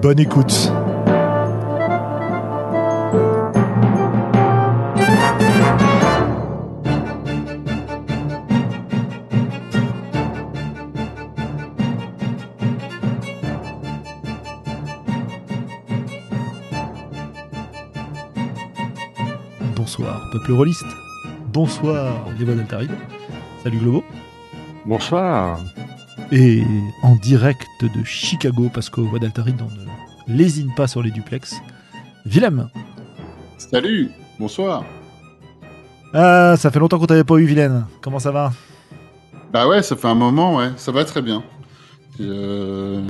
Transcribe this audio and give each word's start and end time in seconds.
Bonne 0.00 0.20
écoute. 0.20 0.72
Bonsoir, 19.74 20.20
peuple 20.30 20.52
rôliste. 20.52 20.84
Bonsoir, 21.52 22.14
les 22.38 22.44
voix 22.44 22.54
d'Altaride. 22.54 22.92
Salut 23.64 23.78
Globo. 23.78 24.04
Bonsoir. 24.86 25.58
Et 26.30 26.62
en 27.02 27.16
direct 27.16 27.66
de 27.82 28.04
Chicago, 28.04 28.70
parce 28.72 28.90
qu'aux 28.90 29.04
voix 29.04 29.18
d'Altaride, 29.18 29.62
on 29.62 30.30
ne 30.30 30.36
lésine 30.36 30.74
pas 30.74 30.86
sur 30.86 31.02
les 31.02 31.10
duplex. 31.10 31.56
Willem. 32.26 32.68
Salut, 33.56 34.10
bonsoir. 34.38 34.84
Ah, 36.12 36.54
ça 36.58 36.70
fait 36.70 36.78
longtemps 36.78 36.98
qu'on 36.98 37.06
t'avait 37.06 37.24
pas 37.24 37.36
eu, 37.36 37.46
Vilaine. 37.46 37.86
Comment 38.02 38.18
ça 38.18 38.30
va? 38.30 38.52
Bah 39.52 39.66
ouais, 39.66 39.82
ça 39.82 39.96
fait 39.96 40.08
un 40.08 40.14
moment, 40.14 40.56
ouais. 40.56 40.70
Ça 40.76 40.92
va 40.92 41.04
très 41.06 41.22
bien. 41.22 41.42
Euh... 42.20 43.06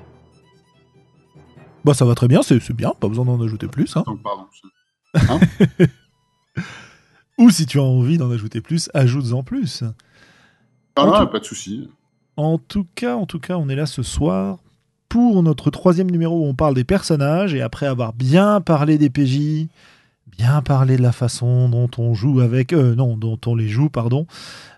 Bah 1.84 1.94
ça 1.94 2.04
va 2.04 2.14
très 2.14 2.28
bien, 2.28 2.42
c'est 2.42 2.72
bien, 2.72 2.92
pas 3.00 3.08
besoin 3.08 3.24
d'en 3.24 3.40
ajouter 3.42 3.66
plus. 3.66 3.96
Hein. 3.96 4.02
attends, 4.02 4.18
pardon. 4.18 4.46
Ou 7.38 7.50
si 7.50 7.66
tu 7.66 7.78
as 7.78 7.82
envie 7.82 8.18
d'en 8.18 8.30
ajouter 8.30 8.60
plus, 8.60 8.90
ajoute-en 8.94 9.42
plus. 9.42 9.84
Ah 10.96 11.06
non, 11.06 11.26
pas 11.26 11.38
de 11.38 11.44
souci. 11.44 11.88
En 12.38 12.56
tout 12.56 12.86
cas, 12.94 13.16
en 13.16 13.26
tout 13.26 13.40
cas, 13.40 13.56
on 13.56 13.68
est 13.68 13.74
là 13.74 13.84
ce 13.84 14.04
soir 14.04 14.60
pour 15.08 15.42
notre 15.42 15.72
troisième 15.72 16.08
numéro 16.08 16.38
où 16.38 16.44
on 16.44 16.54
parle 16.54 16.76
des 16.76 16.84
personnages 16.84 17.52
et 17.52 17.62
après 17.62 17.86
avoir 17.86 18.12
bien 18.12 18.60
parlé 18.60 18.96
des 18.96 19.10
PJ, 19.10 19.66
bien 20.28 20.62
parlé 20.62 20.96
de 20.96 21.02
la 21.02 21.10
façon 21.10 21.68
dont 21.68 21.90
on 21.98 22.14
joue 22.14 22.38
avec, 22.38 22.72
euh, 22.72 22.94
non, 22.94 23.16
dont 23.16 23.40
on 23.46 23.56
les 23.56 23.66
joue, 23.66 23.88
pardon, 23.90 24.28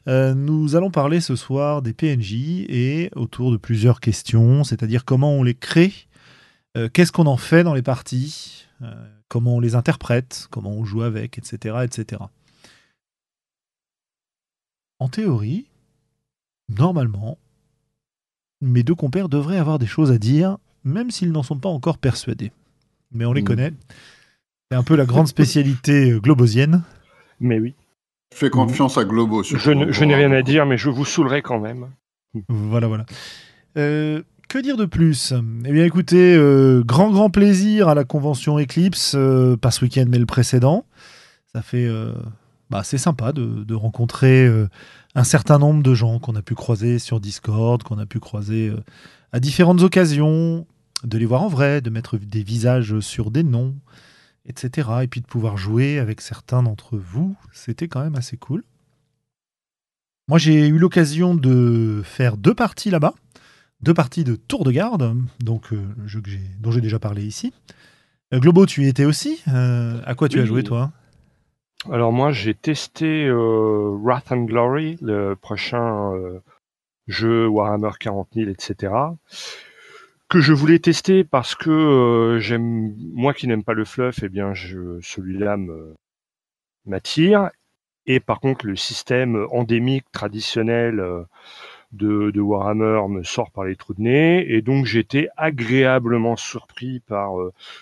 euh, 0.09 0.33
nous 0.33 0.75
allons 0.75 0.91
parler 0.91 1.21
ce 1.21 1.37
soir 1.37 1.83
des 1.83 1.93
PNJ 1.93 2.65
et 2.71 3.11
autour 3.15 3.53
de 3.53 3.59
plusieurs 3.59 4.01
questions, 4.01 4.65
c'est-à-dire 4.65 5.05
comment 5.05 5.33
on 5.33 5.43
les 5.43 5.53
crée, 5.53 5.93
euh, 6.79 6.89
qu'est-ce 6.91 7.13
qu'on 7.13 7.27
en 7.27 7.37
fait 7.37 7.63
dans 7.63 7.75
les 7.75 7.83
parties, 7.83 8.69
euh, 8.81 8.91
comment 9.29 9.57
on 9.57 9.61
les 9.61 9.75
interprète, 9.75 10.49
comment 10.51 10.71
on 10.71 10.87
joue 10.87 11.03
avec, 11.03 11.37
etc., 11.37 11.81
etc. 11.85 12.23
En 14.99 15.11
théorie, 15.11 15.67
normalement, 16.71 17.37
mes 18.61 18.83
deux 18.83 18.95
compères 18.95 19.29
devraient 19.29 19.59
avoir 19.59 19.79
des 19.79 19.87
choses 19.87 20.11
à 20.11 20.19
dire, 20.19 20.59
même 20.85 21.11
s'ils 21.11 21.33
n'en 21.33 21.43
sont 21.43 21.59
pas 21.59 21.69
encore 21.69 21.99
persuadés. 21.99 22.53
Mais 23.13 23.25
on 23.25 23.33
les 23.33 23.43
Mm. 23.43 23.47
connaît. 23.47 23.73
C'est 24.71 24.77
un 24.77 24.83
peu 24.83 24.95
la 24.97 25.05
grande 25.07 25.27
spécialité 25.27 26.13
euh, 26.13 26.21
globosienne. 26.21 26.83
Mais 27.41 27.59
oui. 27.59 27.75
Je 28.33 28.39
fais 28.39 28.51
confiance 28.51 28.97
à 28.99 29.05
Globo. 29.05 29.43
Je, 29.43 29.71
ne- 29.73 29.91
je 29.91 30.05
n'ai 30.05 30.15
rien 30.15 30.31
à 30.31 30.43
dire, 30.43 30.65
mais 30.67 30.77
je 30.79 30.89
vous 30.89 31.05
saoulerai 31.05 31.43
quand 31.43 31.59
même. 31.59 31.89
Voilà, 32.49 32.87
voilà. 32.87 33.05
Euh, 33.77 34.23
que 34.49 34.59
dire 34.59 34.77
de 34.77 34.85
plus? 34.85 35.33
Eh 35.65 35.73
bien, 35.73 35.85
écoutez, 35.85 36.35
euh, 36.37 36.85
grand, 36.85 37.11
grand 37.11 37.31
plaisir 37.31 37.89
à 37.89 37.95
la 37.97 38.05
convention 38.05 38.59
Eclipse, 38.61 39.15
euh, 39.17 39.57
pas 39.57 39.73
ce 39.73 39.85
week-end, 39.85 40.05
mais 40.09 40.19
le 40.19 40.27
précédent. 40.27 40.85
Ça 41.53 41.63
fait. 41.63 41.89
Bah, 42.71 42.83
c'est 42.85 42.99
sympa 42.99 43.33
de, 43.33 43.65
de 43.65 43.75
rencontrer 43.75 44.47
euh, 44.47 44.69
un 45.17 45.25
certain 45.25 45.59
nombre 45.59 45.83
de 45.83 45.93
gens 45.93 46.21
qu'on 46.21 46.37
a 46.37 46.43
pu 46.43 46.55
croiser 46.55 46.99
sur 46.99 47.21
Discord, 47.21 47.83
qu'on 47.83 47.99
a 47.99 48.07
pu 48.07 48.21
croiser 48.21 48.69
euh, 48.69 48.81
à 49.33 49.41
différentes 49.41 49.83
occasions, 49.83 50.67
de 51.03 51.19
les 51.19 51.27
voir 51.27 51.43
en 51.43 51.49
vrai, 51.49 51.81
de 51.81 51.91
mettre 51.91 52.17
des 52.17 52.45
visages 52.45 53.01
sur 53.01 53.33
des 53.33 53.43
noms, 53.43 53.75
etc. 54.47 54.89
Et 55.03 55.09
puis 55.09 55.21
de 55.21 55.27
pouvoir 55.27 55.57
jouer 55.57 55.99
avec 55.99 56.21
certains 56.21 56.63
d'entre 56.63 56.97
vous. 56.97 57.35
C'était 57.53 57.89
quand 57.89 58.03
même 58.03 58.15
assez 58.15 58.37
cool. 58.37 58.63
Moi, 60.29 60.39
j'ai 60.39 60.69
eu 60.69 60.79
l'occasion 60.79 61.35
de 61.35 62.03
faire 62.05 62.37
deux 62.37 62.55
parties 62.55 62.91
là-bas, 62.91 63.15
deux 63.83 63.95
parties 63.95 64.23
de 64.23 64.37
tour 64.37 64.63
de 64.63 64.71
garde, 64.71 65.17
donc 65.41 65.73
euh, 65.73 65.83
le 65.99 66.07
jeu 66.07 66.21
que 66.21 66.31
dont 66.61 66.71
j'ai 66.71 66.81
déjà 66.81 67.01
parlé 67.01 67.25
ici. 67.25 67.53
Globo, 68.33 68.65
tu 68.65 68.85
y 68.85 68.87
étais 68.87 69.07
aussi? 69.07 69.43
À 69.47 70.15
quoi 70.15 70.29
tu 70.29 70.39
as 70.39 70.45
joué, 70.45 70.63
toi? 70.63 70.93
Alors 71.89 72.13
moi, 72.13 72.31
j'ai 72.31 72.55
testé 72.55 73.25
euh, 73.27 73.97
Wrath 74.03 74.33
and 74.33 74.45
Glory, 74.45 74.99
le 75.01 75.35
prochain 75.35 76.13
euh, 76.15 76.41
jeu 77.07 77.47
Warhammer 77.49 77.93
40 77.99 78.29
000, 78.35 78.51
etc. 78.51 78.93
Que 80.29 80.41
je 80.41 80.53
voulais 80.53 80.79
tester 80.79 81.25
parce 81.25 81.55
que 81.55 81.71
euh, 81.71 82.39
j'aime, 82.39 82.95
moi 83.15 83.33
qui 83.33 83.49
n'aime 83.49 83.65
pas 83.65 83.73
le 83.73 83.87
fluff, 83.87 84.23
eh 84.23 84.29
bien, 84.29 84.53
je, 84.53 85.01
celui-là 85.01 85.57
me 85.57 85.95
m'attire. 86.85 87.51
Et 88.05 88.21
par 88.21 88.41
contre, 88.41 88.67
le 88.67 88.77
système 88.77 89.47
endémique 89.51 90.05
traditionnel 90.13 91.03
de, 91.93 92.41
Warhammer 92.41 93.09
me 93.09 93.23
sort 93.23 93.51
par 93.53 93.65
les 93.65 93.77
trous 93.77 93.95
de 93.95 94.03
nez. 94.03 94.53
Et 94.53 94.61
donc, 94.61 94.85
j'étais 94.85 95.29
agréablement 95.37 96.37
surpris 96.37 97.01
par 97.01 97.33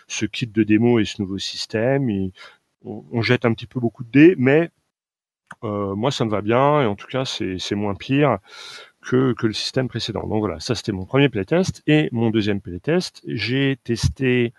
ce 0.07 0.27
kit 0.27 0.47
de 0.47 0.63
démo 0.63 0.99
et 0.99 1.05
ce 1.05 1.23
nouveau 1.23 1.39
système. 1.39 2.11
On, 2.85 3.05
on 3.13 3.23
jette 3.23 3.45
un 3.45 3.53
petit 3.55 3.67
peu 3.67 3.81
beaucoup 3.81 4.05
de 4.05 4.11
dés, 4.11 4.35
mais 4.39 4.71
euh, 5.65 5.95
moi 5.95 6.11
ça 6.11 6.25
me 6.25 6.31
va 6.31 6.41
bien 6.43 6.83
et 6.83 6.87
en 6.87 6.95
tout 6.95 7.07
cas 7.07 7.25
c'est 7.25 7.75
moins 7.75 7.95
pire 7.95 8.39
que, 9.03 9.33
que 9.33 9.47
le 9.47 9.53
système 9.53 9.89
précédent. 9.89 10.27
Donc 10.27 10.41
voilà, 10.41 10.61
ça 10.61 10.75
c'était 10.75 10.93
mon 10.93 11.05
premier 11.07 11.29
playtest 11.29 11.83
et 11.87 12.09
mon 12.13 12.31
deuxième 12.31 12.61
playtest, 12.61 13.23
j'ai 13.27 13.79
testé 13.83 14.53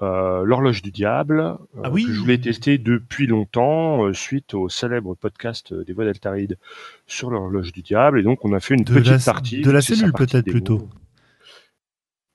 euh, 0.00 0.42
l'horloge 0.44 0.82
du 0.82 0.90
diable 0.90 1.38
euh, 1.76 1.82
Ah 1.84 1.90
oui. 1.90 2.04
que 2.04 2.12
je 2.12 2.18
voulais 2.20 2.38
tester 2.38 2.76
depuis 2.78 3.28
longtemps 3.28 4.12
suite 4.12 4.52
au 4.54 4.68
célèbre 4.68 5.14
podcast 5.14 5.72
des 5.72 5.92
voix 5.92 6.04
d'Altaride 6.04 6.58
sur 7.06 7.30
l'horloge 7.30 7.70
du 7.72 7.82
diable 7.82 8.18
et 8.18 8.24
donc 8.24 8.44
on 8.44 8.52
a 8.52 8.58
fait 8.58 8.74
une 8.74 8.82
De 8.82 8.94
petite 8.94 9.06
la- 9.12 9.18
partie 9.32 9.60
de 9.62 9.70
la 9.70 9.80
cellule, 9.80 10.12
peut-être, 10.12 10.50
plutôt. 10.50 10.88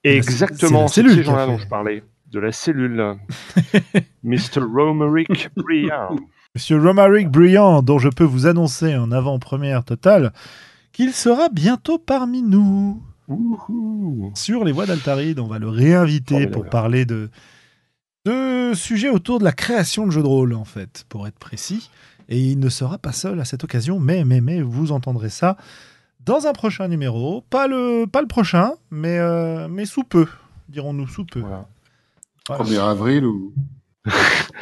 Exactement, 0.04 0.88
c'est 0.88 1.06
ces 1.06 1.22
gens-là 1.22 1.46
dont 1.46 1.58
je 1.58 1.66
parlais, 1.66 2.02
de 2.30 2.40
la 2.40 2.52
cellule. 2.52 3.16
Mr. 4.22 4.60
Romerick 4.60 5.50
Briand. 5.56 6.16
Monsieur 6.54 6.80
Romaric 6.80 7.28
Brillant, 7.28 7.82
dont 7.82 7.98
je 7.98 8.08
peux 8.08 8.24
vous 8.24 8.46
annoncer 8.46 8.96
en 8.96 9.12
avant-première 9.12 9.84
totale 9.84 10.32
qu'il 10.92 11.12
sera 11.12 11.48
bientôt 11.50 11.98
parmi 11.98 12.42
nous. 12.42 13.02
Sur 14.34 14.64
les 14.64 14.72
voies 14.72 14.86
d'Altaride. 14.86 15.38
On 15.38 15.46
va 15.46 15.58
le 15.58 15.68
réinviter 15.68 16.34
Formidable. 16.34 16.54
pour 16.54 16.70
parler 16.70 17.04
de, 17.04 17.30
de 18.24 18.72
sujets 18.74 19.10
autour 19.10 19.38
de 19.38 19.44
la 19.44 19.52
création 19.52 20.06
de 20.06 20.10
jeux 20.10 20.22
de 20.22 20.26
rôle, 20.26 20.54
en 20.54 20.64
fait, 20.64 21.04
pour 21.08 21.26
être 21.26 21.38
précis. 21.38 21.90
Et 22.28 22.40
il 22.40 22.58
ne 22.58 22.68
sera 22.68 22.98
pas 22.98 23.12
seul 23.12 23.38
à 23.40 23.44
cette 23.44 23.64
occasion, 23.64 24.00
mais, 24.00 24.24
mais, 24.24 24.40
mais, 24.40 24.60
vous 24.62 24.90
entendrez 24.92 25.30
ça 25.30 25.56
dans 26.24 26.46
un 26.46 26.52
prochain 26.52 26.88
numéro. 26.88 27.42
Pas 27.50 27.68
le, 27.68 28.06
pas 28.06 28.22
le 28.22 28.26
prochain, 28.26 28.72
mais, 28.90 29.18
euh, 29.18 29.68
mais 29.68 29.84
sous 29.84 30.04
peu, 30.04 30.26
dirons-nous 30.68 31.08
sous 31.08 31.24
peu. 31.24 31.40
Voilà. 31.40 31.68
Voilà. 32.48 32.64
1er 32.64 32.80
avril 32.80 33.24
ou. 33.24 33.52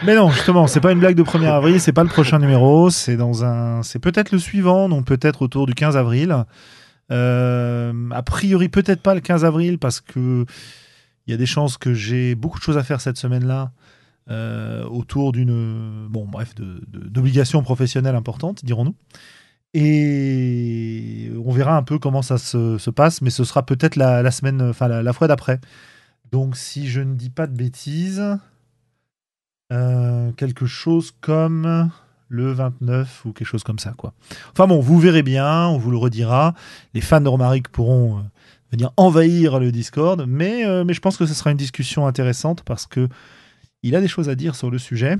Mais 0.04 0.14
non, 0.14 0.30
justement, 0.30 0.66
c'est 0.66 0.80
pas 0.80 0.92
une 0.92 0.98
blague 0.98 1.16
de 1.16 1.22
1er 1.22 1.46
avril, 1.46 1.80
c'est 1.80 1.92
pas 1.92 2.02
le 2.02 2.08
prochain 2.08 2.38
numéro, 2.38 2.90
c'est 2.90 3.16
dans 3.16 3.44
un, 3.44 3.82
c'est 3.82 3.98
peut-être 3.98 4.32
le 4.32 4.38
suivant, 4.38 4.88
donc 4.88 5.06
peut-être 5.06 5.42
autour 5.42 5.66
du 5.66 5.74
15 5.74 5.96
avril. 5.96 6.44
Euh, 7.12 7.92
a 8.10 8.22
priori, 8.22 8.68
peut-être 8.68 9.00
pas 9.00 9.14
le 9.14 9.20
15 9.20 9.44
avril 9.44 9.78
parce 9.78 10.00
que 10.00 10.44
il 11.26 11.30
y 11.30 11.34
a 11.34 11.36
des 11.36 11.46
chances 11.46 11.76
que 11.78 11.94
j'ai 11.94 12.34
beaucoup 12.34 12.58
de 12.58 12.62
choses 12.62 12.76
à 12.76 12.84
faire 12.84 13.00
cette 13.00 13.16
semaine-là 13.16 13.72
euh, 14.30 14.84
autour 14.84 15.32
d'une, 15.32 16.06
bon, 16.08 16.26
bref, 16.26 16.54
d'obligations 16.56 17.62
professionnelles 17.62 18.16
importantes, 18.16 18.64
dirons-nous. 18.64 18.94
Et 19.74 21.30
on 21.44 21.52
verra 21.52 21.76
un 21.76 21.82
peu 21.82 21.98
comment 21.98 22.22
ça 22.22 22.38
se, 22.38 22.78
se 22.78 22.90
passe, 22.90 23.22
mais 23.22 23.30
ce 23.30 23.44
sera 23.44 23.64
peut-être 23.64 23.96
la, 23.96 24.22
la 24.22 24.30
semaine, 24.30 24.62
enfin 24.62 24.88
la, 24.88 25.02
la 25.02 25.12
fois 25.12 25.28
d'après. 25.28 25.60
Donc, 26.36 26.54
si 26.58 26.86
je 26.86 27.00
ne 27.00 27.14
dis 27.14 27.30
pas 27.30 27.46
de 27.46 27.56
bêtises, 27.56 28.22
euh, 29.72 30.32
quelque 30.32 30.66
chose 30.66 31.14
comme 31.22 31.90
le 32.28 32.52
29 32.52 33.24
ou 33.24 33.32
quelque 33.32 33.48
chose 33.48 33.62
comme 33.62 33.78
ça, 33.78 33.94
quoi. 33.96 34.12
Enfin 34.52 34.66
bon, 34.66 34.80
vous 34.80 34.98
verrez 34.98 35.22
bien, 35.22 35.66
on 35.66 35.78
vous 35.78 35.90
le 35.90 35.96
redira. 35.96 36.52
Les 36.92 37.00
fans 37.00 37.22
de 37.22 37.28
Romaric 37.30 37.68
pourront 37.68 38.18
euh, 38.18 38.20
venir 38.70 38.92
envahir 38.98 39.58
le 39.58 39.72
Discord, 39.72 40.26
mais, 40.28 40.66
euh, 40.66 40.84
mais 40.84 40.92
je 40.92 41.00
pense 41.00 41.16
que 41.16 41.24
ce 41.24 41.32
sera 41.32 41.52
une 41.52 41.56
discussion 41.56 42.06
intéressante 42.06 42.62
parce 42.64 42.84
que 42.84 43.08
il 43.82 43.96
a 43.96 44.02
des 44.02 44.08
choses 44.08 44.28
à 44.28 44.34
dire 44.34 44.56
sur 44.56 44.70
le 44.70 44.76
sujet 44.76 45.16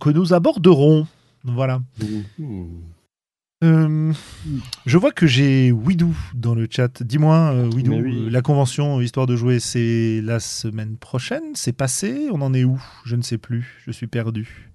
que 0.00 0.10
nous 0.10 0.32
aborderons. 0.32 1.06
Voilà. 1.44 1.80
Mhm. 2.00 2.80
Euh, 3.64 4.12
je 4.86 4.98
vois 4.98 5.10
que 5.10 5.26
j'ai 5.26 5.72
Widou 5.72 6.16
dans 6.34 6.54
le 6.54 6.68
chat. 6.70 7.02
Dis-moi, 7.02 7.36
euh, 7.52 7.70
Widou, 7.70 7.92
oui. 7.94 8.26
euh, 8.26 8.30
la 8.30 8.40
convention 8.40 9.00
Histoire 9.00 9.26
de 9.26 9.34
jouer, 9.34 9.58
c'est 9.58 10.20
la 10.22 10.38
semaine 10.38 10.96
prochaine? 10.96 11.42
C'est 11.54 11.72
passé? 11.72 12.28
On 12.32 12.40
en 12.40 12.54
est 12.54 12.62
où? 12.64 12.80
Je 13.04 13.16
ne 13.16 13.22
sais 13.22 13.38
plus. 13.38 13.82
Je 13.84 13.90
suis 13.90 14.06
perdu. 14.06 14.70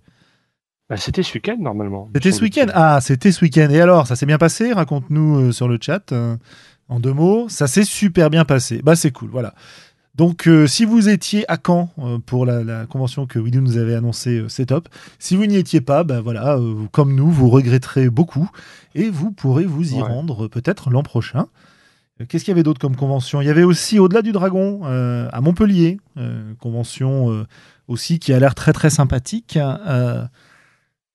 Bah, 0.90 0.98
C'était 0.98 1.24
ce 1.24 1.34
week-end 1.36 1.56
normalement. 1.60 2.08
me 2.08 2.12
C'était 2.16 2.32
ce 2.34 2.42
week-end 2.42 2.66
Ah, 2.74 3.00
c'était 3.02 3.32
ce 3.32 3.46
week-end. 3.46 3.70
Et 3.70 3.80
alors, 3.80 4.06
ça 4.06 4.18
s'est 4.18 4.26
bien 4.26 4.38
passé? 4.38 4.74
Raconte-nous 4.74 5.38
euh, 5.40 5.52
sur 5.54 5.70
le 5.70 5.78
chat. 5.82 6.12
euh, 6.12 6.36
en 6.90 7.00
deux 7.00 7.14
mots, 7.14 7.48
ça 7.48 7.68
s'est 7.68 7.86
super 7.86 8.30
bien 8.30 8.44
passé. 8.44 8.82
Bah, 8.84 8.98
c'est 8.98 9.12
cool, 9.12 9.30
voilà. 9.30 9.56
Donc, 10.16 10.48
euh, 10.48 10.68
si 10.68 10.86
vous 10.86 11.10
étiez 11.10 11.44
à 11.52 11.58
Caen 11.58 11.90
euh, 11.98 12.20
pour 12.24 12.46
la, 12.46 12.64
la 12.64 12.86
convention 12.86 13.26
que 13.26 13.40
Widou 13.40 13.62
nous 13.62 13.78
avait 13.78 13.96
annoncée, 13.96 14.42
euh, 14.42 14.48
c'est 14.50 14.68
top. 14.68 14.88
Si 15.18 15.36
vous 15.36 15.48
n'y 15.48 15.56
étiez 15.56 15.82
pas, 15.82 16.04
bah 16.04 16.22
voilà, 16.22 16.60
comme 16.92 17.16
nous, 17.16 17.32
vous 17.32 17.50
regretterez 17.50 18.10
beaucoup 18.12 18.48
et 18.94 19.10
vous 19.10 19.32
pourrez 19.32 19.66
vous 19.66 19.94
y 19.94 19.96
Ouais. 19.96 20.02
rendre 20.04 20.48
peut-être 20.48 20.92
l'an 20.92 21.02
prochain. 21.02 21.48
Qu'est-ce 22.30 22.44
qu'il 22.46 22.52
y 22.52 22.56
avait 22.56 22.62
d'autre 22.64 22.80
comme 22.80 22.96
convention? 22.96 23.42
Il 23.42 23.48
y 23.48 23.50
avait 23.50 23.64
aussi 23.64 23.98
Au-delà 23.98 24.22
du 24.22 24.32
Dragon 24.32 24.84
à 24.84 25.42
Montpellier, 25.42 25.98
convention 26.60 27.46
aussi 27.88 28.20
qui 28.20 28.32
a 28.34 28.40
l'air 28.40 28.54
très 28.54 28.72
très 28.72 28.92
sympathique, 28.92 29.58
euh, 29.58 30.24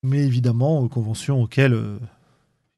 mais 0.02 0.18
évidemment 0.18 0.86
convention 0.88 1.40
auquel 1.40 1.80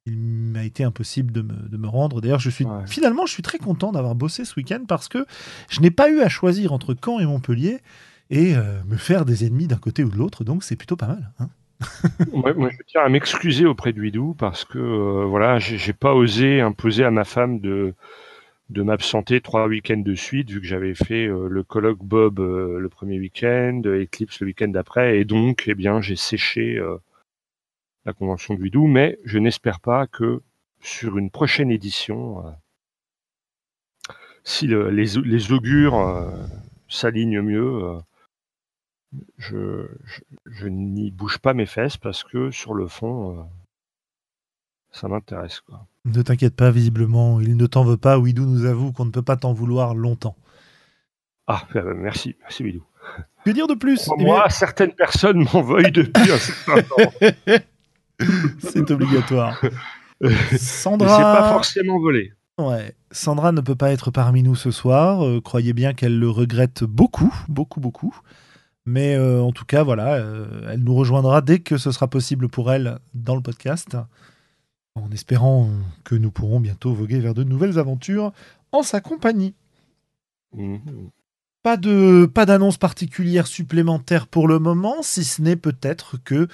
il 0.06 0.18
m'a 0.18 0.64
été 0.64 0.82
impossible 0.84 1.30
de 1.32 1.42
me, 1.42 1.68
de 1.68 1.76
me 1.76 1.86
rendre. 1.88 2.20
D'ailleurs, 2.20 2.40
je 2.40 2.50
suis 2.50 2.64
Ouais. 2.64 2.86
finalement 2.86 3.26
je 3.26 3.32
suis 3.32 3.42
très 3.42 3.58
content 3.58 3.92
d'avoir 3.92 4.14
bossé 4.14 4.44
ce 4.44 4.54
week-end 4.56 4.84
parce 4.88 5.08
que 5.08 5.26
je 5.68 5.80
n'ai 5.80 5.90
pas 5.90 6.10
eu 6.10 6.20
à 6.20 6.28
choisir 6.28 6.72
entre 6.72 6.96
Caen 7.04 7.18
et 7.20 7.26
Montpellier 7.26 7.78
et 8.30 8.54
euh, 8.56 8.82
me 8.86 8.96
faire 8.96 9.24
des 9.24 9.44
ennemis 9.44 9.66
d'un 9.66 9.76
côté 9.76 10.04
ou 10.04 10.08
de 10.10 10.16
l'autre, 10.16 10.44
donc 10.44 10.62
c'est 10.64 10.76
plutôt 10.76 10.96
pas 10.96 11.08
mal. 11.08 11.30
hein. 11.38 11.48
Ouais, 12.32 12.52
moi, 12.54 12.68
je 12.70 12.76
tiens 12.86 13.02
à 13.02 13.08
m'excuser 13.08 13.64
auprès 13.66 13.92
de 13.92 14.00
Widou 14.00 14.34
parce 14.34 14.64
que 14.64 14.78
euh, 14.78 15.24
voilà, 15.26 15.58
j'ai 15.58 15.92
pas 15.94 16.14
osé 16.14 16.60
imposer 16.60 17.04
à 17.04 17.10
ma 17.10 17.24
femme 17.24 17.60
de 17.60 17.94
de 18.70 18.82
m'absenter 18.82 19.40
trois 19.40 19.66
week-ends 19.66 19.96
de 20.04 20.14
suite 20.14 20.50
vu 20.50 20.60
que 20.60 20.66
j'avais 20.66 20.94
fait 20.94 21.26
euh, 21.26 21.48
le 21.48 21.62
colloque 21.64 22.04
Bob 22.04 22.38
euh, 22.38 22.78
le 22.78 22.88
premier 22.88 23.18
week-end, 23.18 23.80
Eclipse 23.84 24.40
le 24.40 24.46
week-end 24.46 24.68
d'après, 24.68 25.18
et 25.18 25.24
donc 25.24 25.64
eh 25.66 25.74
bien 25.74 26.00
j'ai 26.00 26.14
séché 26.16 26.78
la 28.04 28.12
convention 28.12 28.54
de 28.54 28.60
Widou, 28.60 28.86
mais 28.86 29.18
je 29.24 29.38
n'espère 29.38 29.80
pas 29.80 30.06
que 30.06 30.42
sur 30.80 31.18
une 31.18 31.30
prochaine 31.30 31.70
édition, 31.70 32.46
euh, 32.46 32.50
si 34.44 34.66
le- 34.66 34.90
les, 34.90 35.16
les 35.24 35.52
augures 35.52 35.96
euh, 35.98 36.30
s'alignent 36.88 37.42
mieux, 37.42 37.84
euh, 37.84 37.98
je, 39.38 39.86
je, 40.04 40.20
je 40.46 40.68
n'y 40.68 41.10
bouge 41.10 41.38
pas 41.38 41.52
mes 41.54 41.66
fesses 41.66 41.96
parce 41.98 42.24
que 42.24 42.50
sur 42.50 42.74
le 42.74 42.86
fond, 42.86 43.48
ça 44.92 45.08
m'intéresse. 45.08 45.60
quoi. 45.60 45.86
Ne 46.06 46.22
t'inquiète 46.22 46.56
pas, 46.56 46.70
visiblement, 46.70 47.40
il 47.40 47.56
ne 47.56 47.66
t'en 47.66 47.84
veut 47.84 47.96
pas. 47.98 48.18
Widou 48.18 48.46
nous 48.46 48.64
avoue 48.64 48.92
qu'on 48.92 49.04
ne 49.04 49.10
peut 49.10 49.22
pas 49.22 49.36
t'en 49.36 49.52
vouloir 49.52 49.94
longtemps. 49.94 50.36
Ah, 51.46 51.66
euh, 51.76 51.94
merci, 51.94 52.36
merci 52.40 52.62
Bidou. 52.62 52.84
Que 53.44 53.50
dire 53.50 53.66
de 53.66 53.74
plus? 53.74 54.08
Eh 54.12 54.16
bien, 54.18 54.26
Moi, 54.26 54.50
certaines 54.50 54.92
personnes 54.92 55.44
m'en 55.52 55.62
veuillent 55.62 55.90
depuis 55.92 56.30
un 56.30 56.38
certain 56.38 56.82
temps. 56.82 57.12
C'est 58.58 58.90
obligatoire. 58.90 59.60
Mais 60.20 60.30
c'est 60.50 60.58
Sandra... 60.58 61.18
pas 61.18 61.52
forcément 61.52 61.98
volé. 61.98 62.32
Ouais. 62.58 62.94
Sandra 63.10 63.52
ne 63.52 63.60
peut 63.60 63.74
pas 63.74 63.90
être 63.90 64.10
parmi 64.10 64.42
nous 64.42 64.54
ce 64.54 64.70
soir. 64.70 65.24
Euh, 65.24 65.40
croyez 65.40 65.72
bien 65.72 65.94
qu'elle 65.94 66.18
le 66.18 66.28
regrette 66.28 66.84
beaucoup, 66.84 67.34
beaucoup, 67.48 67.80
beaucoup. 67.80 68.14
Mais 68.86 69.14
euh, 69.14 69.40
en 69.40 69.52
tout 69.52 69.64
cas, 69.64 69.82
voilà, 69.82 70.14
euh, 70.14 70.70
elle 70.70 70.82
nous 70.82 70.94
rejoindra 70.94 71.40
dès 71.40 71.60
que 71.60 71.78
ce 71.78 71.90
sera 71.90 72.08
possible 72.08 72.48
pour 72.48 72.72
elle 72.72 72.98
dans 73.14 73.34
le 73.34 73.42
podcast, 73.42 73.96
en 74.94 75.10
espérant 75.10 75.70
que 76.04 76.14
nous 76.14 76.30
pourrons 76.30 76.60
bientôt 76.60 76.92
voguer 76.92 77.20
vers 77.20 77.34
de 77.34 77.44
nouvelles 77.44 77.78
aventures 77.78 78.32
en 78.72 78.82
sa 78.82 79.00
compagnie. 79.00 79.54
Mhm. 80.54 81.10
Pas 81.62 81.76
de 81.76 82.24
pas 82.24 82.46
d'annonce 82.46 82.78
particulière 82.78 83.46
supplémentaire 83.46 84.26
pour 84.26 84.48
le 84.48 84.58
moment, 84.58 85.02
si 85.02 85.24
ce 85.24 85.42
n'est 85.42 85.56
peut-être 85.56 86.16
que 86.24 86.48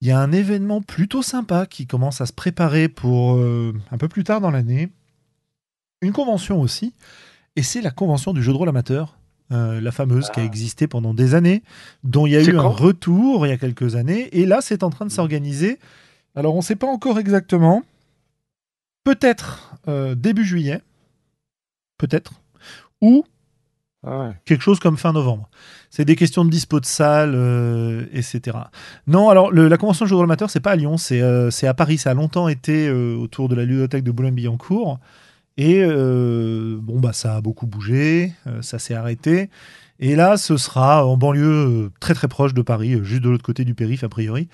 il 0.00 0.08
y 0.08 0.10
a 0.10 0.18
un 0.20 0.32
événement 0.32 0.80
plutôt 0.80 1.22
sympa 1.22 1.66
qui 1.66 1.86
commence 1.86 2.20
à 2.20 2.26
se 2.26 2.32
préparer 2.32 2.88
pour 2.88 3.34
euh, 3.36 3.74
un 3.90 3.98
peu 3.98 4.08
plus 4.08 4.24
tard 4.24 4.40
dans 4.40 4.50
l'année. 4.50 4.88
Une 6.02 6.12
convention 6.12 6.60
aussi, 6.60 6.94
et 7.56 7.62
c'est 7.62 7.82
la 7.82 7.90
convention 7.90 8.32
du 8.32 8.42
jeu 8.42 8.52
de 8.52 8.56
rôle 8.56 8.68
amateur, 8.70 9.16
euh, 9.52 9.80
la 9.80 9.92
fameuse 9.92 10.30
qui 10.30 10.40
a 10.40 10.42
Ah. 10.42 10.46
existé 10.46 10.86
pendant 10.86 11.12
des 11.12 11.34
années, 11.34 11.62
dont 12.04 12.26
il 12.26 12.32
y 12.32 12.36
a 12.36 12.42
eu 12.42 12.56
un 12.56 12.62
retour 12.62 13.46
il 13.46 13.50
y 13.50 13.52
a 13.52 13.58
quelques 13.58 13.96
années, 13.96 14.28
et 14.32 14.46
là 14.46 14.60
c'est 14.62 14.82
en 14.82 14.90
train 14.90 15.04
de 15.04 15.10
s'organiser. 15.10 15.78
Alors 16.34 16.54
on 16.54 16.58
ne 16.58 16.62
sait 16.62 16.76
pas 16.76 16.86
encore 16.86 17.18
exactement. 17.18 17.82
Peut-être 19.04 19.76
euh, 19.88 20.14
début 20.14 20.44
juillet, 20.44 20.80
peut-être, 21.98 22.32
ou 23.00 23.24
Ah 24.06 24.32
quelque 24.46 24.62
chose 24.62 24.78
comme 24.80 24.96
fin 24.96 25.12
novembre. 25.12 25.50
C'est 25.90 26.06
des 26.06 26.16
questions 26.16 26.44
de 26.44 26.50
dispo 26.50 26.80
de 26.80 26.86
salle, 26.86 27.34
euh, 27.34 28.06
etc. 28.12 28.56
Non, 29.06 29.28
alors 29.28 29.52
la 29.52 29.76
convention 29.76 30.06
de 30.06 30.08
jeux 30.08 30.14
de 30.14 30.16
rôle 30.16 30.24
amateur, 30.24 30.48
c'est 30.48 30.60
pas 30.60 30.70
à 30.70 30.76
Lyon, 30.76 30.96
c'est 30.96 31.20
euh, 31.20 31.50
c'est 31.50 31.66
à 31.66 31.74
Paris. 31.74 31.98
Ça 31.98 32.10
a 32.10 32.14
longtemps 32.14 32.48
été 32.48 32.88
euh, 32.88 33.14
autour 33.16 33.48
de 33.48 33.54
la 33.54 33.64
ludothèque 33.64 34.04
de 34.04 34.10
Boulogne-Billancourt. 34.10 34.98
Et 35.58 35.82
euh, 35.82 36.78
bon, 36.80 36.98
bah, 36.98 37.12
ça 37.12 37.36
a 37.36 37.40
beaucoup 37.42 37.66
bougé, 37.66 38.32
ça 38.62 38.78
s'est 38.78 38.94
arrêté. 38.94 39.50
Et 39.98 40.16
là, 40.16 40.38
ce 40.38 40.56
sera 40.56 41.04
en 41.04 41.18
banlieue 41.18 41.90
très 42.00 42.14
très 42.14 42.28
proche 42.28 42.54
de 42.54 42.62
Paris, 42.62 42.98
juste 43.02 43.22
de 43.22 43.28
l'autre 43.28 43.44
côté 43.44 43.64
du 43.64 43.74
périph' 43.74 44.04
a 44.04 44.08
priori. 44.08 44.48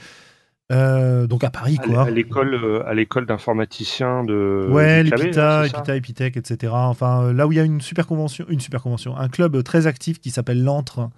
Euh, 0.73 1.29
donc 1.29 1.45
à 1.45 1.51
Paris, 1.51 1.77
quoi. 1.77 2.07
À 2.07 2.11
l'école, 2.11 2.55
euh, 2.55 2.83
à 2.89 2.95
l'école 2.95 3.25
d'informaticiens 3.27 4.25
de. 4.25 4.67
Ouais, 4.69 5.05
du 5.05 5.11
l'EPITA, 5.11 5.67
EPITA, 5.67 5.95
Epitech, 5.97 6.37
etc. 6.37 6.73
Enfin, 6.75 7.23
euh, 7.23 7.33
là 7.33 7.47
où 7.47 7.53
il 7.53 7.57
y 7.57 7.61
a 7.61 7.65
une 7.65 7.81
super 7.81 8.07
convention, 8.07 8.45
une 8.49 8.59
super 8.59 8.83
convention, 8.83 9.17
un 9.17 9.29
club 9.29 9.63
très 9.63 9.87
actif 9.87 10.19
qui 10.21 10.31
s'appelle 10.31 10.65
l'Antre 10.65 11.09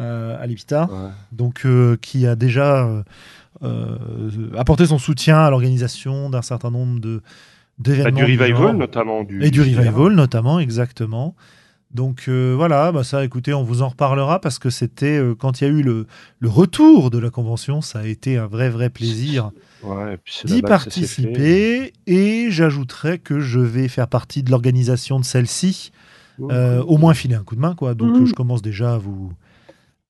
euh, 0.00 0.42
à 0.42 0.46
l'EPITA, 0.46 0.88
Ouais. 0.90 1.10
donc 1.32 1.66
euh, 1.66 1.96
qui 2.00 2.26
a 2.26 2.36
déjà 2.36 2.88
apporté 4.56 4.86
son 4.86 4.98
soutien 4.98 5.38
à 5.40 5.50
l'organisation 5.50 6.30
d'un 6.30 6.40
certain 6.42 6.70
nombre 6.70 7.00
de 7.00 7.18
Bah, 7.18 7.24
d'événements 7.78 8.24
du 8.24 8.38
revival, 8.38 8.76
notamment. 8.76 9.24
Du, 9.24 9.42
et 9.44 9.50
du 9.50 9.62
cinéma. 9.62 9.90
revival 9.90 10.12
notamment, 10.14 10.58
exactement. 10.58 11.34
Donc 11.92 12.26
euh, 12.28 12.54
voilà, 12.56 12.92
bah 12.92 13.02
ça, 13.02 13.24
écoutez, 13.24 13.52
on 13.52 13.64
vous 13.64 13.82
en 13.82 13.88
reparlera 13.88 14.40
parce 14.40 14.58
que 14.60 14.70
c'était 14.70 15.18
euh, 15.18 15.34
quand 15.34 15.60
il 15.60 15.64
y 15.64 15.66
a 15.66 15.70
eu 15.70 15.82
le, 15.82 16.06
le 16.38 16.48
retour 16.48 17.10
de 17.10 17.18
la 17.18 17.30
convention, 17.30 17.80
ça 17.80 18.00
a 18.00 18.06
été 18.06 18.36
un 18.38 18.46
vrai 18.46 18.70
vrai 18.70 18.90
plaisir 18.90 19.50
Ouais, 19.82 20.18
d'y 20.44 20.60
participer 20.62 21.92
et 22.06 22.50
j'ajouterais 22.50 23.18
que 23.18 23.40
je 23.40 23.60
vais 23.60 23.88
faire 23.88 24.08
partie 24.08 24.42
de 24.42 24.50
l'organisation 24.50 25.18
de 25.18 25.24
celle-ci, 25.24 25.90
euh, 26.52 26.82
au 26.82 26.98
moins 26.98 27.14
filer 27.14 27.34
un 27.34 27.42
coup 27.42 27.56
de 27.56 27.60
main 27.60 27.74
quoi. 27.74 27.94
Donc 27.94 28.10
euh, 28.22 28.26
je 28.26 28.34
commence 28.34 28.62
déjà 28.62 28.94
à 28.94 28.98
vous 28.98 29.32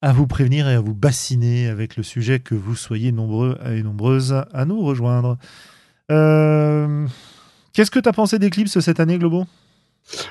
à 0.03 0.13
vous 0.13 0.27
prévenir 0.27 0.67
et 0.67 0.73
à 0.73 0.81
vous 0.81 0.93
bassiner 0.95 1.67
avec 1.67 1.95
le 1.95 2.03
sujet 2.03 2.39
que 2.39 2.55
vous 2.55 2.75
soyez 2.75 3.11
nombreux 3.11 3.57
et 3.65 3.81
nombreuses 3.83 4.35
à 4.53 4.65
nous 4.65 4.81
rejoindre. 4.81 5.37
Euh, 6.11 7.07
Qu'est-ce 7.73 7.91
que 7.91 7.99
tu 7.99 8.09
as 8.09 8.13
pensé 8.13 8.39
d'Eclipse 8.39 8.79
cette 8.79 8.99
année, 8.99 9.17
Globo? 9.17 9.45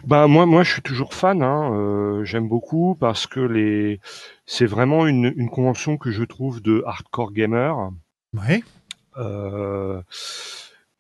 Bah 0.05 0.27
moi, 0.27 0.47
moi, 0.47 0.63
je 0.63 0.73
suis 0.73 0.83
toujours 0.83 1.15
fan. 1.15 1.43
Hein, 1.43 1.73
euh, 1.75 2.25
J'aime 2.25 2.49
beaucoup 2.49 2.97
parce 2.99 3.27
que 3.27 3.41
les, 3.41 4.01
c'est 4.47 4.67
vraiment 4.67 5.07
une, 5.07 5.33
une 5.37 5.51
convention 5.51 5.97
que 5.97 6.11
je 6.11 6.25
trouve 6.25 6.61
de 6.61 6.83
hardcore 6.87 7.33
gamer. 7.33 7.91
Ouais. 8.35 8.63
Euh, 9.17 10.03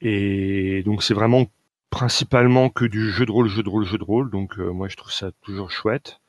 et 0.00 0.82
donc 0.84 1.02
c'est 1.02 1.14
vraiment 1.14 1.46
principalement 1.90 2.70
que 2.70 2.84
du 2.84 3.10
jeu 3.10 3.26
de 3.26 3.32
rôle, 3.32 3.48
jeu 3.48 3.62
de 3.62 3.68
rôle, 3.68 3.84
jeu 3.84 3.98
de 3.98 4.04
rôle. 4.04 4.30
Donc 4.30 4.58
euh, 4.58 4.70
moi, 4.72 4.88
je 4.88 4.96
trouve 4.96 5.12
ça 5.12 5.30
toujours 5.42 5.70
chouette. 5.70 6.20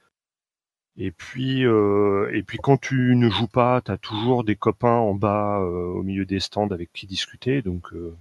Et 0.97 1.11
puis, 1.11 1.65
euh, 1.65 2.29
et 2.33 2.43
puis 2.43 2.57
quand 2.61 2.77
tu 2.77 3.15
ne 3.15 3.29
joues 3.29 3.47
pas, 3.47 3.81
tu 3.81 3.91
as 3.91 3.97
toujours 3.97 4.43
des 4.43 4.55
copains 4.55 4.89
en 4.97 5.13
bas, 5.15 5.59
euh, 5.61 5.85
au 5.93 6.03
milieu 6.03 6.25
des 6.25 6.39
stands 6.39 6.67
avec 6.69 6.91
qui 6.91 7.07
discuter. 7.07 7.61
Donc 7.61 7.93
euh, 7.93 8.15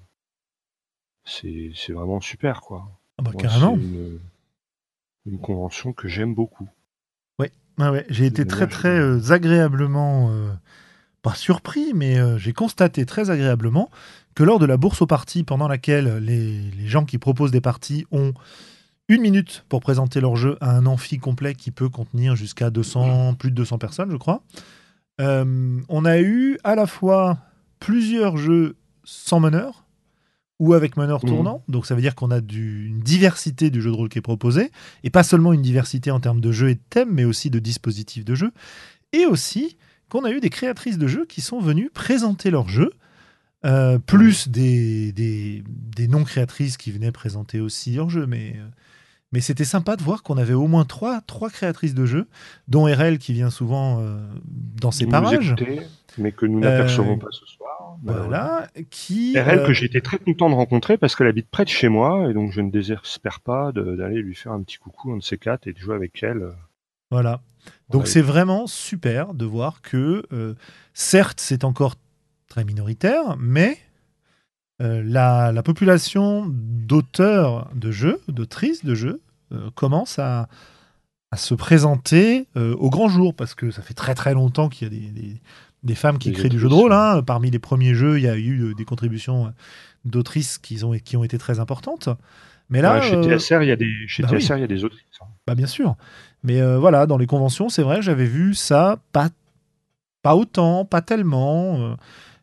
c'est 1.24 1.72
c'est 1.74 1.92
vraiment 1.92 2.20
super, 2.20 2.60
quoi. 2.60 2.88
Ah 3.20 3.22
bah, 3.22 3.30
Moi, 3.34 3.42
carrément. 3.42 3.76
c'est 3.76 3.82
Une, 3.82 4.18
une 5.26 5.38
convention 5.38 5.92
que 5.92 6.08
j'aime 6.08 6.34
beaucoup. 6.34 6.68
Ouais, 7.38 7.52
ouais, 7.78 8.06
j'ai 8.08 8.26
été 8.26 8.46
très 8.46 8.66
très 8.66 8.98
euh, 8.98 9.30
agréablement, 9.30 10.30
euh, 10.30 10.50
pas 11.22 11.34
surpris, 11.34 11.92
mais 11.94 12.18
euh, 12.18 12.38
j'ai 12.38 12.52
constaté 12.52 13.06
très 13.06 13.30
agréablement 13.30 13.90
que 14.34 14.42
lors 14.42 14.58
de 14.58 14.66
la 14.66 14.76
bourse 14.76 15.02
aux 15.02 15.06
parties, 15.06 15.44
pendant 15.44 15.68
laquelle 15.68 16.16
les, 16.18 16.60
les 16.70 16.86
gens 16.86 17.04
qui 17.04 17.18
proposent 17.18 17.50
des 17.50 17.60
parties 17.60 18.06
ont 18.10 18.32
une 19.08 19.22
minute 19.22 19.64
pour 19.68 19.80
présenter 19.80 20.20
leur 20.20 20.36
jeu 20.36 20.56
à 20.60 20.70
un 20.76 20.86
amphi 20.86 21.18
complet 21.18 21.54
qui 21.54 21.70
peut 21.72 21.88
contenir 21.88 22.36
jusqu'à 22.36 22.70
200, 22.70 23.34
plus 23.34 23.50
de 23.50 23.56
200 23.56 23.78
personnes, 23.78 24.10
je 24.10 24.16
crois, 24.16 24.42
euh, 25.20 25.80
on 25.88 26.04
a 26.04 26.20
eu 26.20 26.58
à 26.64 26.74
la 26.74 26.86
fois 26.86 27.38
plusieurs 27.80 28.36
jeux 28.36 28.76
sans 29.04 29.40
meneur, 29.40 29.84
ou 30.60 30.74
avec 30.74 30.96
meneur 30.96 31.20
tournant. 31.22 31.64
Donc 31.68 31.86
ça 31.86 31.96
veut 31.96 32.02
dire 32.02 32.14
qu'on 32.14 32.30
a 32.30 32.40
du, 32.40 32.86
une 32.86 33.00
diversité 33.00 33.70
du 33.70 33.80
jeu 33.80 33.90
de 33.90 33.96
rôle 33.96 34.08
qui 34.10 34.18
est 34.18 34.22
proposé, 34.22 34.70
et 35.02 35.10
pas 35.10 35.24
seulement 35.24 35.52
une 35.52 35.62
diversité 35.62 36.12
en 36.12 36.20
termes 36.20 36.40
de 36.40 36.52
jeu 36.52 36.68
et 36.68 36.74
de 36.74 36.80
thèmes, 36.90 37.10
mais 37.10 37.24
aussi 37.24 37.50
de 37.50 37.58
dispositifs 37.58 38.24
de 38.24 38.34
jeu. 38.34 38.52
Et 39.12 39.26
aussi 39.26 39.78
qu'on 40.10 40.24
a 40.24 40.30
eu 40.30 40.38
des 40.38 40.50
créatrices 40.50 40.98
de 40.98 41.08
jeux 41.08 41.24
qui 41.26 41.40
sont 41.40 41.60
venues 41.60 41.90
présenter 41.92 42.50
leurs 42.50 42.68
jeux, 42.68 42.92
euh, 43.64 43.98
plus 43.98 44.48
des, 44.48 45.12
des, 45.12 45.64
des 45.66 46.08
non-créatrices 46.08 46.76
qui 46.76 46.92
venaient 46.92 47.12
présenter 47.12 47.60
aussi 47.60 47.94
leurs 47.94 48.10
jeux. 48.10 48.26
Mais, 48.26 48.54
euh, 48.56 48.68
mais 49.32 49.40
c'était 49.40 49.64
sympa 49.64 49.96
de 49.96 50.02
voir 50.02 50.22
qu'on 50.22 50.36
avait 50.38 50.54
au 50.54 50.66
moins 50.66 50.84
trois, 50.84 51.20
trois 51.22 51.50
créatrices 51.50 51.94
de 51.94 52.04
jeux, 52.06 52.26
dont 52.68 52.84
RL 52.84 53.18
qui 53.18 53.32
vient 53.32 53.50
souvent 53.50 54.00
euh, 54.00 54.18
dans 54.80 54.90
Vous 54.90 55.06
parages. 55.08 55.52
écoutez, 55.52 55.80
mais 56.18 56.32
que 56.32 56.46
nous 56.46 56.60
n'apercevons 56.60 57.14
Euh, 57.14 57.18
pas 57.20 57.28
ce 57.30 57.46
soir. 57.46 57.96
Voilà, 58.02 58.68
qui. 58.90 59.38
RL 59.38 59.60
euh, 59.60 59.66
que 59.66 59.72
j'ai 59.72 59.86
été 59.86 60.00
très 60.00 60.18
content 60.18 60.48
de 60.50 60.54
rencontrer 60.54 60.96
parce 60.98 61.14
qu'elle 61.14 61.26
habite 61.28 61.48
près 61.50 61.64
de 61.64 61.68
chez 61.70 61.88
moi 61.88 62.28
et 62.30 62.34
donc 62.34 62.50
je 62.52 62.60
ne 62.60 62.70
désespère 62.70 63.40
pas 63.40 63.72
d'aller 63.72 64.20
lui 64.22 64.34
faire 64.34 64.52
un 64.52 64.62
petit 64.62 64.78
coucou, 64.78 65.12
un 65.12 65.18
de 65.18 65.22
ces 65.22 65.38
quatre, 65.38 65.66
et 65.66 65.72
de 65.72 65.78
jouer 65.78 65.94
avec 65.94 66.22
elle. 66.22 66.50
Voilà. 67.10 67.40
Donc 67.90 68.02
Ouais. 68.02 68.08
c'est 68.08 68.22
vraiment 68.22 68.66
super 68.66 69.34
de 69.34 69.44
voir 69.44 69.82
que, 69.82 70.24
certes, 70.94 71.40
c'est 71.40 71.64
encore 71.64 71.94
très 72.48 72.64
minoritaire, 72.64 73.36
mais 73.38 73.78
euh, 74.80 75.02
la, 75.04 75.52
la 75.52 75.62
population 75.62 76.46
d'auteurs 76.50 77.70
de 77.74 77.90
jeux, 77.90 78.20
d'autrices 78.28 78.84
de 78.84 78.94
jeux, 78.94 79.20
euh, 79.52 79.70
commence 79.74 80.18
à, 80.18 80.48
à 81.30 81.36
se 81.36 81.54
présenter 81.54 82.46
euh, 82.56 82.74
au 82.76 82.90
grand 82.90 83.08
jour, 83.08 83.34
parce 83.34 83.54
que 83.54 83.70
ça 83.70 83.82
fait 83.82 83.94
très 83.94 84.14
très 84.14 84.34
longtemps 84.34 84.68
qu'il 84.68 84.92
y 84.92 84.96
a 84.96 84.98
des, 84.98 85.20
des- 85.20 85.40
des 85.82 85.94
femmes 85.94 86.18
qui 86.18 86.30
Des 86.30 86.36
créent 86.36 86.50
du 86.50 86.58
jeu 86.58 86.68
de 86.68 86.74
rôle. 86.74 86.92
hein. 86.92 87.22
Parmi 87.22 87.50
les 87.50 87.58
premiers 87.58 87.94
jeux, 87.94 88.18
il 88.18 88.22
y 88.24 88.28
a 88.28 88.36
eu 88.36 88.74
des 88.74 88.84
contributions 88.84 89.52
d'autrices 90.04 90.58
qui 90.58 90.84
ont, 90.84 90.92
qui 90.92 91.16
ont 91.16 91.24
été 91.24 91.38
très 91.38 91.58
importantes. 91.58 92.10
Mais 92.68 92.82
là, 92.82 93.00
Ouais, 93.00 93.02
chez 93.02 93.16
TSR, 93.16 93.62
il 93.62 93.68
y 93.68 93.72
a 93.72 93.76
des, 93.76 93.90
chez 94.06 94.22
bah 94.22 94.28
TSR, 94.28 94.58
il 94.58 94.60
y 94.60 94.64
a 94.64 94.66
des 94.66 94.84
autrices. 94.84 95.02
hein. 95.22 95.26
bah 95.46 95.54
bien 95.54 95.66
sûr. 95.66 95.96
Mais 96.44 96.60
voilà, 96.76 97.06
dans 97.06 97.16
les 97.18 97.26
conventions, 97.26 97.70
c'est 97.70 97.82
vrai, 97.82 98.02
j'avais 98.02 98.26
vu 98.26 98.54
ça 98.54 98.98
pas, 99.12 99.30
pas 100.22 100.36
autant, 100.36 100.84
pas 100.84 101.00
tellement. 101.02 101.96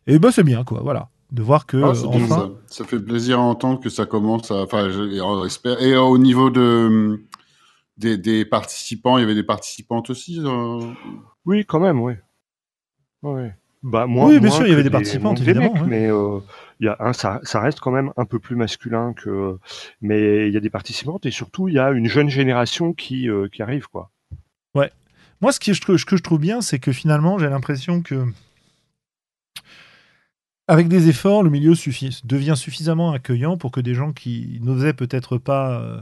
et 0.08 0.18
ben 0.18 0.30
c'est 0.32 0.44
bien, 0.44 0.64
quoi, 0.64 0.80
voilà. 0.82 1.08
De 1.30 1.42
voir 1.42 1.66
que, 1.66 1.76
Ah, 1.76 1.88
euh, 1.88 2.08
bien, 2.16 2.26
ça. 2.26 2.50
Ça 2.68 2.84
fait 2.84 2.98
plaisir 2.98 3.38
à 3.38 3.42
entendre 3.42 3.80
que 3.80 3.90
ça 3.90 4.06
commence 4.06 4.50
à. 4.50 4.62
Enfin, 4.62 4.88
je- 4.90 5.14
et 5.14 5.20
on 5.20 5.44
espère. 5.44 5.80
Et 5.82 5.92
euh, 5.92 6.00
au 6.02 6.18
niveau 6.18 6.50
de 6.50 7.20
des, 7.98 8.16
des 8.16 8.44
participants, 8.44 9.18
il 9.18 9.22
y 9.22 9.24
avait 9.24 9.34
des 9.34 9.42
participantes 9.42 10.08
aussi. 10.10 10.40
euh, 10.42 10.80
Oui, 11.44 11.64
quand 11.66 11.80
même, 11.80 12.00
oui. 12.00 12.14
Ouais. 13.22 13.54
Bah, 13.82 14.06
moins, 14.06 14.26
Oui, 14.28 14.40
bien 14.40 14.48
moins 14.48 14.56
sûr, 14.56 14.66
il 14.66 14.70
y 14.70 14.72
avait 14.72 14.82
que 14.82 14.88
des 14.88 14.92
participantes, 14.92 15.36
des 15.38 15.44
évidemment, 15.44 15.72
mecs, 15.74 15.82
ouais. 15.82 15.88
Mais 15.88 16.06
euh, 16.10 16.38
il 16.80 16.86
y 16.86 16.88
a 16.88 16.96
un, 17.00 17.12
ça, 17.12 17.40
ça 17.42 17.60
reste 17.60 17.78
quand 17.80 17.90
même 17.92 18.12
un 18.16 18.24
peu 18.24 18.38
plus 18.38 18.56
masculin 18.56 19.12
que. 19.12 19.58
Mais 20.00 20.48
il 20.48 20.54
y 20.54 20.56
a 20.56 20.60
des 20.60 20.70
participantes 20.70 21.26
et 21.26 21.30
surtout 21.30 21.68
il 21.68 21.74
y 21.74 21.78
a 21.78 21.90
une 21.90 22.08
jeune 22.08 22.28
génération 22.28 22.92
qui 22.92 23.28
euh, 23.28 23.48
qui 23.48 23.62
arrive 23.62 23.86
quoi. 23.88 24.10
moi, 25.40 25.52
ce, 25.52 25.60
qui, 25.60 25.72
je, 25.74 25.80
trouve- 25.80 25.96
ce 25.98 26.04
que 26.04 26.16
je 26.16 26.22
trouve 26.22 26.40
bien, 26.40 26.60
c'est 26.60 26.80
que 26.80 26.90
finalement, 26.90 27.38
j'ai 27.38 27.48
l'impression 27.48 28.02
que, 28.02 28.24
avec 30.68 30.88
des 30.88 31.08
efforts, 31.08 31.42
le 31.42 31.50
milieu 31.50 31.72
devient 32.24 32.54
suffisamment 32.56 33.12
accueillant 33.12 33.56
pour 33.56 33.70
que 33.70 33.80
des 33.80 33.94
gens 33.94 34.12
qui 34.12 34.60
n'osaient 34.62 34.92
peut-être 34.92 35.38
pas 35.38 35.80
euh, 35.80 36.00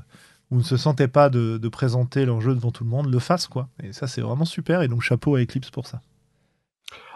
ou 0.51 0.59
ne 0.59 0.63
se 0.63 0.77
sentaient 0.77 1.09
pas 1.09 1.31
de, 1.31 1.57
de 1.59 1.69
présenter 1.69 2.25
leur 2.27 2.41
jeu 2.41 2.55
devant 2.55 2.71
tout 2.73 2.85
le 2.85 2.91
monde 2.91 3.11
le 3.11 3.19
fassent, 3.19 3.47
quoi. 3.47 3.69
Et 3.83 3.93
ça, 3.93 4.07
c'est 4.07 4.21
vraiment 4.21 4.45
super. 4.45 4.83
Et 4.83 4.89
donc, 4.89 5.03
chapeau 5.03 5.37
à 5.37 5.41
Eclipse 5.41 5.71
pour 5.71 5.87
ça. 5.87 6.03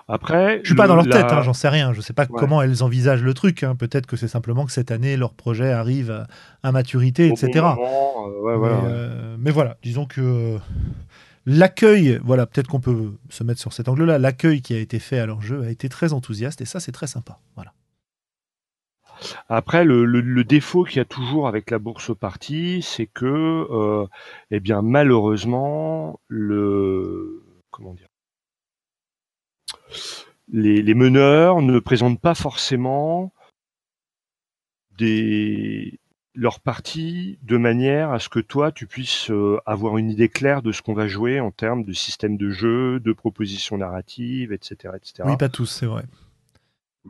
Après, 0.09 0.61
Je 0.65 0.69
suis 0.71 0.75
pas 0.75 0.89
dans 0.89 0.97
leur 0.97 1.07
la- 1.07 1.23
tête, 1.23 1.33
hein, 1.33 1.43
j'en 1.43 1.53
sais 1.53 1.69
rien. 1.69 1.93
Je 1.93 2.01
sais 2.01 2.13
pas 2.13 2.23
Ouais. 2.25 2.37
comment 2.37 2.61
elles 2.63 2.83
envisagent 2.83 3.23
le 3.23 3.33
truc. 3.35 3.63
hein. 3.63 3.77
Peut-être 3.77 4.07
que 4.07 4.17
c'est 4.17 4.27
simplement 4.27 4.67
que 4.67 4.73
cette 4.73 4.91
année, 4.91 5.17
leur 5.17 5.35
projet 5.35 5.71
arrive 5.71 6.11
à, 6.11 6.27
à 6.65 6.73
maturité, 6.73 7.31
au 7.31 7.35
etc. 7.35 7.51
bon 7.61 7.61
moment, 7.77 8.27
euh, 8.27 8.41
ouais, 8.41 8.53
mais, 8.53 8.59
voilà, 8.59 8.77
ouais. 8.79 8.83
euh, 8.87 9.37
mais 9.39 9.51
voilà, 9.53 9.77
disons 9.85 10.07
que 10.07 10.59
l'accueil, 11.47 12.21
voilà, 12.25 12.47
peut-être 12.47 12.69
qu'on 12.69 12.81
peut 12.81 13.13
se 13.29 13.45
mettre 13.45 13.61
sur 13.61 13.73
cet 13.73 13.89
angle-là. 13.89 14.19
L'accueil 14.19 14.63
qui 14.63 14.75
a 14.75 14.79
été 14.79 14.99
fait 14.99 15.19
à 15.19 15.27
leur 15.27 15.43
jeu 15.43 15.63
a 15.63 15.71
été 15.71 15.89
très 15.89 16.13
enthousiaste 16.13 16.61
et 16.61 16.65
ça, 16.65 16.81
c'est 16.81 16.93
très 16.93 17.07
sympa. 17.07 17.39
Voilà. 17.55 17.73
Après, 19.49 19.85
le, 19.85 20.45
défaut 20.45 20.85
qu'il 20.85 20.97
y 20.97 21.01
a 21.01 21.05
toujours 21.05 21.47
avec 21.49 21.71
la 21.71 21.79
bourse 21.79 22.17
partie, 22.17 22.83
c'est 22.83 23.07
que, 23.07 23.27
euh, 23.71 24.07
eh 24.51 24.61
bien, 24.61 24.83
malheureusement, 24.83 26.21
le 26.29 27.43
comment 27.71 27.95
dire, 27.95 28.09
les, 30.49 30.83
les 30.83 30.95
meneurs 30.95 31.63
ne 31.63 31.79
présentent 31.79 32.21
pas 32.21 32.35
forcément 32.35 33.33
des 34.99 36.00
leurs 36.35 36.61
parties 36.61 37.39
de 37.43 37.57
manière 37.57 38.13
à 38.13 38.19
ce 38.19 38.29
que 38.29 38.39
toi 38.41 38.71
tu 38.73 38.87
puisses 38.87 39.31
euh, 39.31 39.59
avoir 39.67 39.99
une 39.99 40.11
idée 40.11 40.29
claire 40.29 40.63
de 40.63 40.73
ce 40.73 40.81
qu'on 40.83 40.95
va 40.95 41.09
jouer 41.09 41.41
en 41.41 41.51
termes 41.51 41.85
de 41.85 41.93
système 41.93 42.37
de 42.37 42.51
jeu, 42.51 43.01
de 43.01 43.13
propositions 43.13 43.77
narratives, 43.79 44.53
etc., 44.53 44.95
etc. 44.97 45.23
Oui, 45.25 45.37
pas 45.37 45.49
tous, 45.49 45.67
c'est 45.67 45.87
vrai. 45.87 46.05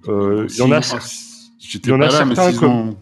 Euh, 0.08 0.46
il 0.48 0.56
y 0.56 0.62
en 0.62 0.72
a 0.72 0.80
y 0.80 1.92
en 1.92 2.00
a 2.00 2.06
là, 2.06 2.10
certains 2.10 2.52
comme- 2.58 2.96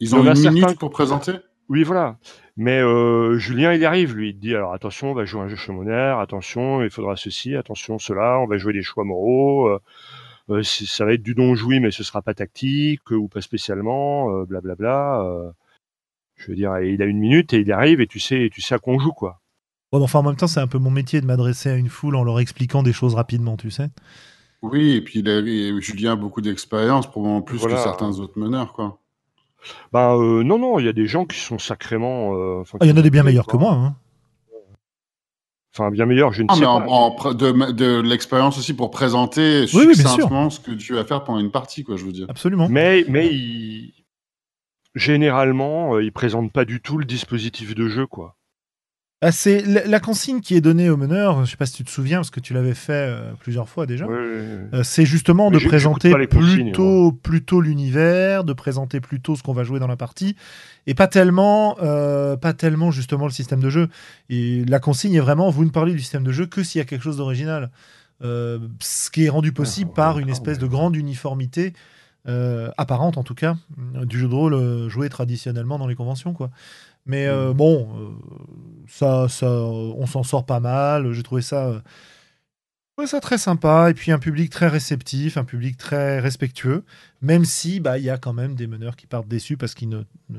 ils 0.00 0.10
y 0.10 0.14
ont 0.14 0.20
en 0.20 0.26
une 0.26 0.34
certains 0.34 0.50
minute 0.50 0.78
pour 0.78 0.90
présenter. 0.90 1.32
Oui, 1.68 1.82
voilà. 1.82 2.18
Mais 2.56 2.80
euh, 2.80 3.38
Julien, 3.38 3.72
il 3.72 3.80
y 3.80 3.84
arrive, 3.84 4.14
lui. 4.14 4.30
Il 4.30 4.38
dit 4.38 4.54
alors 4.54 4.74
attention, 4.74 5.12
on 5.12 5.14
va 5.14 5.24
jouer 5.24 5.42
un 5.42 5.48
jeu 5.48 5.56
chemonnaire, 5.56 6.18
attention, 6.18 6.82
il 6.82 6.90
faudra 6.90 7.16
ceci, 7.16 7.54
attention, 7.54 7.98
cela, 7.98 8.38
on 8.40 8.46
va 8.46 8.58
jouer 8.58 8.72
des 8.72 8.82
choix 8.82 9.04
moraux. 9.04 9.78
Euh, 10.50 10.62
ça 10.62 11.04
va 11.04 11.12
être 11.14 11.22
du 11.22 11.34
don 11.34 11.54
jouis, 11.54 11.80
mais 11.80 11.90
ce 11.90 12.02
sera 12.04 12.22
pas 12.22 12.34
tactique 12.34 13.10
ou 13.10 13.28
pas 13.28 13.40
spécialement, 13.40 14.30
euh, 14.30 14.44
blablabla. 14.44 15.22
euh. 15.22 15.50
je 16.36 16.48
veux 16.48 16.56
dire, 16.56 16.78
il 16.80 17.00
a 17.02 17.06
une 17.06 17.18
minute 17.18 17.52
et 17.54 17.60
il 17.60 17.72
arrive 17.72 18.00
et 18.00 18.06
tu 18.06 18.18
sais, 18.20 18.50
tu 18.52 18.60
sais 18.60 18.74
à 18.74 18.78
quoi 18.78 18.94
on 18.94 18.98
joue, 18.98 19.12
quoi. 19.12 19.40
Bon, 19.92 20.02
enfin, 20.02 20.18
en 20.18 20.22
même 20.24 20.36
temps, 20.36 20.48
c'est 20.48 20.60
un 20.60 20.66
peu 20.66 20.78
mon 20.78 20.90
métier 20.90 21.20
de 21.20 21.26
m'adresser 21.26 21.70
à 21.70 21.76
une 21.76 21.88
foule 21.88 22.16
en 22.16 22.24
leur 22.24 22.40
expliquant 22.40 22.82
des 22.82 22.92
choses 22.92 23.14
rapidement, 23.14 23.56
tu 23.56 23.70
sais. 23.70 23.88
Oui, 24.62 24.92
et 24.96 25.00
puis 25.02 25.20
il 25.20 25.28
a- 25.28 25.38
et 25.38 25.80
Julien 25.80 26.12
a 26.12 26.16
beaucoup 26.16 26.40
d'expérience, 26.40 27.06
probablement 27.08 27.42
plus 27.42 27.58
Voilà. 27.58 27.76
que 27.76 27.82
certains 27.82 28.18
autres 28.18 28.38
meneurs, 28.38 28.72
quoi. 28.72 28.98
Ben 29.92 30.16
euh, 30.18 30.42
non, 30.42 30.58
non, 30.58 30.78
il 30.78 30.84
y 30.86 30.88
a 30.88 30.92
des 30.92 31.06
gens 31.06 31.24
qui 31.24 31.38
sont 31.38 31.58
sacrément. 31.58 32.34
euh, 32.36 32.62
Ah, 32.74 32.78
Il 32.84 32.88
y 32.88 32.92
en 32.92 32.96
a 32.96 33.02
des 33.02 33.10
bien 33.10 33.22
meilleurs 33.22 33.46
que 33.46 33.56
moi. 33.56 33.72
hein. 33.72 33.96
Enfin, 35.76 35.90
bien 35.90 36.06
meilleurs, 36.06 36.32
je 36.32 36.42
ne 36.42 36.46
Ah, 36.50 36.54
sais 36.54 36.60
mais 36.60 36.66
pas. 36.66 36.72
en, 36.72 36.86
en 36.86 37.10
pr- 37.16 37.34
de, 37.34 37.72
de 37.72 38.00
l'expérience 38.00 38.56
aussi 38.58 38.74
pour 38.74 38.92
présenter 38.92 39.62
Oui, 39.74 39.84
oui, 39.88 39.96
succinctement 39.96 40.48
ce 40.48 40.60
que 40.60 40.70
tu 40.70 40.94
vas 40.94 41.04
faire 41.04 41.24
pendant 41.24 41.40
une 41.40 41.50
partie, 41.50 41.82
quoi, 41.82 41.96
je 41.96 42.04
veux 42.04 42.12
dire. 42.12 42.26
Absolument. 42.28 42.68
Mais, 42.68 43.04
mais 43.08 43.26
il- 43.26 43.92
généralement, 44.94 45.94
euh, 45.96 46.02
ils 46.04 46.12
présentent 46.12 46.52
pas 46.52 46.64
du 46.64 46.80
tout 46.80 46.96
le 46.98 47.04
dispositif 47.04 47.74
de 47.74 47.88
jeu, 47.88 48.06
quoi. 48.06 48.36
Ah, 49.20 49.32
c'est 49.32 49.62
la, 49.62 50.00
consigne 50.00 50.40
qui 50.40 50.54
est 50.54 50.60
donnée 50.60 50.90
au 50.90 50.98
meneur, 50.98 51.46
je 51.46 51.50
sais 51.50 51.56
pas 51.56 51.64
si 51.64 51.72
tu 51.72 51.84
te 51.84 51.90
souviens, 51.90 52.18
parce 52.18 52.30
que 52.30 52.40
tu 52.40 52.52
l'avais 52.52 52.74
fait 52.74 52.92
euh, 52.92 53.32
plusieurs 53.40 53.70
fois 53.70 53.86
déjà. 53.86 54.04
Euh, 54.04 54.82
c'est 54.82 55.06
justement 55.06 55.50
Mais 55.50 55.58
de 55.58 55.64
présenter 55.66 56.12
plutôt, 56.26 57.10
plutôt 57.10 57.62
l'univers, 57.62 58.44
de 58.44 58.52
présenter 58.52 59.00
plutôt 59.00 59.34
ce 59.34 59.42
qu'on 59.42 59.54
va 59.54 59.64
jouer 59.64 59.78
dans 59.78 59.86
la 59.86 59.96
partie, 59.96 60.36
et 60.86 60.92
pas 60.92 61.06
tellement, 61.06 61.78
euh, 61.80 62.36
pas 62.36 62.52
tellement 62.52 62.90
justement 62.90 63.24
le 63.24 63.32
système 63.32 63.60
de 63.60 63.70
jeu. 63.70 63.88
Et 64.28 64.62
la 64.66 64.78
consigne 64.78 65.14
est 65.14 65.20
vraiment, 65.20 65.48
vous 65.48 65.64
ne 65.64 65.70
parlez 65.70 65.92
du 65.92 66.00
système 66.00 66.24
de 66.24 66.32
jeu 66.32 66.44
que 66.44 66.62
s'il 66.62 66.80
y 66.80 66.82
a 66.82 66.84
quelque 66.84 67.02
chose 67.02 67.16
d'original. 67.16 67.70
Ce 68.20 69.10
qui 69.10 69.24
est 69.24 69.28
rendu 69.30 69.52
possible 69.52 69.90
Ouais, 69.90 69.96
par 69.96 70.18
une 70.18 70.28
espèce 70.28 70.58
de 70.58 70.66
grande 70.66 70.96
uniformité, 70.96 71.72
apparente 72.26 73.16
en 73.16 73.22
tout 73.22 73.34
cas, 73.34 73.56
du 74.02 74.18
jeu 74.18 74.28
de 74.28 74.34
rôle 74.34 74.88
joué 74.90 75.08
traditionnellement 75.08 75.78
dans 75.78 75.86
les 75.86 75.94
conventions. 75.94 76.34
quoi. 76.34 76.50
Mais 77.06 77.26
euh, 77.26 77.50
Mm. 77.52 77.56
bon, 77.56 77.88
euh, 77.98 78.10
ça, 78.88 79.28
ça, 79.28 79.46
on 79.50 80.06
s'en 80.06 80.22
sort 80.22 80.46
pas 80.46 80.60
mal. 80.60 81.12
J'ai 81.12 81.22
trouvé 81.22 81.42
ça, 81.42 81.66
euh, 81.68 81.80
j'ai 81.80 82.92
trouvé 82.96 83.06
ça 83.08 83.20
très 83.20 83.38
sympa. 83.38 83.90
Et 83.90 83.94
puis 83.94 84.12
un 84.12 84.18
public 84.18 84.50
très 84.50 84.68
réceptif, 84.68 85.36
un 85.36 85.44
public 85.44 85.76
très 85.76 86.20
respectueux. 86.20 86.84
Même 87.22 87.44
si 87.44 87.80
bah 87.80 87.98
il 87.98 88.04
y 88.04 88.10
a 88.10 88.18
quand 88.18 88.32
même 88.32 88.54
des 88.54 88.66
meneurs 88.66 88.96
qui 88.96 89.06
partent 89.06 89.28
déçus 89.28 89.56
parce 89.56 89.74
qu'ils 89.74 89.88
ne, 89.88 90.02
ne 90.30 90.38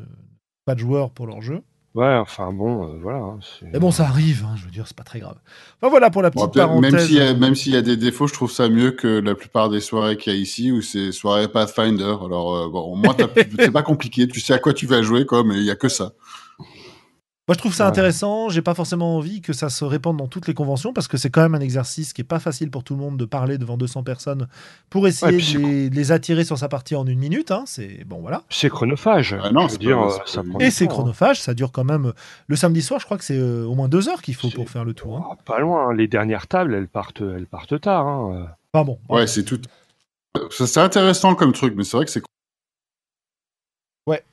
pas 0.66 0.76
de 0.76 0.80
joueurs 0.80 1.12
pour 1.12 1.28
leur 1.28 1.42
jeu. 1.42 1.62
Ouais, 1.94 2.14
enfin 2.16 2.52
bon, 2.52 2.90
euh, 2.90 3.00
voilà. 3.02 3.20
hein, 3.20 3.40
Mais 3.72 3.80
bon, 3.80 3.90
ça 3.90 4.06
arrive. 4.08 4.44
hein, 4.46 4.56
je 4.58 4.66
veux 4.66 4.72
dire, 4.72 4.86
c'est 4.86 4.98
pas 4.98 5.04
très 5.06 5.20
grave. 5.20 5.38
Enfin 5.80 5.90
voilà 5.90 6.10
pour 6.10 6.22
la 6.22 6.30
Bon, 6.30 6.42
petite 6.42 6.54
parenthèse. 6.58 6.92
même 6.92 7.00
s'il 7.00 7.16
y, 7.16 7.22
a- 7.22 7.34
même 7.34 7.56
s'il 7.56 7.72
y 7.74 7.78
a 7.78 7.82
des 7.82 7.96
défauts, 7.96 8.28
je 8.28 8.34
trouve 8.34 8.52
ça 8.52 8.68
mieux 8.68 8.92
que 8.92 9.08
la 9.08 9.34
plupart 9.34 9.70
des 9.70 9.80
soirées 9.80 10.18
qu'il 10.18 10.34
y 10.34 10.36
a 10.36 10.40
ici, 10.40 10.72
où 10.74 10.82
c'est 10.82 11.14
soirée 11.14 11.48
Pathfinder. 11.48 12.04
Alors, 12.26 12.56
euh, 12.56 12.70
bon, 12.70 12.82
au 12.82 12.96
moins, 12.96 13.16
c'est 13.60 13.72
pas 13.72 13.84
compliqué, 13.84 14.28
tu 14.28 14.42
sais 14.42 14.54
à 14.54 14.60
quoi 14.60 14.74
tu 14.74 14.88
vas 14.88 15.02
jouer, 15.02 15.26
quoi, 15.26 15.46
mais 15.46 15.56
il 15.56 15.64
y 15.64 15.72
a 15.72 15.76
que 15.78 15.88
ça. 15.88 16.12
Moi, 17.48 17.54
je 17.54 17.60
trouve 17.60 17.76
ça 17.76 17.84
Ouais. 17.84 17.90
intéressant. 17.92 18.50
J'ai 18.50 18.64
pas 18.64 18.74
forcément 18.74 19.18
envie 19.18 19.40
que 19.40 19.54
ça 19.54 19.70
se 19.70 19.86
répande 19.86 20.18
dans 20.18 20.28
toutes 20.28 20.48
les 20.48 20.56
conventions 20.56 20.94
parce 20.94 21.08
que 21.08 21.16
c'est 21.18 21.30
quand 21.30 21.44
même 21.44 21.54
un 21.54 21.60
exercice 21.60 22.12
qui 22.12 22.22
est 22.22 22.26
pas 22.26 22.40
facile 22.40 22.72
pour 22.72 22.84
tout 22.84 22.96
le 22.96 23.00
monde 23.02 23.18
de 23.18 23.26
parler 23.26 23.60
devant 23.60 23.78
200 23.78 24.02
personnes 24.02 24.48
pour 24.90 25.08
essayer 25.08 25.38
Ouais, 25.38 25.60
de, 25.60 25.60
les, 25.68 25.90
de 25.92 25.96
les 25.96 26.12
attirer 26.12 26.44
sur 26.44 26.58
sa 26.58 26.70
partie 26.70 26.96
en 26.96 27.06
une 27.06 27.20
minute. 27.20 27.52
hein. 27.52 27.64
C'est 27.68 28.04
bon, 28.04 28.20
voilà. 28.22 28.42
C'est 28.50 28.70
chronophage. 28.70 29.36
Ah 29.44 29.52
non, 29.52 29.68
dire, 29.68 29.96
pas- 29.96 30.06
euh, 30.08 30.20
ça 30.26 30.42
pas- 30.42 30.50
prend 30.50 30.60
Et 30.60 30.72
c'est 30.72 30.86
hein. 30.86 30.88
chronophage. 30.88 31.40
Ça 31.40 31.54
dure 31.54 31.72
quand 31.72 31.84
même. 31.84 32.14
Le 32.48 32.56
samedi 32.56 32.82
soir, 32.82 33.00
je 33.00 33.06
crois 33.06 33.20
que 33.20 33.24
c'est 33.24 33.38
euh, 33.38 33.64
au 33.66 33.76
moins 33.76 33.90
deux 33.90 34.10
heures 34.10 34.24
qu'il 34.24 34.34
faut 34.34 34.50
pour 34.50 34.68
faire 34.68 34.84
le 34.84 34.96
tour. 34.96 35.18
hein. 35.18 35.38
Pas 35.46 35.60
loin. 35.60 35.94
Les 35.94 36.08
dernières 36.08 36.48
tables, 36.48 36.74
elles 36.74 36.88
partent, 36.88 37.22
elles 37.22 37.46
partent 37.46 37.80
tard. 37.80 38.08
Hein. 38.08 38.48
Enfin 38.74 38.84
bon. 38.86 38.98
Ouais, 39.08 39.28
c'est 39.28 39.44
tout. 39.44 39.62
C'est 40.50 40.80
intéressant 40.80 41.36
comme 41.36 41.54
truc, 41.54 41.76
mais 41.78 41.84
c'est 41.84 41.96
vrai 41.96 42.06
que 42.06 42.12
c'est 42.12 42.24
Ouais. 44.08 44.24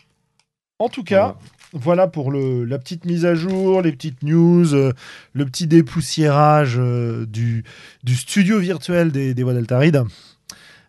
En 0.78 0.88
tout 0.88 1.04
cas, 1.04 1.36
voilà, 1.72 2.06
pour 2.06 2.32
la 2.32 2.78
petite 2.78 3.06
mise 3.06 3.24
à 3.24 3.34
jour, 3.34 3.82
les 3.82 3.92
petites 3.92 4.22
news, 4.22 4.74
euh, 4.74 4.92
le 5.32 5.46
petit 5.46 5.66
dépoussiérage 5.66 6.74
euh, 6.78 7.24
du, 7.26 7.64
studio 8.06 8.58
virtuel 8.58 9.10
des, 9.10 9.34
des 9.34 9.42
Voix 9.42 9.54
d'Altaride. 9.54 10.02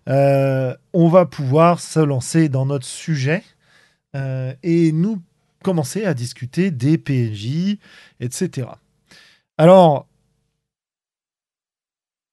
Euh, 0.10 0.76
on 0.92 1.08
va 1.08 1.26
pouvoir 1.26 1.80
se 1.80 2.00
lancer 2.00 2.50
dans 2.50 2.66
notre 2.66 2.86
sujet 2.86 3.44
et 4.62 4.92
nous 4.92 5.20
commencer 5.64 6.06
à 6.06 6.14
discuter 6.14 6.70
des 6.70 7.00
PNJ, 7.00 7.80
etc. 8.20 8.68
Alors, 9.58 10.08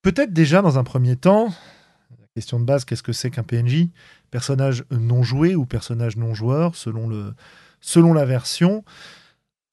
peut-être 0.02 0.35
déjà 0.35 0.61
dans 0.61 0.78
un 0.78 0.85
premier 0.85 1.16
temps, 1.16 1.47
la 2.11 2.26
question 2.35 2.61
de 2.61 2.66
base, 2.66 2.85
qu'est-ce 2.85 3.02
que 3.02 3.14
c'est 3.14 3.30
qu'un 3.30 3.45
PNJ 3.45 3.87
Personnage 4.30 4.85
non 4.90 5.23
joué 5.23 5.54
ou 5.54 5.64
personnage 5.64 6.19
non 6.19 6.35
joueur, 6.35 6.76
selon, 6.76 7.09
le, 7.09 7.33
selon 7.81 8.13
la 8.13 8.25
version. 8.25 8.85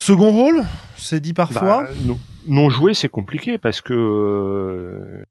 Second 0.02 0.32
rôle, 0.32 0.64
c'est 0.96 1.20
dit 1.20 1.34
parfois. 1.34 1.84
Bah, 1.84 1.90
non, 2.06 2.20
non, 2.48 2.70
joué, 2.70 2.94
c'est 2.94 3.10
compliqué 3.10 3.58
parce 3.58 3.82
que. 3.82 3.94
Euh, 3.94 5.24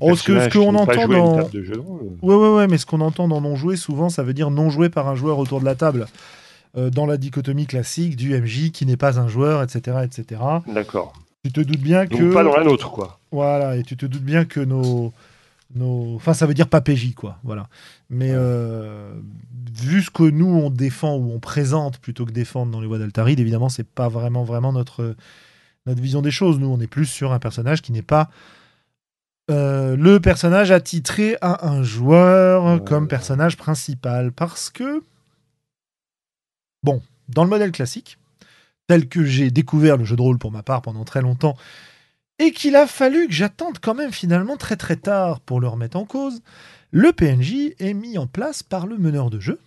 oh, 0.00 0.14
ce 0.16 0.24
que 0.24 0.52
qu'on 0.52 0.74
entend 0.74 1.08
dans. 1.08 1.48
Ouais, 2.22 2.34
ouais, 2.34 2.54
ouais, 2.54 2.66
mais 2.66 2.78
ce 2.78 2.86
qu'on 2.86 3.00
entend 3.00 3.28
dans 3.28 3.40
non 3.40 3.56
joué, 3.56 3.76
souvent, 3.76 4.08
ça 4.08 4.22
veut 4.22 4.34
dire 4.34 4.50
non 4.50 4.70
joué 4.70 4.88
par 4.88 5.08
un 5.08 5.14
joueur 5.14 5.38
autour 5.38 5.60
de 5.60 5.64
la 5.64 5.74
table. 5.74 6.06
Euh, 6.76 6.90
dans 6.90 7.06
la 7.06 7.16
dichotomie 7.16 7.66
classique 7.66 8.16
du 8.16 8.36
MJ 8.36 8.72
qui 8.72 8.84
n'est 8.84 8.96
pas 8.96 9.20
un 9.20 9.28
joueur, 9.28 9.62
etc. 9.62 9.98
etc. 10.02 10.40
D'accord. 10.66 11.12
Tu 11.44 11.52
te 11.52 11.60
doutes 11.60 11.80
bien 11.80 12.06
que. 12.06 12.32
pas 12.32 12.42
dans 12.42 12.56
la 12.56 12.64
nôtre, 12.64 12.90
quoi. 12.90 13.20
Voilà, 13.30 13.76
et 13.76 13.84
tu 13.84 13.96
te 13.96 14.06
doutes 14.06 14.24
bien 14.24 14.44
que 14.44 14.58
nos. 14.58 15.12
nos... 15.76 16.16
Enfin, 16.16 16.34
ça 16.34 16.46
veut 16.46 16.54
dire 16.54 16.68
pas 16.68 16.80
PJ, 16.80 17.14
quoi. 17.14 17.38
Voilà. 17.44 17.68
Mais 18.14 18.30
euh, 18.30 19.14
vu 19.72 20.02
ce 20.02 20.10
que 20.10 20.22
nous, 20.22 20.46
on 20.46 20.70
défend 20.70 21.16
ou 21.16 21.32
on 21.32 21.40
présente 21.40 21.98
plutôt 21.98 22.24
que 22.24 22.32
défendre 22.32 22.72
dans 22.72 22.80
les 22.80 22.86
voies 22.86 22.98
d'Altaride, 22.98 23.40
évidemment, 23.40 23.68
c'est 23.68 23.86
pas 23.86 24.08
vraiment, 24.08 24.44
vraiment 24.44 24.72
notre, 24.72 25.16
notre 25.86 26.00
vision 26.00 26.22
des 26.22 26.30
choses. 26.30 26.58
Nous, 26.58 26.68
on 26.68 26.80
est 26.80 26.86
plus 26.86 27.06
sur 27.06 27.32
un 27.32 27.38
personnage 27.38 27.82
qui 27.82 27.92
n'est 27.92 28.02
pas. 28.02 28.30
Euh, 29.50 29.96
le 29.96 30.20
personnage 30.20 30.70
attitré 30.70 31.36
à 31.42 31.68
un 31.68 31.82
joueur 31.82 32.82
comme 32.84 33.08
personnage 33.08 33.56
principal. 33.56 34.32
Parce 34.32 34.70
que 34.70 35.02
Bon, 36.84 37.00
dans 37.30 37.44
le 37.44 37.50
modèle 37.50 37.72
classique, 37.72 38.18
tel 38.88 39.08
que 39.08 39.24
j'ai 39.24 39.50
découvert 39.50 39.96
le 39.96 40.04
jeu 40.04 40.16
de 40.16 40.20
rôle 40.20 40.38
pour 40.38 40.52
ma 40.52 40.62
part 40.62 40.82
pendant 40.82 41.04
très 41.04 41.22
longtemps, 41.22 41.56
et 42.38 42.52
qu'il 42.52 42.76
a 42.76 42.86
fallu 42.86 43.26
que 43.26 43.32
j'attende 43.32 43.78
quand 43.80 43.94
même 43.94 44.12
finalement 44.12 44.58
très 44.58 44.76
très 44.76 44.96
tard 44.96 45.40
pour 45.40 45.60
le 45.60 45.66
remettre 45.66 45.96
en 45.96 46.04
cause, 46.04 46.42
le 46.94 47.12
PNJ 47.12 47.74
est 47.80 47.92
mis 47.92 48.18
en 48.18 48.28
place 48.28 48.62
par 48.62 48.86
le 48.86 48.96
meneur 48.96 49.28
de 49.28 49.40
jeu. 49.40 49.58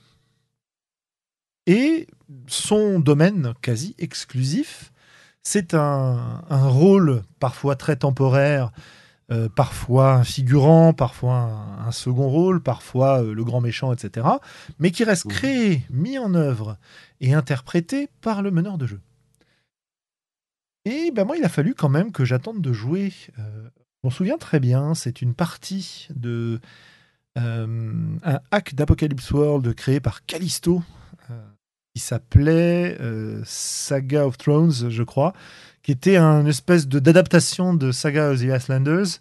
Et 1.65 2.07
son 2.47 3.01
domaine 3.01 3.53
quasi 3.61 3.95
exclusif, 3.97 4.93
c'est 5.43 5.73
un, 5.73 6.41
un, 6.49 6.67
rôle 6.69 7.23
parfois 7.39 7.75
très 7.75 7.97
temporaire 7.97 8.71
euh, 9.29 9.49
parfois 9.49 10.13
un 10.13 10.23
figurant, 10.23 10.93
parfois 10.93 11.51
un, 11.85 11.91
second 11.91 12.29
rôle, 12.29 12.61
parfois 12.61 13.21
euh, 13.21 13.33
le 13.33 13.43
grand 13.43 13.59
méchant, 13.59 13.91
etc., 13.91 14.25
mais 14.79 14.91
qui 14.91 15.03
reste 15.03 15.27
créé, 15.27 15.83
mis 15.89 16.17
en 16.17 16.33
œuvre 16.33 16.77
et 17.19 17.33
interprété 17.33 18.07
par 18.21 18.41
le 18.41 18.51
meneur 18.51 18.77
de 18.77 18.87
jeu. 18.87 19.01
Et 20.85 21.11
ben 21.11 21.25
moi, 21.25 21.35
il 21.35 21.43
a 21.43 21.49
fallu 21.49 21.75
quand 21.75 21.89
même 21.89 22.13
que 22.13 22.23
j'attende 22.23 22.61
de 22.61 22.71
jouer. 22.71 23.11
Euh, 23.37 23.69
je 24.01 24.07
m'en 24.07 24.11
souviens 24.11 24.37
très 24.37 24.61
bien, 24.61 24.95
c'est 24.95 25.21
une 25.21 25.33
partie 25.33 26.07
de 26.15 26.61
un 27.37 28.39
hack 28.51 28.75
d'Apocalypse 28.75 29.31
World 29.31 29.73
créé 29.75 29.99
par 29.99 30.25
Callisto, 30.25 30.81
qui 31.93 32.01
s'appelait 32.01 32.97
Saga 33.45 34.25
of 34.25 34.37
Thrones, 34.37 34.89
je 34.89 35.03
crois, 35.03 35.33
qui 35.83 35.91
était 35.91 36.17
un 36.17 36.45
espèce 36.45 36.87
d'adaptation 36.87 37.73
de, 37.73 37.93
Saga 37.93 38.31
of 38.31 38.41
the 38.41 38.49
Icelanders 38.49 39.19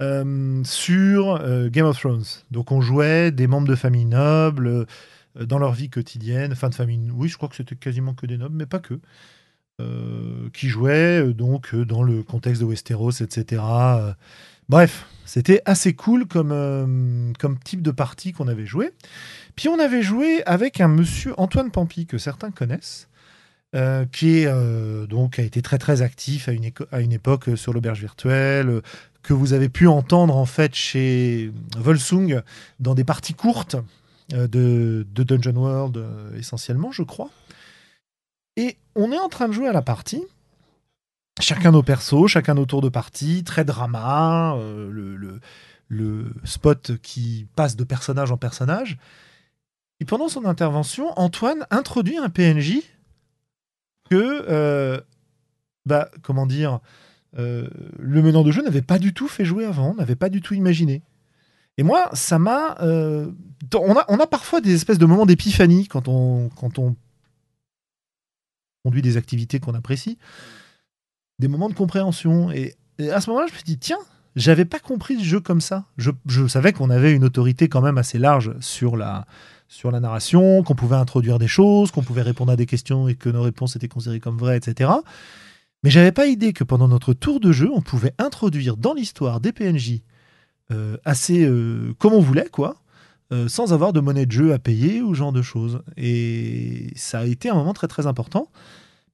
euh, 0.00 0.62
sur 0.64 1.40
euh, 1.40 1.68
Game 1.70 1.84
of 1.84 1.98
Thrones. 1.98 2.24
Donc 2.52 2.70
on 2.70 2.80
jouait 2.80 3.32
des 3.32 3.48
membres 3.48 3.66
de 3.66 3.74
famille 3.74 4.04
nobles 4.04 4.68
euh, 4.68 5.44
dans 5.44 5.58
leur 5.58 5.72
vie 5.72 5.90
quotidienne, 5.90 6.54
fin 6.54 6.68
de 6.68 6.74
famille. 6.74 7.10
Oui, 7.12 7.28
je 7.28 7.36
crois 7.36 7.48
que 7.48 7.56
c'était 7.56 7.74
quasiment 7.74 8.14
que 8.14 8.26
des 8.26 8.38
nobles, 8.38 8.56
mais 8.56 8.66
pas 8.66 8.78
que. 8.78 9.00
qui 10.52 10.68
jouaient 10.68 11.32
donc 11.34 11.74
dans 11.74 12.02
le 12.02 12.22
contexte 12.22 12.62
de 12.62 12.66
Westeros, 12.66 13.22
etc. 13.22 13.62
bref, 14.68 15.06
c'était 15.24 15.62
assez 15.64 15.94
cool 15.94 16.26
comme, 16.26 17.32
comme 17.38 17.58
type 17.58 17.82
de 17.82 17.90
partie 17.90 18.32
qu'on 18.32 18.48
avait 18.48 18.66
joué. 18.66 18.92
Puis 19.56 19.68
on 19.68 19.78
avait 19.78 20.02
joué 20.02 20.42
avec 20.44 20.80
un 20.80 20.88
monsieur 20.88 21.34
Antoine 21.36 21.70
Pampi 21.72 22.06
que 22.06 22.16
certains 22.16 22.52
connaissent, 22.52 23.08
euh, 23.74 24.06
qui 24.06 24.46
euh, 24.46 25.06
donc 25.06 25.38
a 25.38 25.42
été 25.42 25.60
très 25.60 25.76
très 25.76 26.00
actif 26.00 26.48
à 26.48 26.52
une, 26.52 27.12
époque 27.12 27.50
euh, 27.50 27.56
sur 27.56 27.74
l'auberge 27.74 28.00
virtuelle, 28.00 28.80
que 29.22 29.34
vous 29.34 29.52
avez 29.52 29.68
pu 29.68 29.86
entendre 29.88 30.36
en 30.36 30.46
fait 30.46 30.74
chez 30.74 31.52
Volsung 31.76 32.40
dans 32.80 32.94
des 32.94 33.04
parties 33.04 33.34
courtes 33.34 33.76
de, 34.30 35.04
Dungeon 35.12 35.56
World 35.56 36.02
essentiellement, 36.38 36.92
je 36.92 37.02
crois. 37.02 37.30
Et 38.56 38.76
on 38.94 39.12
est 39.12 39.18
en 39.18 39.28
train 39.28 39.48
de 39.48 39.52
jouer 39.52 39.68
à 39.68 39.72
la 39.72 39.82
partie. 39.82 40.22
Chacun 41.40 41.70
nos 41.70 41.82
persos, 41.82 42.28
chacun 42.28 42.54
nos 42.54 42.66
tours 42.66 42.80
de 42.80 42.88
partie, 42.88 43.44
très 43.44 43.64
drama, 43.64 44.56
le, 44.58 45.40
le, 45.88 46.32
spot 46.44 46.98
qui 47.02 47.46
passe 47.54 47.76
de 47.76 47.84
personnage 47.84 48.32
en 48.32 48.36
personnage. 48.36 48.98
Et 50.00 50.04
pendant 50.04 50.28
son 50.28 50.44
intervention, 50.44 51.12
Antoine 51.18 51.66
introduit 51.70 52.18
un 52.18 52.28
PNJ 52.28 52.82
que, 54.08 54.44
euh, 54.48 55.00
bah, 55.86 56.10
comment 56.22 56.46
dire, 56.46 56.80
euh, 57.36 57.68
le 57.98 58.22
menant 58.22 58.42
de 58.42 58.50
jeu 58.50 58.62
n'avait 58.62 58.82
pas 58.82 58.98
du 58.98 59.12
tout 59.12 59.28
fait 59.28 59.44
jouer 59.44 59.64
avant, 59.64 59.94
n'avait 59.94 60.16
pas 60.16 60.28
du 60.28 60.40
tout 60.40 60.54
imaginé. 60.54 61.02
Et 61.76 61.82
moi, 61.82 62.10
ça 62.12 62.38
m'a. 62.38 62.76
Euh, 62.80 63.30
on, 63.74 63.96
a, 63.96 64.04
on 64.08 64.18
a 64.18 64.26
parfois 64.26 64.60
des 64.60 64.74
espèces 64.74 64.98
de 64.98 65.06
moments 65.06 65.26
d'épiphanie 65.26 65.86
quand 65.86 66.08
on, 66.08 66.48
quand 66.48 66.78
on 66.78 66.96
conduit 68.84 69.02
des 69.02 69.16
activités 69.16 69.60
qu'on 69.60 69.74
apprécie, 69.74 70.18
des 71.38 71.48
moments 71.48 71.68
de 71.68 71.74
compréhension. 71.74 72.50
Et, 72.50 72.74
à 73.12 73.20
ce 73.20 73.30
moment-là, 73.30 73.46
je 73.48 73.52
me 73.52 73.58
suis 73.58 73.64
dit, 73.64 73.78
tiens, 73.78 73.98
j'avais 74.34 74.64
pas 74.64 74.80
compris 74.80 75.18
ce 75.18 75.24
jeu 75.24 75.40
comme 75.40 75.60
ça. 75.60 75.84
Je, 75.96 76.10
je 76.26 76.46
savais 76.46 76.72
qu'on 76.72 76.90
avait 76.90 77.12
une 77.12 77.24
autorité 77.24 77.68
quand 77.68 77.80
même 77.80 77.98
assez 77.98 78.18
large 78.18 78.54
sur 78.60 78.96
la, 78.96 79.26
sur 79.68 79.90
la 79.90 80.00
narration, 80.00 80.62
qu'on 80.62 80.74
pouvait 80.74 80.96
introduire 80.96 81.38
des 81.38 81.46
choses, 81.46 81.90
qu'on 81.90 82.02
pouvait 82.02 82.22
répondre 82.22 82.50
à 82.50 82.56
des 82.56 82.66
questions 82.66 83.06
et 83.06 83.14
que 83.14 83.28
nos 83.28 83.42
réponses 83.42 83.76
étaient 83.76 83.88
considérées 83.88 84.20
comme 84.20 84.38
vraies, 84.38 84.56
etc. 84.56 84.90
Mais 85.84 85.90
j'avais 85.90 86.12
pas 86.12 86.26
idée 86.26 86.52
que 86.52 86.64
pendant 86.64 86.88
notre 86.88 87.12
tour 87.12 87.38
de 87.38 87.52
jeu, 87.52 87.70
on 87.72 87.82
pouvait 87.82 88.14
introduire 88.18 88.76
dans 88.76 88.94
l'histoire 88.94 89.40
des 89.40 89.52
PNJ 89.52 90.00
euh, 90.72 90.96
assez 91.04 91.44
euh, 91.44 91.94
comme 91.98 92.14
on 92.14 92.20
voulait, 92.20 92.48
quoi, 92.50 92.82
euh, 93.32 93.48
sans 93.48 93.72
avoir 93.72 93.92
de 93.92 94.00
monnaie 94.00 94.26
de 94.26 94.32
jeu 94.32 94.52
à 94.52 94.58
payer 94.58 95.02
ou 95.02 95.14
ce 95.14 95.18
genre 95.18 95.32
de 95.32 95.42
choses. 95.42 95.82
Et 95.96 96.90
ça 96.96 97.20
a 97.20 97.24
été 97.24 97.48
un 97.48 97.54
moment 97.54 97.74
très 97.74 97.88
très 97.88 98.06
important 98.06 98.50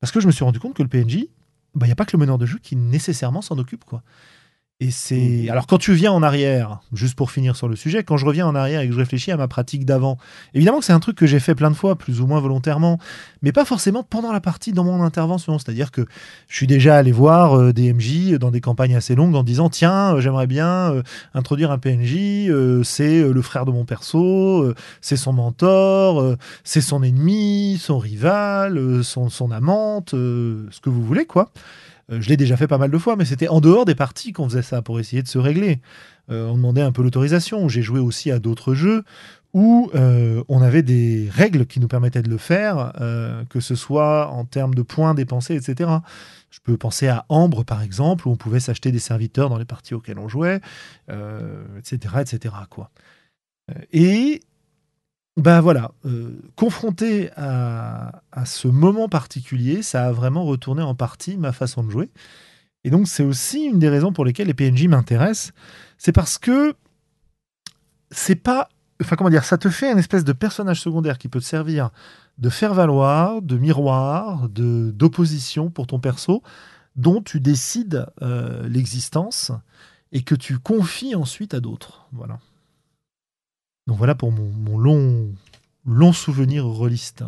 parce 0.01 0.13
que 0.13 0.21
je 0.21 0.27
me 0.27 0.33
suis 0.33 0.45
rendu 0.45 0.61
compte 0.61 0.75
que 0.75 0.83
le 0.83 0.89
PNJ, 0.89 1.27
il 1.75 1.79
bah, 1.79 1.87
n'y 1.87 1.93
a 1.93 1.97
pas 1.97 2.05
que 2.05 2.17
le 2.17 2.21
meneur 2.21 2.39
de 2.39 2.47
jeu 2.47 2.59
qui 2.63 2.77
nécessairement 2.77 3.43
s'en 3.43 3.59
occupe. 3.59 3.85
Et 4.81 4.91
c'est. 4.91 5.45
Mmh. 5.47 5.51
Alors, 5.51 5.69
quand 5.69 5.79
tu 5.79 5.93
viens 5.93 6.11
en 6.11 6.23
arrière, 6.23 6.81
juste 6.93 7.15
pour 7.15 7.31
finir 7.31 7.55
sur 7.55 7.69
le 7.69 7.77
sujet, 7.77 8.03
quand 8.03 8.17
je 8.17 8.27
reviens 8.27 8.45
en 8.45 8.57
arrière 8.57 8.81
et 8.81 8.89
que 8.89 8.93
je 8.93 8.99
réfléchis 8.99 9.31
à 9.31 9.37
ma 9.37 9.47
pratique 9.47 9.85
d'avant, 9.85 10.19
évidemment 10.53 10.81
que 10.81 10.85
c'est 10.85 10.93
un 10.93 10.99
truc 10.99 11.17
que 11.17 11.27
j'ai 11.27 11.39
fait 11.39 11.55
plein 11.55 11.71
de 11.71 11.77
fois, 11.77 11.97
plus 11.97 12.21
ou 12.21 12.27
moins 12.27 12.41
volontairement, 12.41 12.99
mais 13.41 13.53
pas 13.53 13.65
forcément 13.65 14.03
pendant 14.03 14.33
la 14.33 14.41
partie 14.41 14.73
dans 14.73 14.83
mon 14.83 15.01
intervention. 15.03 15.61
C'est-à-dire 15.61 15.93
que 15.93 16.05
je 16.49 16.57
suis 16.57 16.67
déjà 16.67 16.97
allé 16.97 17.13
voir 17.13 17.57
euh, 17.57 17.73
des 17.73 17.93
MJ 17.93 18.33
dans 18.33 18.51
des 18.51 18.61
campagnes 18.61 18.97
assez 18.97 19.15
longues 19.15 19.37
en 19.37 19.45
disant 19.45 19.71
tiens, 19.71 20.17
euh, 20.17 20.21
j'aimerais 20.21 20.49
bien 20.49 20.93
euh, 20.93 21.03
introduire 21.35 21.71
un 21.71 21.79
PNJ, 21.79 22.51
c'est 22.83 23.23
le 23.23 23.43
frère 23.43 23.67
de 23.67 23.71
mon 23.71 23.85
perso, 23.85 24.75
c'est 25.01 25.17
son 25.17 25.33
mentor, 25.33 26.37
c'est 26.65 26.81
son 26.81 27.05
ennemi, 27.05 27.79
son 27.81 27.99
rival, 27.99 29.05
son, 29.05 29.29
son 29.29 29.53
amante, 29.53 30.11
ce 30.11 30.81
que 30.83 30.91
vous 30.91 31.05
voulez, 31.05 31.27
quoi. 31.27 31.51
Euh, 32.11 32.21
je 32.21 32.29
l'ai 32.29 32.37
déjà 32.37 32.57
fait 32.57 32.67
pas 32.67 32.79
mal 32.79 32.91
de 32.91 32.99
fois, 32.99 33.17
mais 33.17 33.25
c'était 33.25 33.49
en 33.49 33.61
dehors 33.61 33.85
des 33.85 33.95
parties 33.95 34.33
qu'on 34.33 34.49
faisait 34.49 34.63
ça 34.63 34.83
pour 34.83 35.01
essayer 35.01 35.23
de 35.23 35.29
se 35.29 35.39
régler. 35.39 35.81
Euh, 36.31 36.49
on 36.49 36.57
demandait 36.57 36.83
un 36.83 36.93
peu 36.93 37.03
l'autorisation. 37.03 37.69
J'ai 37.69 37.83
joué 37.83 38.01
aussi 38.01 38.31
à 38.31 38.39
d'autres 38.39 38.75
jeux 38.75 39.05
où 39.53 39.91
euh, 39.95 40.43
on 40.49 40.63
avait 40.63 40.83
des 40.83 41.29
règles 41.31 41.67
qui 41.67 41.79
nous 41.79 41.87
permettaient 41.87 42.23
de 42.23 42.31
le 42.31 42.39
faire, 42.39 42.93
que 43.51 43.61
ce 43.61 43.77
soit 43.77 44.29
en 44.31 44.45
termes 44.45 44.75
de 44.75 44.83
points 44.83 45.15
dépensés, 45.15 45.55
etc. 45.55 45.91
Je 46.51 46.59
peux 46.61 46.77
penser 46.77 47.07
à 47.07 47.25
Ambre, 47.29 47.65
par 47.65 47.81
exemple, 47.81 48.27
où 48.27 48.33
on 48.33 48.37
pouvait 48.37 48.59
s'acheter 48.59 48.91
des 48.91 48.99
serviteurs 48.99 49.51
dans 49.51 49.59
les 49.59 49.65
parties 49.65 49.95
auxquelles 49.95 50.19
on 50.19 50.29
jouait, 50.29 50.61
etc., 51.09 52.17
etc. 52.21 52.53
Quoi. 52.69 52.91
Et 53.93 54.41
ben 55.37 55.61
voilà, 55.61 55.93
euh, 56.07 56.39
confronté 56.55 57.31
à, 57.37 58.23
ce 58.45 58.69
moment 58.69 59.09
particulier, 59.09 59.83
ça 59.83 60.07
a 60.07 60.13
vraiment 60.13 60.45
retourné 60.45 60.83
en 60.83 60.95
partie 60.95 61.37
ma 61.37 61.53
façon 61.53 61.83
de 61.83 61.91
jouer. 61.91 62.11
Et 62.85 62.91
donc 62.91 63.09
c'est 63.09 63.25
aussi 63.25 63.65
une 63.65 63.79
des 63.79 63.89
raisons 63.89 64.13
pour 64.13 64.25
lesquelles 64.25 64.47
les 64.47 64.55
PNJ 64.55 64.87
m'intéressent. 64.87 65.53
C'est 65.99 66.13
parce 66.13 66.39
que 66.39 66.75
c'est 68.11 68.37
pas 68.37 68.69
enfin 69.03 69.17
comment 69.17 69.31
dire, 69.31 69.45
ça 69.45 69.59
te 69.59 69.71
fait 69.71 69.91
une 69.91 69.99
espèce 69.99 70.25
de 70.25 70.33
personnage 70.33 70.81
secondaire 70.81 71.19
qui 71.19 71.29
peut 71.29 71.41
te 71.41 71.45
servir 71.45 71.91
de 72.39 72.49
faire 72.49 72.75
valoir, 72.75 73.43
de 73.43 73.57
miroir, 73.57 74.49
de 74.49 74.91
d'opposition 74.91 75.71
pour 75.71 75.87
ton 75.87 76.01
perso, 76.01 76.43
dont 76.97 77.23
tu 77.23 77.41
décides 77.41 78.07
euh, 78.23 78.69
l'existence 78.69 79.53
et 80.13 80.23
que 80.23 80.35
tu 80.35 80.59
confies 80.59 81.15
ensuite 81.15 81.55
à 81.55 81.61
d'autres. 81.61 82.07
Voilà. 82.13 82.39
Donc 83.87 83.99
voilà 83.99 84.15
pour 84.15 84.33
mon, 84.33 84.79
long, 85.87 86.13
souvenir 86.13 86.65
rôliste. 86.65 87.25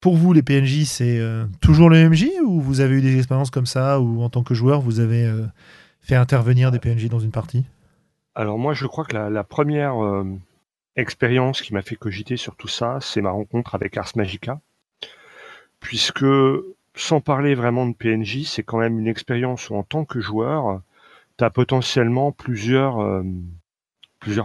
Pour 0.00 0.16
vous, 0.16 0.32
les 0.32 0.42
PNJ, 0.42 0.84
c'est 0.84 1.18
euh, 1.18 1.44
toujours 1.60 1.90
le 1.90 2.08
MJ 2.08 2.28
ou 2.44 2.60
vous 2.60 2.80
avez 2.80 2.96
eu 2.96 3.02
des 3.02 3.16
expériences 3.16 3.50
comme 3.50 3.66
ça 3.66 4.00
où 4.00 4.22
en 4.22 4.30
tant 4.30 4.42
que 4.42 4.54
joueur, 4.54 4.80
vous 4.80 5.00
avez 5.00 5.24
euh, 5.24 5.44
fait 6.00 6.14
intervenir 6.14 6.70
des 6.70 6.78
PNJ 6.78 7.08
dans 7.08 7.18
une 7.18 7.30
partie? 7.30 7.64
Alors 8.34 8.58
moi, 8.58 8.72
je 8.72 8.86
crois 8.86 9.04
que 9.04 9.16
la, 9.16 9.44
première 9.44 10.02
euh, 10.02 10.24
expérience 10.96 11.60
qui 11.60 11.74
m'a 11.74 11.82
fait 11.82 11.96
cogiter 11.96 12.36
sur 12.36 12.56
tout 12.56 12.68
ça, 12.68 12.98
c'est 13.00 13.20
ma 13.20 13.30
rencontre 13.30 13.74
avec 13.74 13.96
Ars 13.96 14.12
Magica. 14.14 14.60
Puisque, 15.80 16.26
sans 16.94 17.20
parler 17.20 17.54
vraiment 17.54 17.86
de 17.86 17.94
PNJ, 17.94 18.44
c'est 18.44 18.62
quand 18.62 18.78
même 18.78 18.98
une 18.98 19.08
expérience 19.08 19.68
où 19.68 19.74
en 19.74 19.82
tant 19.82 20.04
que 20.04 20.20
joueur, 20.20 20.80
tu 21.36 21.44
as 21.44 21.50
potentiellement 21.50 22.32
plusieurs 22.32 22.98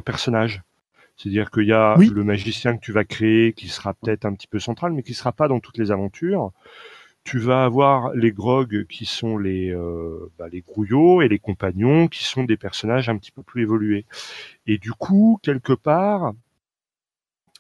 personnages. 0.04 0.62
C'est-à-dire 1.24 1.52
qu'il 1.52 1.64
y 1.68 1.72
a 1.74 1.98
Oui. 1.98 2.10
le 2.10 2.24
magicien 2.26 2.76
que 2.76 2.82
tu 2.84 2.92
vas 2.92 3.06
créer 3.06 3.54
qui 3.54 3.70
sera 3.70 3.94
peut-être 3.94 4.26
un 4.26 4.34
petit 4.34 4.48
peu 4.48 4.60
central, 4.60 4.92
mais 4.92 5.04
qui 5.04 5.14
sera 5.14 5.32
pas 5.32 5.48
dans 5.48 5.62
toutes 5.62 5.78
les 5.78 5.90
aventures. 5.92 6.52
Tu 7.24 7.40
vas 7.40 7.64
avoir 7.66 8.14
les 8.14 8.32
grogs 8.34 8.86
qui 8.88 9.06
sont 9.06 9.38
les, 9.38 9.72
euh, 9.74 10.32
bah, 10.38 10.48
les 10.52 10.62
grouillots 10.62 11.22
et 11.22 11.30
les 11.30 11.40
compagnons 11.40 12.08
qui 12.10 12.26
sont 12.26 12.44
des 12.44 12.58
personnages 12.58 13.10
un 13.10 13.18
petit 13.18 13.32
peu 13.32 13.44
plus 13.44 13.64
évolués. 13.64 14.06
Et 14.68 14.78
du 14.78 14.92
coup, 14.92 15.40
quelque 15.44 15.74
part, 15.74 16.34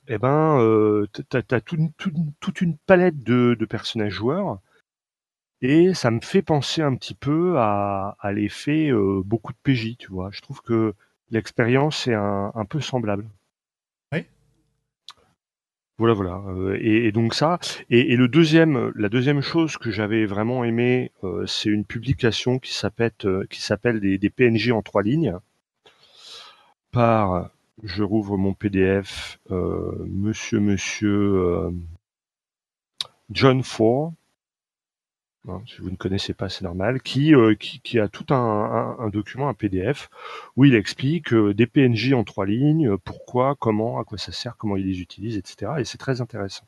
eh 0.08 0.18
ben, 0.18 0.60
euh, 0.60 1.08
t'as, 1.30 1.42
t'as 1.42 1.60
toute, 1.62 1.80
une- 2.06 2.34
toute 2.40 2.60
palette 2.86 3.22
de, 3.24 3.56
de 3.60 3.66
personnages 3.66 4.14
joueurs. 4.14 4.60
Et 5.64 5.96
ça 5.96 6.12
me 6.12 6.20
fait 6.22 6.44
penser 6.44 6.84
un 6.84 6.96
petit 6.96 7.16
peu 7.16 7.58
à, 7.58 8.16
à 8.20 8.32
l'effet 8.34 8.92
euh, 8.92 9.24
beaucoup 9.26 9.52
de 9.52 9.58
PJ, 9.64 9.96
tu 9.98 10.12
vois. 10.12 10.30
Je 10.32 10.42
trouve 10.42 10.62
que 10.62 10.94
l'expérience 11.32 12.08
est 12.08 12.14
un, 12.14 12.52
un 12.54 12.66
peu 12.66 12.82
semblable. 12.82 13.28
Voilà, 16.00 16.14
voilà. 16.16 16.42
Euh, 16.48 16.78
et, 16.82 17.12
donc 17.12 17.34
ça. 17.36 17.60
Et, 17.90 18.16
le 18.16 18.28
deuxième, 18.28 18.92
la 18.96 19.10
deuxième 19.10 19.42
chose 19.42 19.78
que 19.78 19.92
j'avais 19.92 20.26
vraiment 20.26 20.64
aimé, 20.64 21.12
euh, 21.24 21.46
c'est 21.46 21.70
une 21.70 21.86
publication 21.86 22.58
qui 22.60 22.74
s'appelle, 22.74 23.12
euh, 23.26 23.46
s'appelle 23.52 24.00
des, 24.00 24.18
des 24.18 24.30
PNJ 24.30 24.72
en 24.72 24.82
trois 24.82 25.04
lignes. 25.04 25.38
Par, 26.92 27.50
je 27.84 28.04
rouvre 28.04 28.38
mon 28.38 28.54
PDF, 28.54 29.40
Monsieur, 29.50 30.60
Monsieur 30.60 31.72
John 33.32 33.64
Ford. 33.64 34.14
Hein, 35.50 35.62
si 35.68 35.82
vous 35.82 35.90
ne 35.92 35.98
connaissez 35.98 36.34
pas, 36.34 36.48
c'est 36.48 36.64
normal, 36.64 37.02
qui, 37.02 37.36
euh, 37.36 37.54
qui, 37.56 37.82
qui 37.82 38.00
a 38.00 38.08
tout 38.08 38.34
un, 38.34 38.36
un- 38.38 38.98
un 39.00 39.10
document, 39.10 39.50
un 39.50 39.54
PDF, 39.54 40.10
où 40.56 40.64
il 40.64 40.74
explique 40.74 41.34
euh, 41.34 41.54
des 41.54 41.68
PNJ 41.68 42.14
en 42.14 42.24
trois 42.24 42.46
lignes, 42.46 42.88
euh, 42.92 42.98
pourquoi, 42.98 43.56
comment, 43.60 44.00
à 44.00 44.06
quoi 44.06 44.18
ça 44.18 44.32
sert, 44.32 44.56
comment 44.56 44.78
il 44.78 44.86
les 44.88 45.02
utilise, 45.02 45.36
etc. 45.38 45.74
Et 45.80 45.84
c'est 45.86 45.98
très 45.98 46.22
intéressant. 46.22 46.64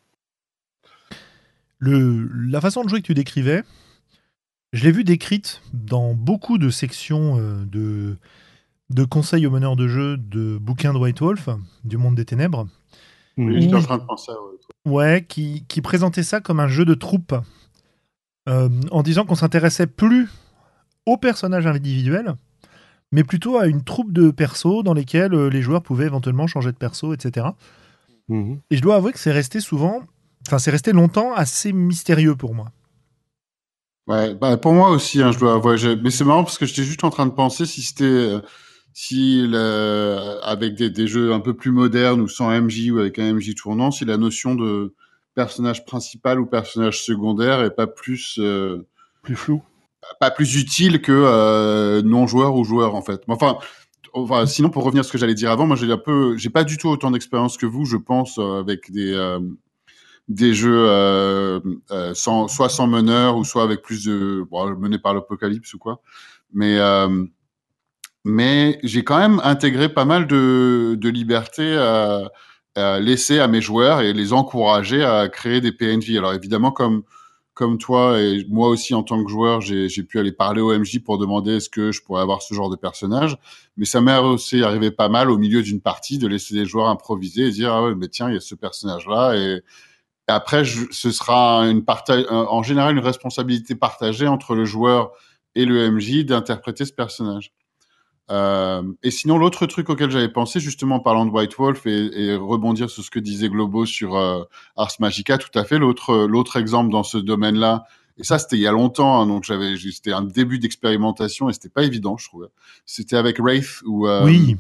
Le, 1.80 2.30
la 2.50 2.62
façon 2.62 2.84
de 2.84 2.90
jouer 2.90 3.02
que 3.02 3.06
tu 3.08 3.14
décrivais, 3.14 3.64
je 4.74 4.84
l'ai 4.84 4.92
vu 4.92 5.04
décrite 5.04 5.62
dans 5.74 6.14
beaucoup 6.14 6.58
de 6.58 6.70
sections 6.70 7.38
euh, 7.40 7.64
de, 7.66 8.18
de 8.90 9.04
conseils 9.06 9.46
aux 9.48 9.52
meneurs 9.52 9.76
de 9.76 9.88
jeu 9.88 10.18
de 10.18 10.58
bouquins 10.58 10.94
de 10.94 10.98
White 11.00 11.20
Wolf, 11.22 11.50
du 11.84 11.98
monde 11.98 12.16
des 12.16 12.26
ténèbres. 12.26 12.68
Oui, 13.38 13.62
J'étais 13.62 13.76
en 13.76 13.78
Oui. 13.80 13.84
train 13.84 13.98
de 14.00 14.04
penser 14.06 14.32
à 14.32 14.36
ouais. 14.36 14.52
Ouais, 14.86 15.26
qui, 15.28 15.66
qui 15.68 15.82
présentait 15.82 16.24
ça 16.24 16.42
comme 16.42 16.60
un 16.60 16.68
jeu 16.68 16.86
de 16.86 16.94
troupe, 16.94 17.36
euh, 18.48 18.70
en 18.92 19.04
disant 19.04 19.26
qu'on 19.26 19.36
s'intéressait 19.36 19.88
plus 19.88 20.30
aux 21.06 21.18
personnages 21.18 21.68
individuels, 21.68 22.36
mais 23.12 23.24
plutôt 23.24 23.58
à 23.58 23.68
une 23.68 23.84
troupe 23.84 24.14
de 24.14 24.32
persos 24.32 24.84
dans 24.84 24.94
lesquels 24.94 25.34
euh, 25.34 25.50
les 25.50 25.62
joueurs 25.62 25.84
pouvaient 25.84 26.06
éventuellement 26.08 26.48
changer 26.48 26.72
de 26.72 26.78
perso, 26.78 27.14
etc. 27.14 27.48
Mhm. 28.28 28.60
Et 28.72 28.78
je 28.78 28.82
dois 28.82 28.96
avouer 28.96 29.14
que 29.14 29.20
c'est 29.20 29.32
resté 29.32 29.60
souvent, 29.60 30.02
enfin 30.48 30.60
c'est 30.60 30.72
resté 30.72 30.92
longtemps 30.94 31.34
assez 31.34 31.74
mystérieux 31.74 32.36
pour 32.36 32.56
moi. 32.56 32.72
Ouais, 34.08 34.36
bah 34.36 34.58
pour 34.58 34.74
moi 34.74 34.90
aussi, 34.92 35.22
hein, 35.22 35.32
je 35.32 35.40
dois 35.40 35.56
avouer. 35.56 35.96
Mais 36.04 36.12
c'est 36.12 36.24
marrant 36.24 36.44
parce 36.44 36.58
que 36.60 36.66
j'étais 36.66 36.84
juste 36.84 37.04
en 37.04 37.10
train 37.10 37.26
de 37.26 37.32
penser 37.32 37.66
si 37.66 37.82
c'était, 37.82 38.04
euh, 38.06 38.42
si 38.94 39.48
le- 39.48 40.38
avec 40.44 40.76
des, 40.76 40.90
des 40.92 41.08
jeux 41.08 41.34
un 41.34 41.40
peu 41.40 41.56
plus 41.56 41.72
modernes 41.72 42.22
ou 42.22 42.28
sans 42.28 42.52
MJ 42.52 42.92
ou 42.92 43.00
avec 43.00 43.18
un 43.18 43.34
MJ 43.34 43.56
tournant, 43.56 43.90
si 43.92 44.06
la 44.06 44.18
notion 44.18 44.54
de 44.56 44.94
personnage 45.36 45.86
principal 45.86 46.40
ou 46.40 46.46
personnage 46.46 47.04
secondaire 47.04 47.62
est 47.62 47.76
pas 47.76 47.88
plus, 47.88 48.40
euh, 48.40 48.88
Plus 49.22 49.36
flou. 49.36 49.62
pas 50.20 50.32
plus 50.32 50.56
utile 50.56 51.02
que 51.02 51.12
euh, 51.12 52.02
non 52.02 52.26
joueur 52.26 52.56
ou 52.56 52.64
joueur 52.64 52.96
en 52.96 53.02
fait. 53.02 53.22
Enfin, 53.28 53.58
enfin, 54.14 54.46
sinon 54.46 54.70
pour 54.70 54.84
revenir 54.84 55.02
à 55.02 55.04
ce 55.04 55.12
que 55.12 55.18
j'allais 55.18 55.36
dire 55.36 55.52
avant, 55.52 55.68
moi 55.68 55.76
j'ai 55.76 55.92
un 55.92 55.98
peu, 55.98 56.38
j'ai 56.38 56.50
pas 56.50 56.64
du 56.64 56.78
tout 56.78 56.88
autant 56.88 57.12
d'expérience 57.12 57.58
que 57.58 57.66
vous, 57.66 57.86
je 57.86 57.98
pense, 57.98 58.40
euh, 58.40 58.60
avec 58.60 58.92
des 58.92 59.14
euh, 59.14 59.40
des 60.28 60.56
jeux 60.56 61.62
sans, 62.16 62.48
soit 62.48 62.70
sans 62.70 62.88
meneur 62.88 63.38
ou 63.38 63.44
soit 63.44 63.62
avec 63.62 63.84
plus 63.84 64.06
de 64.06 64.44
bon, 64.50 64.76
menés 64.76 64.98
par 64.98 65.14
l'apocalypse 65.14 65.72
ou 65.76 65.78
quoi. 65.78 66.02
Mais 66.52 66.80
mais 68.24 68.80
j'ai 68.82 69.04
quand 69.04 69.20
même 69.20 69.40
intégré 69.44 69.88
pas 69.88 70.04
mal 70.06 70.26
de, 70.26 70.98
de 71.00 71.10
liberté 71.10 71.78
à, 71.78 72.32
à 72.76 73.00
laisser 73.00 73.40
à 73.40 73.48
mes 73.48 73.62
joueurs 73.62 74.02
et 74.02 74.14
les 74.14 74.34
encourager 74.34 75.04
à 75.04 75.30
créer 75.30 75.62
des 75.62 75.72
PNJ. 75.72 76.16
Alors 76.18 76.34
évidemment, 76.34 76.72
comme 76.72 77.04
comme 77.54 77.78
toi 77.78 78.20
et 78.22 78.46
moi 78.50 78.68
aussi 78.68 78.94
en 78.94 79.04
tant 79.04 79.24
que 79.24 79.32
joueur, 79.32 79.62
j'ai 79.62 80.04
pu 80.04 80.20
aller 80.20 80.34
parler 80.34 80.60
au 80.60 80.78
MJ 80.78 81.00
pour 81.00 81.18
demander 81.18 81.56
est-ce 81.56 81.70
que 81.70 81.94
je 81.94 82.02
pourrais 82.04 82.22
avoir 82.22 82.42
ce 82.42 82.54
genre 82.54 82.70
de 82.70 82.76
personnage. 82.76 83.38
Mais 83.78 83.86
ça 83.86 84.02
m'est 84.02 84.18
aussi 84.18 84.62
arrivé 84.62 84.92
pas 84.92 85.08
mal 85.08 85.32
au 85.32 85.38
milieu 85.38 85.64
d'une 85.64 85.80
partie 85.80 86.18
de 86.18 86.28
laisser 86.28 86.54
les 86.54 86.66
joueurs 86.66 86.90
improviser 86.90 87.48
et 87.48 87.52
dire 87.52 87.74
ah 87.74 87.84
ouais 87.84 87.96
mais 87.96 88.10
tiens 88.10 88.28
il 88.30 88.34
y 88.34 88.38
a 88.38 88.42
ce 88.42 88.56
personnage 88.56 89.08
là 89.08 89.36
et 89.36 89.62
et 90.28 90.32
après, 90.32 90.66
je, 90.66 90.86
ce 90.92 91.12
sera 91.12 91.62
une 91.68 91.86
partage, 91.86 92.26
en 92.30 92.64
général 92.64 92.98
une 92.98 93.04
responsabilité 93.04 93.76
partagée 93.76 94.28
entre 94.28 94.56
le 94.56 94.66
joueur 94.66 95.12
et 95.54 95.66
le 95.66 95.90
MJ 95.92 96.26
d'interpréter 96.26 96.86
ce 96.86 96.94
personnage. 96.94 97.54
Euh, 98.32 98.82
et 99.04 99.12
sinon, 99.12 99.38
l'autre 99.38 99.68
truc 99.68 99.90
auquel 99.90 100.10
j'avais 100.10 100.30
pensé, 100.32 100.60
justement 100.60 100.96
en 100.96 101.00
parlant 101.00 101.26
de 101.28 101.32
White 101.32 101.56
Wolf 101.58 101.86
et, 101.86 102.10
et 102.26 102.36
rebondir 102.36 102.90
sur 102.90 103.04
ce 103.04 103.12
que 103.12 103.20
disait 103.20 103.50
Globo 103.50 103.86
sur 103.86 104.16
euh, 104.16 104.44
Ars 104.76 104.94
Magica, 105.00 105.38
tout 105.38 105.58
à 105.58 105.64
fait. 105.64 105.78
L'autre, 105.78 106.26
l'autre 106.26 106.58
exemple 106.58 106.92
dans 106.92 107.04
ce 107.04 107.20
domaine-là, 107.20 107.84
et 108.18 108.24
ça 108.24 108.40
c'était 108.40 108.56
il 108.56 108.62
y 108.62 108.68
a 108.68 108.72
longtemps, 108.72 109.22
hein, 109.22 109.28
donc 109.28 109.44
j'avais, 109.44 109.76
c'était 109.78 110.14
un 110.14 110.24
début 110.24 110.58
d'expérimentation 110.58 111.50
et 111.50 111.54
c'était 111.54 111.70
pas 111.70 111.84
évident, 111.84 112.18
je 112.18 112.28
trouvais. 112.28 112.48
C'était 112.86 113.18
avec 113.18 113.40
Wraith 113.40 113.82
ou 113.86 114.08
euh, 114.08 114.26
oui, 114.26 114.58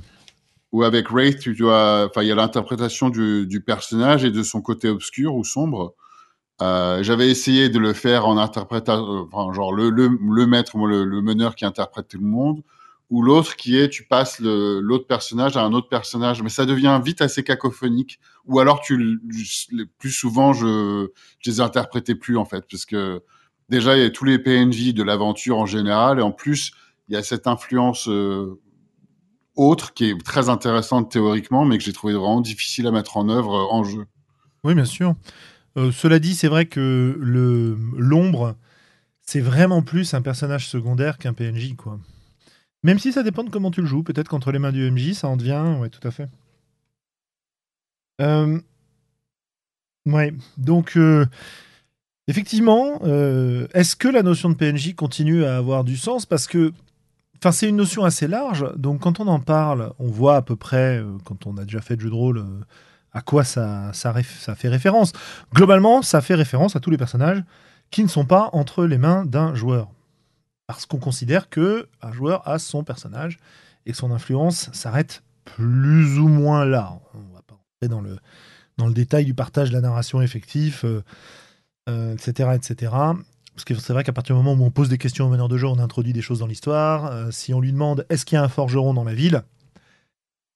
ou 0.71 0.83
avec 0.83 1.09
Wraith, 1.09 1.39
tu 1.39 1.55
dois, 1.55 2.05
enfin, 2.07 2.21
il 2.21 2.27
y 2.27 2.31
a 2.31 2.35
l'interprétation 2.35 3.09
du, 3.09 3.47
du 3.47 3.61
personnage 3.61 4.25
et 4.25 4.29
de 4.29 4.43
son 4.43 4.61
côté 4.61 4.89
obscur 4.89 5.33
ou 5.33 5.43
sombre. 5.43 5.95
Euh, 6.61 7.01
J'avais 7.01 7.29
essayé 7.29 7.69
de 7.69 7.79
le 7.79 7.93
faire 7.93 8.27
en 8.27 8.37
interprétant, 8.37 9.27
enfin, 9.31 9.51
genre 9.53 9.73
le, 9.73 9.89
le, 9.89 10.07
le 10.21 10.45
maître, 10.45 10.77
le 10.77 11.21
meneur 11.21 11.55
qui 11.55 11.65
interprète 11.65 12.09
tout 12.09 12.19
le 12.19 12.27
monde, 12.27 12.61
ou 13.09 13.21
l'autre 13.21 13.55
qui 13.55 13.77
est, 13.77 13.89
tu 13.89 14.03
passes 14.03 14.39
l'autre 14.39 15.07
personnage 15.07 15.57
à 15.57 15.61
un 15.61 15.73
autre 15.73 15.89
personnage, 15.89 16.41
mais 16.41 16.49
ça 16.49 16.65
devient 16.65 16.99
vite 17.03 17.21
assez 17.21 17.43
cacophonique. 17.43 18.19
Ou 18.45 18.59
alors, 18.59 18.81
tu, 18.81 19.19
plus 19.99 20.11
souvent, 20.11 20.53
je, 20.53 21.07
je 21.39 21.51
les 21.51 21.59
interprétais 21.59 22.15
plus 22.15 22.37
en 22.37 22.45
fait, 22.45 22.65
parce 22.69 22.85
que 22.85 23.21
déjà 23.69 23.97
il 23.97 24.03
y 24.03 24.05
a 24.05 24.09
tous 24.09 24.25
les 24.25 24.39
PNJ 24.39 24.93
de 24.93 25.03
l'aventure 25.03 25.57
en 25.57 25.65
général, 25.65 26.19
et 26.19 26.21
en 26.21 26.31
plus 26.31 26.71
il 27.07 27.13
y 27.13 27.17
a 27.17 27.23
cette 27.23 27.47
influence 27.47 28.07
euh, 28.07 28.59
autre 29.55 29.93
qui 29.93 30.09
est 30.09 30.23
très 30.23 30.49
intéressante 30.49 31.11
théoriquement, 31.11 31.65
mais 31.65 31.77
que 31.77 31.83
j'ai 31.83 31.93
trouvé 31.93 32.13
vraiment 32.13 32.41
difficile 32.41 32.87
à 32.87 32.91
mettre 32.91 33.17
en 33.17 33.29
œuvre 33.29 33.55
euh, 33.55 33.73
en 33.73 33.83
jeu. 33.83 34.05
oui, 34.63 34.73
bien 34.73 34.85
sûr. 34.85 35.15
Euh, 35.77 35.91
cela 35.91 36.19
dit, 36.19 36.35
c'est 36.35 36.47
vrai 36.47 36.65
que 36.65 37.17
l'ombre, 37.97 38.55
c'est 39.21 39.41
vraiment 39.41 39.81
plus 39.81 40.13
un 40.13 40.21
personnage 40.21 40.67
secondaire 40.67 41.17
qu'un 41.17 41.33
PNJ, 41.33 41.75
quoi. 41.75 41.99
Même 42.85 42.99
si 42.99 43.11
ça 43.11 43.23
dépend 43.23 43.43
de 43.43 43.49
comment 43.49 43.71
tu 43.71 43.81
le 43.81 43.87
joues. 43.87 44.03
Peut-être 44.03 44.29
qu'entre 44.29 44.51
les 44.51 44.59
mains 44.59 44.71
du 44.71 44.89
MJ, 44.89 45.13
ça 45.13 45.27
en 45.27 45.37
devient. 45.37 45.75
Ouais, 45.79 45.89
tout 45.89 46.05
à 46.07 46.11
fait. 46.11 46.29
Euh, 48.21 48.59
Ouais, 50.05 50.33
donc 50.57 50.97
euh, 50.97 51.25
effectivement, 52.27 52.99
euh, 53.03 53.67
est-ce 53.73 53.95
que 53.95 54.07
la 54.07 54.21
notion 54.21 54.49
de 54.49 54.53
PNJ 54.55 54.93
continue 54.95 55.43
à 55.45 55.57
avoir 55.57 55.83
du 55.83 55.97
sens? 55.97 56.27
Parce 56.27 56.45
que, 56.45 56.73
enfin, 57.37 57.51
c'est 57.51 57.67
une 57.67 57.75
notion 57.75 58.03
assez 58.05 58.27
large. 58.27 58.65
Donc, 58.77 59.01
quand 59.01 59.19
on 59.19 59.27
en 59.27 59.39
parle, 59.39 59.93
on 59.97 60.07
voit 60.07 60.35
à 60.35 60.41
peu 60.43 60.55
près, 60.55 60.99
euh, 60.99 61.17
quand 61.23 61.47
on 61.47 61.57
a 61.57 61.63
déjà 61.63 61.81
fait 61.81 61.95
de 61.95 62.01
jeu 62.01 62.09
de 62.09 62.15
rôle, 62.15 62.45
à 63.13 63.21
quoi 63.21 63.43
ça 63.43 63.91
fait 63.93 64.69
référence. 64.69 65.11
Globalement, 65.53 66.01
ça 66.03 66.21
fait 66.21 66.35
référence 66.35 66.75
à 66.75 66.79
tous 66.79 66.91
les 66.91 66.97
personnages 66.97 67.43
qui 67.89 68.03
ne 68.03 68.09
sont 68.09 68.25
pas 68.25 68.49
entre 68.53 68.85
les 68.85 68.97
mains 68.97 69.25
d'un 69.25 69.55
joueur. 69.55 69.89
Parce 70.67 70.85
qu'on 70.85 70.97
considère 70.97 71.49
que 71.49 71.87
un 72.01 72.11
joueur 72.11 72.47
a 72.47 72.59
son 72.59 72.83
personnage 72.83 73.37
et 73.85 73.91
que 73.91 73.97
son 73.97 74.11
influence 74.11 74.71
s'arrête 74.73 75.23
plus 75.43 76.17
ou 76.17 76.27
moins 76.27 76.65
là. 76.65 76.99
On 77.13 77.33
va 77.33 77.41
pas 77.43 77.53
rentrer 77.55 77.87
dans 77.87 78.01
le, 78.01 78.17
dans 78.77 78.87
le 78.87 78.93
détail 78.93 79.25
du 79.25 79.33
partage 79.33 79.69
de 79.69 79.75
la 79.75 79.81
narration 79.81 80.21
effectif, 80.21 80.85
etc., 81.87 82.49
etc. 82.55 82.91
Parce 82.91 83.63
que 83.63 83.75
c'est 83.75 83.93
vrai 83.93 84.03
qu'à 84.03 84.11
partir 84.11 84.35
du 84.35 84.43
moment 84.43 84.61
où 84.61 84.65
on 84.65 84.71
pose 84.71 84.89
des 84.89 84.97
questions 84.97 85.27
au 85.27 85.29
meneur 85.29 85.47
de 85.47 85.57
jeu, 85.57 85.67
on 85.67 85.79
introduit 85.79 86.13
des 86.13 86.21
choses 86.21 86.39
dans 86.39 86.47
l'histoire. 86.47 87.31
si 87.31 87.53
on 87.53 87.61
lui 87.61 87.71
demande 87.71 88.05
est-ce 88.09 88.25
qu'il 88.25 88.35
y 88.35 88.39
a 88.39 88.43
un 88.43 88.49
forgeron 88.49 88.93
dans 88.93 89.03
la 89.03 89.13
ville 89.13 89.43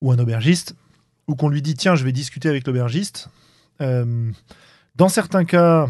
ou 0.02 0.12
un 0.12 0.20
aubergiste, 0.20 0.76
ou 1.28 1.36
qu'on 1.36 1.50
lui 1.50 1.62
dit 1.62 1.76
tiens, 1.76 1.96
je 1.96 2.04
vais 2.04 2.12
discuter 2.12 2.50
avec 2.50 2.66
l'aubergiste. 2.66 3.30
dans 3.80 5.10
certains 5.10 5.46
cas, 5.46 5.88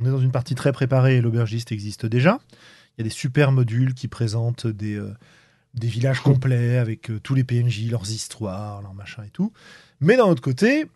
on 0.00 0.06
est 0.06 0.10
dans 0.10 0.18
une 0.18 0.32
partie 0.32 0.54
très 0.54 0.72
préparée 0.72 1.16
et 1.16 1.20
l'aubergiste 1.20 1.72
existe 1.72 2.06
déjà. 2.06 2.38
Il 2.96 3.02
y 3.02 3.02
a 3.02 3.04
des 3.04 3.14
super 3.14 3.52
modules 3.52 3.94
qui 3.94 4.08
présentent 4.08 4.66
des, 4.66 4.94
euh, 4.94 5.12
des 5.74 5.86
villages 5.86 6.20
complets 6.20 6.78
avec 6.78 7.10
euh, 7.10 7.20
tous 7.20 7.34
les 7.34 7.44
PNJ, 7.44 7.90
leurs 7.90 8.10
histoires, 8.10 8.80
leurs 8.80 8.94
machins 8.94 9.24
et 9.24 9.30
tout. 9.30 9.52
Mais 10.00 10.16
d'un 10.16 10.24
autre 10.24 10.42
côté, 10.42 10.86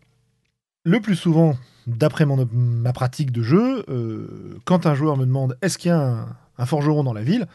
le 0.84 1.00
plus 1.00 1.16
souvent, 1.16 1.56
d'après 1.86 2.24
ma 2.26 2.92
pratique 2.92 3.32
de 3.32 3.42
jeu, 3.42 3.84
euh, 3.88 4.58
quand 4.64 4.86
un 4.86 4.94
joueur 4.94 5.18
me 5.18 5.26
demande 5.26 5.58
est-ce 5.60 5.76
qu'il 5.76 5.90
y 5.90 5.92
a 5.92 6.26
un, 6.56 6.66
forgeron 6.66 7.04
dans 7.04 7.12
la 7.12 7.22
ville, 7.22 7.46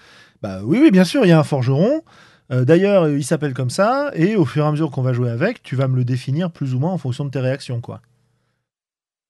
bah 0.42 0.62
oui, 0.64 0.80
oui, 0.82 0.92
bien 0.92 1.06
sûr, 1.06 1.26
il 1.26 1.30
y 1.30 1.32
a 1.32 1.40
un 1.40 1.44
forgeron. 1.44 2.04
D'ailleurs, 2.52 3.10
il 3.10 3.24
s'appelle 3.24 3.56
comme 3.56 3.72
ça, 3.72 4.12
et 4.14 4.36
au 4.36 4.46
fur 4.46 4.64
et 4.64 4.68
à 4.68 4.72
mesure 4.72 4.92
qu'on 4.92 5.02
va 5.02 5.14
jouer 5.14 5.32
avec, 5.32 5.64
tu 5.64 5.76
vas 5.76 5.88
me 5.88 5.96
le 5.96 6.06
définir 6.06 6.52
plus 6.52 6.76
ou 6.76 6.80
moins 6.80 6.92
en 6.92 7.00
fonction 7.00 7.26
de 7.26 7.32
tes 7.32 7.40
réactions, 7.40 7.82
quoi. 7.82 8.02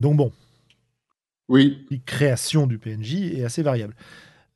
Donc 0.02 0.18
bon. 0.18 0.34
Oui. 1.48 1.86
La 1.92 1.98
création 2.06 2.68
du 2.68 2.78
PNJ 2.78 3.38
est 3.38 3.46
assez 3.46 3.62
variable. 3.62 3.96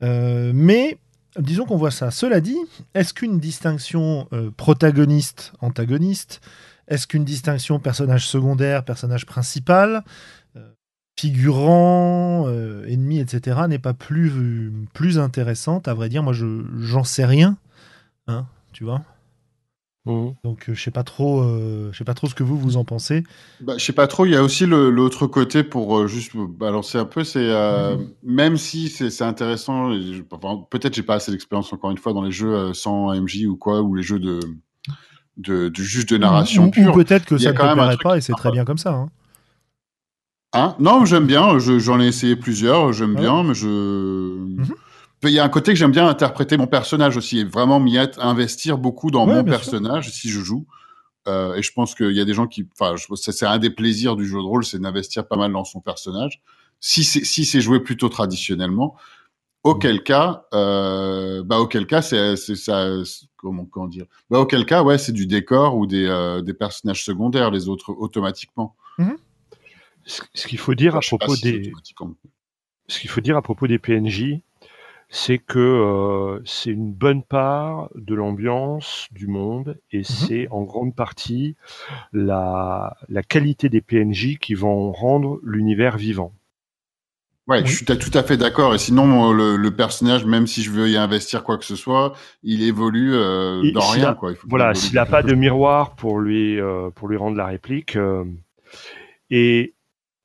Euh, 0.04 0.52
mais 0.54 0.98
disons 1.38 1.66
qu'on 1.66 1.78
voit 1.78 1.92
ça. 1.92 2.12
Cela 2.12 2.42
dit, 2.42 2.58
est-ce 2.94 3.14
qu'une 3.14 3.40
distinction 3.40 4.28
euh, 4.34 4.52
protagoniste-antagoniste, 4.52 6.42
est-ce 6.88 7.08
qu'une 7.08 7.26
distinction 7.26 7.80
personnage 7.80 8.28
secondaire, 8.28 8.84
personnage 8.84 9.26
principal, 9.26 10.04
euh, 10.56 10.72
figurant, 11.20 12.50
ennemi, 12.88 13.20
etc., 13.20 13.62
n'est 13.68 13.80
pas 13.80 13.94
plus, 13.94 14.72
plus 14.94 15.20
intéressante? 15.20 15.88
À 15.88 15.94
vrai 15.94 16.10
dire, 16.10 16.24
moi, 16.24 16.34
je 16.34 16.64
j'en 16.80 17.04
sais 17.04 17.26
rien. 17.26 17.58
Hein, 18.28 18.46
tu 18.74 18.84
vois? 18.84 19.04
Mhm. 20.10 20.34
Donc 20.44 20.70
euh, 20.70 20.74
je 20.74 20.82
sais 20.82 20.92
pas 20.92 21.04
trop, 21.04 21.42
euh, 21.42 21.90
je 21.92 21.98
sais 21.98 22.04
pas 22.04 22.14
trop 22.14 22.28
ce 22.28 22.36
que 22.36 22.44
vous 22.44 22.58
vous 22.58 22.78
en 22.78 22.84
pensez. 22.84 23.24
Bah, 23.62 23.74
je 23.78 23.86
sais 23.86 23.94
pas 23.94 24.08
trop. 24.08 24.26
Il 24.26 24.32
y 24.32 24.36
a 24.36 24.44
aussi 24.44 24.66
l'autre 24.66 25.28
côté 25.28 25.64
pour 25.64 25.98
euh, 25.98 26.08
juste 26.08 26.32
balancer 26.36 26.98
un 26.98 27.06
peu. 27.06 27.24
C'est 27.24 27.50
mhm. 27.50 28.10
même 28.24 28.58
si 28.58 28.90
c'est 28.90 29.24
intéressant. 29.24 29.92
Enfin, 30.32 30.66
Peut-être 30.70 30.96
j'ai 30.96 31.04
pas 31.04 31.16
assez 31.16 31.32
d'expérience 31.32 31.72
encore 31.74 31.92
une 31.92 31.98
fois 31.98 32.14
dans 32.14 32.24
les 32.24 32.32
jeux 32.32 32.74
sans 32.74 33.14
MJ 33.14 33.46
ou 33.46 33.56
quoi 33.56 33.82
ou 33.82 33.96
les 33.96 34.04
jeux 34.04 34.20
de 34.20 34.40
de, 35.38 35.72
juste 35.74 36.10
de 36.10 36.18
narration 36.18 36.70
pure. 36.70 36.94
peut-être 36.94 37.26
que 37.26 37.38
ça 37.38 37.54
ne 37.54 37.58
te 37.58 37.62
plairait 37.62 37.98
pas 38.04 38.18
et 38.18 38.22
c'est 38.22 38.34
très 38.34 38.52
bien 38.52 38.66
comme 38.66 38.78
ça. 38.78 38.94
Hein. 38.94 39.10
Hein? 40.54 40.76
Non, 40.80 41.06
j'aime 41.06 41.28
bien. 41.28 41.60
J'en 41.60 42.02
ai 42.02 42.08
essayé 42.08 42.36
plusieurs. 42.36 42.92
J'aime 42.94 43.16
bien, 43.16 43.44
mais 43.44 43.54
je. 43.54 44.48
Il 45.24 45.32
y 45.32 45.40
a 45.40 45.44
un 45.44 45.50
côté 45.50 45.74
que 45.74 45.78
j'aime 45.78 45.92
bien 45.92 46.08
interpréter 46.08 46.56
mon 46.58 46.68
personnage 46.68 47.18
aussi 47.18 47.40
et 47.40 47.44
vraiment 47.44 47.80
m'y 47.80 47.98
investir 47.98 48.78
beaucoup 48.78 49.12
dans 49.12 49.26
mon 49.26 49.44
personnage 49.44 50.12
si 50.12 50.30
je 50.30 50.40
joue. 50.40 50.66
Euh, 51.28 51.56
et 51.56 51.62
je 51.62 51.72
pense 51.74 51.96
qu'il 51.96 52.12
y 52.12 52.22
a 52.22 52.26
des 52.26 52.34
gens 52.34 52.48
qui, 52.48 52.68
enfin, 52.80 52.96
c'est 53.16 53.46
un 53.46 53.60
des 53.60 53.70
plaisirs 53.70 54.16
du 54.16 54.26
jeu 54.26 54.38
de 54.38 54.46
rôle, 54.46 54.66
c'est 54.66 54.80
d'investir 54.80 55.28
pas 55.28 55.36
mal 55.36 55.52
dans 55.52 55.66
son 55.66 55.82
personnage. 55.82 56.42
Si 56.80 57.04
c'est 57.04 57.26
si 57.26 57.44
c'est 57.44 57.60
joué 57.60 57.82
plutôt 57.82 58.08
traditionnellement, 58.08 58.96
auquel 59.64 59.98
mmh. 59.98 60.04
cas, 60.04 60.46
euh, 60.54 61.44
bah 61.44 61.60
auquel 61.60 61.86
cas 61.86 62.02
c'est 62.02 62.36
ça, 62.38 62.88
comment 63.36 63.66
comment 63.66 63.88
dire, 63.88 64.06
bah 64.30 64.40
auquel 64.40 64.66
cas 64.66 64.82
ouais 64.82 64.98
c'est 64.98 65.12
du 65.12 65.28
décor 65.28 65.76
ou 65.76 65.86
des 65.86 66.06
euh, 66.06 66.42
des 66.42 66.54
personnages 66.54 67.04
secondaires 67.04 67.52
les 67.52 67.68
autres 67.68 67.92
automatiquement. 67.92 68.76
Mmh. 68.98 69.12
Ce, 70.06 70.48
qu'il 70.48 70.58
faut 70.58 70.74
dire 70.74 70.96
à 70.96 71.02
propos 71.02 71.36
des 71.36 71.72
ce 72.88 73.00
qu'il 73.00 73.10
faut 73.10 73.22
dire 73.22 73.38
à 73.38 73.42
propos 73.42 73.68
des 73.68 73.78
PNJ, 73.78 74.40
c'est 75.10 75.40
que 75.40 75.60
euh, 75.60 76.42
c'est 76.46 76.70
une 76.70 76.94
bonne 76.94 77.24
part 77.24 77.90
de 77.96 78.16
l'ambiance 78.16 79.08
du 79.12 79.28
monde 79.28 79.80
et 79.92 80.02
mmh 80.02 80.04
c'est 80.04 80.48
en 80.52 80.64
grande 80.64 80.96
partie 80.96 81.56
la, 82.14 82.96
la 83.10 83.24
qualité 83.24 83.70
des 83.70 83.82
PNJ 83.82 84.38
qui 84.40 84.54
vont 84.54 84.92
rendre 84.92 85.40
l'univers 85.44 85.98
vivant. 85.98 86.34
Ouais, 87.50 87.66
je 87.66 87.78
suis 87.78 87.86
tout 87.86 88.12
à 88.14 88.22
fait 88.22 88.38
d'accord. 88.38 88.76
Et 88.76 88.78
sinon, 88.78 89.34
le, 89.34 89.56
le, 89.56 89.72
personnage, 89.72 90.24
même 90.24 90.46
si 90.46 90.62
je 90.62 90.70
veux 90.70 90.88
y 90.88 90.98
investir 90.98 91.44
quoi 91.44 91.58
que 91.58 91.66
ce 91.66 91.76
soit, 91.76 92.14
il 92.44 92.62
évolue 92.62 93.16
euh, 93.16 93.72
dans 93.72 93.88
rien. 93.88 94.14
quoi. 94.14 94.34
voilà, 94.48 94.76
s'il 94.76 94.94
n'a 94.94 95.08
pas 95.08 95.24
de 95.24 95.34
miroir 95.34 95.96
pour 95.96 96.20
lui 96.20 96.62
euh, 96.62 96.92
pour 96.92 97.08
lui 97.08 97.18
rendre 97.18 97.38
la 97.38 97.48
réplique. 97.48 97.96
Euh, 97.96 98.24
et 99.32 99.74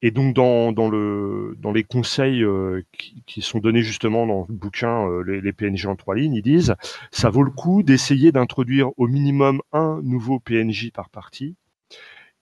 et 0.05 0.11
donc 0.11 0.35
dans, 0.35 0.71
dans, 0.73 0.91
le, 0.91 1.57
dans 1.59 1.73
les 1.73 1.83
conseils 1.83 2.45
euh, 2.45 2.83
qui, 2.93 3.23
qui, 3.27 3.41
sont 3.41 3.59
donnés 3.59 3.81
justement 3.81 4.27
dans 4.27 4.45
le 4.47 4.55
bouquin 4.55 5.09
euh, 5.09 5.23
les, 5.23 5.41
les, 5.41 5.53
PNJ 5.55 5.87
en 5.87 5.97
trois 5.97 6.15
lignes, 6.15 6.35
ils 6.35 6.43
disent 6.43 6.75
ça 7.11 7.31
vaut 7.31 7.43
le 7.43 7.51
coup 7.51 7.83
d'essayer 7.83 8.31
d'introduire 8.31 8.91
au 8.99 9.09
minimum 9.09 9.63
un 9.73 10.03
nouveau 10.03 10.41
PNJ 10.41 10.91
par 10.93 11.09
partie 11.09 11.57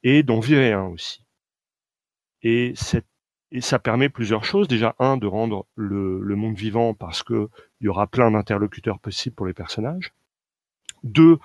et 0.03 0.25
d'en 0.25 0.41
virer 0.41 0.73
un 0.73 0.87
aussi. 0.87 1.25
Et, 2.43 2.75
et 3.53 3.61
ça 3.61 3.79
permet 3.79 4.09
plusieurs 4.09 4.45
choses. 4.45 4.67
Déjà 4.67 4.97
un 4.99 5.17
de 5.17 5.29
rendre 5.29 5.67
le, 5.77 6.21
le 6.21 6.35
monde 6.35 6.57
vivant 6.57 6.95
parce 6.95 7.23
que 7.23 7.49
il 7.81 7.85
y 7.85 7.89
aura 7.89 8.09
plein 8.09 8.33
d'interlocuteurs 8.33 8.99
possibles 8.99 9.37
pour 9.37 9.47
les 9.47 9.55
personnages. 9.55 10.13
Deux, 11.05 11.39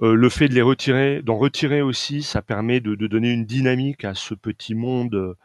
euh, 0.00 0.14
le 0.14 0.28
fait 0.28 0.48
de 0.48 0.54
les 0.54 0.62
retirer, 0.62 1.22
d'en 1.22 1.36
retirer 1.36 1.82
aussi, 1.82 2.22
ça 2.22 2.40
permet 2.40 2.78
de, 2.78 2.94
de, 2.94 3.06
donner 3.08 3.32
une 3.32 3.46
dynamique 3.46 4.04
à 4.04 4.14
ce 4.14 4.34
petit 4.34 4.76
monde 4.76 5.36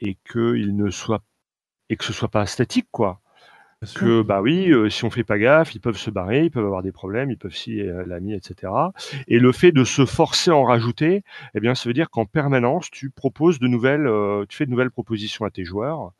et 0.00 0.16
que 0.24 0.56
il 0.56 0.76
ne 0.76 0.90
soit 0.90 1.22
et 1.90 1.96
que 1.96 2.04
ce 2.04 2.12
soit 2.12 2.28
pas 2.28 2.46
statique 2.46 2.88
quoi. 2.90 3.20
que 3.92 4.22
bah 4.22 4.40
oui, 4.40 4.70
euh, 4.70 4.88
si 4.88 5.04
on 5.04 5.10
fait 5.10 5.24
pas 5.24 5.38
gaffe, 5.38 5.74
ils 5.74 5.80
peuvent 5.80 5.98
se 5.98 6.10
barrer, 6.10 6.44
ils 6.44 6.50
peuvent 6.50 6.64
avoir 6.64 6.82
des 6.82 6.92
problèmes, 6.92 7.30
ils 7.30 7.36
peuvent 7.36 7.54
s'y 7.54 7.80
euh, 7.80 8.04
l'ami, 8.06 8.32
etc. 8.32 8.72
Et 9.28 9.38
le 9.38 9.52
fait 9.52 9.72
de 9.72 9.84
se 9.84 10.06
forcer 10.06 10.50
à 10.50 10.56
en 10.56 10.64
rajouter, 10.64 11.22
eh 11.54 11.60
bien, 11.60 11.74
ça 11.74 11.88
veut 11.88 11.92
dire 11.92 12.08
qu'en 12.08 12.24
permanence, 12.24 12.90
tu 12.90 13.10
proposes 13.10 13.58
de 13.58 13.68
nouvelles, 13.68 14.06
euh, 14.06 14.46
tu 14.48 14.56
fais 14.56 14.64
de 14.64 14.70
nouvelles 14.70 14.90
propositions 14.90 15.44
à 15.44 15.50
tes 15.50 15.64
joueurs 15.64 16.12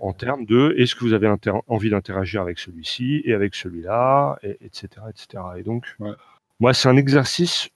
en 0.00 0.14
termes 0.14 0.46
de 0.46 0.74
est-ce 0.78 0.94
que 0.94 1.04
vous 1.04 1.12
avez 1.12 1.30
envie 1.68 1.90
d'interagir 1.90 2.40
avec 2.40 2.58
celui-ci 2.58 3.20
et 3.26 3.34
avec 3.34 3.54
celui-là, 3.54 4.38
et, 4.42 4.56
etc., 4.64 4.88
etc. 5.10 5.44
Et 5.58 5.62
donc, 5.62 5.94
moi, 6.58 6.72
c'est 6.72 6.88
un 6.88 6.96
exercice 6.96 7.68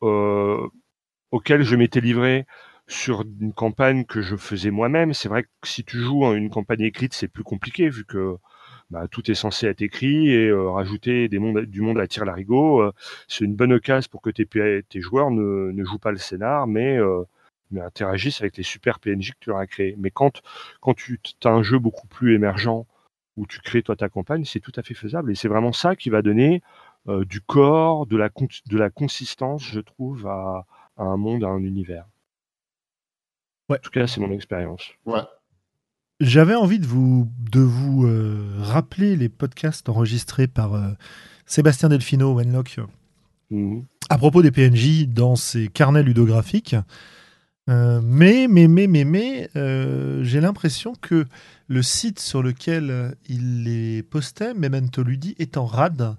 auquel 0.00 1.62
je 1.62 1.74
m'étais 1.74 2.00
livré 2.00 2.46
sur 2.86 3.22
une 3.40 3.52
campagne 3.52 4.04
que 4.04 4.20
je 4.22 4.36
faisais 4.36 4.70
moi-même. 4.70 5.14
C'est 5.14 5.28
vrai 5.28 5.44
que 5.44 5.48
si 5.64 5.84
tu 5.84 5.98
joues 5.98 6.24
une 6.34 6.50
campagne 6.50 6.82
écrite, 6.82 7.14
c'est 7.14 7.28
plus 7.28 7.44
compliqué 7.44 7.88
vu 7.88 8.04
que 8.04 8.36
bah, 8.90 9.08
tout 9.08 9.30
est 9.30 9.34
censé 9.34 9.66
être 9.66 9.82
écrit 9.82 10.30
et 10.30 10.48
euh, 10.48 10.70
rajouter 10.70 11.28
des 11.28 11.38
mondes, 11.38 11.60
du 11.60 11.80
monde 11.80 11.98
à 11.98 12.06
tir 12.06 12.24
larigot, 12.24 12.80
euh, 12.82 12.92
c'est 13.28 13.44
une 13.44 13.56
bonne 13.56 13.72
occasion 13.72 14.08
pour 14.10 14.22
que 14.22 14.30
tes, 14.30 14.46
joueurs 15.00 15.30
ne, 15.30 15.84
jouent 15.84 15.98
pas 15.98 16.12
le 16.12 16.18
scénar, 16.18 16.66
mais, 16.66 16.98
euh, 16.98 17.24
interagissent 17.76 18.40
avec 18.40 18.56
les 18.56 18.62
super 18.62 19.00
PNJ 19.00 19.32
que 19.32 19.38
tu 19.40 19.50
leur 19.50 19.58
as 19.58 19.66
créés. 19.66 19.96
Mais 19.98 20.10
quand, 20.10 20.40
tu 20.96 21.20
as 21.44 21.48
un 21.48 21.62
jeu 21.62 21.78
beaucoup 21.78 22.06
plus 22.06 22.34
émergent 22.34 22.86
où 23.36 23.46
tu 23.46 23.60
crées 23.60 23.82
toi 23.82 23.96
ta 23.96 24.08
campagne, 24.08 24.44
c'est 24.44 24.60
tout 24.60 24.72
à 24.76 24.82
fait 24.82 24.94
faisable. 24.94 25.32
Et 25.32 25.34
c'est 25.34 25.48
vraiment 25.48 25.72
ça 25.72 25.96
qui 25.96 26.10
va 26.10 26.22
donner 26.22 26.62
du 27.08 27.40
corps, 27.40 28.06
de 28.06 28.16
la, 28.16 28.90
consistance, 28.90 29.64
je 29.64 29.80
trouve, 29.80 30.26
à 30.28 30.66
un 30.98 31.16
monde, 31.16 31.42
à 31.44 31.48
un 31.48 31.64
univers. 31.64 32.06
En 33.68 33.76
tout 33.76 33.90
cas, 33.90 34.06
c'est 34.06 34.20
mon 34.20 34.30
expérience. 34.30 34.82
Ouais. 35.06 35.22
J'avais 36.20 36.54
envie 36.54 36.78
de 36.78 36.86
vous, 36.86 37.28
de 37.50 37.60
vous 37.60 38.06
euh, 38.06 38.38
rappeler 38.60 39.16
les 39.16 39.28
podcasts 39.28 39.88
enregistrés 39.88 40.46
par 40.46 40.74
euh, 40.74 40.90
Sébastien 41.44 41.88
Delfino, 41.88 42.34
Wenlock, 42.34 42.78
mhm. 43.50 43.84
à 44.10 44.18
propos 44.18 44.42
des 44.42 44.52
PNJ 44.52 45.08
dans 45.08 45.34
ses 45.34 45.68
carnets 45.68 46.02
ludographiques. 46.02 46.76
Euh, 47.70 48.00
mais, 48.02 48.46
mais, 48.48 48.68
mais, 48.68 48.86
mais, 48.86 49.04
mais, 49.04 49.50
j'ai 50.22 50.40
l'impression 50.40 50.94
que 51.00 51.24
le 51.66 51.82
site 51.82 52.20
sur 52.20 52.42
lequel 52.42 53.16
il 53.26 53.64
les 53.64 54.02
postait, 54.02 54.54
Memento 54.54 55.02
Ludi, 55.02 55.34
est 55.38 55.56
en 55.56 55.64
rade. 55.64 56.16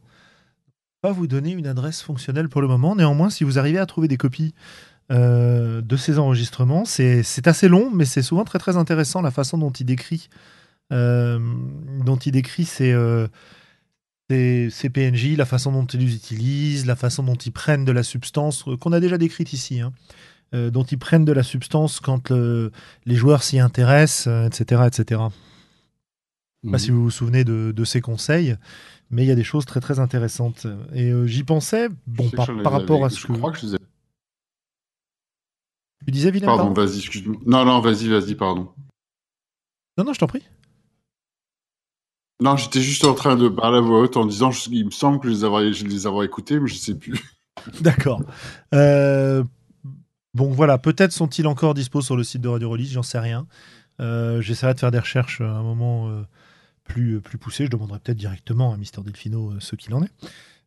Pas 1.02 1.12
vous 1.12 1.28
donner 1.28 1.52
une 1.52 1.68
adresse 1.68 2.02
fonctionnelle 2.02 2.50
pour 2.50 2.62
le 2.62 2.68
moment. 2.68 2.96
Néanmoins, 2.96 3.30
si 3.30 3.44
vous 3.44 3.60
arrivez 3.60 3.78
à 3.78 3.86
trouver 3.86 4.08
des 4.08 4.18
copies 4.18 4.56
euh, 5.12 5.82
de 5.82 5.98
ces 5.98 6.20
enregistrements. 6.20 6.86
C'est 6.86 7.48
assez 7.48 7.68
long, 7.68 7.92
mais 7.94 8.06
c'est 8.06 8.22
souvent 8.22 8.44
très 8.44 8.60
très 8.60 8.78
intéressant 8.78 9.22
la 9.22 9.32
façon 9.32 9.58
dont 9.58 9.72
il 9.72 9.86
décrit, 9.86 10.30
euh, 10.92 11.40
dont 12.04 12.18
il 12.18 12.32
décrit 12.32 12.66
ces, 12.66 12.92
euh, 12.92 13.28
PNJ, 14.28 15.38
la 15.38 15.46
façon 15.46 15.72
dont 15.72 15.86
il 15.86 16.00
les 16.00 16.16
utilise, 16.16 16.86
la 16.86 16.96
façon 16.96 17.24
dont 17.24 17.36
ils 17.36 17.52
prennent 17.52 17.86
de 17.86 17.92
la 17.92 18.04
substance, 18.04 18.66
qu'on 18.80 18.92
a 18.92 19.00
déjà 19.00 19.18
décrite 19.18 19.54
ici, 19.54 19.82
hein, 19.82 19.94
dont 20.52 20.84
ils 20.84 20.98
prennent 20.98 21.26
de 21.26 21.34
la 21.34 21.44
substance 21.44 22.00
quand 22.00 22.32
les 22.32 23.16
joueurs 23.16 23.44
s'y 23.44 23.60
intéressent, 23.60 24.28
etc. 24.48 24.84
etc. 24.88 25.22
pas 26.72 26.80
si 26.80 26.90
vous 26.92 27.04
vous 27.04 27.12
souvenez 27.12 27.44
de, 27.44 27.72
de 27.76 27.84
ces 27.84 28.02
conseils, 28.02 28.56
mais 29.10 29.24
il 29.24 29.28
y 29.28 29.32
a 29.32 29.36
des 29.36 29.44
choses 29.44 29.66
très 29.66 29.80
très 29.80 30.00
intéressantes. 30.00 30.68
Et 30.94 31.12
euh, 31.12 31.26
j'y 31.28 31.44
pensais, 31.44 31.90
bon, 32.08 32.30
Je 32.30 32.36
par, 32.36 32.46
je 32.46 32.52
rapport 32.54 33.06
à 33.06 33.10
ce 33.10 33.20
Je 33.20 33.28
que 33.28 33.34
crois 33.34 33.52
que 33.52 33.60
je 33.60 33.68
les 33.68 33.76
ai. 33.76 33.78
Tu 36.06 36.12
disais, 36.12 36.30
Willem. 36.32 36.46
Pardon, 36.48 36.74
pardon 36.74 36.82
vas-y, 36.86 37.00
excuse-moi. 37.00 37.38
Non, 37.46 37.66
non, 37.66 37.80
vas-y, 37.82 38.08
vas-y, 38.10 38.36
pardon. 38.36 38.70
non, 39.98 40.04
non, 40.06 40.14
je 40.14 40.20
t'en 40.20 40.28
prie. 40.28 40.44
Non, 42.42 42.58
j'étais 42.58 42.82
juste 42.82 43.06
en 43.06 43.14
train 43.14 43.36
de 43.38 43.48
parler 43.48 43.78
à 43.78 43.82
voix 43.82 44.02
haute 44.02 44.18
en 44.18 44.26
disant, 44.26 44.52
je- 44.52 44.70
il 44.70 44.86
me 44.86 44.92
semble 44.92 45.20
que 45.20 45.28
je 45.30 45.34
les 45.34 45.44
avoir, 45.46 45.62
je 45.72 45.86
les 45.86 46.06
avoir 46.08 46.24
écoutés, 46.24 46.60
mais 46.60 46.68
je 46.68 46.76
sais 46.76 46.96
plus. 46.96 47.18
D'accord. 47.82 48.22
Euh, 48.74 49.44
bon, 50.34 50.52
voilà, 50.52 50.78
peut-être 50.78 51.14
sont-ils 51.14 51.48
encore 51.48 51.74
dispo 51.74 52.02
sur 52.02 52.18
le 52.18 52.24
site 52.24 52.42
de 52.42 52.50
Radio 52.50 52.70
Release, 52.70 52.92
j'en 52.92 53.04
sais 53.04 53.20
rien. 53.20 53.48
Euh, 54.02 54.42
J'essaierai 54.42 54.74
de 54.74 54.80
faire 54.80 54.92
des 54.92 55.00
recherches 55.00 55.40
à 55.40 55.50
un 55.50 55.64
moment 55.64 56.10
euh, 56.10 56.24
plus, 56.84 57.22
plus 57.22 57.38
poussé. 57.38 57.64
Je 57.66 57.70
demanderai 57.70 58.00
peut-être 58.00 58.18
directement 58.18 58.74
à 58.74 58.78
Mister 58.78 59.00
Delfino 59.02 59.54
ce 59.62 59.78
qu'il 59.78 59.94
en 59.94 60.04
est. 60.04 60.12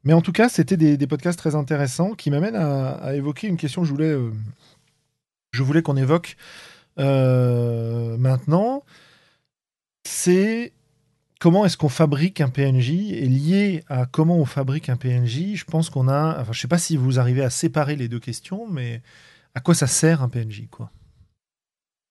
Mais 0.04 0.14
en 0.14 0.22
tout 0.22 0.32
cas, 0.32 0.48
c'était 0.48 0.78
des, 0.78 0.96
des 0.96 1.06
podcasts 1.06 1.38
très 1.38 1.54
intéressants 1.54 2.14
qui 2.14 2.30
m'amènent 2.30 2.56
à, 2.56 2.92
à 2.92 3.14
évoquer 3.14 3.46
une 3.48 3.58
question 3.58 3.82
que 3.82 3.88
je 3.88 3.92
voulais, 3.92 4.16
je 5.52 5.62
voulais 5.62 5.82
qu'on 5.82 5.96
évoque 5.96 6.36
euh, 6.98 8.16
maintenant. 8.18 8.84
C'est 10.04 10.72
comment 11.38 11.64
est-ce 11.64 11.76
qu'on 11.76 11.88
fabrique 11.88 12.40
un 12.40 12.48
PNJ 12.48 12.90
et 12.90 13.26
lié 13.26 13.84
à 13.88 14.06
comment 14.06 14.36
on 14.38 14.44
fabrique 14.44 14.88
un 14.88 14.96
PNJ, 14.96 15.54
je 15.54 15.64
pense 15.64 15.90
qu'on 15.90 16.08
a, 16.08 16.40
enfin 16.40 16.52
je 16.52 16.60
sais 16.60 16.68
pas 16.68 16.78
si 16.78 16.96
vous 16.96 17.20
arrivez 17.20 17.42
à 17.42 17.50
séparer 17.50 17.96
les 17.96 18.08
deux 18.08 18.18
questions, 18.18 18.66
mais 18.68 19.02
à 19.54 19.60
quoi 19.60 19.74
ça 19.74 19.86
sert 19.86 20.22
un 20.22 20.28
PNJ 20.28 20.68
quoi? 20.70 20.90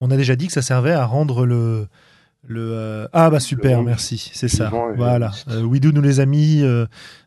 On 0.00 0.10
a 0.10 0.16
déjà 0.16 0.36
dit 0.36 0.46
que 0.46 0.52
ça 0.52 0.62
servait 0.62 0.92
à 0.92 1.04
rendre 1.04 1.44
le 1.44 1.88
le 2.48 2.72
euh, 2.72 3.06
ah 3.12 3.30
bah 3.30 3.40
super 3.40 3.82
merci 3.82 4.30
c'est 4.32 4.48
ça. 4.48 4.70
voilà. 4.96 5.30
euh, 5.48 5.62
Widu 5.62 5.92
nous 5.92 6.00
les 6.00 6.18
a 6.20 6.26
mis 6.26 6.62
euh, 6.62 6.86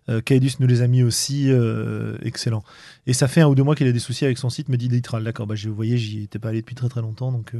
euh, 0.09 0.19
Kaedus 0.19 0.53
nous 0.59 0.67
les 0.67 0.81
a 0.81 0.87
mis 0.87 1.03
aussi 1.03 1.45
euh, 1.51 2.17
excellent. 2.23 2.63
Et 3.07 3.13
ça 3.13 3.27
fait 3.27 3.41
un 3.41 3.47
ou 3.47 3.55
deux 3.55 3.63
mois 3.63 3.75
qu'il 3.75 3.87
a 3.87 3.91
des 3.91 3.99
soucis 3.99 4.25
avec 4.25 4.37
son 4.37 4.49
site 4.49 4.67
me 4.69 4.77
dit 4.77 4.87
Litral. 4.89 5.23
D'accord 5.23 5.45
bah 5.47 5.55
je- 5.55 5.69
vous 5.69 5.75
voyez 5.75 5.97
j'y 5.97 6.23
étais 6.23 6.39
pas 6.39 6.49
allé 6.49 6.61
depuis 6.61 6.75
très 6.75 6.89
très 6.89 7.01
longtemps 7.01 7.31
donc 7.31 7.53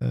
je 0.00 0.06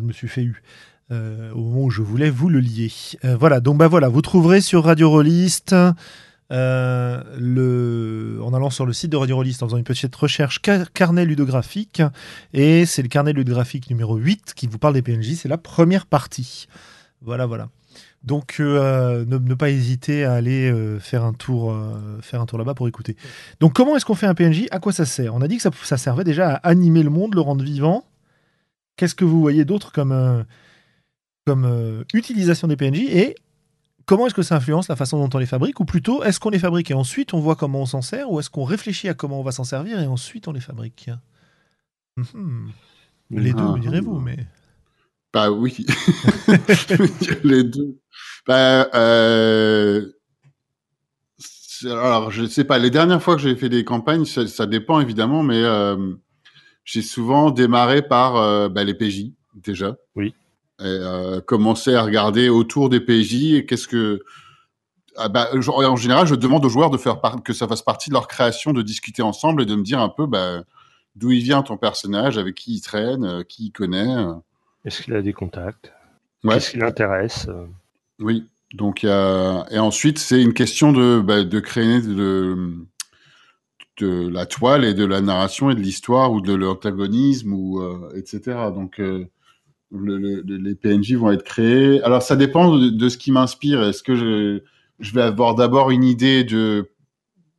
me 0.00 0.12
suis 0.12 0.28
fait 0.28 0.42
eu 0.42 0.62
au 1.10 1.14
moment 1.62 1.84
où 1.84 1.90
je 1.90 2.02
voulais 2.02 2.28
vous 2.30 2.48
le 2.50 2.60
lier. 2.60 2.92
Voilà, 3.38 3.60
donc 3.60 3.78
bah 3.78 3.88
voilà, 3.88 4.08
vous 4.08 4.20
trouverez 4.22 4.60
sur 4.60 4.84
Radio 4.84 5.08
Rollist, 5.10 5.74
euh, 6.50 8.40
en 8.40 8.54
allant 8.54 8.70
sur 8.70 8.86
le 8.86 8.92
site 8.92 9.10
de 9.10 9.16
Radio 9.16 9.36
Rollist, 9.36 9.62
en 9.62 9.66
faisant 9.66 9.76
une 9.76 9.84
petite 9.84 10.14
recherche 10.14 10.62
car- 10.62 10.92
carnet 10.92 11.24
ludographique, 11.24 12.02
et 12.54 12.86
c'est 12.86 13.02
le 13.02 13.08
carnet 13.08 13.32
ludographique 13.32 13.90
numéro 13.90 14.16
8 14.16 14.54
qui 14.54 14.66
vous 14.66 14.78
parle 14.78 14.94
des 14.94 15.02
PNJ, 15.02 15.34
c'est 15.34 15.48
la 15.48 15.58
première 15.58 16.06
partie. 16.06 16.66
Voilà, 17.20 17.46
voilà. 17.46 17.68
Donc 18.24 18.56
euh, 18.60 19.24
ne, 19.26 19.54
pas 19.54 19.70
hésiter 19.70 20.24
à 20.24 20.32
aller 20.34 20.70
euh, 20.70 20.98
faire 20.98 21.24
un 21.24 21.32
tour, 21.32 21.76
faire 22.20 22.40
un 22.40 22.46
tour 22.46 22.58
là-bas 22.58 22.74
pour 22.74 22.88
écouter. 22.88 23.16
Donc 23.60 23.74
comment 23.74 23.96
est-ce 23.96 24.04
qu'on 24.04 24.14
fait 24.14 24.26
un 24.26 24.34
PNJ 24.34 24.66
À 24.70 24.80
quoi 24.80 24.92
ça 24.92 25.04
sert? 25.04 25.34
On 25.34 25.40
a 25.40 25.48
dit 25.48 25.56
que 25.56 25.62
ça, 25.62 25.70
ça 25.84 25.96
servait 25.96 26.24
déjà 26.24 26.54
à 26.54 26.68
animer 26.68 27.02
le 27.02 27.10
monde, 27.10 27.34
le 27.34 27.40
rendre 27.40 27.64
vivant. 27.64 28.04
Qu'est-ce 28.96 29.14
que 29.14 29.24
vous 29.24 29.40
voyez 29.40 29.64
d'autre 29.64 29.92
comme, 29.92 30.44
comme 31.46 32.04
utilisation 32.12 32.66
des 32.66 32.76
PNJ 32.76 33.02
et 33.02 33.36
comment 34.08 34.26
est-ce 34.26 34.34
que 34.34 34.42
ça 34.42 34.56
influence 34.56 34.88
la 34.88 34.96
façon 34.96 35.18
dont 35.18 35.36
on 35.36 35.38
les 35.38 35.46
fabrique 35.46 35.78
Ou 35.80 35.84
plutôt, 35.84 36.24
est-ce 36.24 36.40
qu'on 36.40 36.48
les 36.48 36.58
fabrique 36.58 36.90
et 36.90 36.94
ensuite 36.94 37.34
on 37.34 37.40
voit 37.40 37.56
comment 37.56 37.82
on 37.82 37.86
s'en 37.86 38.00
sert 38.00 38.32
Ou 38.32 38.40
est-ce 38.40 38.48
qu'on 38.48 38.64
réfléchit 38.64 39.08
à 39.08 39.14
comment 39.14 39.38
on 39.38 39.42
va 39.44 39.52
s'en 39.52 39.64
servir 39.64 40.00
et 40.00 40.06
ensuite 40.06 40.48
on 40.48 40.52
les 40.52 40.60
fabrique? 40.60 41.10
Mhm. 42.16 42.70
Les 43.30 43.52
deux, 43.52 43.62
Ah. 43.62 43.72
me 43.76 43.78
direz-vous, 43.78 44.18
mais... 44.18 44.38
Bah 45.32 45.50
oui. 45.50 45.84
Les 47.44 47.62
deux. 47.62 47.98
Bah, 48.46 48.88
euh... 48.94 50.10
Alors, 51.84 52.30
je 52.30 52.46
sais 52.46 52.64
pas, 52.64 52.78
les 52.78 52.90
dernières 52.90 53.22
fois 53.22 53.36
que 53.36 53.42
j'ai 53.42 53.54
fait 53.54 53.68
des 53.68 53.84
campagnes, 53.84 54.24
ça, 54.24 54.48
ça 54.48 54.66
dépend 54.66 55.00
évidemment, 55.00 55.42
mais 55.42 55.62
euh, 55.62 56.14
j'ai 56.84 57.02
souvent 57.02 57.50
démarré 57.50 58.00
par 58.00 58.36
euh, 58.36 58.70
bah, 58.70 58.84
les 58.84 58.94
PJ, 58.94 59.32
déjà. 59.54 59.96
Oui. 60.16 60.34
Et 60.80 60.84
euh, 60.84 61.40
commencer 61.40 61.94
à 61.94 62.02
regarder 62.02 62.48
autour 62.48 62.88
des 62.88 63.00
PJ 63.00 63.54
et 63.54 63.66
qu'est-ce 63.66 63.88
que. 63.88 64.22
Ah 65.16 65.28
bah, 65.28 65.48
en 65.52 65.96
général, 65.96 66.26
je 66.28 66.36
demande 66.36 66.64
aux 66.64 66.68
joueurs 66.68 66.90
de 66.90 66.96
faire 66.96 67.20
par- 67.20 67.42
que 67.42 67.52
ça 67.52 67.66
fasse 67.66 67.82
partie 67.82 68.10
de 68.10 68.14
leur 68.14 68.28
création, 68.28 68.72
de 68.72 68.82
discuter 68.82 69.20
ensemble 69.22 69.62
et 69.62 69.66
de 69.66 69.74
me 69.74 69.82
dire 69.82 69.98
un 70.00 70.08
peu 70.08 70.26
bah, 70.26 70.62
d'où 71.16 71.32
il 71.32 71.42
vient 71.42 71.62
ton 71.62 71.76
personnage, 71.76 72.38
avec 72.38 72.54
qui 72.54 72.74
il 72.74 72.80
traîne, 72.80 73.24
euh, 73.24 73.42
qui 73.42 73.66
il 73.66 73.70
connaît. 73.72 74.16
euh. 74.16 74.34
Est-ce 74.84 75.02
qu'il 75.02 75.14
a 75.14 75.22
des 75.22 75.32
contacts? 75.32 75.92
Ouais. 76.44 76.54
Qu'est-ce 76.54 76.70
qui 76.70 76.78
l'intéresse? 76.78 77.48
Oui. 78.20 78.46
Donc, 78.74 79.02
et 79.02 79.78
ensuite, 79.78 80.18
c'est 80.20 80.40
une 80.40 80.52
question 80.52 80.92
de, 80.92 81.20
bah, 81.20 81.42
de 81.42 81.58
créer 81.58 82.00
de, 82.00 82.76
de 83.98 84.28
la 84.28 84.46
toile 84.46 84.84
et 84.84 84.94
de 84.94 85.04
la 85.04 85.20
narration 85.20 85.70
et 85.70 85.74
de 85.74 85.80
l'histoire 85.80 86.30
ou 86.32 86.40
de 86.40 86.52
l'antagonisme 86.52 87.52
ou 87.52 87.82
etc. 88.14 88.40
Donc, 88.74 89.00
le- 89.90 90.18
le- 90.18 90.42
le- 90.42 90.56
les 90.56 90.74
PNJ 90.74 91.14
vont 91.14 91.30
être 91.30 91.44
créés. 91.44 92.02
Alors, 92.02 92.22
ça 92.22 92.36
dépend 92.36 92.76
de, 92.76 93.08
ce 93.08 93.16
qui 93.18 93.32
m'inspire. 93.32 93.82
Est-ce 93.82 94.02
que 94.02 94.14
je, 94.14 95.12
vais 95.12 95.22
avoir 95.22 95.54
d'abord 95.54 95.90
une 95.90 96.04
idée 96.04 96.44
de. 96.44 96.90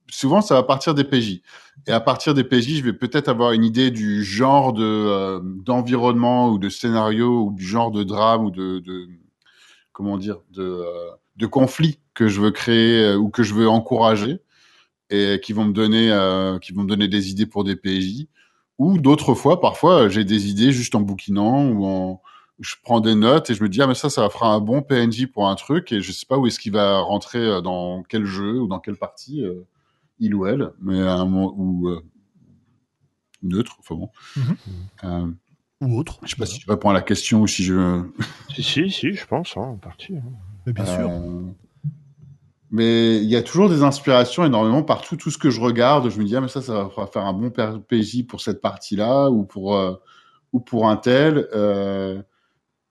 Souvent, 0.10 0.42
ça 0.42 0.56
va 0.56 0.64
partir 0.64 0.94
des 0.94 1.04
PJ. 1.04 1.42
Et 1.88 1.92
à 1.92 2.00
partir 2.00 2.34
des 2.34 2.44
PJ, 2.44 2.78
je 2.78 2.84
vais 2.84 2.94
peut-être 2.94 3.30
avoir 3.30 3.54
une 3.54 3.64
idée 3.64 3.92
du 3.92 4.24
genre 4.24 4.74
de 4.74 4.84
euh, 4.84 5.40
d'environnement 5.44 6.50
ou 6.52 6.60
de 6.60 6.70
scénario 6.70 7.46
ou 7.46 7.54
du 7.54 7.66
genre 7.66 7.92
de 7.92 8.04
drame 8.04 8.46
ou 8.46 8.52
de, 8.52 8.84
comment 9.92 10.18
dire 10.18 10.40
de 10.52 10.64
euh, 10.64 10.84
de 11.38 11.46
conflit 11.46 12.00
que 12.14 12.28
je 12.28 12.42
veux 12.42 12.52
créer 12.52 13.06
euh, 13.06 13.18
ou 13.18 13.30
que 13.30 13.44
je 13.44 13.54
veux 13.54 13.70
encourager 13.70 14.40
et 15.10 15.40
qui 15.42 15.54
vont 15.54 15.66
me 15.66 15.74
donner 15.74 16.10
qui 16.62 16.74
vont 16.74 16.84
me 16.84 16.88
donner 16.88 17.08
des 17.08 17.32
idées 17.32 17.46
pour 17.46 17.64
des 17.64 17.76
PJ 17.76 18.28
ou 18.80 18.98
d'autres 18.98 19.36
fois 19.36 19.62
parfois 19.62 20.10
j'ai 20.10 20.26
des 20.26 20.50
idées 20.50 20.72
juste 20.72 20.96
en 20.96 21.02
bouquinant 21.02 21.68
ou 21.70 21.86
en 21.86 22.22
je 22.60 22.76
prends 22.84 23.00
des 23.02 23.14
notes 23.16 23.50
et 23.52 23.54
je 23.54 23.62
me 23.64 23.70
dis 23.70 23.82
ah 23.82 23.88
mais 23.88 23.94
ça 23.94 24.10
ça 24.10 24.28
fera 24.30 24.52
un 24.54 24.60
bon 24.60 24.82
PNJ 24.82 25.28
pour 25.28 25.48
un 25.48 25.56
truc 25.56 25.92
et 25.92 26.02
je 26.02 26.12
sais 26.12 26.26
pas 26.26 26.38
où 26.38 26.48
est-ce 26.48 26.60
qu'il 26.60 26.72
va 26.74 27.00
rentrer 27.00 27.40
euh, 27.40 27.62
dans 27.62 28.02
quel 28.04 28.26
jeu 28.26 28.60
ou 28.60 28.68
dans 28.68 28.80
quelle 28.80 28.98
partie 28.98 29.44
euh, 29.46 29.66
il 30.20 30.34
ou 30.36 30.46
elle 30.48 30.72
mais 30.82 31.02
à 31.02 31.14
un 31.14 31.26
moment 31.26 31.54
ou 31.56 31.88
euh, 31.90 32.02
neutre 33.44 33.78
enfin 33.80 33.96
bon 33.96 34.10
Mhm. 34.36 34.56
Euh, 35.06 35.32
Ou 35.82 35.98
autre. 36.00 36.20
je 36.24 36.30
sais 36.32 36.36
pas 36.36 36.46
si 36.46 36.60
je 36.60 36.70
réponds 36.70 36.90
à 36.90 36.94
la 36.94 37.02
question 37.02 37.42
ou 37.42 37.48
si 37.48 37.64
je 37.64 38.04
Si, 38.54 38.64
si, 38.64 38.92
si, 38.92 39.14
je 39.14 39.26
pense, 39.26 39.56
hein, 39.56 39.62
en 39.62 39.78
partie. 39.78 40.16
hein. 40.18 40.24
Mais 40.66 40.74
bien 40.74 40.86
sûr. 40.86 41.10
Mais 42.72 43.18
il 43.18 43.30
y 43.30 43.36
a 43.36 43.42
toujours 43.42 43.70
des 43.70 43.82
inspirations 43.84 44.46
énormément 44.46 44.84
partout. 44.84 45.16
Tout 45.18 45.32
ce 45.32 45.38
que 45.40 45.50
je 45.50 45.60
regarde, 45.60 46.10
je 46.10 46.20
me 46.20 46.26
dis, 46.26 46.36
ah, 46.36 46.42
mais 46.42 46.48
ça, 46.50 46.62
ça 46.62 46.90
va 46.96 47.08
faire 47.08 47.26
un 47.26 47.34
bon 47.34 47.52
PJ 47.52 48.24
pour 48.24 48.42
cette 48.42 48.62
partie-là 48.62 49.30
ou 49.32 49.44
pour, 49.44 49.76
euh, 49.76 49.96
ou 50.54 50.60
pour 50.60 50.88
un 50.90 50.98
tel. 50.98 51.48
Euh, 51.56 52.22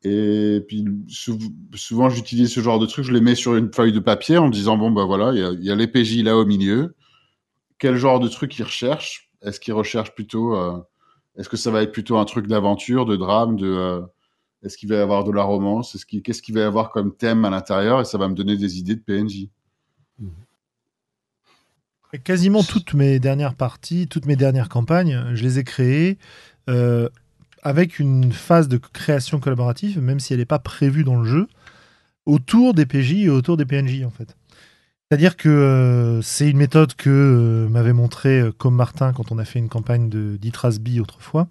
et 0.05 0.63
puis, 0.69 0.85
sou- 1.09 1.39
souvent, 1.75 2.11
j'utilise 2.11 2.53
ce 2.53 2.61
genre 2.61 2.79
de 2.81 2.87
trucs, 2.87 3.05
je 3.07 3.13
les 3.13 3.21
mets 3.23 3.35
sur 3.37 3.57
une 3.57 3.73
feuille 3.73 3.93
de 3.93 4.01
papier 4.01 4.39
en 4.39 4.49
me 4.49 4.53
disant, 4.53 4.79
bon, 4.79 4.91
bah 4.93 5.05
voilà, 5.07 5.33
il 5.33 5.41
y 5.65 5.71
a, 5.71 5.75
y 5.75 5.79
les 5.79 5.89
PJ 5.89 6.23
là 6.25 6.37
au 6.37 6.47
milieu. 6.47 6.95
Quel 7.79 7.97
genre 7.97 8.21
de 8.21 8.29
truc 8.29 8.59
ils 8.59 8.65
recherchent? 8.65 9.31
Est-ce 9.43 9.61
qu'ils 9.61 9.75
recherchent 9.75 10.15
plutôt. 10.15 10.57
euh, 10.57 10.79
Est-ce 11.39 11.49
que 11.49 11.57
ça 11.57 11.71
va 11.71 11.83
être 11.83 11.93
plutôt 11.93 12.19
un 12.19 12.25
truc 12.25 12.47
d'aventure, 12.47 13.07
de 13.07 13.17
drame, 13.17 13.57
de. 13.57 14.03
est-ce 14.65 14.77
qu'il 14.79 14.89
va 14.91 14.97
y 14.97 15.01
avoir 15.01 15.25
de 15.25 15.33
la 15.33 15.45
romance? 15.45 15.97
Qu'est-ce 16.25 16.43
qu'il 16.43 16.55
va 16.55 16.63
y 16.63 16.65
avoir 16.65 16.91
comme 16.93 17.17
thème 17.17 17.45
à 17.45 17.51
l'intérieur? 17.51 18.01
Et 18.01 18.05
ça 18.05 18.19
va 18.19 18.29
me 18.29 18.35
donner 18.35 18.57
des 18.57 18.79
idées 18.79 18.97
de 18.97 19.03
PNJ. 19.03 19.51
Et 22.13 22.19
Quasiment 22.19 22.63
toutes 22.63 22.95
mes 22.95 23.19
dernières 23.19 23.55
parties, 23.55 24.09
toutes 24.09 24.27
mes 24.27 24.37
dernières 24.37 24.69
campagnes, 24.69 25.35
je 25.35 25.43
les 25.43 25.59
ai 25.59 25.65
créées 25.65 26.19
euh, 26.71 27.09
avec 27.63 27.99
une 27.99 28.33
phase 28.33 28.69
de 28.69 28.79
création 28.79 29.41
collaborative, 29.41 30.01
même 30.01 30.21
si 30.21 30.33
elle 30.33 30.39
n'est 30.39 30.47
pas 30.47 30.59
prévue 30.59 31.05
dans 31.05 31.17
le 31.17 31.25
jeu, 31.25 31.49
autour 32.25 32.73
des 32.73 32.87
PJ 32.87 33.13
et 33.25 33.31
autour 33.31 33.57
des 33.57 33.67
PNJ 33.67 34.05
en 34.05 34.11
fait. 34.11 34.37
C'est-à-dire 35.11 35.37
que 35.37 35.49
euh, 35.49 36.23
c'est 36.23 36.49
une 36.51 36.59
méthode 36.59 36.95
que 36.95 37.11
euh, 37.11 37.69
m'avait 37.69 37.93
montré 37.93 38.43
comme 38.59 38.75
Martin 38.75 39.13
quand 39.13 39.33
on 39.33 39.39
a 39.39 39.45
fait 39.45 39.59
une 39.59 39.69
campagne 39.69 40.09
de 40.09 40.37
d'Itrasby 40.37 41.01
autrefois. 41.01 41.49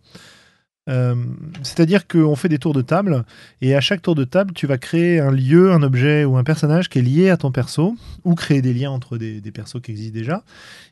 Euh, 0.88 1.16
C'est-à-dire 1.64 2.08
qu'on 2.08 2.36
fait 2.36 2.50
des 2.50 2.60
tours 2.60 2.74
de 2.74 2.82
table 2.82 3.26
et 3.62 3.76
à 3.76 3.82
chaque 3.82 4.02
tour 4.02 4.16
de 4.16 4.24
table, 4.24 4.54
tu 4.54 4.68
vas 4.68 4.78
créer 4.78 5.20
un 5.20 5.32
lieu, 5.32 5.72
un 5.72 5.84
objet 5.84 6.24
ou 6.26 6.38
un 6.38 6.44
personnage 6.44 6.90
qui 6.90 7.00
est 7.00 7.02
lié 7.02 7.30
à 7.30 7.38
ton 7.38 7.52
perso 7.52 7.96
ou 8.24 8.36
créer 8.36 8.62
des 8.62 8.74
liens 8.74 8.92
entre 8.92 9.18
des, 9.18 9.42
des 9.42 9.52
persos 9.52 9.82
qui 9.82 9.92
existent 9.92 10.18
déjà. 10.18 10.44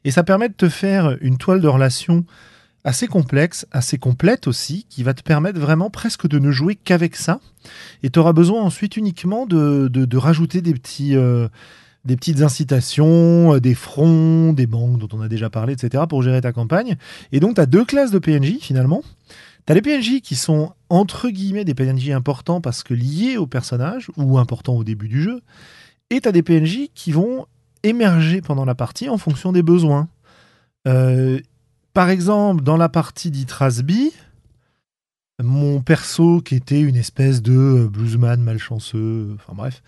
Et 0.03 0.11
ça 0.11 0.23
permet 0.23 0.49
de 0.49 0.53
te 0.53 0.69
faire 0.69 1.17
une 1.21 1.37
toile 1.37 1.61
de 1.61 1.67
relation 1.67 2.25
assez 2.85 3.07
complexe, 3.07 3.65
assez 3.71 3.97
complète 3.97 4.47
aussi, 4.47 4.85
qui 4.89 5.03
va 5.03 5.13
te 5.13 5.23
permettre 5.23 5.59
vraiment 5.59 5.89
presque 5.89 6.27
de 6.27 6.39
ne 6.39 6.51
jouer 6.51 6.75
qu'avec 6.75 7.15
ça. 7.15 7.39
Et 8.03 8.11
tu 8.11 8.19
auras 8.19 8.31
besoin 8.31 8.61
ensuite 8.61 8.95
uniquement 8.95 9.45
de, 9.45 10.17
rajouter 10.17 10.61
des 10.61 10.73
petits... 10.73 11.17
euh, 11.17 11.49
des 12.05 12.15
petites 12.15 12.43
incitations, 12.43 13.55
euh, 13.55 13.59
des 13.59 13.73
fronts, 13.73 14.53
des 14.53 14.67
banques 14.67 14.99
dont 14.99 15.09
on 15.13 15.21
a 15.21 15.27
déjà 15.27 15.49
parlé, 15.49 15.73
etc. 15.73 16.03
pour 16.07 16.21
gérer 16.21 16.39
ta 16.39 16.51
campagne. 16.51 16.97
Et 17.31 17.39
donc, 17.39 17.55
tu 17.55 17.61
as 17.61 17.65
deux 17.65 17.83
classes 17.83 18.11
de 18.11 18.19
PNJ 18.19 18.59
finalement. 18.61 19.01
T'as 19.65 19.73
les 19.73 19.81
PNJ 19.81 20.21
qui 20.21 20.35
sont 20.35 20.73
entre 20.89 21.29
guillemets 21.29 21.65
des 21.65 21.73
PNJ 21.73 22.11
importants 22.11 22.61
parce 22.61 22.83
que 22.83 22.93
liés 22.93 23.37
au 23.37 23.47
personnage 23.47 24.11
ou 24.15 24.37
importants 24.37 24.75
au 24.75 24.83
début 24.83 25.07
du 25.07 25.21
jeu. 25.21 25.41
Et 26.11 26.21
t'as 26.21 26.31
des 26.31 26.43
PNJ 26.43 26.89
qui 26.93 27.11
vont 27.11 27.47
émerger 27.81 28.41
pendant 28.41 28.65
la 28.65 28.75
partie 28.75 29.09
en 29.09 29.17
fonction 29.17 29.51
des 29.51 29.63
besoins. 29.63 30.07
Euh, 30.87 31.39
par 31.93 32.09
exemple, 32.09 32.63
dans 32.63 32.77
la 32.77 32.89
partie 32.89 33.31
d'Itrasby, 33.31 34.11
mon 35.41 35.81
perso, 35.81 36.41
qui 36.41 36.55
était 36.55 36.81
une 36.81 36.95
espèce 36.95 37.41
de 37.41 37.53
euh, 37.53 37.87
bluesman 37.87 38.41
malchanceux, 38.41 39.35
enfin 39.35 39.53
bref, 39.55 39.81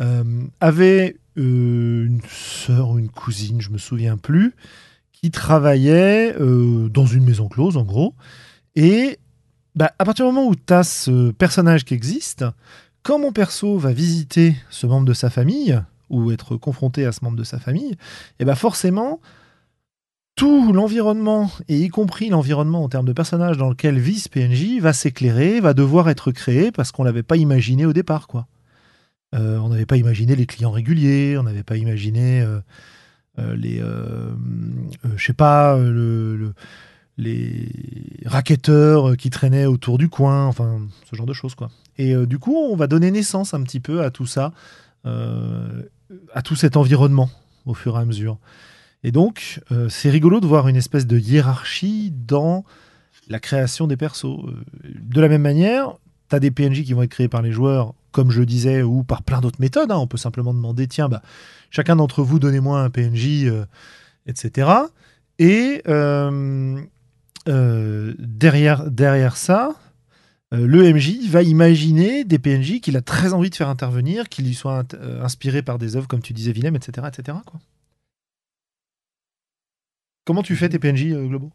euh, 0.00 0.44
avait 0.60 1.16
une 1.36 2.20
sœur 2.28 2.90
ou 2.90 2.98
une 2.98 3.08
cousine, 3.08 3.60
je 3.60 3.70
me 3.70 3.78
souviens 3.78 4.16
plus, 4.16 4.54
qui 5.12 5.30
travaillait 5.30 6.34
dans 6.34 7.06
une 7.06 7.24
maison 7.24 7.48
close, 7.48 7.76
en 7.76 7.82
gros. 7.82 8.14
Et 8.76 9.18
bah, 9.74 9.92
à 9.98 10.04
partir 10.04 10.26
du 10.26 10.32
moment 10.32 10.48
où 10.48 10.54
tu 10.54 10.72
as 10.72 10.84
ce 10.84 11.30
personnage 11.32 11.84
qui 11.84 11.94
existe, 11.94 12.44
quand 13.02 13.18
mon 13.18 13.32
perso 13.32 13.78
va 13.78 13.92
visiter 13.92 14.56
ce 14.70 14.86
membre 14.86 15.06
de 15.06 15.12
sa 15.12 15.30
famille, 15.30 15.80
ou 16.10 16.30
être 16.30 16.56
confronté 16.56 17.06
à 17.06 17.12
ce 17.12 17.24
membre 17.24 17.36
de 17.36 17.44
sa 17.44 17.58
famille, 17.58 17.92
et 17.92 17.96
eh 18.40 18.44
bah 18.44 18.54
forcément, 18.54 19.20
tout 20.36 20.72
l'environnement, 20.72 21.50
et 21.68 21.78
y 21.78 21.88
compris 21.88 22.28
l'environnement 22.28 22.82
en 22.82 22.88
termes 22.88 23.06
de 23.06 23.12
personnage 23.12 23.56
dans 23.56 23.68
lequel 23.68 23.98
vit 23.98 24.18
ce 24.18 24.28
PNJ, 24.28 24.80
va 24.80 24.92
s'éclairer, 24.92 25.60
va 25.60 25.74
devoir 25.74 26.08
être 26.08 26.32
créé 26.32 26.72
parce 26.72 26.92
qu'on 26.92 27.04
l'avait 27.04 27.22
pas 27.22 27.36
imaginé 27.36 27.86
au 27.86 27.92
départ. 27.92 28.26
quoi. 28.26 28.46
Euh, 29.34 29.58
on 29.58 29.68
n'avait 29.68 29.86
pas 29.86 29.96
imaginé 29.96 30.36
les 30.36 30.46
clients 30.46 30.70
réguliers, 30.70 31.36
on 31.38 31.42
n'avait 31.42 31.62
pas 31.62 31.76
imaginé 31.76 32.40
euh, 32.40 32.60
euh, 33.38 33.56
les... 33.56 33.82
je 35.16 35.24
sais 35.24 35.32
pas, 35.32 35.76
le, 35.76 36.52
les 37.16 37.68
racketteurs 38.26 39.16
qui 39.16 39.30
traînaient 39.30 39.66
autour 39.66 39.98
du 39.98 40.08
coin, 40.08 40.46
enfin, 40.46 40.80
ce 41.10 41.16
genre 41.16 41.26
de 41.26 41.32
choses. 41.32 41.54
quoi. 41.54 41.70
Et 41.96 42.14
du 42.26 42.38
coup, 42.38 42.56
on 42.56 42.74
va 42.76 42.86
donner 42.86 43.10
naissance 43.10 43.54
un 43.54 43.62
petit 43.62 43.80
peu 43.80 44.02
à 44.02 44.10
tout 44.10 44.26
ça, 44.26 44.52
à 45.04 46.42
tout 46.42 46.56
cet 46.56 46.76
environnement 46.76 47.30
au 47.66 47.74
fur 47.74 47.96
et 47.96 48.00
à 48.00 48.04
mesure. 48.04 48.38
Et 49.04 49.12
donc, 49.12 49.60
euh, 49.70 49.88
c'est 49.88 50.10
rigolo 50.10 50.40
de 50.40 50.46
voir 50.46 50.66
une 50.66 50.76
espèce 50.76 51.06
de 51.06 51.18
hiérarchie 51.18 52.10
dans 52.10 52.64
la 53.28 53.38
création 53.38 53.86
des 53.86 53.96
persos. 53.96 54.24
Euh, 54.24 54.64
de 54.82 55.20
la 55.20 55.28
même 55.28 55.42
manière, 55.42 55.94
tu 56.30 56.36
as 56.36 56.40
des 56.40 56.50
PNJ 56.50 56.84
qui 56.84 56.94
vont 56.94 57.02
être 57.02 57.10
créés 57.10 57.28
par 57.28 57.42
les 57.42 57.52
joueurs, 57.52 57.94
comme 58.12 58.30
je 58.30 58.42
disais, 58.42 58.82
ou 58.82 59.04
par 59.04 59.22
plein 59.22 59.42
d'autres 59.42 59.60
méthodes. 59.60 59.90
Hein. 59.90 59.98
On 59.98 60.06
peut 60.06 60.16
simplement 60.16 60.54
demander, 60.54 60.88
tiens, 60.88 61.10
bah, 61.10 61.20
chacun 61.70 61.96
d'entre 61.96 62.22
vous, 62.22 62.38
donnez-moi 62.38 62.80
un 62.80 62.88
PNJ, 62.88 63.52
etc. 64.26 64.70
Et 65.38 65.82
euh, 67.48 68.14
derrière, 68.18 68.90
derrière 68.90 69.36
ça, 69.36 69.74
le 70.52 70.92
MJ 70.92 71.28
va 71.28 71.42
imaginer 71.42 72.22
des 72.22 72.38
PNJ 72.38 72.80
qu'il 72.80 72.96
a 72.96 73.00
très 73.00 73.32
envie 73.32 73.50
de 73.50 73.56
faire 73.56 73.68
intervenir, 73.68 74.28
qui 74.28 74.42
lui 74.42 74.54
soient 74.54 74.84
inspirés 75.20 75.62
par 75.62 75.78
des 75.78 75.96
œuvres, 75.96 76.06
comme 76.06 76.22
tu 76.22 76.32
disais, 76.32 76.52
Willem, 76.52 76.76
etc. 76.76 77.08
etc. 77.08 77.38
Quoi. 77.44 77.58
Comment 80.24 80.42
tu 80.42 80.56
fais 80.56 80.68
tes 80.68 80.78
PNJ 80.78 81.12
euh, 81.12 81.26
globaux 81.26 81.50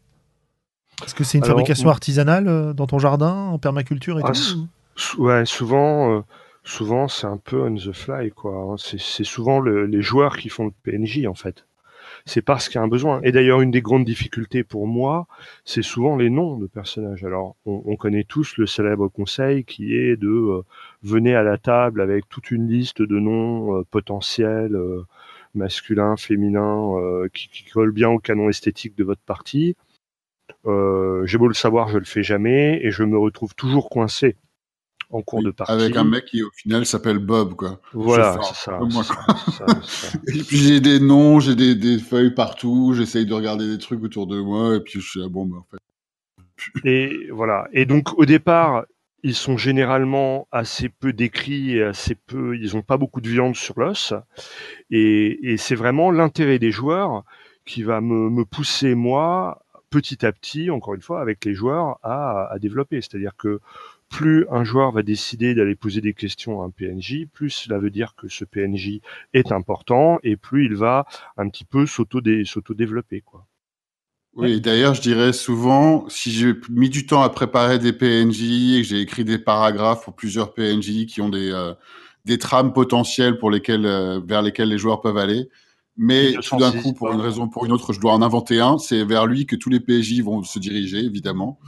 Est-ce 1.04 1.14
que 1.14 1.24
c'est 1.24 1.38
une 1.38 1.44
fabrication 1.44 1.88
artisanale 1.88 2.48
euh, 2.48 2.72
dans 2.72 2.86
ton 2.86 2.98
jardin, 2.98 3.34
en 3.34 3.58
permaculture 3.58 4.18
et 4.18 4.22
ah, 4.24 4.32
tout 4.32 4.68
Ouais, 5.18 5.44
souvent, 5.44 6.18
euh, 6.18 6.20
souvent 6.62 7.08
c'est 7.08 7.26
un 7.26 7.36
peu 7.36 7.62
on 7.62 7.74
the 7.74 7.92
fly, 7.92 8.30
quoi. 8.30 8.52
Hein. 8.54 8.76
C'est 8.78 9.24
souvent 9.24 9.60
les 9.60 10.02
joueurs 10.02 10.36
qui 10.36 10.48
font 10.48 10.66
le 10.66 10.72
PNJ, 10.84 11.26
en 11.26 11.34
fait. 11.34 11.66
C'est 12.26 12.42
parce 12.42 12.68
qu'il 12.68 12.76
y 12.76 12.78
a 12.78 12.82
un 12.82 12.88
besoin. 12.88 13.20
Et 13.22 13.32
d'ailleurs, 13.32 13.60
une 13.60 13.70
des 13.70 13.82
grandes 13.82 14.04
difficultés 14.04 14.64
pour 14.64 14.86
moi, 14.86 15.26
c'est 15.64 15.82
souvent 15.82 16.16
les 16.16 16.30
noms 16.30 16.56
de 16.56 16.66
personnages. 16.66 17.24
Alors, 17.24 17.56
on, 17.64 17.96
connaît 17.96 18.24
tous 18.24 18.56
le 18.56 18.66
célèbre 18.66 19.08
conseil 19.08 19.64
qui 19.64 19.94
est 19.94 20.16
de 20.16 20.62
venez 21.02 21.34
à 21.34 21.42
la 21.42 21.58
table 21.58 22.00
avec 22.00 22.28
toute 22.28 22.50
une 22.50 22.68
liste 22.68 23.02
de 23.02 23.18
noms 23.18 23.84
potentiels 23.90 24.76
masculin, 25.54 26.16
féminin, 26.16 26.96
euh, 26.96 27.28
qui, 27.32 27.48
qui, 27.48 27.64
colle 27.64 27.92
bien 27.92 28.08
au 28.10 28.18
canon 28.18 28.48
esthétique 28.48 28.96
de 28.96 29.04
votre 29.04 29.22
partie. 29.22 29.76
Euh, 30.66 31.24
J'ai 31.26 31.38
beau 31.38 31.48
le 31.48 31.54
savoir, 31.54 31.88
je 31.88 31.98
le 31.98 32.04
fais 32.04 32.22
jamais 32.22 32.80
et 32.84 32.90
je 32.90 33.02
me 33.04 33.18
retrouve 33.18 33.54
toujours 33.54 33.88
coincé 33.90 34.36
en 35.10 35.22
cours 35.22 35.42
de 35.42 35.50
partie. 35.50 35.72
Avec 35.72 35.96
un 35.96 36.04
mec 36.04 36.26
qui 36.26 36.42
au 36.42 36.50
final 36.50 36.86
s'appelle 36.86 37.18
Bob, 37.18 37.54
quoi. 37.54 37.80
Voilà, 37.92 38.38
c'est 38.42 38.54
ça, 38.54 38.78
Et 40.28 40.42
puis 40.42 40.56
j'ai 40.56 40.80
des 40.80 41.00
noms, 41.00 41.40
j'ai 41.40 41.54
des, 41.54 41.74
des, 41.74 41.98
feuilles 41.98 42.34
partout, 42.34 42.94
j'essaye 42.94 43.26
de 43.26 43.34
regarder 43.34 43.68
des 43.68 43.78
trucs 43.78 44.02
autour 44.02 44.26
de 44.26 44.40
moi, 44.40 44.76
et 44.76 44.80
puis 44.80 45.00
je 45.00 45.08
suis 45.08 45.22
ah 45.22 45.28
bon, 45.28 45.46
bah, 45.46 45.58
en 45.58 45.66
fait. 45.70 45.78
Et 46.84 47.28
voilà. 47.30 47.68
Et 47.72 47.86
donc 47.86 48.18
au 48.18 48.24
départ, 48.24 48.84
ils 49.22 49.34
sont 49.34 49.56
généralement 49.56 50.48
assez 50.50 50.88
peu 50.88 51.12
décrits 51.12 51.76
et 51.76 51.82
assez 51.82 52.14
peu, 52.14 52.56
ils 52.56 52.74
n'ont 52.74 52.82
pas 52.82 52.96
beaucoup 52.96 53.20
de 53.20 53.28
viande 53.28 53.56
sur 53.56 53.78
l'os. 53.78 54.14
Et, 54.90 55.56
c'est 55.58 55.74
vraiment 55.74 56.10
l'intérêt 56.10 56.58
des 56.58 56.70
joueurs 56.70 57.24
qui 57.64 57.82
va 57.82 58.00
me, 58.00 58.44
pousser 58.44 58.94
moi 58.94 59.62
petit 59.90 60.24
à 60.24 60.32
petit, 60.32 60.70
encore 60.70 60.94
une 60.94 61.02
fois, 61.02 61.20
avec 61.20 61.44
les 61.44 61.54
joueurs 61.54 61.98
à, 62.02 62.56
développer. 62.60 63.00
C'est-à-dire 63.00 63.36
que 63.36 63.60
plus 64.10 64.44
un 64.50 64.64
joueur 64.64 64.90
va 64.92 65.02
décider 65.02 65.54
d'aller 65.54 65.76
poser 65.76 66.00
des 66.00 66.12
questions 66.12 66.60
à 66.60 66.66
un 66.66 66.70
PNJ, 66.70 67.26
plus 67.32 67.48
cela 67.48 67.78
veut 67.78 67.90
dire 67.90 68.14
que 68.16 68.28
ce 68.28 68.44
PNJ 68.44 69.00
est 69.32 69.52
important 69.52 70.18
et 70.22 70.36
plus 70.36 70.66
il 70.66 70.74
va 70.74 71.06
un 71.38 71.48
petit 71.48 71.64
peu 71.64 71.86
s'auto-développer. 71.86 73.22
Quoi. 73.22 73.46
Oui, 74.34 74.60
d'ailleurs, 74.60 74.94
je 74.94 75.00
dirais 75.00 75.32
souvent, 75.32 76.08
si 76.08 76.32
j'ai 76.32 76.54
mis 76.68 76.90
du 76.90 77.06
temps 77.06 77.22
à 77.22 77.30
préparer 77.30 77.78
des 77.78 77.92
PNJ 77.92 78.74
et 78.74 78.82
que 78.82 78.88
j'ai 78.88 79.00
écrit 79.00 79.24
des 79.24 79.38
paragraphes 79.38 80.04
pour 80.04 80.14
plusieurs 80.14 80.54
PNJ 80.54 81.06
qui 81.06 81.20
ont 81.20 81.28
des, 81.28 81.50
euh, 81.52 81.72
des 82.24 82.38
trames 82.38 82.72
potentielles 82.72 83.38
pour 83.38 83.50
lesquelles, 83.50 83.86
euh, 83.86 84.20
vers 84.24 84.42
lesquelles 84.42 84.68
les 84.68 84.78
joueurs 84.78 85.00
peuvent 85.00 85.18
aller, 85.18 85.48
mais 85.96 86.32
tout 86.32 86.56
d'un 86.56 86.72
coup, 86.72 86.92
pour 86.94 87.12
une 87.12 87.20
raison 87.20 87.44
ou 87.44 87.48
pour 87.48 87.64
une 87.64 87.72
autre, 87.72 87.92
je 87.92 88.00
dois 88.00 88.12
en 88.12 88.22
inventer 88.22 88.60
un, 88.60 88.78
c'est 88.78 89.04
vers 89.04 89.26
lui 89.26 89.46
que 89.46 89.54
tous 89.54 89.70
les 89.70 89.80
PNJ 89.80 90.20
vont 90.20 90.42
se 90.42 90.58
diriger, 90.58 90.98
évidemment. 90.98 91.58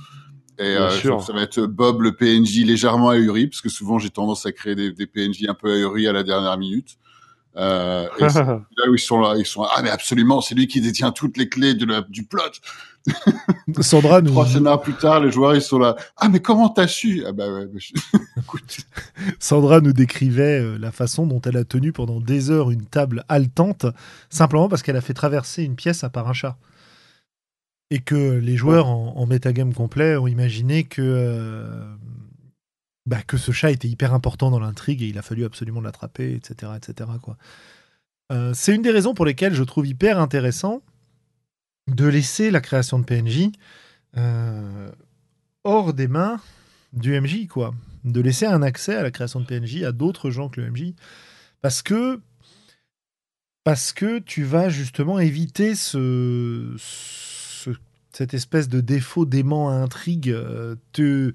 Et 0.59 0.77
euh, 0.77 0.91
ça 1.21 1.33
va 1.33 1.43
être 1.43 1.63
Bob, 1.63 2.03
le 2.03 2.13
PNJ 2.13 2.65
légèrement 2.65 3.11
ahuri, 3.11 3.47
parce 3.47 3.63
que 3.63 3.69
souvent 3.69 3.99
j'ai 3.99 4.11
tendance 4.11 4.45
à 4.47 4.53
créer 4.53 4.75
des, 4.75 4.93
des 4.93 5.07
PNJ 5.07 5.47
un 5.49 5.55
peu 5.55 5.73
ahuris 5.73 6.07
à 6.07 6.13
la 6.13 6.23
dernière 6.23 6.57
minute. 6.59 6.99
Euh, 7.57 8.09
là 8.21 8.61
où 8.89 8.95
ils 8.95 8.99
sont 8.99 9.21
là, 9.21 9.35
ils 9.37 9.45
sont 9.45 9.63
ah 9.63 9.83
mais 9.83 9.91
absolument, 9.91 10.41
c'est 10.41 10.55
lui 10.55 10.67
qui 10.67 10.81
détient 10.81 11.13
toutes 11.13 11.37
les 11.37 11.49
clés 11.49 11.75
de 11.75 11.85
la, 11.85 12.03
du 12.03 12.25
plot. 12.25 12.43
Sandra 13.81 14.23
nous 14.23 14.31
trois 14.31 14.47
scénarios 14.47 14.81
plus 14.81 14.95
tard, 14.95 15.21
les 15.21 15.31
joueurs 15.31 15.55
ils 15.55 15.63
sont 15.63 15.79
là. 15.79 15.97
Ah 16.17 16.29
mais 16.29 16.41
comment 16.41 16.69
t'as 16.69 16.87
su? 16.87 17.25
Ah 17.27 17.33
bah 17.33 17.53
ouais. 17.53 17.67
Sandra 19.39 19.81
nous 19.81 19.93
décrivait 19.93 20.61
euh, 20.61 20.79
la 20.79 20.93
façon 20.93 21.27
dont 21.27 21.41
elle 21.41 21.57
a 21.57 21.65
tenu 21.65 21.93
pendant 21.93 22.21
des 22.21 22.51
heures 22.51 22.71
une 22.71 22.87
table 22.87 23.25
haletante, 23.29 23.87
simplement 24.31 24.69
parce 24.69 24.83
qu'elle 24.83 24.97
a 24.97 25.01
fait 25.01 25.15
traverser 25.15 25.65
une 25.65 25.77
pièce 25.77 26.05
à 26.05 26.11
part 26.11 26.29
un 26.29 26.33
chat. 26.33 26.57
Et 27.93 28.01
que 28.01 28.39
les 28.39 28.57
joueurs 28.57 28.87
en, 28.87 29.17
en 29.17 29.27
metagame 29.27 29.75
complet 29.75 30.17
ont 30.17 30.27
imaginé 30.27 30.85
que 30.85 31.03
euh, 31.03 31.85
bah, 33.05 33.23
que 33.23 33.37
ce 33.37 33.51
chat 33.53 33.71
était 33.71 33.89
hyper 33.89 34.15
important 34.15 34.51
dans 34.51 34.61
l'intrigue 34.61 35.03
et 35.03 35.07
il 35.07 35.19
a 35.19 35.23
fallu 35.23 35.45
absolument 35.45 35.81
l'attraper, 35.81 36.35
etc. 36.35 36.73
etc. 36.77 37.11
Quoi. 37.21 37.37
Euh, 38.31 38.53
c'est 38.55 38.75
une 38.75 38.83
des 38.83 38.93
raisons 38.93 39.15
pour 39.15 39.27
lesquelles 39.27 39.55
je 39.55 39.65
trouve 39.65 39.87
hyper 39.87 40.19
intéressant 40.19 40.83
de 41.89 42.07
laisser 42.07 42.51
la 42.51 42.61
création 42.61 42.99
de 43.01 43.05
PNJ 43.05 43.51
euh, 44.17 44.91
hors 45.65 45.93
des 45.93 46.07
mains 46.07 46.41
du 46.93 47.19
MJ, 47.21 47.49
quoi. 47.49 47.75
De 48.05 48.21
laisser 48.21 48.47
un 48.47 48.63
accès 48.63 48.95
à 48.95 49.03
la 49.03 49.11
création 49.11 49.41
de 49.41 49.47
PNJ 49.47 49.83
à 49.83 49.93
d'autres 49.93 50.31
gens 50.31 50.49
que 50.49 50.61
le 50.61 50.71
MJ. 50.71 50.95
Parce 51.61 51.83
que, 51.83 52.21
parce 53.65 53.93
que 53.93 54.19
tu 54.21 54.45
vas 54.45 54.69
justement 54.69 55.19
éviter 55.19 55.75
ce, 55.75 56.75
cette 58.13 58.35
espèce 58.35 58.69
de 58.69 58.81
défaut 58.81 59.25
d'aimant 59.25 59.71
à 59.71 59.75
intrigue. 59.75 60.31
Euh, 60.31 60.77
te, 60.93 61.33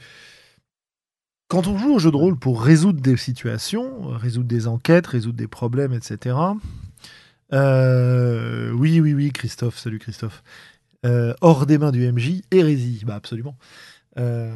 quand 1.48 1.68
on 1.68 1.78
joue 1.78 1.96
au 1.96 2.00
jeu 2.00 2.12
de 2.12 2.18
rôle 2.18 2.38
pour 2.38 2.62
résoudre 2.62 3.02
des 3.02 3.18
situations, 3.18 4.10
résoudre 4.10 4.48
des 4.48 4.68
enquêtes, 4.68 5.08
résoudre 5.08 5.38
des 5.38 5.48
problèmes, 5.48 5.94
etc. 5.94 6.36
Euh, 7.54 8.72
oui, 8.72 9.00
oui, 9.00 9.14
oui, 9.14 9.32
Christophe, 9.32 9.78
salut 9.78 10.00
Christophe. 10.00 10.44
Euh, 11.06 11.34
hors 11.42 11.66
des 11.66 11.78
mains 11.78 11.92
du 11.92 12.12
MJ, 12.12 12.42
hérésie, 12.52 13.04
bah 13.06 13.16
absolument. 13.16 13.56
Euh, 14.20 14.52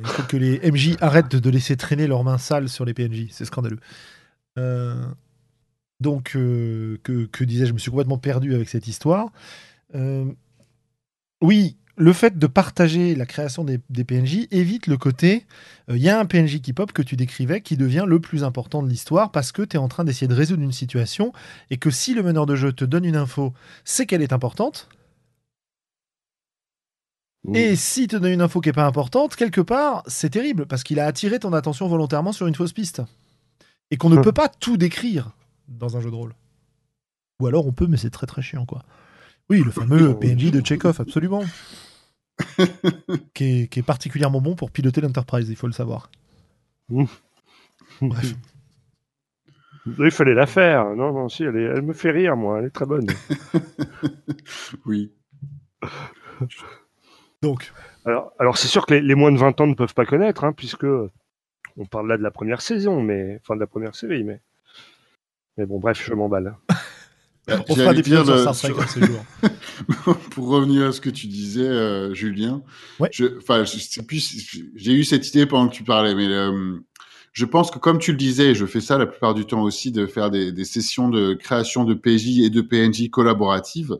il 0.00 0.06
faut 0.06 0.24
que 0.24 0.36
les 0.36 0.60
MJ 0.70 0.96
arrêtent 1.00 1.36
de 1.36 1.50
laisser 1.50 1.76
traîner 1.76 2.06
leurs 2.06 2.24
mains 2.24 2.38
sales 2.38 2.68
sur 2.68 2.84
les 2.84 2.94
PNJ, 2.94 3.28
c'est 3.30 3.44
scandaleux. 3.44 3.78
donc, 6.00 6.32
que, 6.32 6.98
que 7.02 7.44
disais-je 7.44 7.70
Je 7.70 7.74
me 7.74 7.78
suis 7.78 7.90
complètement 7.90 8.18
perdu 8.18 8.54
avec 8.54 8.68
cette 8.68 8.86
histoire. 8.86 9.30
Oui, 11.40 11.76
le 11.96 12.12
fait 12.12 12.38
de 12.38 12.46
partager 12.46 13.14
la 13.14 13.26
création 13.26 13.64
des, 13.64 13.78
PNJ 14.04 14.46
évite 14.50 14.86
le 14.86 14.96
côté 14.96 15.46
il 15.88 15.94
euh, 15.94 15.98
y 15.98 16.08
a 16.08 16.18
un 16.18 16.24
PNJ 16.26 16.60
qui 16.60 16.72
pop 16.72 16.92
que 16.92 17.02
tu 17.02 17.16
décrivais 17.16 17.60
qui 17.60 17.76
devient 17.76 18.04
le 18.06 18.20
plus 18.20 18.44
important 18.44 18.82
de 18.82 18.88
l'histoire 18.88 19.32
parce 19.32 19.50
que 19.52 19.62
tu 19.62 19.76
es 19.76 19.78
en 19.78 19.88
train 19.88 20.04
d'essayer 20.04 20.28
de 20.28 20.34
résoudre 20.34 20.62
une 20.62 20.72
situation 20.72 21.32
et 21.70 21.76
que 21.76 21.90
si 21.90 22.14
le 22.14 22.22
meneur 22.22 22.46
de 22.46 22.54
jeu 22.54 22.72
te 22.72 22.84
donne 22.84 23.04
une 23.04 23.16
info, 23.16 23.52
c'est 23.84 24.06
qu'elle 24.06 24.22
est 24.22 24.32
importante. 24.32 24.88
Et 27.54 27.76
si 27.76 28.08
te 28.08 28.16
donne 28.16 28.32
une 28.32 28.42
info 28.42 28.60
qui 28.60 28.68
est 28.68 28.72
pas 28.74 28.84
importante, 28.84 29.34
quelque 29.34 29.62
part, 29.62 30.02
c'est 30.06 30.28
terrible 30.28 30.66
parce 30.66 30.82
qu'il 30.84 31.00
a 31.00 31.06
attiré 31.06 31.38
ton 31.38 31.52
attention 31.54 31.88
volontairement 31.88 32.32
sur 32.32 32.46
une 32.46 32.54
fausse 32.54 32.74
piste. 32.74 33.00
Et 33.90 33.96
qu'on 33.96 34.10
ne 34.10 34.16
Hum. 34.16 34.22
peut 34.22 34.32
pas 34.32 34.48
tout 34.48 34.76
décrire 34.76 35.30
dans 35.66 35.96
un 35.96 36.00
jeu 36.00 36.10
de 36.10 36.14
rôle. 36.14 36.34
Ou 37.40 37.46
alors 37.46 37.66
on 37.66 37.72
peut, 37.72 37.86
mais 37.86 37.96
c'est 37.96 38.10
très 38.10 38.26
très 38.26 38.42
chiant 38.42 38.66
quoi. 38.66 38.84
Oui, 39.50 39.62
le 39.64 39.70
fameux 39.70 40.18
PNJ 40.18 40.50
de 40.50 40.64
Chekhov, 40.64 41.00
absolument. 41.00 41.42
qui, 43.34 43.62
est, 43.62 43.68
qui 43.68 43.80
est 43.80 43.82
particulièrement 43.82 44.40
bon 44.40 44.54
pour 44.54 44.70
piloter 44.70 45.00
l'Enterprise, 45.00 45.48
il 45.48 45.56
faut 45.56 45.66
le 45.66 45.72
savoir. 45.72 46.10
Bref. 48.00 48.34
Il 49.98 50.10
fallait 50.10 50.34
la 50.34 50.46
faire. 50.46 50.94
Non, 50.94 51.12
non, 51.14 51.28
si, 51.30 51.44
elle, 51.44 51.56
est- 51.56 51.62
elle 51.62 51.82
me 51.82 51.94
fait 51.94 52.10
rire, 52.10 52.36
moi. 52.36 52.58
Elle 52.58 52.66
est 52.66 52.70
très 52.70 52.84
bonne. 52.84 53.06
Oui. 54.86 55.12
Donc, 57.42 57.72
Alors, 58.04 58.32
alors 58.38 58.58
c'est 58.58 58.68
sûr 58.68 58.86
que 58.86 58.94
les, 58.94 59.00
les 59.00 59.14
moins 59.14 59.32
de 59.32 59.38
20 59.38 59.60
ans 59.60 59.66
ne 59.66 59.74
peuvent 59.74 59.94
pas 59.94 60.04
connaître, 60.06 60.44
hein, 60.44 60.52
puisque 60.52 60.86
on 61.76 61.86
parle 61.90 62.08
là 62.08 62.16
de 62.16 62.22
la 62.22 62.30
première 62.32 62.60
saison, 62.62 63.02
mais 63.02 63.38
enfin 63.42 63.54
de 63.56 63.60
la 63.60 63.66
première 63.66 63.94
série, 63.94 64.24
mais 64.24 64.40
mais 65.56 65.66
bon, 65.66 65.78
bref, 65.78 66.02
je 66.04 66.14
m'emballe. 66.14 66.56
Euh, 67.50 67.58
on 67.68 67.74
fera 67.74 67.86
j'allais 67.86 68.02
des 68.02 68.10
sur 68.10 68.38
Star 68.54 68.56
Trek 68.56 68.74
sur- 68.88 70.18
pour 70.30 70.48
revenir 70.48 70.88
à 70.88 70.92
ce 70.92 71.00
que 71.00 71.10
tu 71.10 71.26
disais, 71.26 71.66
euh, 71.66 72.14
Julien, 72.14 72.62
Ouais. 73.00 73.08
je, 73.12 73.38
enfin, 73.38 73.64
je 73.64 73.78
sais 73.78 74.02
plus, 74.02 74.46
j'ai 74.74 74.92
eu 74.92 75.04
cette 75.04 75.26
idée 75.28 75.46
pendant 75.46 75.68
que 75.68 75.74
tu 75.74 75.84
parlais, 75.84 76.14
mais 76.14 76.26
euh, 76.28 76.78
je 77.32 77.44
pense 77.44 77.70
que 77.70 77.78
comme 77.78 77.98
tu 77.98 78.10
le 78.12 78.18
disais, 78.18 78.50
et 78.50 78.54
je 78.54 78.66
fais 78.66 78.80
ça 78.80 78.98
la 78.98 79.06
plupart 79.06 79.34
du 79.34 79.44
temps 79.46 79.62
aussi, 79.62 79.92
de 79.92 80.06
faire 80.06 80.30
des, 80.30 80.52
des 80.52 80.64
sessions 80.64 81.08
de 81.08 81.34
création 81.34 81.84
de 81.84 81.94
PJ 81.94 82.40
et 82.40 82.50
de 82.50 82.60
PNJ 82.60 83.08
collaboratives, 83.10 83.96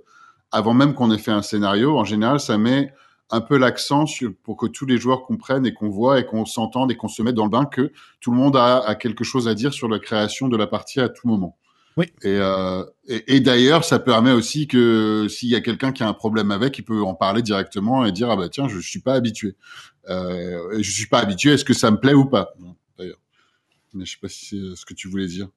avant 0.50 0.74
même 0.74 0.94
qu'on 0.94 1.10
ait 1.10 1.18
fait 1.18 1.30
un 1.30 1.42
scénario. 1.42 1.96
En 1.98 2.04
général, 2.04 2.40
ça 2.40 2.58
met 2.58 2.92
un 3.30 3.42
peu 3.42 3.58
l'accent 3.58 4.06
sur 4.06 4.32
pour 4.42 4.56
que 4.56 4.66
tous 4.66 4.86
les 4.86 4.96
joueurs 4.96 5.24
comprennent 5.24 5.66
et 5.66 5.74
qu'on 5.74 5.90
voit 5.90 6.18
et 6.18 6.24
qu'on 6.24 6.46
s'entende 6.46 6.90
et 6.90 6.96
qu'on 6.96 7.08
se 7.08 7.20
mette 7.22 7.34
dans 7.34 7.44
le 7.44 7.50
bain 7.50 7.66
que 7.66 7.92
tout 8.20 8.30
le 8.30 8.38
monde 8.38 8.56
a, 8.56 8.78
a 8.78 8.94
quelque 8.94 9.22
chose 9.24 9.46
à 9.48 9.54
dire 9.54 9.74
sur 9.74 9.86
la 9.88 9.98
création 9.98 10.48
de 10.48 10.56
la 10.56 10.66
partie 10.66 10.98
à 11.00 11.10
tout 11.10 11.28
moment. 11.28 11.56
Oui. 11.98 12.06
Et, 12.22 12.38
euh, 12.38 12.84
et, 13.08 13.34
et 13.34 13.40
d'ailleurs, 13.40 13.84
ça 13.84 13.98
permet 13.98 14.30
aussi 14.30 14.68
que 14.68 15.26
s'il 15.28 15.48
y 15.48 15.56
a 15.56 15.60
quelqu'un 15.60 15.90
qui 15.90 16.04
a 16.04 16.08
un 16.08 16.14
problème 16.14 16.52
avec, 16.52 16.78
il 16.78 16.84
peut 16.84 17.02
en 17.02 17.14
parler 17.14 17.42
directement 17.42 18.06
et 18.06 18.12
dire 18.12 18.30
ah 18.30 18.36
bah 18.36 18.48
tiens, 18.48 18.68
je 18.68 18.78
suis 18.78 19.00
pas 19.00 19.14
habitué. 19.14 19.56
Euh, 20.08 20.80
je 20.80 20.90
suis 20.92 21.08
pas 21.08 21.18
habitué. 21.18 21.50
Est-ce 21.50 21.64
que 21.64 21.74
ça 21.74 21.90
me 21.90 21.98
plaît 21.98 22.14
ou 22.14 22.24
pas? 22.24 22.54
D'ailleurs, 22.96 23.18
mais 23.94 24.04
je 24.04 24.12
sais 24.12 24.18
pas 24.22 24.28
si 24.28 24.46
c'est 24.46 24.76
ce 24.76 24.86
que 24.86 24.94
tu 24.94 25.08
voulais 25.08 25.26
dire. 25.26 25.48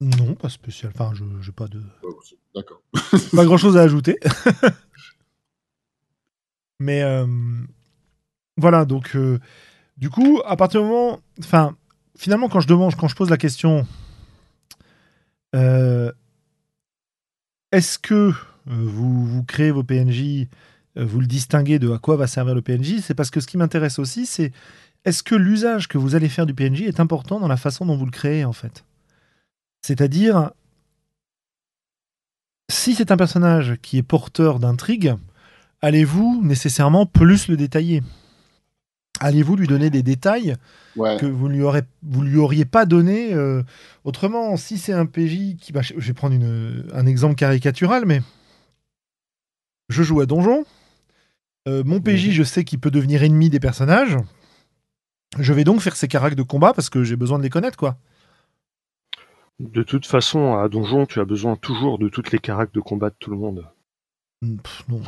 Non, 0.00 0.34
pas 0.34 0.48
spécial. 0.48 0.90
Enfin, 0.92 1.12
je 1.14 1.22
j'ai 1.40 1.52
pas 1.52 1.68
de 1.68 1.80
D'accord. 2.52 2.82
pas 3.36 3.44
grand 3.44 3.58
chose 3.58 3.76
à 3.76 3.82
ajouter. 3.82 4.18
Mais 6.80 7.02
euh, 7.02 7.26
voilà, 8.56 8.84
donc 8.84 9.14
euh, 9.14 9.38
du 9.98 10.10
coup, 10.10 10.40
à 10.44 10.56
partir 10.56 10.80
du 10.80 10.88
moment, 10.88 11.20
enfin, 11.38 11.76
finalement, 12.20 12.50
quand 12.50 12.60
je 12.60 12.68
demande, 12.68 12.94
quand 12.96 13.08
je 13.08 13.16
pose 13.16 13.30
la 13.30 13.38
question, 13.38 13.86
euh, 15.56 16.12
est-ce 17.72 17.98
que 17.98 18.14
euh, 18.14 18.32
vous, 18.66 19.24
vous 19.24 19.42
créez 19.42 19.70
vos 19.70 19.82
PNJ, 19.82 20.46
euh, 20.98 21.04
vous 21.06 21.20
le 21.20 21.26
distinguez 21.26 21.78
de 21.78 21.90
à 21.90 21.98
quoi 21.98 22.16
va 22.16 22.26
servir 22.26 22.54
le 22.54 22.60
PNJ 22.60 23.00
C'est 23.00 23.14
parce 23.14 23.30
que 23.30 23.40
ce 23.40 23.46
qui 23.46 23.56
m'intéresse 23.56 23.98
aussi, 23.98 24.26
c'est 24.26 24.52
est-ce 25.06 25.22
que 25.22 25.34
l'usage 25.34 25.88
que 25.88 25.96
vous 25.96 26.14
allez 26.14 26.28
faire 26.28 26.44
du 26.44 26.52
PNJ 26.52 26.82
est 26.82 27.00
important 27.00 27.40
dans 27.40 27.48
la 27.48 27.56
façon 27.56 27.86
dont 27.86 27.96
vous 27.96 28.04
le 28.04 28.10
créez, 28.10 28.44
en 28.44 28.52
fait? 28.52 28.84
C'est-à-dire, 29.80 30.50
si 32.70 32.94
c'est 32.94 33.10
un 33.10 33.16
personnage 33.16 33.76
qui 33.80 33.96
est 33.96 34.02
porteur 34.02 34.58
d'intrigue, 34.58 35.14
allez-vous 35.80 36.42
nécessairement 36.44 37.06
plus 37.06 37.48
le 37.48 37.56
détailler? 37.56 38.02
Allez-vous 39.20 39.54
lui 39.56 39.66
donner 39.66 39.90
des 39.90 40.02
détails 40.02 40.56
Ouais. 40.96 41.16
que 41.20 41.26
vous 41.26 41.48
ne 41.48 41.54
lui, 41.54 41.62
aurez, 41.62 41.82
vous 42.02 42.22
lui 42.22 42.36
auriez 42.38 42.64
pas 42.64 42.84
donné 42.84 43.32
euh, 43.32 43.62
autrement 44.02 44.56
Si 44.56 44.76
c'est 44.76 44.92
un 44.92 45.06
PJ 45.06 45.56
qui... 45.60 45.72
bah, 45.72 45.82
je 45.82 45.94
vais 45.94 46.12
prendre 46.12 46.34
une- 46.34 46.88
un 46.92 47.06
exemple 47.06 47.36
caricatural, 47.36 48.04
mais 48.06 48.22
je 49.88 50.02
joue 50.02 50.20
à 50.20 50.26
Donjon. 50.26 50.64
Euh, 51.68 51.84
mon 51.84 52.00
PJ, 52.00 52.30
je 52.30 52.42
sais 52.42 52.64
qu'il 52.64 52.80
peut 52.80 52.90
devenir 52.90 53.22
ennemi 53.22 53.50
des 53.50 53.60
personnages. 53.60 54.16
Je 55.38 55.52
vais 55.52 55.62
donc 55.64 55.80
faire 55.80 55.94
ses 55.94 56.08
caractères 56.08 56.36
de 56.36 56.42
combat 56.42 56.72
parce 56.72 56.90
que 56.90 57.04
j'ai 57.04 57.16
besoin 57.16 57.38
de 57.38 57.44
les 57.44 57.50
connaître, 57.50 57.76
quoi. 57.76 57.96
De 59.60 59.82
toute 59.82 60.06
façon, 60.06 60.54
à 60.56 60.68
Donjon, 60.68 61.06
tu 61.06 61.20
as 61.20 61.24
besoin 61.24 61.54
toujours 61.54 61.98
de 61.98 62.08
toutes 62.08 62.32
les 62.32 62.38
caractères 62.38 62.80
de 62.80 62.80
combat 62.80 63.10
de 63.10 63.14
tout 63.18 63.30
le 63.30 63.36
monde. 63.36 63.66
Hmm, 64.42 64.56
pff, 64.56 64.84
non. 64.88 65.02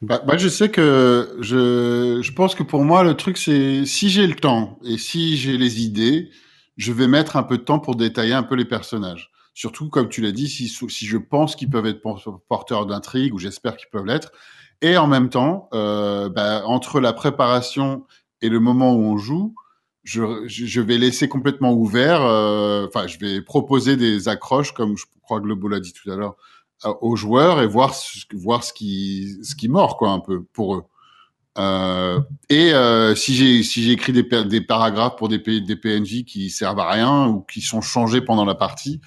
Bah, 0.00 0.22
moi, 0.26 0.36
je 0.36 0.48
sais 0.48 0.70
que 0.70 1.36
je, 1.40 2.20
je 2.22 2.32
pense 2.32 2.54
que 2.54 2.62
pour 2.62 2.84
moi, 2.84 3.02
le 3.02 3.14
truc, 3.16 3.36
c'est 3.36 3.84
si 3.84 4.10
j'ai 4.10 4.26
le 4.26 4.36
temps 4.36 4.78
et 4.84 4.96
si 4.96 5.36
j'ai 5.36 5.58
les 5.58 5.82
idées, 5.82 6.30
je 6.76 6.92
vais 6.92 7.08
mettre 7.08 7.36
un 7.36 7.42
peu 7.42 7.58
de 7.58 7.64
temps 7.64 7.80
pour 7.80 7.96
détailler 7.96 8.32
un 8.32 8.44
peu 8.44 8.54
les 8.54 8.64
personnages. 8.64 9.30
Surtout, 9.54 9.88
comme 9.88 10.08
tu 10.08 10.20
l'as 10.20 10.30
dit, 10.30 10.48
si, 10.48 10.68
si 10.68 11.06
je 11.06 11.16
pense 11.18 11.56
qu'ils 11.56 11.68
peuvent 11.68 11.86
être 11.86 12.00
por- 12.00 12.42
porteurs 12.48 12.86
d'intrigue 12.86 13.34
ou 13.34 13.38
j'espère 13.40 13.76
qu'ils 13.76 13.88
peuvent 13.90 14.06
l'être. 14.06 14.30
Et 14.82 14.96
en 14.96 15.08
même 15.08 15.30
temps, 15.30 15.68
euh, 15.74 16.28
bah, 16.28 16.62
entre 16.66 17.00
la 17.00 17.12
préparation 17.12 18.06
et 18.40 18.48
le 18.48 18.60
moment 18.60 18.94
où 18.94 19.00
on 19.00 19.16
joue, 19.16 19.54
je, 20.04 20.22
je 20.46 20.80
vais 20.80 20.96
laisser 20.98 21.28
complètement 21.28 21.72
ouvert. 21.72 22.22
euh, 22.22 22.86
Enfin, 22.86 23.08
je 23.08 23.18
vais 23.18 23.42
proposer 23.42 23.96
des 23.96 24.28
accroches, 24.28 24.72
comme 24.72 24.96
je 24.96 25.04
crois 25.22 25.38
que 25.40 25.44
Globo 25.44 25.66
l'a 25.68 25.80
dit 25.80 25.92
tout 25.92 26.08
à 26.10 26.16
l'heure, 26.16 26.36
aux 27.00 27.16
joueurs 27.16 27.60
et 27.60 27.66
voir 27.66 27.94
ce, 27.94 28.18
voir 28.34 28.64
ce 28.64 28.72
qui 28.72 29.36
ce 29.42 29.54
qui 29.54 29.68
mord 29.68 29.96
quoi 29.96 30.10
un 30.10 30.20
peu 30.20 30.42
pour 30.44 30.76
eux. 30.76 30.84
Euh, 31.58 32.20
et 32.50 32.72
euh, 32.72 33.14
si 33.16 33.34
j'ai 33.34 33.62
si 33.64 33.82
j'ai 33.82 33.92
écrit 33.92 34.12
des, 34.12 34.22
des 34.44 34.60
paragraphes 34.60 35.16
pour 35.16 35.28
des, 35.28 35.38
des 35.38 35.76
PNJ 35.76 36.24
qui 36.24 36.50
servent 36.50 36.78
à 36.78 36.90
rien 36.90 37.26
ou 37.28 37.40
qui 37.42 37.60
sont 37.60 37.80
changés 37.80 38.20
pendant 38.20 38.44
la 38.44 38.54
partie, 38.54 39.00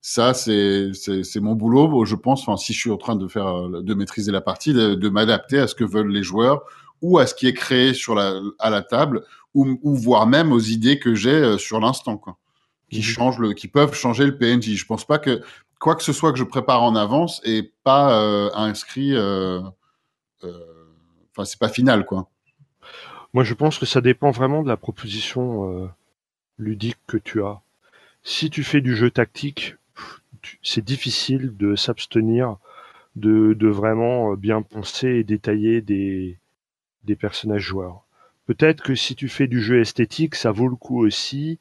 ça 0.00 0.34
c'est 0.34 0.90
c'est 0.94 1.24
c'est 1.24 1.40
mon 1.40 1.54
boulot, 1.54 2.04
je 2.04 2.14
pense. 2.14 2.42
Enfin, 2.42 2.56
si 2.56 2.72
je 2.72 2.78
suis 2.80 2.90
en 2.92 2.96
train 2.96 3.16
de 3.16 3.26
faire 3.28 3.68
de 3.68 3.94
maîtriser 3.94 4.30
la 4.32 4.40
partie, 4.40 4.72
de, 4.72 4.94
de 4.94 5.08
m'adapter 5.08 5.58
à 5.58 5.66
ce 5.66 5.74
que 5.74 5.84
veulent 5.84 6.12
les 6.12 6.22
joueurs 6.22 6.62
ou 7.02 7.18
à 7.18 7.26
ce 7.26 7.34
qui 7.34 7.48
est 7.48 7.54
créé 7.54 7.92
sur 7.92 8.14
la 8.14 8.40
à 8.60 8.70
la 8.70 8.82
table 8.82 9.24
ou, 9.54 9.78
ou 9.82 9.96
voire 9.96 10.26
même 10.28 10.52
aux 10.52 10.60
idées 10.60 10.98
que 11.00 11.14
j'ai 11.14 11.30
euh, 11.30 11.58
sur 11.58 11.80
l'instant 11.80 12.18
quoi 12.18 12.38
qui 12.90 12.98
Mhm. 12.98 13.02
changent 13.02 13.38
le, 13.38 13.52
qui 13.52 13.68
peuvent 13.68 13.94
changer 13.94 14.24
le 14.26 14.38
PNJ. 14.38 14.76
Je 14.76 14.86
pense 14.86 15.04
pas 15.04 15.18
que 15.18 15.40
quoi 15.78 15.96
que 15.96 16.02
ce 16.02 16.12
soit 16.12 16.32
que 16.32 16.38
je 16.38 16.44
prépare 16.44 16.82
en 16.82 16.96
avance 16.96 17.40
est 17.44 17.72
pas 17.84 18.20
euh, 18.22 18.50
inscrit. 18.54 19.14
euh, 19.14 19.60
euh, 20.44 20.60
Enfin, 21.32 21.44
c'est 21.46 21.58
pas 21.60 21.68
final, 21.68 22.06
quoi. 22.06 22.30
Moi, 23.32 23.44
je 23.44 23.54
pense 23.54 23.78
que 23.78 23.86
ça 23.86 24.00
dépend 24.00 24.30
vraiment 24.30 24.62
de 24.62 24.68
la 24.68 24.76
proposition 24.76 25.70
euh, 25.70 25.88
ludique 26.58 26.98
que 27.06 27.18
tu 27.18 27.42
as. 27.42 27.60
Si 28.24 28.50
tu 28.50 28.64
fais 28.64 28.80
du 28.82 28.96
jeu 28.96 29.10
tactique, 29.10 29.76
c'est 30.62 30.84
difficile 30.84 31.56
de 31.56 31.76
s'abstenir 31.76 32.58
de, 33.16 33.54
de 33.54 33.68
vraiment 33.68 34.34
bien 34.34 34.62
penser 34.62 35.08
et 35.08 35.24
détailler 35.24 35.82
des, 35.82 36.38
des 37.04 37.16
personnages 37.16 37.62
joueurs. 37.62 38.04
Peut-être 38.46 38.82
que 38.84 38.94
si 38.96 39.16
tu 39.16 39.28
fais 39.28 39.48
du 39.48 39.62
jeu 39.62 39.80
esthétique, 39.80 40.34
ça 40.36 40.52
vaut 40.52 40.68
le 40.68 40.76
coup 40.76 41.00
aussi 41.04 41.58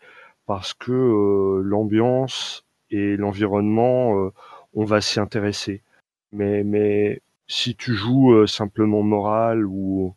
parce 0.47 0.73
que 0.73 1.61
l'ambiance 1.63 2.64
et 2.91 3.17
l'environnement, 3.17 4.17
euh, 4.25 4.31
on 4.73 4.85
va 4.85 5.01
s'y 5.01 5.19
intéresser. 5.19 5.81
Mais, 6.31 6.63
mais 6.63 7.21
si 7.47 7.75
tu 7.75 7.93
joues 7.93 8.33
euh, 8.33 8.47
simplement 8.47 9.03
moral 9.03 9.65
ou, 9.65 10.13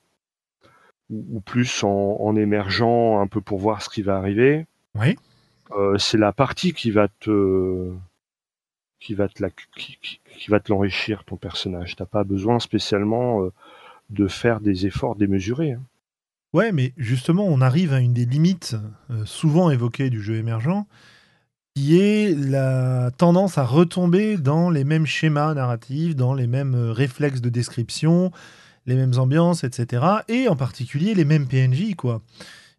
ou, 1.11 1.41
plus 1.41 1.83
en, 1.85 2.17
en 2.21 2.37
émergent 2.37 3.19
un 3.21 3.27
peu 3.27 3.41
pour 3.41 3.59
voir 3.59 3.83
ce 3.83 3.89
qui 3.89 4.03
va 4.03 4.17
arriver, 4.17 4.67
Oui. 4.95 5.17
euh, 5.73 5.97
c'est 5.99 6.19
la 6.19 6.33
partie 6.33 6.73
qui 6.73 6.91
va 6.91 7.09
te 7.09 7.93
qui 9.01 9.15
va 9.15 9.29
te 9.29 9.41
la, 9.43 9.51
qui, 9.51 9.97
qui- 10.03 10.21
qui 10.39 10.51
va 10.51 10.59
te 10.61 10.73
l'enrichir 10.73 11.25
ton 11.25 11.37
personnage. 11.37 11.95
T'as 11.97 12.05
pas 12.07 12.25
besoin 12.25 12.59
spécialement 12.59 13.43
euh, 13.45 13.53
de 14.11 14.27
faire 14.29 14.61
des 14.61 14.87
efforts 14.87 15.15
démesurés. 15.17 15.73
hein. 15.73 15.83
Ouais, 16.55 16.73
mais 16.73 16.93
justement, 16.97 17.45
on 17.45 17.61
arrive 17.61 17.93
à 17.93 18.01
une 18.01 18.15
des 18.15 18.25
limites 18.25 18.75
euh, 19.11 19.25
souvent 19.27 19.71
évoquées 19.71 20.09
du 20.11 20.21
jeu 20.23 20.37
émergent, 20.37 20.87
qui 21.79 22.01
est 22.01 22.35
la 22.37 23.11
tendance 23.17 23.57
à 23.57 23.65
retomber 23.65 24.37
dans 24.37 24.69
les 24.69 24.83
mêmes 24.85 25.07
schémas 25.07 25.55
narratifs, 25.55 26.17
dans 26.17 26.35
les 26.35 26.47
mêmes 26.49 26.75
euh, 26.75 26.93
réflexes 26.93 27.41
de 27.41 27.49
description, 27.49 28.33
les 28.87 28.97
mêmes 28.97 29.13
ambiances, 29.17 29.63
etc. 29.65 30.03
Et 30.29 30.49
en 30.49 30.57
particulier 30.57 31.15
les 31.15 31.25
mêmes 31.25 31.47
PNJ, 31.47 31.95
quoi. 31.97 32.21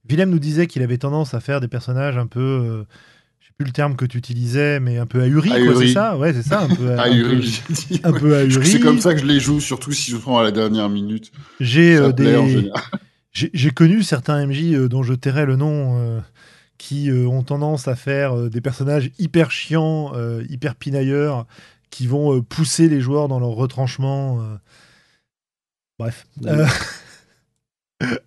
Willem 0.09 0.29
nous 0.29 0.39
disait 0.39 0.67
qu'il 0.67 0.81
avait 0.83 0.97
tendance 0.97 1.33
à 1.33 1.39
faire 1.39 1.61
des 1.61 1.67
personnages 1.69 2.17
un 2.17 2.27
peu, 2.27 2.39
euh, 2.41 2.83
je 3.39 3.47
sais 3.47 3.53
plus 3.57 3.65
le 3.67 3.71
terme 3.71 3.95
que 3.95 4.05
tu 4.05 4.17
utilisais, 4.17 4.79
mais 4.81 4.97
un 4.97 5.05
peu 5.05 5.21
ahuris, 5.21 5.49
quoi, 5.49 5.57
Ahuris. 5.59 5.87
c'est 5.87 5.93
ça? 5.93 6.17
Ouais, 6.17 6.33
c'est 6.33 6.43
ça, 6.43 6.61
un 6.63 6.67
peu, 6.75 6.91
un 6.91 6.97
Ahuri, 6.97 7.61
peu- 8.03 8.11
peu 8.19 8.35
ahuri. 8.37 8.65
C'est 8.67 8.79
comme 8.81 8.99
ça 8.99 9.13
que 9.13 9.21
je 9.21 9.25
les 9.25 9.39
joue, 9.39 9.61
surtout 9.61 9.93
si 9.93 10.11
je 10.11 10.17
prends 10.17 10.39
à 10.39 10.43
la 10.43 10.51
dernière 10.51 10.89
minute. 10.89 11.31
J'ai 11.61 11.95
euh, 11.95 12.11
des. 12.11 12.69
J'ai 13.31 13.69
connu 13.71 14.01
certains 14.03 14.45
MJ 14.47 14.73
euh, 14.73 14.89
dont 14.89 15.03
je 15.03 15.13
tairai 15.13 15.45
le 15.45 15.55
nom 15.55 15.97
euh, 15.99 16.19
qui 16.79 17.11
euh, 17.11 17.27
ont 17.27 17.43
tendance 17.43 17.87
à 17.87 17.95
faire 17.95 18.35
euh, 18.35 18.49
des 18.49 18.61
personnages 18.61 19.11
hyper 19.19 19.51
chiants, 19.51 20.13
euh, 20.15 20.43
hyper 20.49 20.75
pinailleurs, 20.75 21.45
qui 21.91 22.07
vont 22.07 22.41
pousser 22.41 22.87
les 22.87 23.01
joueurs 23.01 23.27
dans 23.27 23.39
leur 23.39 23.49
retranchement. 23.49 24.43
Bref. 25.99 26.25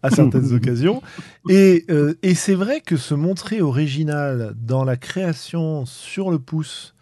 À 0.03 0.11
certaines 0.11 0.53
occasions. 0.53 1.01
Et, 1.49 1.87
et 2.23 2.35
c'est 2.35 2.55
vrai 2.55 2.83
que 2.83 2.99
se 2.99 3.15
montrer 3.15 3.63
original 3.63 4.53
dans 4.55 4.85
la 4.85 4.97
création 4.97 5.87
sur 5.87 6.31
le 6.31 6.39
pouce 6.39 6.95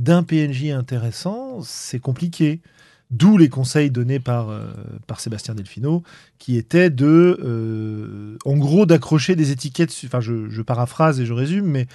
d'un 0.00 0.22
PNJ 0.22 0.66
intéressant, 0.66 1.62
c'est 1.62 2.00
compliqué. 2.00 2.60
D'où 3.16 3.36
les 3.38 3.48
conseils 3.48 3.90
donnés 3.90 4.18
par, 4.18 4.50
euh, 4.50 4.66
Sébastien 5.20 5.54
Delfino, 5.54 6.02
qui 6.38 6.56
étaient 6.56 6.90
de, 6.90 7.38
euh, 7.44 8.36
en 8.44 8.56
gros, 8.56 8.86
d'accrocher 8.86 9.36
des 9.36 9.52
étiquettes, 9.52 9.94
enfin 10.04 10.20
je, 10.20 10.48
paraphrase 10.62 11.20
et 11.20 11.26
je 11.26 11.32
résume, 11.32 11.66
mais 11.66 11.86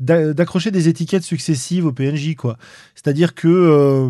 d'a- 0.00 0.32
d'accrocher 0.34 0.72
des 0.72 0.88
étiquettes 0.88 1.22
successives 1.22 1.86
au 1.86 1.92
PNJ, 1.92 2.34
quoi. 2.34 2.56
C'est-à-dire 2.96 3.34
que 3.34 3.46
euh, 3.48 4.08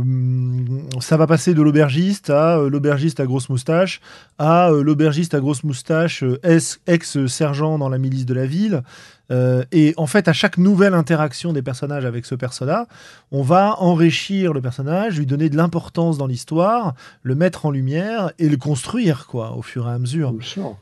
ça 1.01 1.17
va 1.19 1.27
passer 1.27 1.53
de 1.53 1.61
l'aubergiste 1.61 2.31
à 2.31 2.57
l'aubergiste 2.69 3.21
à 3.21 3.27
grosse 3.27 3.51
moustache, 3.51 4.01
à 4.39 4.71
l'aubergiste 4.71 5.35
à 5.35 5.41
grosse 5.41 5.65
moustache, 5.65 6.25
ex- 6.43 6.81
ex-sergent 6.87 7.79
dans 7.79 7.91
la 7.91 7.99
milice 7.99 8.25
de 8.27 8.35
la 8.35 8.47
ville. 8.47 8.83
Euh, 9.31 9.65
et 9.73 9.95
en 9.97 10.07
fait, 10.07 10.29
à 10.29 10.33
chaque 10.33 10.59
nouvelle 10.59 10.95
interaction 10.95 11.53
des 11.53 11.63
personnages 11.63 12.05
avec 12.05 12.27
ce 12.27 12.35
persona, 12.35 12.87
on 13.33 13.43
va 13.43 13.77
enrichir 13.81 14.53
le 14.53 14.61
personnage, 14.61 15.19
lui 15.19 15.27
donner 15.27 15.49
de 15.49 15.57
l'importance 15.57 16.19
dans 16.19 16.27
l'histoire, 16.27 16.95
le 17.23 17.35
mettre 17.35 17.67
en 17.67 17.71
lumière 17.71 18.33
et 18.39 18.49
le 18.49 18.57
construire 18.57 19.27
quoi, 19.27 19.57
au 19.57 19.63
fur 19.63 19.89
et 19.89 19.93
à 19.93 19.99
mesure. 19.99 20.33
Bien 20.33 20.47
sûr. 20.47 20.77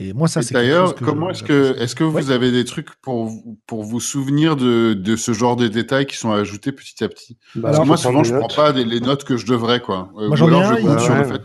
Et 0.00 0.12
moi, 0.12 0.28
ça, 0.28 0.42
c'est 0.42 0.54
D'ailleurs, 0.54 0.94
que 0.94 1.04
comment 1.04 1.28
est-ce 1.30 1.42
que, 1.42 1.76
est-ce 1.80 1.96
que 1.96 2.04
vous 2.04 2.28
Ouais. 2.28 2.30
avez 2.30 2.52
des 2.52 2.64
trucs 2.64 2.94
pour, 3.02 3.24
vous- 3.26 3.58
pour 3.66 3.82
vous 3.82 3.98
souvenir 3.98 4.54
de, 4.54 4.94
de 4.94 5.16
ce 5.16 5.32
genre 5.32 5.56
de 5.56 5.66
détails 5.66 6.06
qui 6.06 6.16
sont 6.16 6.30
ajoutés 6.30 6.70
petit 6.70 7.02
à 7.02 7.08
petit? 7.08 7.36
Bah, 7.56 7.62
Parce 7.62 7.78
que 7.78 7.82
faut 7.82 7.86
moi, 7.88 7.96
souvent, 7.96 8.22
je 8.22 8.32
prends 8.36 8.46
pas 8.46 8.72
des- 8.72 8.84
les 8.84 9.00
notes 9.00 9.24
que 9.24 9.36
je 9.36 9.44
devrais, 9.44 9.80
quoi. 9.80 10.08
Euh, 10.16 10.28
Moi, 10.28 10.34
ou 10.34 10.36
j'en 10.36 10.46
ai 10.46 10.54
alors, 10.54 10.62
un, 10.70 10.74
je 10.76 10.80
il- 10.82 10.86
compte 10.86 11.00
sur 11.00 11.14
le 11.16 11.24
fait. 11.24 11.40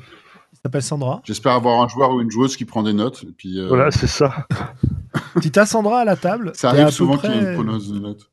S'appelle 0.63 0.81
Sandra. 0.83 1.21
J'espère 1.25 1.51
avoir 1.53 1.81
un 1.81 1.87
joueur 1.89 2.11
ou 2.13 2.21
une 2.21 2.31
joueuse 2.31 2.55
qui 2.55 2.63
prend 2.63 2.83
des 2.83 2.93
notes. 2.93 3.23
Et 3.23 3.31
puis, 3.33 3.59
euh, 3.59 3.67
Voilà, 3.67 3.91
c'est 3.91 4.07
ça. 4.07 4.47
Si 5.41 5.51
t'as 5.51 5.67
Sandra 5.67 5.99
à 6.01 6.05
la 6.05 6.15
table, 6.15 6.51
ça 6.55 6.69
arrive 6.69 6.89
souvent 6.89 7.17
qu'il 7.17 7.29
y 7.29 7.33
ait 7.33 7.41
une 7.41 7.53
prononcé 7.53 7.91
de 7.91 7.99
notes. 7.99 8.31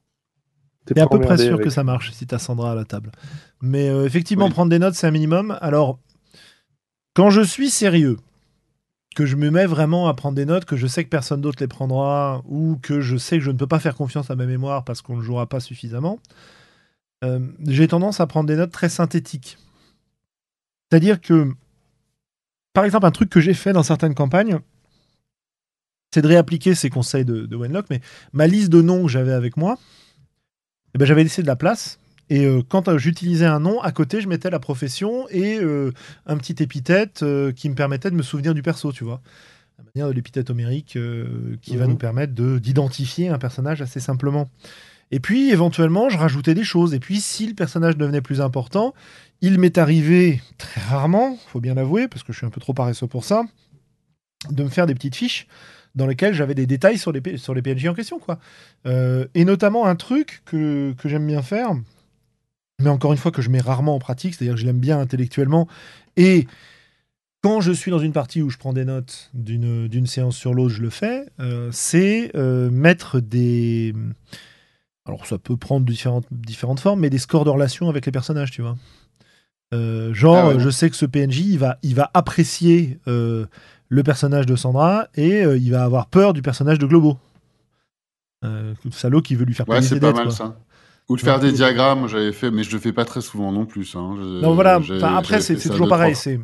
T'es 0.86 0.98
à 0.98 1.06
peu 1.06 1.20
près 1.20 1.36
sûr 1.36 1.60
que 1.60 1.68
ça 1.68 1.84
marche 1.84 2.10
si 2.12 2.26
t'as 2.26 2.38
Sandra 2.38 2.72
à 2.72 2.74
la 2.74 2.86
table. 2.86 3.12
Mais 3.60 3.90
euh, 3.90 4.06
effectivement, 4.06 4.46
Oui. 4.46 4.50
prendre 4.50 4.70
des 4.70 4.78
notes, 4.78 4.94
c'est 4.94 5.06
un 5.06 5.10
minimum. 5.10 5.58
Alors, 5.60 5.98
quand 7.14 7.28
je 7.28 7.42
suis 7.42 7.68
sérieux, 7.68 8.16
que 9.14 9.26
je 9.26 9.36
me 9.36 9.50
mets 9.50 9.66
vraiment 9.66 10.08
à 10.08 10.14
prendre 10.14 10.36
des 10.36 10.46
notes, 10.46 10.64
que 10.64 10.76
je 10.76 10.86
sais 10.86 11.04
que 11.04 11.10
personne 11.10 11.42
d'autre 11.42 11.58
les 11.60 11.68
prendra, 11.68 12.42
ou 12.46 12.78
que 12.80 13.00
je 13.02 13.16
sais 13.18 13.36
que 13.38 13.44
je 13.44 13.50
ne 13.50 13.58
peux 13.58 13.66
pas 13.66 13.78
faire 13.80 13.94
confiance 13.94 14.30
à 14.30 14.36
ma 14.36 14.46
mémoire 14.46 14.84
parce 14.84 15.02
qu'on 15.02 15.16
ne 15.18 15.22
jouera 15.22 15.46
pas 15.46 15.60
suffisamment, 15.60 16.18
euh, 17.24 17.40
j'ai 17.66 17.88
tendance 17.88 18.20
à 18.20 18.26
prendre 18.26 18.46
des 18.46 18.56
notes 18.56 18.72
très 18.72 18.88
synthétiques. 18.88 19.58
C'est-à-dire 20.90 21.20
que, 21.20 21.52
par 22.72 22.84
exemple, 22.84 23.06
un 23.06 23.10
truc 23.10 23.30
que 23.30 23.40
j'ai 23.40 23.54
fait 23.54 23.72
dans 23.72 23.82
certaines 23.82 24.14
campagnes, 24.14 24.58
c'est 26.12 26.22
de 26.22 26.26
réappliquer 26.28 26.74
ces 26.74 26.90
conseils 26.90 27.24
de, 27.24 27.46
de 27.46 27.56
Wenlock, 27.56 27.86
mais 27.90 28.00
ma 28.32 28.46
liste 28.46 28.68
de 28.70 28.82
noms 28.82 29.02
que 29.04 29.08
j'avais 29.08 29.32
avec 29.32 29.56
moi, 29.56 29.78
eh 30.94 30.98
ben, 30.98 31.04
j'avais 31.04 31.22
laissé 31.22 31.42
de 31.42 31.46
la 31.46 31.56
place. 31.56 31.98
Et 32.30 32.44
euh, 32.46 32.62
quand 32.68 32.88
euh, 32.88 32.98
j'utilisais 32.98 33.46
un 33.46 33.60
nom, 33.60 33.80
à 33.80 33.92
côté, 33.92 34.20
je 34.20 34.28
mettais 34.28 34.50
la 34.50 34.58
profession 34.60 35.28
et 35.30 35.58
euh, 35.60 35.92
un 36.26 36.36
petit 36.36 36.62
épithète 36.62 37.24
qui 37.56 37.68
me 37.68 37.74
permettait 37.74 38.10
de 38.10 38.16
me 38.16 38.22
souvenir 38.22 38.54
du 38.54 38.62
perso, 38.62 38.92
tu 38.92 39.04
vois. 39.04 39.20
La 39.78 39.84
manière 39.94 40.08
de 40.08 40.14
l'épithète 40.14 40.50
homérique 40.50 40.98
qui 41.62 41.76
va 41.76 41.84
Mhm. 41.84 41.90
nous 41.90 41.96
permettre 41.96 42.34
de- 42.34 42.58
d'identifier 42.58 43.28
un 43.28 43.38
personnage 43.38 43.80
assez 43.82 43.98
simplement. 44.00 44.50
Et 45.10 45.18
puis, 45.20 45.50
éventuellement, 45.50 46.08
je 46.08 46.18
rajoutais 46.18 46.54
des 46.54 46.62
choses. 46.64 46.92
Et 46.94 47.00
puis, 47.00 47.20
si 47.20 47.46
le 47.48 47.54
personnage 47.54 47.96
devenait 47.96 48.20
plus 48.20 48.40
important, 48.40 48.94
il 49.42 49.58
m'est 49.58 49.78
arrivé, 49.78 50.40
très 50.58 50.80
rarement, 50.80 51.38
faut 51.48 51.60
bien 51.60 51.74
l'avouer, 51.74 52.08
parce 52.08 52.22
que 52.22 52.32
je 52.32 52.38
suis 52.38 52.46
un 52.46 52.50
peu 52.50 52.60
trop 52.60 52.74
paresseux 52.74 53.06
pour 53.06 53.24
ça, 53.24 53.44
de 54.50 54.62
me 54.62 54.68
faire 54.68 54.86
des 54.86 54.94
petites 54.94 55.16
fiches 55.16 55.46
dans 55.94 56.06
lesquelles 56.06 56.34
j'avais 56.34 56.54
des 56.54 56.66
détails 56.66 56.98
sur 56.98 57.12
les, 57.12 57.36
sur 57.36 57.54
les 57.54 57.62
PNJ 57.62 57.86
en 57.86 57.94
question. 57.94 58.18
Quoi. 58.18 58.38
Euh, 58.86 59.26
et 59.34 59.44
notamment 59.44 59.86
un 59.86 59.96
truc 59.96 60.42
que, 60.44 60.94
que 60.98 61.08
j'aime 61.08 61.26
bien 61.26 61.42
faire, 61.42 61.72
mais 62.80 62.90
encore 62.90 63.12
une 63.12 63.18
fois 63.18 63.30
que 63.30 63.42
je 63.42 63.50
mets 63.50 63.60
rarement 63.60 63.94
en 63.94 63.98
pratique, 63.98 64.34
c'est-à-dire 64.34 64.54
que 64.54 64.60
je 64.60 64.66
l'aime 64.66 64.78
bien 64.78 64.98
intellectuellement. 64.98 65.68
Et 66.16 66.46
quand 67.42 67.60
je 67.60 67.72
suis 67.72 67.90
dans 67.90 67.98
une 67.98 68.12
partie 68.12 68.42
où 68.42 68.50
je 68.50 68.58
prends 68.58 68.72
des 68.72 68.84
notes 68.84 69.30
d'une 69.34 69.88
d'une 69.88 70.06
séance 70.06 70.36
sur 70.36 70.54
l'autre, 70.54 70.74
je 70.74 70.82
le 70.82 70.90
fais, 70.90 71.26
euh, 71.40 71.70
c'est 71.72 72.30
euh, 72.34 72.70
mettre 72.70 73.20
des... 73.20 73.94
Alors 75.06 75.26
ça 75.26 75.38
peut 75.38 75.56
prendre 75.56 75.86
différentes, 75.86 76.26
différentes 76.30 76.80
formes, 76.80 77.00
mais 77.00 77.10
des 77.10 77.18
scores 77.18 77.44
de 77.44 77.50
relation 77.50 77.88
avec 77.88 78.06
les 78.06 78.12
personnages, 78.12 78.50
tu 78.50 78.62
vois. 78.62 78.76
Euh, 79.72 80.12
genre, 80.14 80.36
Ah 80.36 80.48
ouais. 80.48 80.60
je 80.60 80.68
sais 80.70 80.90
que 80.90 80.96
ce 80.96 81.06
PNJ, 81.06 81.40
il 81.40 81.58
va, 81.58 81.78
il 81.82 81.94
va 81.94 82.10
apprécier 82.14 82.98
euh, 83.06 83.46
le 83.88 84.02
personnage 84.02 84.46
de 84.46 84.56
Sandra 84.56 85.06
et 85.14 85.44
euh, 85.44 85.56
il 85.56 85.70
va 85.70 85.84
avoir 85.84 86.06
peur 86.06 86.32
du 86.32 86.42
personnage 86.42 86.78
de 86.78 86.86
Globo. 86.86 87.18
Euh, 88.44 88.74
le 88.84 88.90
salaud 88.90 89.22
qui 89.22 89.34
veut 89.36 89.44
lui 89.44 89.54
faire 89.54 89.68
Ouais, 89.68 89.82
c'est 89.82 90.00
pas 90.00 90.12
mal 90.12 90.24
quoi. 90.24 90.32
ça. 90.34 90.56
Ou 91.08 91.16
de 91.16 91.20
faire 91.20 91.40
des 91.40 91.52
diagrammes, 91.52 92.06
j'avais 92.08 92.32
fait, 92.32 92.50
mais 92.50 92.62
je 92.62 92.70
le 92.72 92.78
fais 92.78 92.92
pas 92.92 93.04
très 93.04 93.20
souvent 93.20 93.50
non 93.52 93.66
plus. 93.66 93.94
Hein. 93.96 94.14
Non, 94.42 94.54
voilà. 94.54 94.80
après, 95.16 95.40
c'est 95.40 95.56
toujours 95.56 95.88
pareil. 95.88 96.14
C'est 96.16 96.38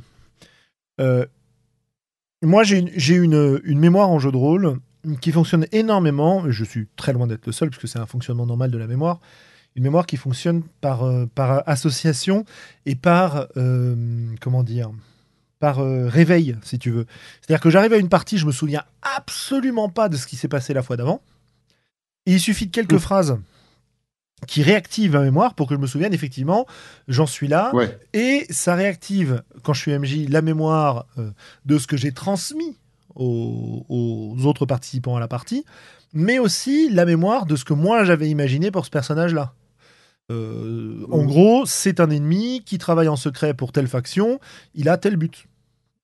moi, 2.43 2.62
j'ai 2.64 2.79
une, 2.79 2.91
j'ai 2.97 3.14
une, 3.14 3.61
une 3.64 3.79
mémoire 3.79 4.11
en 4.11 4.18
jeu 4.18 4.31
de 4.31 4.37
rôle 4.37 4.79
qui 5.20 5.33
fonctionne 5.33 5.66
énormément. 5.72 6.45
Je 6.51 6.64
suis 6.64 6.87
très 6.97 7.12
loin 7.12 7.27
d'être 7.27 7.47
le 7.47 7.53
seul, 7.53 7.70
puisque 7.70 7.89
c'est 7.89 7.99
un 7.99 8.07
fonctionnement 8.07 8.47
normal 8.47 8.70
de 8.70 8.79
la 8.79 8.87
mémoire. 8.87 9.20
Une 9.77 9.83
mémoire 9.85 10.07
qui 10.07 10.16
fonctionne 10.16 10.62
par, 10.81 11.05
euh, 11.05 11.27
par 11.35 11.62
association 11.68 12.45
et 12.87 12.95
par 12.95 13.47
euh, 13.57 13.95
comment 14.41 14.62
dire 14.62 14.91
par 15.59 15.79
euh, 15.81 16.07
réveil, 16.09 16.57
si 16.62 16.79
tu 16.79 16.91
veux. 16.91 17.07
C'est-à-dire 17.41 17.61
que 17.62 17.70
j'arrive 17.70 17.93
à 17.95 17.97
une 17.97 18.09
partie, 18.11 18.37
je 18.37 18.47
me 18.47 18.53
souviens 18.53 18.83
absolument 19.03 19.89
pas 19.89 20.09
de 20.11 20.16
ce 20.16 20.27
qui 20.27 20.37
s'est 20.37 20.49
passé 20.49 20.74
la 20.74 20.83
fois 20.83 20.97
d'avant. 20.99 21.22
Et 22.27 22.33
il 22.33 22.41
suffit 22.41 22.66
de 22.66 22.72
quelques 22.72 22.99
phrases 22.99 23.39
qui 24.47 24.62
réactivent 24.62 25.12
ma 25.12 25.22
mémoire 25.22 25.55
pour 25.55 25.66
que 25.66 25.74
je 25.74 25.81
me 25.81 25.87
souvienne 25.87 26.12
effectivement, 26.12 26.66
j'en 27.09 27.27
suis 27.27 27.49
là, 27.49 27.70
Ouais. 27.74 27.99
et 28.12 28.47
ça 28.51 28.74
réactive, 28.74 29.43
quand 29.62 29.72
je 29.72 29.81
suis 29.81 29.99
MJ, 29.99 30.29
la 30.29 30.43
mémoire 30.43 31.07
de 31.64 31.79
ce 31.79 31.87
que 31.87 31.97
j'ai 31.97 32.12
transmis 32.12 32.77
aux, 33.14 33.87
aux 33.89 34.45
autres 34.45 34.66
participants 34.66 35.16
à 35.16 35.20
la 35.20 35.29
partie, 35.29 35.64
mais 36.12 36.39
aussi 36.39 36.91
la 36.91 37.07
mémoire 37.07 37.47
de 37.47 37.57
ce 37.57 37.64
que 37.64 37.72
moi 37.72 38.05
j'avais 38.05 38.29
imaginé 38.29 38.70
pour 38.70 38.85
ce 38.85 38.91
personnage-là. 38.91 39.55
Euh, 40.33 41.07
en 41.11 41.24
gros, 41.24 41.66
c'est 41.66 42.01
un 42.01 42.11
ennemi 42.11 42.62
qui 42.64 42.79
travaille 42.79 43.09
en 43.09 43.16
secret 43.16 43.55
pour 43.55 43.72
telle 43.72 43.87
faction, 43.87 44.41
il 44.74 44.89
a 44.89 44.99
tel 44.99 45.16
but. 45.16 45.47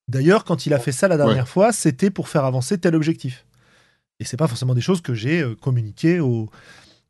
D'ailleurs, 0.09 0.45
quand 0.45 0.67
il 0.67 0.75
a 0.75 0.79
fait 0.79 0.93
ça 0.93 1.09
la 1.09 1.17
dernière 1.17 1.49
fois, 1.49 1.73
c'était 1.73 2.11
pour 2.11 2.29
faire 2.29 2.45
avancer 2.45 2.79
tel 2.79 2.95
objectif. 2.95 3.47
Et 4.21 4.25
c'est 4.25 4.37
pas 4.37 4.47
forcément 4.47 4.75
des 4.75 4.81
choses 4.81 5.01
que 5.01 5.15
j'ai 5.15 5.41
euh, 5.41 5.55
communiquées 5.55 6.21
au, 6.21 6.51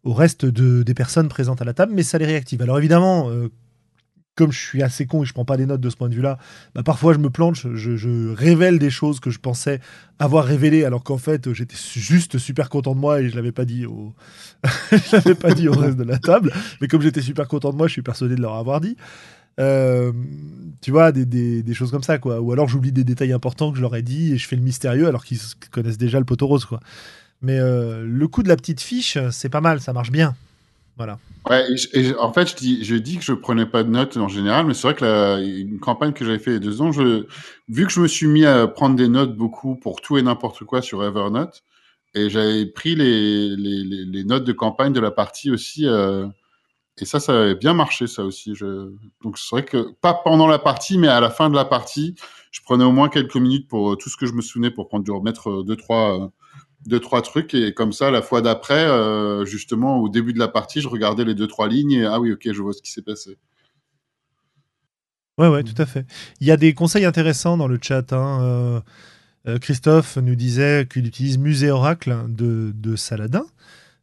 au 0.04 0.14
reste 0.14 0.46
de, 0.46 0.82
des 0.82 0.94
personnes 0.94 1.28
présentes 1.28 1.60
à 1.60 1.64
la 1.64 1.74
table, 1.74 1.92
mais 1.94 2.02
ça 2.02 2.18
les 2.18 2.26
réactive. 2.26 2.62
Alors 2.62 2.78
évidemment, 2.78 3.30
euh, 3.30 3.50
comme 4.34 4.50
je 4.50 4.58
suis 4.58 4.82
assez 4.82 5.06
con 5.06 5.22
et 5.22 5.26
je 5.26 5.32
prends 5.32 5.44
pas 5.44 5.56
des 5.56 5.66
notes 5.66 5.80
de 5.80 5.90
ce 5.90 5.96
point 5.96 6.08
de 6.08 6.14
vue-là, 6.14 6.38
bah, 6.74 6.82
parfois 6.82 7.12
je 7.12 7.18
me 7.18 7.28
plante, 7.28 7.56
je, 7.56 7.96
je- 7.96 8.32
révèle 8.32 8.78
des 8.78 8.90
choses 8.90 9.20
que 9.20 9.30
je 9.30 9.38
pensais 9.38 9.80
avoir 10.18 10.44
révélées, 10.44 10.84
alors 10.84 11.04
qu'en 11.04 11.18
fait 11.18 11.52
j'étais 11.52 11.76
juste 11.76 12.38
super 12.38 12.68
content 12.68 12.94
de 12.94 13.00
moi 13.00 13.20
et 13.20 13.28
je 13.28 13.36
l'avais 13.36 13.52
pas 13.52 13.64
dit 13.64 13.84
au, 13.84 14.14
je 14.92 15.16
l'avais 15.16 15.34
pas 15.34 15.52
dit 15.52 15.68
au 15.68 15.72
reste 15.72 15.96
de 15.96 16.04
la 16.04 16.18
table. 16.18 16.52
Mais 16.80 16.88
comme 16.88 17.02
j'étais 17.02 17.22
super 17.22 17.48
content 17.48 17.70
de 17.72 17.76
moi, 17.76 17.88
je 17.88 17.92
suis 17.92 18.02
persuadé 18.02 18.36
de 18.36 18.40
leur 18.42 18.54
avoir 18.54 18.80
dit. 18.80 18.96
Euh, 19.60 20.12
tu 20.80 20.90
vois, 20.90 21.12
des, 21.12 21.74
choses 21.74 21.90
comme 21.90 22.02
ça, 22.02 22.18
quoi. 22.18 22.40
Ou 22.40 22.52
alors 22.52 22.68
j'oublie 22.68 22.92
des 22.92 23.04
détails 23.04 23.32
importants 23.32 23.70
que 23.70 23.76
je 23.76 23.82
leur 23.82 23.94
ai 23.94 24.02
dit 24.02 24.32
et 24.32 24.38
je 24.38 24.48
fais 24.48 24.56
le 24.56 24.62
mystérieux 24.62 25.06
alors 25.06 25.24
qu'ils 25.24 25.38
connaissent 25.70 25.98
déjà 25.98 26.18
le 26.18 26.24
poteau 26.24 26.46
rose, 26.46 26.64
quoi. 26.64 26.80
Mais 27.42 27.58
euh, 27.58 28.04
le 28.06 28.28
coup 28.28 28.42
de 28.42 28.48
la 28.48 28.56
petite 28.56 28.80
fiche, 28.80 29.18
c'est 29.30 29.48
pas 29.48 29.60
mal, 29.60 29.80
ça 29.80 29.92
marche 29.92 30.12
bien. 30.12 30.36
Voilà. 30.96 31.18
En 31.44 32.32
fait, 32.32 32.48
je 32.48 32.96
dis, 32.96 33.16
que 33.18 33.24
je 33.24 33.32
prenais 33.32 33.66
pas 33.66 33.82
de 33.82 33.88
notes 33.88 34.16
en 34.16 34.28
général, 34.28 34.66
mais 34.66 34.74
c'est 34.74 34.88
vrai 34.88 34.94
que 34.94 35.04
la, 35.04 35.78
campagne 35.80 36.12
que 36.12 36.24
j'avais 36.24 36.38
fait 36.38 36.50
il 36.50 36.54
y 36.54 36.56
a 36.56 36.60
deux 36.60 36.80
ans, 36.82 36.90
vu 36.90 37.86
que 37.86 37.92
je 37.92 38.00
me 38.00 38.08
suis 38.08 38.26
mis 38.26 38.44
à 38.44 38.68
prendre 38.68 38.94
des 38.94 39.08
notes 39.08 39.36
beaucoup 39.36 39.76
pour 39.76 40.00
tout 40.00 40.18
et 40.18 40.22
n'importe 40.22 40.64
quoi 40.64 40.82
sur 40.82 41.04
Evernote, 41.04 41.62
et 42.14 42.30
j'avais 42.30 42.66
pris 42.66 42.94
les, 42.94 44.24
notes 44.24 44.44
de 44.44 44.52
campagne 44.52 44.92
de 44.92 45.00
la 45.00 45.10
partie 45.10 45.50
aussi, 45.50 45.86
euh, 45.86 46.26
et 46.98 47.04
ça, 47.06 47.20
ça 47.20 47.32
avait 47.32 47.54
bien 47.54 47.74
marché, 47.74 48.06
ça 48.06 48.22
aussi. 48.22 48.52
Donc 49.22 49.38
c'est 49.38 49.56
vrai 49.56 49.64
que 49.64 49.92
pas 50.00 50.14
pendant 50.14 50.46
la 50.46 50.58
partie, 50.58 50.98
mais 50.98 51.08
à 51.08 51.20
la 51.20 51.30
fin 51.30 51.48
de 51.48 51.56
la 51.56 51.64
partie, 51.64 52.14
je 52.50 52.60
prenais 52.60 52.84
au 52.84 52.92
moins 52.92 53.08
quelques 53.08 53.36
minutes 53.36 53.66
pour 53.66 53.92
euh, 53.92 53.96
tout 53.96 54.10
ce 54.10 54.16
que 54.16 54.26
je 54.26 54.34
me 54.34 54.42
souvenais 54.42 54.70
pour 54.70 54.88
prendre 54.88 55.04
du 55.04 55.10
euh, 55.10 55.62
deux 55.62 55.76
trois. 55.76 56.30
Deux 56.86 57.00
trois 57.00 57.22
trucs 57.22 57.54
et 57.54 57.74
comme 57.74 57.92
ça 57.92 58.10
la 58.10 58.22
fois 58.22 58.42
d'après 58.42 58.84
euh, 58.84 59.44
justement 59.44 59.98
au 59.98 60.08
début 60.08 60.32
de 60.32 60.38
la 60.38 60.48
partie 60.48 60.80
je 60.80 60.88
regardais 60.88 61.24
les 61.24 61.34
deux 61.34 61.46
trois 61.46 61.68
lignes 61.68 61.92
et 61.92 62.04
ah 62.04 62.20
oui 62.20 62.32
ok 62.32 62.48
je 62.52 62.62
vois 62.62 62.72
ce 62.72 62.82
qui 62.82 62.90
s'est 62.90 63.02
passé 63.02 63.38
Ouais, 65.38 65.48
ouais, 65.48 65.64
tout 65.64 65.80
à 65.80 65.86
fait. 65.86 66.04
Il 66.40 66.46
y 66.46 66.50
a 66.50 66.58
des 66.58 66.74
conseils 66.74 67.06
intéressants 67.06 67.56
dans 67.56 67.66
le 67.66 67.78
chat. 67.80 68.12
hein. 68.12 68.42
Euh, 68.42 68.80
euh, 69.48 69.58
Christophe 69.58 70.18
nous 70.18 70.34
disait 70.34 70.86
qu'il 70.92 71.06
utilise 71.06 71.38
Musée 71.38 71.70
Oracle 71.70 72.14
de, 72.28 72.96
Saladin, 72.96 73.46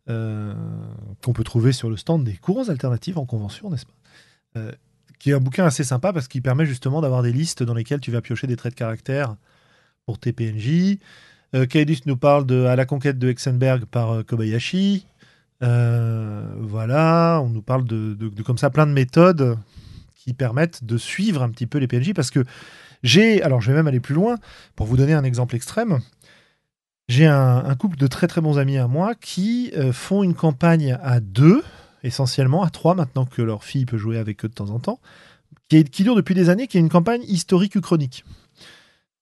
qu'on 0.08 1.34
peut 1.34 1.44
trouver 1.44 1.72
sur 1.72 1.88
le 1.92 1.98
stand 1.98 2.24
des 2.24 2.36
courants 2.36 2.68
alternatifs 2.68 3.16
en 3.18 3.26
convention, 3.26 3.70
n'est-ce 3.70 3.86
pas? 3.86 4.72
Qui 5.20 5.30
est 5.30 5.34
un 5.34 5.40
bouquin 5.40 5.66
assez 5.66 5.84
sympa 5.84 6.14
parce 6.14 6.28
qu'il 6.28 6.42
permet 6.42 6.66
justement 6.66 7.00
d'avoir 7.00 7.22
des 7.22 7.32
listes 7.32 7.62
dans 7.62 7.76
lesquelles 7.76 8.02
tu 8.02 8.10
vas 8.10 8.22
piocher 8.22 8.48
des 8.48 8.56
traits 8.56 8.74
de 8.74 8.80
caractère 8.80 9.36
pour 10.08 10.18
tes 10.18 10.34
PNJ. 10.34 10.98
Euh, 11.56 11.66
Kaedus 11.66 12.02
nous 12.06 12.18
parle 12.18 12.46
de 12.46 12.66
À 12.66 12.76
la 12.76 12.86
conquête 12.86 13.18
de 13.18 13.30
Hexenberg 13.30 13.86
par 13.86 14.12
euh, 14.12 14.24
Kobayashi. 14.24 15.06
Euh, 15.62 16.46
voilà, 16.60 17.42
on 17.44 17.50
nous 17.50 17.62
parle 17.62 17.86
de, 17.86 18.16
comme 18.46 18.58
ça 18.58 18.70
plein 18.70 18.88
de 18.88 18.94
méthodes 18.94 19.58
qui 20.16 20.34
permettent 20.34 20.84
de 20.84 20.98
suivre 20.98 21.44
un 21.44 21.50
petit 21.50 21.66
peu 21.66 21.80
les 21.80 21.88
PNJ 21.88 22.14
parce 22.14 22.32
que 22.32 22.46
j'ai, 23.04 23.42
alors 23.42 23.62
je 23.62 23.72
vais 23.72 23.78
même 23.78 23.88
aller 23.88 24.00
plus 24.00 24.16
loin 24.16 24.38
pour 24.76 24.86
vous 24.86 24.96
donner 24.96 25.14
un 25.14 25.24
exemple 25.24 25.56
extrême. 25.56 26.00
J'ai 27.10 27.26
un, 27.26 27.76
couple 27.76 27.98
de 27.98 28.06
très 28.06 28.28
très 28.28 28.40
bons 28.40 28.60
amis 28.60 28.78
à 28.78 28.88
moi 28.88 29.16
qui 29.16 29.72
euh, 29.76 29.92
font 29.92 30.22
une 30.22 30.36
campagne 30.36 30.98
à 31.02 31.20
deux, 31.20 31.64
essentiellement 32.04 32.64
à 32.64 32.70
trois 32.70 32.94
maintenant 32.94 33.26
que 33.26 33.42
leur 33.42 33.64
fille 33.64 33.86
peut 33.86 33.98
jouer 33.98 34.20
avec 34.20 34.46
eux 34.46 34.48
de 34.48 34.54
temps 34.54 34.70
en 34.70 34.80
temps, 34.80 35.00
qui, 35.70 35.84
qui 35.86 36.04
dure 36.04 36.16
depuis 36.16 36.36
des 36.36 36.50
années, 36.50 36.68
qui 36.68 36.78
est 36.78 36.82
une 36.82 36.90
campagne 36.90 37.24
historique 37.28 37.76
ou 37.76 37.82
chronique, 37.82 38.24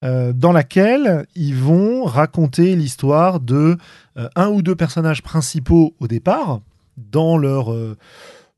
euh, 0.04 0.32
dans 0.32 0.52
laquelle 0.52 1.26
ils 1.34 1.56
vont 1.56 2.04
raconter 2.04 2.76
l'histoire 2.76 3.40
de 3.40 3.76
euh, 4.16 4.28
un 4.36 4.48
ou 4.48 4.62
deux 4.62 4.76
personnages 4.76 5.22
principaux 5.22 5.94
au 5.98 6.06
départ, 6.06 6.60
dans 6.96 7.36
leur 7.36 7.72
euh, 7.72 7.96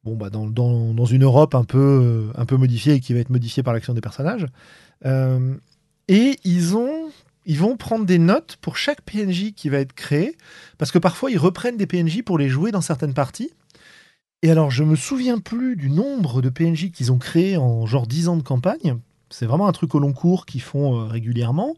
bon 0.04 0.16
bah 0.16 0.30
dans, 0.30 0.46
dans, 0.46 0.92
dans 0.92 1.04
une 1.04 1.24
Europe 1.24 1.54
un 1.54 1.64
peu 1.64 2.30
un 2.34 2.44
peu 2.44 2.56
modifiée 2.56 2.94
et 2.94 3.00
qui 3.00 3.14
va 3.14 3.20
être 3.20 3.30
modifiée 3.30 3.62
par 3.62 3.72
l'action 3.72 3.94
des 3.94 4.00
personnages. 4.00 4.46
Et 6.08 6.36
ils 6.44 6.76
ont 6.76 7.10
ils 7.46 7.58
vont 7.58 7.76
prendre 7.76 8.04
des 8.04 8.18
notes 8.18 8.58
pour 8.60 8.76
chaque 8.76 9.00
PNJ 9.00 9.52
qui 9.54 9.70
va 9.70 9.78
être 9.78 9.94
créé, 9.94 10.36
parce 10.76 10.92
que 10.92 10.98
parfois 10.98 11.30
ils 11.30 11.38
reprennent 11.38 11.76
des 11.76 11.86
PNJ 11.86 12.22
pour 12.22 12.38
les 12.38 12.48
jouer 12.48 12.70
dans 12.70 12.82
certaines 12.82 13.14
parties. 13.14 13.50
Et 14.42 14.50
alors, 14.50 14.70
je 14.70 14.84
me 14.84 14.96
souviens 14.96 15.38
plus 15.38 15.76
du 15.76 15.90
nombre 15.90 16.40
de 16.40 16.48
PNJ 16.48 16.90
qu'ils 16.90 17.12
ont 17.12 17.18
créés 17.18 17.56
en 17.58 17.84
genre 17.84 18.06
10 18.06 18.28
ans 18.28 18.36
de 18.36 18.42
campagne. 18.42 18.98
C'est 19.30 19.46
vraiment 19.46 19.68
un 19.68 19.72
truc 19.72 19.94
au 19.94 20.00
long 20.00 20.12
cours 20.12 20.44
qu'ils 20.44 20.60
font 20.60 20.98
euh, 21.00 21.04
régulièrement. 21.04 21.76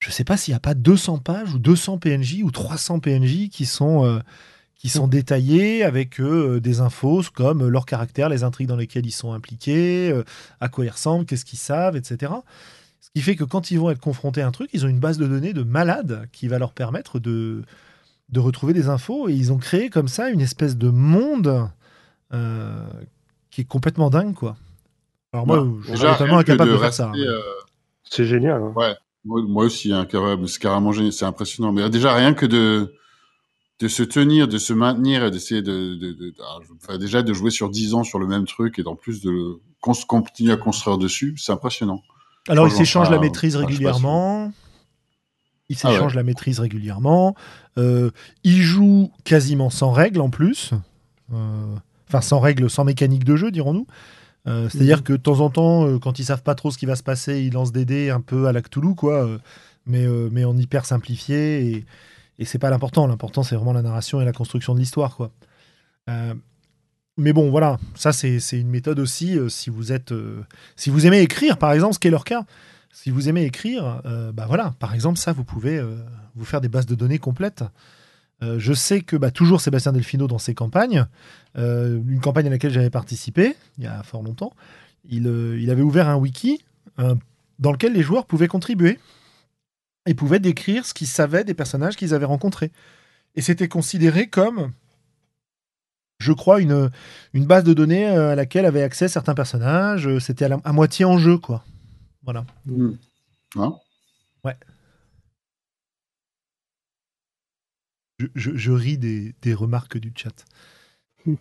Je 0.00 0.10
sais 0.10 0.24
pas 0.24 0.36
s'il 0.36 0.52
n'y 0.52 0.56
a 0.56 0.60
pas 0.60 0.74
200 0.74 1.18
pages 1.18 1.54
ou 1.54 1.58
200 1.58 1.98
PNJ 1.98 2.42
ou 2.42 2.50
300 2.50 3.00
PNJ 3.00 3.48
qui 3.50 3.66
sont, 3.66 4.04
euh, 4.04 4.18
qui 4.74 4.88
sont 4.88 5.06
détaillés 5.06 5.84
avec 5.84 6.20
euh, 6.20 6.60
des 6.60 6.80
infos 6.80 7.22
comme 7.34 7.66
leur 7.68 7.86
caractère, 7.86 8.28
les 8.28 8.44
intrigues 8.44 8.68
dans 8.68 8.76
lesquelles 8.76 9.06
ils 9.06 9.12
sont 9.12 9.32
impliqués, 9.32 10.14
à 10.60 10.68
quoi 10.68 10.84
ils 10.84 10.90
ressemblent, 10.90 11.24
qu'est-ce 11.24 11.44
qu'ils 11.44 11.58
savent, 11.58 11.96
etc. 11.96 12.32
Ce 13.00 13.08
qui 13.14 13.22
fait 13.22 13.36
que 13.36 13.44
quand 13.44 13.70
ils 13.70 13.78
vont 13.78 13.90
être 13.90 14.00
confrontés 14.00 14.42
à 14.42 14.46
un 14.46 14.52
truc, 14.52 14.70
ils 14.72 14.84
ont 14.84 14.88
une 14.88 15.00
base 15.00 15.18
de 15.18 15.26
données 15.26 15.52
de 15.52 15.62
malades 15.62 16.28
qui 16.32 16.48
va 16.48 16.58
leur 16.58 16.72
permettre 16.72 17.18
de, 17.18 17.62
de 18.30 18.40
retrouver 18.40 18.72
des 18.74 18.88
infos. 18.88 19.28
Et 19.28 19.32
ils 19.32 19.52
ont 19.52 19.58
créé 19.58 19.88
comme 19.88 20.08
ça 20.08 20.28
une 20.28 20.40
espèce 20.40 20.76
de 20.76 20.88
monde 20.88 21.70
qui 23.50 23.60
est 23.60 23.64
complètement 23.64 24.10
dingue, 24.10 24.34
quoi. 24.34 24.56
Alors 25.34 25.46
moi, 25.46 25.58
Bah, 25.64 25.66
je 25.80 25.82
suis 25.84 25.92
Déjà, 25.92 26.12
totalement 26.12 26.34
rien 26.36 26.44
que 26.44 26.52
incapable 26.52 26.70
de, 26.70 26.76
de 26.76 26.80
faire 26.80 26.94
ça. 26.94 27.10
rester, 27.10 27.26
hein. 27.28 27.30
euh, 27.32 27.40
C'est 28.08 28.24
génial. 28.24 28.62
hein. 28.62 28.72
Moi, 29.26 29.42
moi 29.42 29.64
aussi, 29.64 29.92
hein, 29.92 30.06
c'est 30.46 30.60
carrément 30.60 30.92
génial, 30.92 31.12
c'est 31.12 31.24
impressionnant. 31.24 31.72
Mais 31.72 31.88
déjà, 31.90 32.14
rien 32.14 32.34
que 32.34 32.46
de, 32.46 32.94
de 33.80 33.88
se 33.88 34.02
tenir, 34.04 34.46
de 34.48 34.58
se 34.58 34.72
maintenir 34.72 35.24
et 35.24 35.30
d'essayer 35.30 35.60
de, 35.62 35.94
de, 35.96 36.12
de- 36.12 36.34
ah, 36.40 36.58
enfin, 36.82 36.98
déjà 36.98 37.22
de 37.22 37.32
jouer 37.32 37.50
sur 37.50 37.68
10 37.70 37.94
ans 37.94 38.04
sur 38.04 38.18
le 38.18 38.26
même 38.26 38.46
truc 38.46 38.78
et 38.78 38.86
en 38.86 38.94
plus 38.96 39.20
de 39.22 39.58
continuer 39.80 40.52
à 40.52 40.56
construire 40.56 40.98
dessus, 40.98 41.34
c'est 41.36 41.52
impressionnant. 41.52 42.00
Alors, 42.48 42.66
ils 42.66 42.70
franchement, 42.70 42.84
s'échangent 42.84 43.06
ça- 43.08 43.12
la 43.14 43.18
maîtrise 43.18 43.56
régulièrement. 43.56 44.52
Ils 45.70 45.76
Ah 45.82 45.88
ouais. 45.88 45.94
s'échangent 45.94 46.14
la 46.14 46.22
maîtrise 46.22 46.60
régulièrement. 46.60 47.34
Euh, 47.78 48.10
ils 48.44 48.60
jouent 48.62 49.10
quasiment 49.24 49.70
sans 49.70 49.90
règles 49.90 50.20
en 50.20 50.30
plus. 50.30 50.70
Euh, 51.32 51.74
Enfin, 52.06 52.20
sans 52.20 52.38
règles, 52.38 52.68
sans 52.70 52.84
mécanique 52.84 53.24
de 53.24 53.34
jeu, 53.34 53.50
dirons-nous. 53.50 53.86
Euh, 54.46 54.68
C'est-à-dire 54.68 55.02
que 55.02 55.12
de 55.14 55.18
temps 55.18 55.40
en 55.40 55.50
temps, 55.50 55.86
euh, 55.86 55.98
quand 55.98 56.18
ils 56.18 56.24
savent 56.24 56.42
pas 56.42 56.54
trop 56.54 56.70
ce 56.70 56.78
qui 56.78 56.86
va 56.86 56.96
se 56.96 57.02
passer, 57.02 57.42
ils 57.42 57.52
lancent 57.52 57.72
des 57.72 57.84
dés 57.84 58.10
un 58.10 58.20
peu 58.20 58.46
à 58.46 58.52
la 58.52 58.60
Cthulhu, 58.60 58.94
quoi. 58.94 59.24
euh, 59.24 59.38
mais, 59.86 60.06
mais 60.30 60.44
en 60.44 60.56
hyper 60.56 60.86
simplifié. 60.86 61.66
Et, 61.66 61.84
et 62.38 62.44
c'est 62.44 62.58
pas 62.58 62.70
l'important. 62.70 63.06
L'important, 63.06 63.42
c'est 63.42 63.54
vraiment 63.56 63.72
la 63.72 63.82
narration 63.82 64.20
et 64.20 64.24
la 64.24 64.32
construction 64.32 64.74
de 64.74 64.80
l'histoire, 64.80 65.16
quoi. 65.16 65.30
Mais 67.16 67.32
bon, 67.32 67.48
voilà, 67.48 67.78
ça 67.94 68.12
c'est 68.12 68.40
c'est 68.40 68.58
une 68.58 68.68
méthode 68.70 68.98
aussi. 68.98 69.38
si 69.48 69.70
vous 69.70 69.92
êtes, 69.92 70.12
si 70.74 70.90
vous 70.90 71.06
aimez 71.06 71.20
écrire, 71.20 71.58
par 71.58 71.72
exemple, 71.72 71.94
ce 71.94 72.00
qui 72.00 72.08
est 72.08 72.10
leur 72.10 72.24
cas, 72.24 72.44
si 72.92 73.10
vous 73.10 73.28
aimez 73.28 73.44
écrire, 73.44 74.02
bah 74.34 74.46
voilà, 74.48 74.74
par 74.80 74.94
exemple, 74.94 75.18
ça 75.18 75.32
vous 75.32 75.44
pouvez 75.44 75.80
vous 76.34 76.44
faire 76.44 76.60
des 76.60 76.68
bases 76.68 76.86
de 76.86 76.94
données 76.96 77.18
complètes. 77.20 77.62
Euh, 78.42 78.58
je 78.58 78.72
sais 78.72 79.00
que 79.00 79.16
bah, 79.16 79.30
toujours 79.30 79.60
Sébastien 79.60 79.92
Delfino 79.92 80.26
dans 80.26 80.38
ses 80.38 80.54
campagnes, 80.54 81.06
euh, 81.56 82.00
une 82.08 82.20
campagne 82.20 82.46
à 82.48 82.50
laquelle 82.50 82.72
j'avais 82.72 82.90
participé 82.90 83.54
il 83.78 83.84
y 83.84 83.86
a 83.86 84.02
fort 84.02 84.22
longtemps, 84.22 84.52
il, 85.08 85.26
euh, 85.28 85.58
il 85.60 85.70
avait 85.70 85.82
ouvert 85.82 86.08
un 86.08 86.16
wiki 86.16 86.64
euh, 86.98 87.14
dans 87.58 87.70
lequel 87.72 87.92
les 87.92 88.02
joueurs 88.02 88.26
pouvaient 88.26 88.48
contribuer 88.48 88.98
et 90.06 90.14
pouvaient 90.14 90.40
décrire 90.40 90.84
ce 90.84 90.94
qu'ils 90.94 91.06
savaient 91.06 91.44
des 91.44 91.54
personnages 91.54 91.96
qu'ils 91.96 92.12
avaient 92.12 92.24
rencontrés. 92.26 92.72
Et 93.36 93.40
c'était 93.42 93.68
considéré 93.68 94.26
comme, 94.28 94.72
je 96.18 96.32
crois, 96.32 96.60
une, 96.60 96.90
une 97.32 97.46
base 97.46 97.64
de 97.64 97.72
données 97.72 98.06
à 98.06 98.34
laquelle 98.34 98.66
avaient 98.66 98.82
accès 98.82 99.08
certains 99.08 99.34
personnages. 99.34 100.18
C'était 100.18 100.44
à, 100.44 100.48
la- 100.48 100.60
à 100.64 100.72
moitié 100.72 101.04
en 101.04 101.18
jeu, 101.18 101.38
quoi. 101.38 101.64
Voilà. 102.22 102.44
Hein 103.56 103.74
Je, 108.34 108.50
je- 108.52 108.56
je 108.56 108.72
ris 108.72 108.98
des, 108.98 109.34
des 109.42 109.54
remarques 109.54 109.98
du 109.98 110.12
chat. 110.14 110.44
Hmm. 111.26 111.34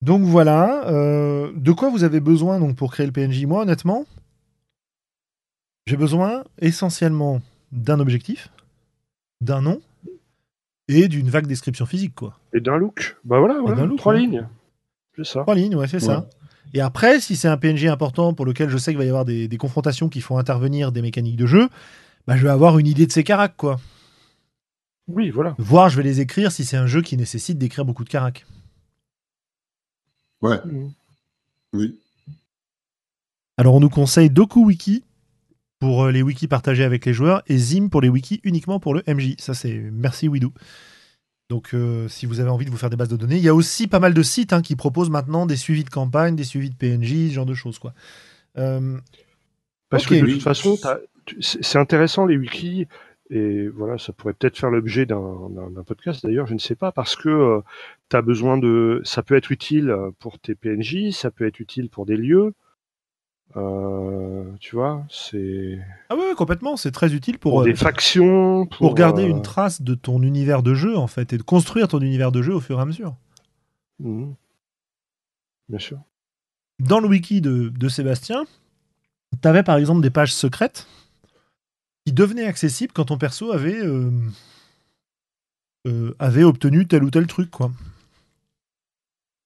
Donc 0.00 0.22
voilà. 0.22 0.88
euh, 0.88 1.52
de 1.56 1.72
quoi 1.72 1.90
vous 1.90 2.04
avez 2.04 2.20
besoin 2.20 2.58
donc, 2.60 2.76
pour 2.76 2.92
créer 2.92 3.06
le 3.06 3.12
PNJ 3.12 3.44
Moi, 3.46 3.62
honnêtement, 3.62 4.04
j'ai 5.86 5.96
besoin 5.96 6.44
essentiellement 6.60 7.40
d'un 7.72 8.00
objectif, 8.00 8.50
d'un 9.40 9.60
nom 9.62 9.80
et 10.88 11.08
d'une 11.08 11.28
vague 11.30 11.46
description 11.46 11.86
physique, 11.86 12.14
quoi. 12.14 12.38
Et 12.52 12.60
d'un 12.60 12.76
look. 12.76 13.16
Bah 13.24 13.38
voilà, 13.38 13.60
voilà. 13.60 13.76
d'un 13.76 13.86
look, 13.86 13.98
trois 13.98 14.14
ouais. 14.14 14.20
lignes. 14.20 14.46
C'est 15.16 15.24
ça. 15.24 15.40
Trois 15.42 15.54
lignes, 15.54 15.76
ouais, 15.76 15.88
c'est 15.88 16.00
ça. 16.00 16.28
Et 16.74 16.80
après, 16.80 17.20
si 17.20 17.36
c'est 17.36 17.48
un 17.48 17.56
PNJ 17.58 17.86
important 17.86 18.32
pour 18.32 18.46
lequel 18.46 18.70
je 18.70 18.78
sais 18.78 18.92
qu'il 18.92 18.98
va 18.98 19.04
y 19.04 19.08
avoir 19.08 19.24
des, 19.26 19.46
des 19.48 19.56
confrontations 19.58 20.08
qui 20.08 20.20
font 20.22 20.38
intervenir 20.38 20.90
des 20.92 21.02
mécaniques 21.02 21.36
de 21.36 21.46
jeu, 21.46 21.68
bah, 22.26 22.36
je 22.36 22.42
vais 22.44 22.48
avoir 22.50 22.78
une 22.78 22.86
idée 22.86 23.06
de 23.06 23.12
ses 23.12 23.24
caracs, 23.24 23.56
quoi. 23.56 23.78
Oui, 25.12 25.30
voilà. 25.30 25.54
Voire, 25.58 25.88
je 25.88 25.96
vais 25.96 26.02
les 26.02 26.20
écrire 26.20 26.50
si 26.50 26.64
c'est 26.64 26.76
un 26.76 26.86
jeu 26.86 27.02
qui 27.02 27.16
nécessite 27.16 27.58
d'écrire 27.58 27.84
beaucoup 27.84 28.04
de 28.04 28.08
caracs. 28.08 28.46
Ouais, 30.40 30.58
Mhm. 30.64 30.92
oui. 31.74 31.98
Alors, 33.58 33.74
on 33.74 33.80
nous 33.80 33.90
conseille 33.90 34.30
DokuWiki 34.30 35.04
pour 35.78 36.04
euh, 36.04 36.10
les 36.12 36.22
wikis 36.22 36.48
partagés 36.48 36.84
avec 36.84 37.04
les 37.06 37.12
joueurs 37.12 37.42
et 37.46 37.58
Zim 37.58 37.88
pour 37.88 38.00
les 38.00 38.08
wikis 38.08 38.40
uniquement 38.44 38.80
pour 38.80 38.94
le 38.94 39.02
MJ. 39.06 39.34
Ça, 39.38 39.54
c'est 39.54 39.74
merci 39.92 40.28
Widou. 40.28 40.52
Donc, 41.50 41.74
euh, 41.74 42.08
si 42.08 42.24
vous 42.24 42.40
avez 42.40 42.48
envie 42.50 42.64
de 42.64 42.70
vous 42.70 42.76
faire 42.78 42.88
des 42.90 42.96
bases 42.96 43.08
de 43.08 43.16
données, 43.16 43.36
il 43.36 43.42
y 43.42 43.48
a 43.48 43.54
aussi 43.54 43.86
pas 43.86 44.00
mal 44.00 44.14
de 44.14 44.22
sites 44.22 44.52
hein, 44.52 44.62
qui 44.62 44.74
proposent 44.74 45.10
maintenant 45.10 45.44
des 45.44 45.56
suivis 45.56 45.84
de 45.84 45.90
campagne, 45.90 46.34
des 46.34 46.44
suivis 46.44 46.70
de 46.70 46.74
PNJ, 46.76 47.28
ce 47.28 47.34
genre 47.34 47.46
de 47.46 47.54
choses. 47.54 47.78
Quoi. 47.78 47.92
Euh, 48.56 48.98
Parce 49.90 50.06
que 50.06 50.14
de 50.14 50.22
Oui. 50.22 50.32
toute 50.34 50.42
façon, 50.42 50.78
c'est 51.40 51.78
intéressant 51.78 52.24
les 52.26 52.38
wikis. 52.38 52.86
Et 53.34 53.66
voilà, 53.68 53.96
ça 53.96 54.12
pourrait 54.12 54.34
peut-être 54.34 54.58
faire 54.58 54.70
l'objet 54.70 55.06
d'un 55.06 55.82
podcast 55.86 56.22
d'ailleurs, 56.22 56.46
je 56.46 56.52
ne 56.52 56.58
sais 56.58 56.74
pas, 56.74 56.92
parce 56.92 57.16
que 57.16 57.62
tu 58.10 58.16
as 58.16 58.20
besoin 58.20 58.58
de. 58.58 59.00
Ça 59.04 59.22
peut 59.22 59.36
être 59.36 59.50
utile 59.50 59.88
euh, 59.88 60.10
pour 60.18 60.38
tes 60.38 60.54
PNJ, 60.54 61.12
ça 61.12 61.30
peut 61.30 61.46
être 61.46 61.58
utile 61.58 61.88
pour 61.88 62.04
des 62.04 62.18
lieux. 62.18 62.52
Euh, 63.56 64.44
tu 64.60 64.76
vois, 64.76 65.06
c'est. 65.08 65.78
Ah 66.10 66.16
ouais, 66.16 66.34
complètement, 66.36 66.76
c'est 66.76 66.90
très 66.90 67.14
utile 67.14 67.38
pour, 67.38 67.52
Pour, 67.52 67.60
euh, 67.62 67.64
des 67.64 67.74
factions. 67.74 68.66
Pour, 68.66 68.88
pour 68.88 68.94
garder 68.94 69.24
euh, 69.24 69.30
une 69.30 69.40
trace 69.40 69.80
de 69.80 69.94
ton 69.94 70.22
univers 70.22 70.62
de 70.62 70.74
jeu, 70.74 70.98
en 70.98 71.06
fait, 71.06 71.32
et 71.32 71.38
de 71.38 71.42
construire 71.42 71.88
ton 71.88 72.00
univers 72.00 72.32
de 72.32 72.42
jeu 72.42 72.54
au 72.54 72.60
fur 72.60 72.78
et 72.78 72.82
à 72.82 72.84
mesure. 72.84 73.16
mhm. 73.98 74.34
Bien 75.70 75.78
sûr. 75.78 76.00
Dans 76.80 77.00
le 77.00 77.08
wiki 77.08 77.40
de, 77.40 77.70
de 77.70 77.88
Sébastien, 77.88 78.44
tu 79.40 79.48
avais 79.48 79.62
par 79.62 79.76
exemple 79.76 80.02
des 80.02 80.10
pages 80.10 80.34
secrètes 80.34 80.86
qui 82.06 82.12
devenaient 82.12 82.46
accessibles 82.46 82.92
quand 82.92 83.06
ton 83.06 83.18
perso 83.18 83.52
avait, 83.52 83.80
euh, 83.80 84.10
euh, 85.86 86.14
avait 86.18 86.44
obtenu 86.44 86.86
tel 86.86 87.04
ou 87.04 87.10
tel 87.10 87.26
truc, 87.26 87.50
quoi. 87.50 87.72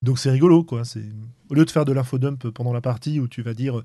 Donc 0.02 0.18
c'est 0.18 0.30
rigolo, 0.30 0.62
quoi. 0.64 0.84
C'est 0.84 1.04
au 1.50 1.54
lieu 1.54 1.64
de 1.64 1.70
faire 1.70 1.84
de 1.84 1.92
l'infodump 1.92 2.48
pendant 2.50 2.72
la 2.72 2.80
partie 2.80 3.20
où 3.20 3.28
tu 3.28 3.42
vas 3.42 3.54
dire, 3.54 3.82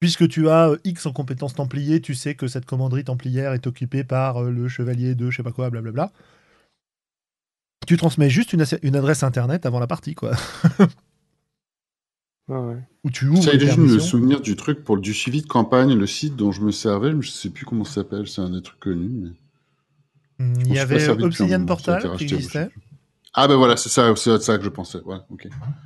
puisque 0.00 0.28
tu 0.28 0.48
as 0.48 0.70
euh, 0.70 0.78
X 0.84 1.06
en 1.06 1.12
compétences 1.12 1.54
templier, 1.54 2.00
tu 2.00 2.14
sais 2.14 2.34
que 2.34 2.48
cette 2.48 2.66
commanderie 2.66 3.04
templière 3.04 3.52
est 3.52 3.66
occupée 3.66 4.04
par 4.04 4.42
le 4.42 4.68
chevalier 4.68 5.14
de 5.14 5.30
je 5.30 5.38
sais 5.38 5.42
pas 5.42 5.52
quoi, 5.52 5.70
blablabla. 5.70 6.12
Tu 7.86 7.96
transmets 7.96 8.28
juste 8.28 8.52
une 8.52 8.96
adresse 8.96 9.22
internet 9.22 9.64
avant 9.64 9.80
la 9.80 9.86
partie, 9.86 10.14
quoi. 10.14 10.32
Ah 12.50 12.60
ouais. 12.60 12.76
Où 13.04 13.10
tu 13.10 13.26
ouvres 13.28 13.42
Ça 13.42 13.52
déjà 13.56 13.74
permissions. 13.74 14.00
souvenir 14.00 14.40
du 14.40 14.56
truc 14.56 14.82
pour 14.82 14.96
le- 14.96 15.02
du 15.02 15.12
suivi 15.12 15.42
de 15.42 15.46
campagne, 15.46 15.92
le 15.94 16.06
site 16.06 16.34
dont 16.36 16.50
je 16.50 16.62
me 16.62 16.70
servais, 16.72 17.12
je 17.20 17.28
sais 17.30 17.50
plus 17.50 17.66
comment 17.66 17.84
ça 17.84 17.94
s'appelle, 17.96 18.26
c'est 18.26 18.40
un 18.40 18.50
des 18.50 18.62
trucs 18.62 18.80
connus. 18.80 19.08
mais- 20.38 20.54
je 20.64 20.66
Il 20.66 20.72
y 20.74 20.78
avait 20.78 21.08
Obsidian 21.08 21.64
Portal 21.66 22.16
qui 22.16 22.24
existait. 22.24 22.70
Ah 23.34 23.46
ben 23.48 23.56
voilà, 23.56 23.76
c'est 23.76 23.88
ça, 23.90 24.14
c'est 24.16 24.30
de 24.30 24.38
ça 24.38 24.56
que 24.56 24.64
je 24.64 24.68
pensais. 24.70 25.00
Ouais. 25.02 25.18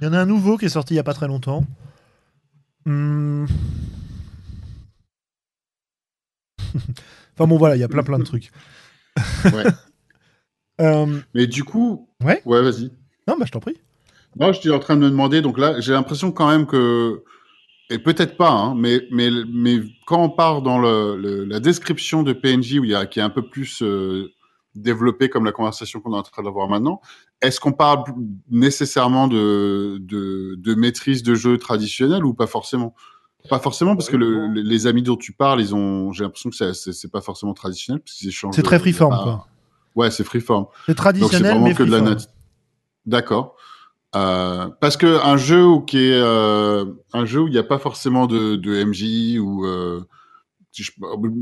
Il 0.01 0.05
y 0.05 0.07
en 0.07 0.13
a 0.13 0.19
un 0.21 0.27
nouveau 0.27 0.57
qui 0.57 0.67
est 0.67 0.71
sorti 0.71 0.95
il 0.95 0.97
y 0.99 1.01
a 1.01 1.05
pas 1.05 1.15
très 1.15 1.27
longtemps. 1.27 1.67
Hmm. 2.87 3.47
enfin 7.35 7.47
bon, 7.47 7.57
voilà, 7.59 7.77
il 7.77 7.81
y 7.81 7.85
a 7.85 7.89
plein 7.89 8.03
plein 8.03 8.19
de 8.19 8.25
trucs. 8.25 8.51
Ouais. 9.47 9.65
Euh, 10.81 11.21
Mais 11.35 11.47
du 11.47 11.65
coup, 11.65 12.09
Ouais. 12.25 12.41
ouais, 12.47 12.63
vas-y. 12.63 12.91
non, 13.29 13.37
bah 13.39 13.45
je 13.47 13.53
t'en 13.53 13.61
prie. 13.61 13.77
Moi, 14.37 14.53
je 14.53 14.61
suis 14.61 14.71
en 14.71 14.79
train 14.79 14.97
de 14.97 15.01
me 15.03 15.11
demander, 15.11 15.43
donc 15.43 15.59
là, 15.59 15.81
j'ai 15.81 15.93
l'impression 15.93 16.33
quand 16.33 16.49
même 16.49 16.67
que, 16.67 17.23
et 17.91 17.99
peut-être 17.99 18.37
pas, 18.37 18.51
hein, 18.51 18.75
mais, 18.75 19.03
mais, 19.11 19.31
mais 19.53 19.81
quand 20.07 20.23
on 20.23 20.31
part 20.31 20.63
dans 20.63 20.79
le, 20.79 21.17
le- 21.17 21.45
la 21.45 21.61
description 21.61 22.23
de 22.23 22.33
PNJ, 22.33 22.79
où 22.79 22.85
il 22.85 22.91
y 22.91 22.95
a, 22.95 23.05
qui 23.07 23.19
est 23.19 23.23
un 23.23 23.31
peu 23.31 23.43
plus 23.43 23.83
euh, 23.83 24.31
développée 24.75 25.29
comme 25.29 25.45
la 25.45 25.53
conversation 25.53 26.01
qu'on 26.01 26.15
est 26.15 26.19
en 26.19 26.23
train 26.23 26.43
d'avoir 26.43 26.69
maintenant, 26.69 27.01
est-ce 27.43 27.61
qu'on 27.61 27.73
parle 27.73 28.05
nécessairement 28.51 29.29
de, 29.29 29.99
de, 30.01 30.55
de 30.57 30.75
maîtrise 30.75 31.23
de 31.23 31.35
jeu 31.35 31.59
traditionnel 31.59 32.25
ou 32.25 32.33
pas 32.33 32.47
forcément? 32.47 32.95
Pas 33.51 33.59
forcément, 33.59 33.97
parce 33.97 34.09
que 34.09 34.17
le- 34.17 34.47
le- 34.47 34.63
les 34.63 34.87
amis 34.87 35.03
dont 35.03 35.17
tu 35.17 35.33
parles, 35.33 35.61
ils 35.61 35.75
ont, 35.75 36.13
j'ai 36.13 36.23
l'impression 36.25 36.49
que 36.49 36.57
c'est- 36.73 37.11
pas 37.11 37.21
forcément 37.21 37.53
traditionnel, 37.55 38.01
parce 38.01 38.17
qu'ils 38.17 38.29
échangent. 38.29 38.55
C'est 38.55 38.63
très 38.63 38.77
euh, 38.77 38.79
freeform, 38.79 39.11
pas- 39.17 39.23
quoi. 39.25 39.47
Ouais, 39.97 40.11
c'est 40.11 40.25
freeform. 40.25 40.67
C'est 40.87 40.93
Donc 40.93 40.95
c'est 40.95 40.95
traditionnel, 41.03 41.51
vraiment 41.51 41.65
mais 41.67 41.75
que 41.75 41.83
de 41.83 41.91
la 41.91 42.17
D'accord. 43.05 43.57
Euh, 44.15 44.69
parce 44.81 44.97
que 44.99 45.25
un 45.25 45.37
jeu 45.39 45.65
où 45.65 45.81
qui 45.81 45.97
est 45.99 46.13
euh, 46.21 46.85
un 47.15 47.25
jeu 47.25 47.41
où 47.41 47.47
il 47.49 47.53
n'y 47.53 47.59
a 47.59 47.63
pas 47.63 47.79
forcément 47.79 48.27
de, 48.27 48.57
de 48.57 48.85
MJ 48.85 49.39
ou 49.41 49.65
euh, 49.65 50.03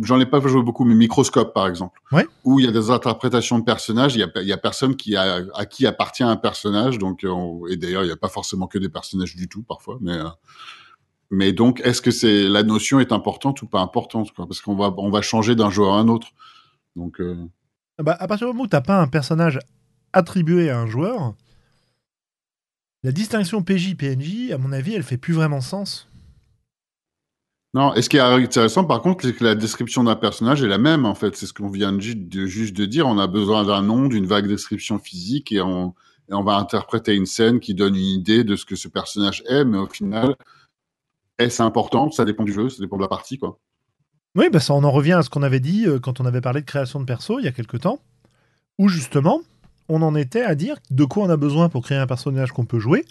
j'en 0.03 0.21
ai 0.21 0.27
pas 0.27 0.41
joué 0.41 0.63
beaucoup, 0.63 0.85
mais 0.85 0.95
Microscope 0.95 1.53
par 1.55 1.67
exemple, 1.67 2.01
Ouais. 2.13 2.27
où 2.45 2.59
il 2.61 2.67
y 2.67 2.69
a 2.69 2.73
des 2.73 2.91
interprétations 2.91 3.59
de 3.59 3.65
personnages, 3.65 4.15
il 4.17 4.21
y 4.21 4.23
a, 4.23 4.43
y 4.43 4.53
a 4.53 4.57
personne 4.57 4.97
qui 4.97 5.17
a, 5.17 5.41
à 5.55 5.67
qui 5.67 5.87
appartient 5.87 6.23
un 6.25 6.37
personnage, 6.37 6.99
donc 6.99 7.25
on- 7.29 7.67
et 7.69 7.77
d'ailleurs 7.77 8.03
il 8.03 8.07
n'y 8.07 8.13
a 8.13 8.17
pas 8.17 8.29
forcément 8.29 8.67
que 8.67 8.79
des 8.79 8.89
personnages 8.89 9.35
du 9.37 9.49
tout 9.49 9.63
parfois, 9.63 9.99
mais 10.01 10.19
mais 11.31 11.53
donc 11.53 11.81
est-ce 11.85 12.03
que 12.03 12.11
c'est 12.11 12.49
la 12.49 12.63
notion 12.63 12.99
est 13.01 13.13
importante 13.13 13.63
ou 13.63 13.67
pas 13.67 13.81
importante 13.81 14.33
quoi? 14.33 14.47
Parce 14.47 14.61
qu'on 14.61 14.75
va 14.77 14.93
on 14.97 15.11
va 15.11 15.23
changer 15.23 15.55
d'un 15.55 15.71
jeu 15.71 15.85
à 15.85 15.93
un 15.93 16.09
autre, 16.09 16.29
donc 16.97 17.21
euh, 17.21 17.37
Bah, 18.03 18.17
à 18.19 18.27
partir 18.27 18.47
du 18.49 18.53
moment 18.53 18.65
où 18.65 18.69
t'as 18.69 18.81
pas 18.81 19.01
un 19.01 19.07
personnage 19.07 19.59
attribué 20.13 20.71
à 20.71 20.79
un 20.81 20.87
joueur, 20.87 21.35
la 23.03 23.13
distinction 23.13 23.63
PJ-PNJ, 23.63 24.53
à 24.53 24.59
mon 24.59 24.73
avis, 24.73 24.95
elle 24.95 25.03
fait 25.03 25.17
plus 25.17 25.35
vraiment 25.35 25.61
sens. 25.61 26.07
Non, 27.73 27.95
et 27.95 28.03
ce 28.03 28.09
qui 28.09 28.17
est 28.17 28.21
intéressant 28.21 28.85
par 28.85 29.01
contre, 29.01 29.25
c'est 29.25 29.33
que 29.33 29.45
la 29.45 29.55
description 29.55 30.03
d'un 30.03 30.17
personnage 30.17 30.63
est 30.63 30.67
la 30.69 30.79
même 30.79 31.07
en 31.07 31.15
fait. 31.15 31.37
C'est 31.37 31.47
ce 31.47 31.53
qu'on 31.53 31.69
vient 31.69 31.93
de, 31.93 32.01
ju- 32.01 32.17
de- 32.17 32.47
juste 32.47 32.77
de 32.77 32.85
dire. 32.85 33.07
On 33.07 33.19
a 33.19 33.29
besoin 33.29 33.65
d'un 33.65 33.83
nom, 33.83 34.09
d'une 34.09 34.27
vague 34.27 34.49
description 34.49 34.99
physique 34.99 35.53
et 35.53 35.61
on, 35.61 35.95
et 36.29 36.35
on 36.35 36.43
va 36.43 36.57
interpréter 36.57 37.15
une 37.15 37.27
scène 37.27 37.61
qui 37.61 37.75
donne 37.75 37.95
une 37.95 38.03
idée 38.03 38.43
de 38.43 38.57
ce 38.57 38.65
que 38.65 38.75
ce 38.75 38.89
personnage 38.89 39.45
est, 39.49 39.65
mais 39.65 39.79
au 39.79 39.87
final, 39.87 40.35
est-ce 41.39 41.63
important? 41.63 42.11
Ça 42.11 42.25
dépend 42.25 42.43
du 42.43 42.53
jeu, 42.53 42.69
ça 42.69 42.81
dépend 42.83 42.97
de 42.97 43.03
la 43.03 43.09
partie 43.09 43.39
quoi. 43.39 43.59
Oui, 44.37 44.47
bah 44.53 44.59
ça, 44.61 44.75
on 44.75 44.83
en 44.85 44.91
revient 44.91 45.13
à 45.15 45.23
ce 45.23 45.31
qu'on 45.31 45.43
avait 45.43 45.61
dit 45.61 45.87
euh, 45.87 46.01
quand 46.01 46.21
on 46.21 46.25
avait 46.27 46.41
parlé 46.41 46.61
de 46.63 46.67
création 46.67 46.99
de 47.01 47.05
perso 47.05 47.39
il 47.39 47.45
y 47.45 47.49
a 47.49 47.53
quelque 47.53 47.77
temps, 47.77 48.01
où 48.79 48.89
justement, 48.89 49.43
on 49.91 50.01
en 50.03 50.15
était 50.15 50.43
à 50.43 50.55
dire 50.55 50.77
de 50.91 51.05
quoi 51.05 51.25
on 51.25 51.31
a 51.31 51.37
besoin 51.37 51.69
pour 51.69 51.83
créer 51.85 51.99
un 51.99 52.07
personnage 52.07 52.53
qu'on 52.53 52.65
peut 52.65 52.79
jouer. 52.79 53.05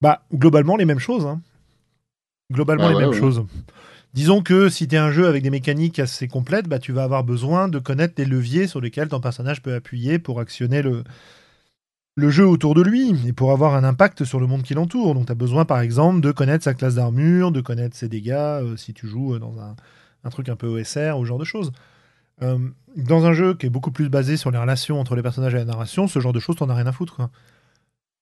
Bah, 0.00 0.22
globalement, 0.34 0.76
les 0.76 0.84
mêmes 0.84 0.98
choses. 0.98 1.26
hein. 1.26 1.40
Globalement, 2.52 2.84
Ouais, 2.84 2.90
les 2.90 2.94
ouais, 2.96 3.02
mêmes 3.02 3.10
ouais. 3.10 3.18
choses. 3.18 3.44
Disons 4.14 4.42
que 4.42 4.68
si 4.68 4.88
tu 4.88 4.94
es 4.94 4.98
un 4.98 5.10
jeu 5.10 5.26
avec 5.26 5.42
des 5.42 5.50
mécaniques 5.50 5.98
assez 5.98 6.28
complètes, 6.28 6.68
bah, 6.68 6.78
tu 6.78 6.92
vas 6.92 7.02
avoir 7.04 7.24
besoin 7.24 7.68
de 7.68 7.78
connaître 7.78 8.14
les 8.16 8.24
leviers 8.24 8.66
sur 8.66 8.80
lesquels 8.80 9.08
ton 9.08 9.20
personnage 9.20 9.60
peut 9.62 9.74
appuyer 9.74 10.18
pour 10.18 10.40
actionner 10.40 10.80
le, 10.80 11.02
le 12.16 12.30
jeu 12.30 12.46
autour 12.46 12.74
de 12.74 12.82
lui 12.82 13.14
et 13.28 13.32
pour 13.32 13.52
avoir 13.52 13.74
un 13.74 13.84
impact 13.84 14.24
sur 14.24 14.40
le 14.40 14.46
monde 14.46 14.62
qui 14.62 14.74
l'entoure. 14.74 15.14
Donc 15.14 15.26
tu 15.26 15.32
as 15.32 15.34
besoin 15.34 15.64
par 15.64 15.80
exemple 15.80 16.20
de 16.20 16.30
connaître 16.32 16.64
sa 16.64 16.72
classe 16.74 16.94
d'armure, 16.94 17.52
de 17.52 17.60
connaître 17.60 17.96
ses 17.96 18.08
dégâts 18.08 18.30
euh, 18.32 18.76
si 18.76 18.94
tu 18.94 19.06
joues 19.06 19.34
euh, 19.34 19.38
dans 19.38 19.58
un, 19.60 19.76
un 20.24 20.30
truc 20.30 20.48
un 20.48 20.56
peu 20.56 20.66
OSR 20.66 21.18
ou 21.18 21.24
ce 21.24 21.28
genre 21.28 21.38
de 21.38 21.44
choses. 21.44 21.72
Euh, 22.42 22.58
dans 22.96 23.24
un 23.26 23.32
jeu 23.32 23.54
qui 23.54 23.66
est 23.66 23.70
beaucoup 23.70 23.90
plus 23.90 24.08
basé 24.08 24.36
sur 24.36 24.50
les 24.50 24.58
relations 24.58 25.00
entre 25.00 25.16
les 25.16 25.22
personnages 25.22 25.54
et 25.54 25.58
la 25.58 25.64
narration, 25.64 26.06
ce 26.08 26.18
genre 26.20 26.32
de 26.32 26.40
choses, 26.40 26.56
t'en 26.56 26.68
as 26.70 26.74
rien 26.74 26.86
à 26.86 26.92
foutre. 26.92 27.16
Quoi. 27.16 27.30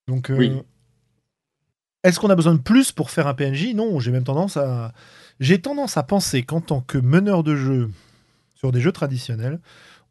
Donc, 0.08 0.30
euh, 0.30 0.36
Oui. 0.36 0.52
est-ce 2.02 2.20
qu'on 2.20 2.30
a 2.30 2.34
besoin 2.36 2.54
de 2.54 2.60
plus 2.60 2.92
pour 2.92 3.10
faire 3.10 3.26
un 3.26 3.34
PNJ 3.34 3.74
Non, 3.74 3.98
j'ai 4.00 4.10
même 4.12 4.24
tendance 4.24 4.56
à, 4.56 4.92
j'ai 5.40 5.60
tendance 5.60 5.96
à 5.96 6.02
penser 6.02 6.42
qu'en 6.42 6.60
tant 6.60 6.80
que 6.80 6.98
meneur 6.98 7.42
de 7.42 7.56
jeu 7.56 7.90
sur 8.54 8.72
des 8.72 8.80
jeux 8.80 8.92
traditionnels, 8.92 9.60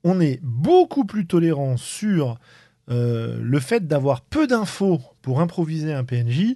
on 0.04 0.20
est 0.20 0.39
beaucoup 0.43 1.06
plus 1.06 1.26
tolérant 1.28 1.78
sur 1.78 2.38
euh, 2.89 3.39
le 3.41 3.60
fait 3.62 3.88
d'avoir 3.88 4.22
peu 4.22 4.47
d'infos 4.47 5.01
pour 5.22 5.39
improviser 5.39 5.93
un 5.93 6.04
PNJ 6.04 6.56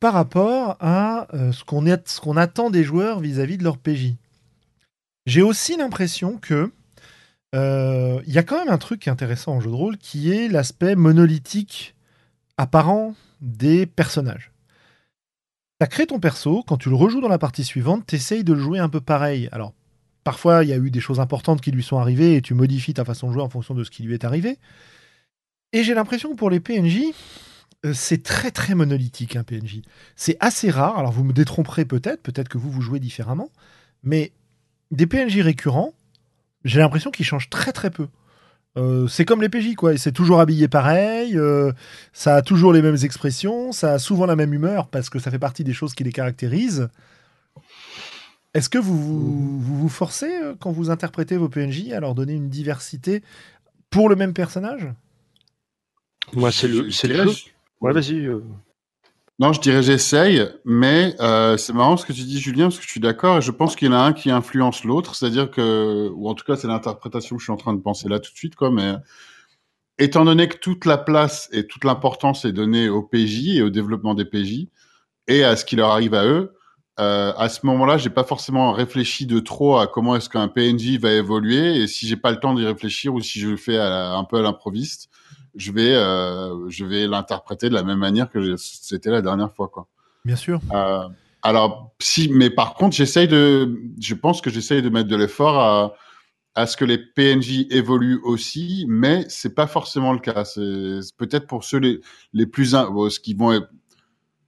par 0.00 0.12
rapport 0.12 0.76
à 0.80 1.26
euh, 1.34 1.52
ce 1.52 1.64
qu'on 1.64 1.86
est- 1.86 2.06
ce 2.08 2.20
qu'on 2.20 2.36
attend 2.36 2.68
des 2.68 2.84
joueurs 2.84 3.20
vis-à-vis 3.20 3.56
de 3.56 3.64
leur 3.64 3.78
PJ. 3.78 4.16
J'ai 5.24 5.40
aussi 5.42 5.76
l'impression 5.78 6.36
que 6.36 6.70
euh, 7.54 8.20
il 8.26 8.32
y 8.32 8.38
a 8.38 8.42
quand 8.42 8.58
même 8.58 8.72
un 8.72 8.78
truc 8.78 9.08
intéressant 9.08 9.52
en 9.52 9.60
jeu 9.60 9.70
de 9.70 9.76
rôle 9.76 9.98
qui 9.98 10.32
est 10.32 10.48
l'aspect 10.48 10.94
monolithique 10.94 11.94
apparent 12.56 13.14
des 13.40 13.86
personnages. 13.86 14.52
Tu 15.80 15.84
as 15.84 15.86
créé 15.86 16.06
ton 16.06 16.20
perso, 16.20 16.62
quand 16.66 16.76
tu 16.76 16.88
le 16.88 16.94
rejoues 16.94 17.20
dans 17.20 17.28
la 17.28 17.38
partie 17.38 17.64
suivante, 17.64 18.04
tu 18.06 18.14
essayes 18.14 18.44
de 18.44 18.52
le 18.52 18.60
jouer 18.60 18.78
un 18.78 18.88
peu 18.88 19.00
pareil. 19.00 19.48
Alors, 19.52 19.74
parfois, 20.24 20.64
il 20.64 20.70
y 20.70 20.72
a 20.72 20.76
eu 20.76 20.90
des 20.90 21.00
choses 21.00 21.20
importantes 21.20 21.60
qui 21.60 21.72
lui 21.72 21.82
sont 21.82 21.98
arrivées 21.98 22.36
et 22.36 22.42
tu 22.42 22.54
modifies 22.54 22.94
ta 22.94 23.04
façon 23.04 23.28
de 23.28 23.32
jouer 23.32 23.42
en 23.42 23.48
fonction 23.48 23.74
de 23.74 23.84
ce 23.84 23.90
qui 23.90 24.02
lui 24.02 24.14
est 24.14 24.24
arrivé. 24.24 24.58
Et 25.72 25.82
j'ai 25.82 25.94
l'impression 25.94 26.30
que 26.30 26.36
pour 26.36 26.50
les 26.50 26.60
PNJ, 26.60 27.00
euh, 27.84 27.92
c'est 27.94 28.22
très 28.22 28.50
très 28.50 28.74
monolithique 28.74 29.36
un 29.36 29.42
PNJ. 29.42 29.82
C'est 30.16 30.36
assez 30.40 30.70
rare, 30.70 30.98
alors 30.98 31.12
vous 31.12 31.24
me 31.24 31.32
détromperez 31.32 31.84
peut-être, 31.84 32.22
peut-être 32.22 32.48
que 32.48 32.58
vous 32.58 32.70
vous 32.70 32.82
jouez 32.82 33.00
différemment, 33.00 33.50
mais 34.02 34.32
des 34.90 35.06
PNJ 35.06 35.40
récurrents, 35.40 35.94
j'ai 36.64 36.80
l'impression 36.80 37.10
qu'ils 37.10 37.26
changent 37.26 37.50
très 37.50 37.72
très 37.72 37.90
peu. 37.90 38.08
Euh, 38.78 39.06
c'est 39.06 39.24
comme 39.24 39.42
les 39.42 39.50
PJ, 39.50 39.74
quoi. 39.74 39.96
C'est 39.98 40.12
toujours 40.12 40.40
habillé 40.40 40.66
pareil, 40.66 41.36
euh, 41.36 41.72
ça 42.12 42.36
a 42.36 42.42
toujours 42.42 42.72
les 42.72 42.80
mêmes 42.80 42.96
expressions, 43.02 43.70
ça 43.72 43.94
a 43.94 43.98
souvent 43.98 44.24
la 44.24 44.36
même 44.36 44.54
humeur 44.54 44.88
parce 44.88 45.10
que 45.10 45.18
ça 45.18 45.30
fait 45.30 45.38
partie 45.38 45.64
des 45.64 45.74
choses 45.74 45.94
qui 45.94 46.04
les 46.04 46.12
caractérisent. 46.12 46.88
Est-ce 48.54 48.68
que 48.68 48.78
vous 48.78 48.96
vous, 48.96 49.60
vous 49.60 49.78
vous 49.78 49.88
forcez, 49.88 50.30
euh, 50.42 50.54
quand 50.58 50.72
vous 50.72 50.90
interprétez 50.90 51.36
vos 51.36 51.48
PNJ, 51.48 51.92
à 51.92 52.00
leur 52.00 52.14
donner 52.14 52.32
une 52.34 52.48
diversité 52.48 53.22
pour 53.90 54.08
le 54.08 54.16
même 54.16 54.32
personnage? 54.32 54.88
Moi, 56.32 56.50
c'est 56.50 56.68
le, 56.68 56.82
le 56.82 56.90
jeu. 56.90 57.32
Ouais, 57.80 57.92
vas-y. 57.92 58.30
Non, 59.42 59.52
je 59.52 59.60
dirais 59.60 59.82
j'essaye, 59.82 60.48
mais 60.64 61.16
euh, 61.18 61.56
c'est 61.56 61.72
marrant 61.72 61.96
ce 61.96 62.06
que 62.06 62.12
tu 62.12 62.22
dis, 62.22 62.38
Julien, 62.38 62.66
parce 62.66 62.78
que 62.78 62.84
je 62.84 62.88
suis 62.88 63.00
d'accord 63.00 63.38
et 63.38 63.40
je 63.40 63.50
pense 63.50 63.74
qu'il 63.74 63.88
y 63.88 63.90
en 63.90 63.94
a 63.94 63.98
un 63.98 64.12
qui 64.12 64.30
influence 64.30 64.84
l'autre, 64.84 65.16
c'est-à-dire 65.16 65.50
que, 65.50 66.08
ou 66.14 66.28
en 66.28 66.34
tout 66.34 66.44
cas, 66.44 66.54
c'est 66.54 66.68
l'interprétation 66.68 67.34
que 67.34 67.40
je 67.40 67.46
suis 67.46 67.52
en 67.52 67.56
train 67.56 67.74
de 67.74 67.80
penser 67.80 68.08
là 68.08 68.20
tout 68.20 68.30
de 68.30 68.36
suite, 68.36 68.54
quoi, 68.54 68.70
mais 68.70 68.94
étant 69.98 70.24
donné 70.24 70.46
que 70.46 70.58
toute 70.58 70.84
la 70.84 70.96
place 70.96 71.48
et 71.50 71.66
toute 71.66 71.82
l'importance 71.82 72.44
est 72.44 72.52
donnée 72.52 72.88
au 72.88 73.02
PJ 73.02 73.56
et 73.56 73.62
au 73.62 73.70
développement 73.70 74.14
des 74.14 74.24
PJ 74.24 74.68
et 75.26 75.42
à 75.42 75.56
ce 75.56 75.64
qui 75.64 75.74
leur 75.74 75.90
arrive 75.90 76.14
à 76.14 76.24
eux, 76.24 76.54
euh, 77.00 77.32
à 77.36 77.48
ce 77.48 77.66
moment-là, 77.66 77.98
j'ai 77.98 78.10
pas 78.10 78.22
forcément 78.22 78.70
réfléchi 78.70 79.26
de 79.26 79.40
trop 79.40 79.76
à 79.76 79.88
comment 79.88 80.14
est-ce 80.14 80.28
qu'un 80.28 80.46
PNJ 80.46 81.00
va 81.00 81.10
évoluer 81.10 81.78
et 81.78 81.88
si 81.88 82.06
j'ai 82.06 82.16
pas 82.16 82.30
le 82.30 82.38
temps 82.38 82.54
d'y 82.54 82.64
réfléchir 82.64 83.12
ou 83.12 83.20
si 83.20 83.40
je 83.40 83.48
le 83.48 83.56
fais 83.56 83.76
un 83.76 84.22
peu 84.22 84.38
à 84.38 84.42
l'improviste, 84.42 85.10
je 85.54 85.72
vais, 85.72 85.94
euh, 85.94 86.68
je 86.68 86.84
vais 86.84 87.06
l'interpréter 87.06 87.68
de 87.68 87.74
la 87.74 87.82
même 87.82 87.98
manière 87.98 88.30
que 88.30 88.56
c'était 88.56 89.10
la 89.10 89.22
dernière 89.22 89.52
fois, 89.52 89.68
quoi. 89.68 89.86
Bien 90.24 90.36
sûr. 90.36 90.60
Euh, 90.72 91.08
alors, 91.42 91.92
si, 92.00 92.28
mais 92.32 92.50
par 92.50 92.74
contre, 92.74 92.94
j'essaye 92.96 93.28
de, 93.28 93.80
je 94.00 94.14
pense 94.14 94.40
que 94.40 94.50
j'essaye 94.50 94.80
de 94.82 94.88
mettre 94.88 95.08
de 95.08 95.16
l'effort 95.16 95.58
à, 95.58 95.94
à 96.54 96.66
ce 96.66 96.76
que 96.76 96.84
les 96.84 96.98
PNJ 96.98 97.66
évoluent 97.70 98.20
aussi, 98.24 98.84
mais 98.88 99.24
c'est 99.28 99.54
pas 99.54 99.66
forcément 99.66 100.12
le 100.12 100.18
cas. 100.20 100.44
C'est 100.44 101.00
c'est 101.02 101.16
peut-être 101.16 101.46
pour 101.46 101.64
ceux 101.64 101.78
les, 101.78 102.00
les 102.32 102.46
plus, 102.46 102.74
in- 102.74 102.90
bon, 102.90 103.10
ce 103.10 103.18
qui 103.20 103.34
vont, 103.34 103.52
être- 103.52 103.70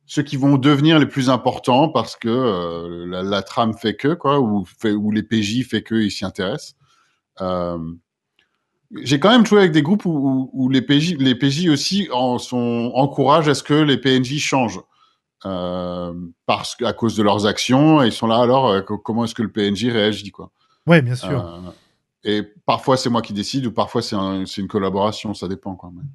ceux 0.07 0.23
qui 0.23 0.37
vont 0.37 0.57
devenir 0.59 0.99
les 0.99 1.07
plus 1.07 1.31
importants 1.31 1.89
parce 1.89 2.15
que 2.15 2.29
euh, 2.29 3.07
la, 3.09 3.23
la 3.23 3.43
trame 3.43 3.75
fait 3.75 3.97
que, 3.97 4.15
quoi, 4.15 4.39
ou, 4.39 4.65
fait, 4.65 4.93
ou 4.93 5.11
les 5.11 5.23
PJ 5.23 5.65
fait 5.69 5.83
que 5.83 5.95
ils 5.97 6.11
s'y 6.11 6.25
intéressent. 6.25 6.77
Euh, 7.41 7.79
j'ai 9.03 9.19
quand 9.21 9.31
même 9.31 9.45
joué 9.47 9.61
avec 9.61 9.73
des 9.73 9.83
groupes 9.83 10.05
où, 10.05 10.11
où, 10.11 10.51
où 10.53 10.69
les 10.69 10.83
PJ, 10.83 11.17
les 11.19 11.35
PJ 11.35 11.69
aussi 11.69 12.09
en 12.13 12.39
sont, 12.39 12.93
encouragent 12.95 13.49
à 13.49 13.55
ce 13.55 13.63
que 13.63 13.75
les 13.75 13.97
PNJ 13.99 14.39
changent. 14.39 14.81
Euh, 15.47 16.15
parce 16.47 16.75
que 16.75 16.85
à 16.87 16.93
cause 16.95 17.17
de 17.17 17.23
leurs 17.23 17.47
actions, 17.47 18.03
et 18.03 18.07
ils 18.07 18.13
sont 18.13 18.27
là 18.27 18.39
alors 18.41 18.69
euh, 18.69 18.81
co- 18.81 18.97
comment 18.97 19.25
est-ce 19.25 19.35
que 19.35 19.43
le 19.43 19.51
PNJ 19.53 19.89
réagit 19.89 20.31
quoi? 20.31 20.51
Ouais, 20.87 21.03
bien 21.03 21.17
sûr. 21.17 21.45
Euh, 21.45 21.71
et 22.25 22.43
parfois 22.65 22.97
c'est 22.97 23.11
moi 23.11 23.21
qui 23.21 23.35
décide 23.35 23.67
ou 23.67 23.73
parfois 23.73 24.01
c'est 24.01 24.17
un- 24.17 24.47
c'est 24.47 24.63
une 24.63 24.69
collaboration, 24.69 25.35
ça 25.35 25.47
dépend 25.47 25.75
quand 25.75 25.91
même. 25.91 26.07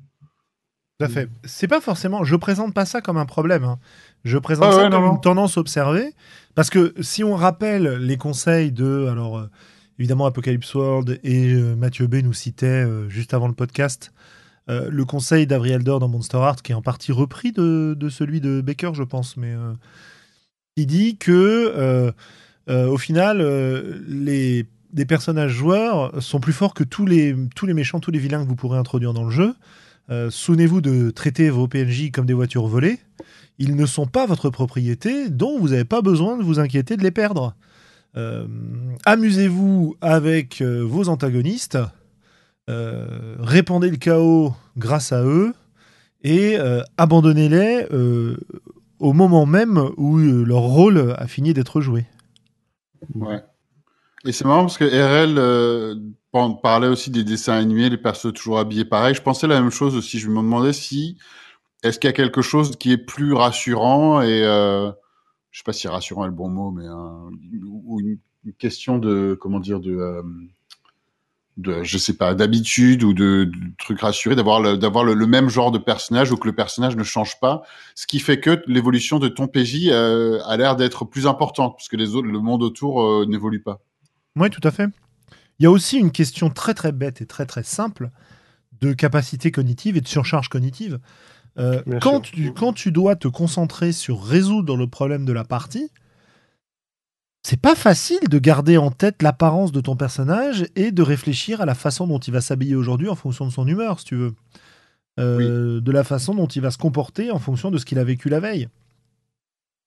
Tout 1.00 1.06
à 1.06 1.10
fait. 1.10 1.30
C'est 1.46 1.68
pas 1.68 1.80
forcément. 1.80 2.24
Je 2.24 2.36
présente 2.36 2.74
pas 2.74 2.86
ça 2.86 3.02
comme 3.02 3.18
un 3.18 3.26
problème. 3.28 3.64
hein. 3.64 3.78
Je 4.26 4.38
présente 4.38 4.66
Ah 4.66 4.72
ça 4.72 4.78
ouais, 4.84 4.90
comme 4.90 5.04
non, 5.04 5.08
non. 5.10 5.16
une 5.16 5.22
tendance 5.22 5.56
observée. 5.58 6.14
Parce 6.56 6.70
que 6.72 6.94
si 7.00 7.24
on 7.24 7.36
rappelle 7.36 7.98
les 8.00 8.18
conseils 8.18 8.72
de. 8.74 9.08
Alors, 9.10 9.38
euh, 9.38 9.50
évidemment, 10.00 10.26
Apocalypse 10.26 10.74
World 10.74 11.20
et 11.24 11.54
euh, 11.54 11.76
Mathieu 11.76 12.08
B 12.08 12.16
nous 12.24 12.34
citait 12.34 12.66
euh, 12.66 13.10
juste 13.10 13.34
avant 13.34 13.48
le 13.48 13.54
podcast 13.54 14.14
euh, 14.70 14.88
le 14.90 15.04
conseil 15.04 15.46
d'Avri 15.46 15.72
Elder 15.72 15.98
dans 16.00 16.08
Monster 16.08 16.38
Heart, 16.38 16.62
qui 16.62 16.72
est 16.72 16.76
en 16.76 16.82
partie 16.82 17.12
repris 17.12 17.52
de, 17.52 17.96
celui 18.10 18.40
de 18.40 18.62
Baker, 18.62 18.92
je 18.94 19.04
pense. 19.04 19.36
Mais. 19.36 19.54
qui 20.76 20.86
dit 20.86 21.18
que 21.18 22.14
au 22.68 22.98
final, 22.98 23.42
les, 24.08 24.68
personnages 25.08 25.52
joueurs 25.52 26.22
sont 26.22 26.40
plus 26.40 26.54
forts 26.54 26.76
que 26.76 26.84
tous 26.84 27.08
les, 27.08 27.36
tous 27.56 27.66
les 27.66 27.74
méchants, 27.74 28.00
tous 28.00 28.12
les 28.12 28.20
vilains 28.20 28.44
que 28.44 28.48
vous 28.48 28.56
pourrez 28.56 28.78
introduire 28.78 29.14
dans 29.14 29.24
le 29.24 29.32
jeu. 29.32 29.56
Souvenez-vous 30.30 30.82
de 30.82 31.10
traiter 31.10 31.50
vos 31.50 31.68
PNJ 31.68 32.12
comme 32.12 32.28
des 32.28 32.36
voitures 32.36 32.68
volées. 32.68 33.00
Ils 33.58 33.76
ne 33.76 33.88
sont 33.88 34.06
pas 34.06 34.28
votre 34.28 34.52
propriété, 34.52 35.32
donc 35.32 35.60
vous 35.60 35.70
n'avez 35.70 35.84
pas 35.84 36.04
besoin 36.04 36.38
de 36.38 36.44
vous 36.44 36.60
inquiéter 36.60 36.96
de 36.96 37.02
les 37.02 37.12
perdre. 37.12 37.56
Euh, 38.18 38.46
Amusez-vous 39.06 39.96
avec 40.02 40.62
euh, 40.62 40.82
vos 40.84 41.10
antagonistes, 41.10 41.78
euh, 42.70 43.36
répandez 43.40 43.90
le 43.90 43.98
chaos 43.98 44.54
grâce 44.78 45.12
à 45.12 45.24
eux, 45.24 45.54
et 46.24 46.58
abandonnez-les 46.98 47.88
au 49.00 49.14
moment 49.14 49.46
même 49.46 49.78
où 49.96 50.18
leur 50.18 50.60
rôle 50.60 51.16
a 51.18 51.28
fini 51.28 51.54
d'être 51.54 51.80
joué. 51.80 52.06
Ouais. 53.16 53.42
Et 54.26 54.34
c'est 54.34 54.44
marrant 54.44 54.64
parce 54.64 54.78
que 54.78 54.84
RL 54.84 56.12
par- 56.34 56.60
parlait 56.60 56.90
aussi 56.90 57.10
des 57.10 57.24
dessins 57.24 57.54
animés, 57.54 57.90
les 57.90 57.98
persos 57.98 58.34
toujours 58.34 58.60
habillés 58.60 58.84
pareil. 58.84 59.16
Je 59.16 59.22
pensais 59.22 59.48
la 59.48 59.62
même 59.62 59.72
chose 59.72 59.96
aussi. 59.96 60.20
Je 60.20 60.28
me 60.28 60.36
demandais 60.36 60.74
si 60.74 61.18
est-ce 61.84 61.98
qu'il 62.00 62.10
y 62.10 62.14
a 62.14 62.14
quelque 62.14 62.42
chose 62.42 62.76
qui 62.76 62.92
est 62.92 62.98
plus 62.98 63.34
rassurant 63.34 64.22
et 64.22 64.44
je 65.52 65.60
sais 65.60 65.64
pas 65.64 65.74
si 65.74 65.88
rassurant 65.88 66.26
est 66.26 66.30
le 66.30 66.34
bon 66.34 66.50
mot, 66.50 66.72
mais 66.72 66.88
ou 67.66 68.00
une, 68.00 68.18
question 68.58 68.98
de 68.98 69.38
comment 69.40 69.60
dire 69.60 69.80
de 69.80 69.92
euh, 69.92 70.24
de 71.60 71.84
sais 71.84 72.16
pas 72.16 72.34
d'habitude 72.34 73.04
ou 73.04 73.14
de, 73.14 73.52
trucs 73.78 74.00
rassurés 74.00 74.36
d'avoir 74.36 74.62
le 74.62 75.26
même 75.28 75.50
genre 75.50 75.72
de 75.72 75.78
personnage 75.78 76.32
ou 76.32 76.38
que 76.38 76.48
le 76.48 76.56
personnage 76.56 76.96
ne 76.96 77.04
change 77.04 77.40
pas 77.40 77.64
ce 77.96 78.08
qui 78.08 78.20
fait 78.20 78.40
que 78.40 78.64
l'évolution 78.68 79.20
de 79.20 79.28
ton 79.28 79.48
PJ 79.48 79.90
euh, 79.90 80.40
a 80.46 80.56
l'air 80.58 80.76
d'être 80.76 81.06
plus 81.06 81.28
importante 81.28 81.74
parce 81.76 81.90
que 81.90 81.98
les 81.98 82.16
autres 82.16 82.28
le 82.28 82.40
monde 82.40 82.64
autour 82.64 83.04
euh, 83.04 83.26
n'évolue 83.28 83.62
pas 83.62 83.82
Oui, 84.38 84.50
tout 84.50 84.66
à 84.66 84.72
fait. 84.72 84.90
Il 85.60 85.64
y 85.64 85.66
a 85.66 85.72
aussi 85.72 85.98
une 85.98 86.12
question 86.12 86.50
très 86.50 86.74
très 86.74 86.94
bête 86.94 87.22
et 87.22 87.26
très 87.26 87.46
très 87.46 87.64
simple 87.64 88.10
de 88.80 88.94
capacité 88.94 89.52
cognitive 89.52 89.98
et 89.98 90.02
de 90.02 90.08
surcharge 90.08 90.48
cognitive. 90.48 91.00
Euh, 91.60 91.82
quand, 92.02 92.26
sûr. 92.26 92.36
tu, 92.36 92.54
quand 92.54 92.74
tu 92.74 92.92
dois 92.92 93.16
te 93.16 93.28
concentrer 93.28 93.92
sur 93.92 94.24
résoudre 94.24 94.78
le 94.78 94.88
problème 94.88 95.26
de 95.26 95.34
la 95.34 95.44
partie, 95.44 95.90
c'est 97.44 97.60
pas 97.60 97.76
facile 97.76 98.20
de 98.30 98.40
garder 98.40 98.78
en 98.78 98.92
tête 98.92 99.22
l'apparence 99.22 99.72
de 99.72 99.82
ton 99.82 99.96
personnage 99.96 100.66
et 100.76 100.92
de 100.92 101.02
réfléchir 101.02 101.62
à 101.62 101.66
la 101.66 101.76
façon 101.76 102.08
dont 102.08 102.20
il 102.20 102.34
va 102.34 102.42
s'habiller 102.42 102.76
aujourd'hui 102.76 103.10
en 103.10 103.16
fonction 103.16 103.46
de 103.46 103.52
son 103.52 103.68
humeur, 103.68 104.00
si 104.00 104.06
tu 104.06 104.16
veux. 104.16 104.34
Euh, 105.20 105.82
De 105.82 105.92
la 105.92 106.04
façon 106.06 106.34
dont 106.34 106.48
il 106.48 106.62
va 106.62 106.72
se 106.72 106.78
comporter 106.78 107.32
en 107.32 107.40
fonction 107.40 107.72
de 107.72 107.78
ce 107.78 107.86
qu'il 107.86 108.00
a 108.00 108.04
vécu 108.04 108.30
la 108.30 108.40
veille. 108.40 108.70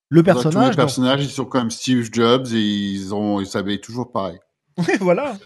Le 0.09 0.21
Tous 0.21 0.27
les 0.27 0.33
personnage. 0.33 0.69
non. 0.71 0.75
personnages, 0.83 1.23
ils 1.23 1.29
sont 1.29 1.45
comme 1.45 1.71
Steve 1.71 2.07
Jobs 2.11 2.47
et 2.53 2.59
ils 2.61 3.15
ont, 3.15 3.39
ils 3.41 3.47
s'habillent 3.47 3.81
toujours 3.81 4.11
pareil. 4.11 4.37
voilà. 4.99 5.37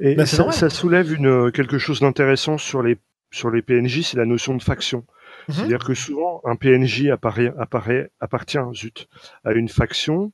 Et 0.00 0.16
Bah, 0.16 0.26
ça, 0.26 0.50
ça 0.50 0.68
soulève 0.70 1.12
une, 1.12 1.52
quelque 1.52 1.78
chose 1.78 2.00
d'intéressant 2.00 2.58
sur 2.58 2.82
les, 2.82 2.98
sur 3.30 3.50
les 3.50 3.62
PNJ, 3.62 4.02
c'est 4.02 4.16
la 4.16 4.26
notion 4.26 4.56
de 4.56 4.62
faction. 4.62 5.04
Mhm. 5.48 5.54
C'est-à-dire 5.54 5.84
que 5.84 5.94
souvent, 5.94 6.40
un 6.44 6.56
PNJ 6.56 7.08
apparaît, 7.08 8.10
appartient 8.20 8.58
à 8.58 9.52
une 9.52 9.68
faction, 9.68 10.32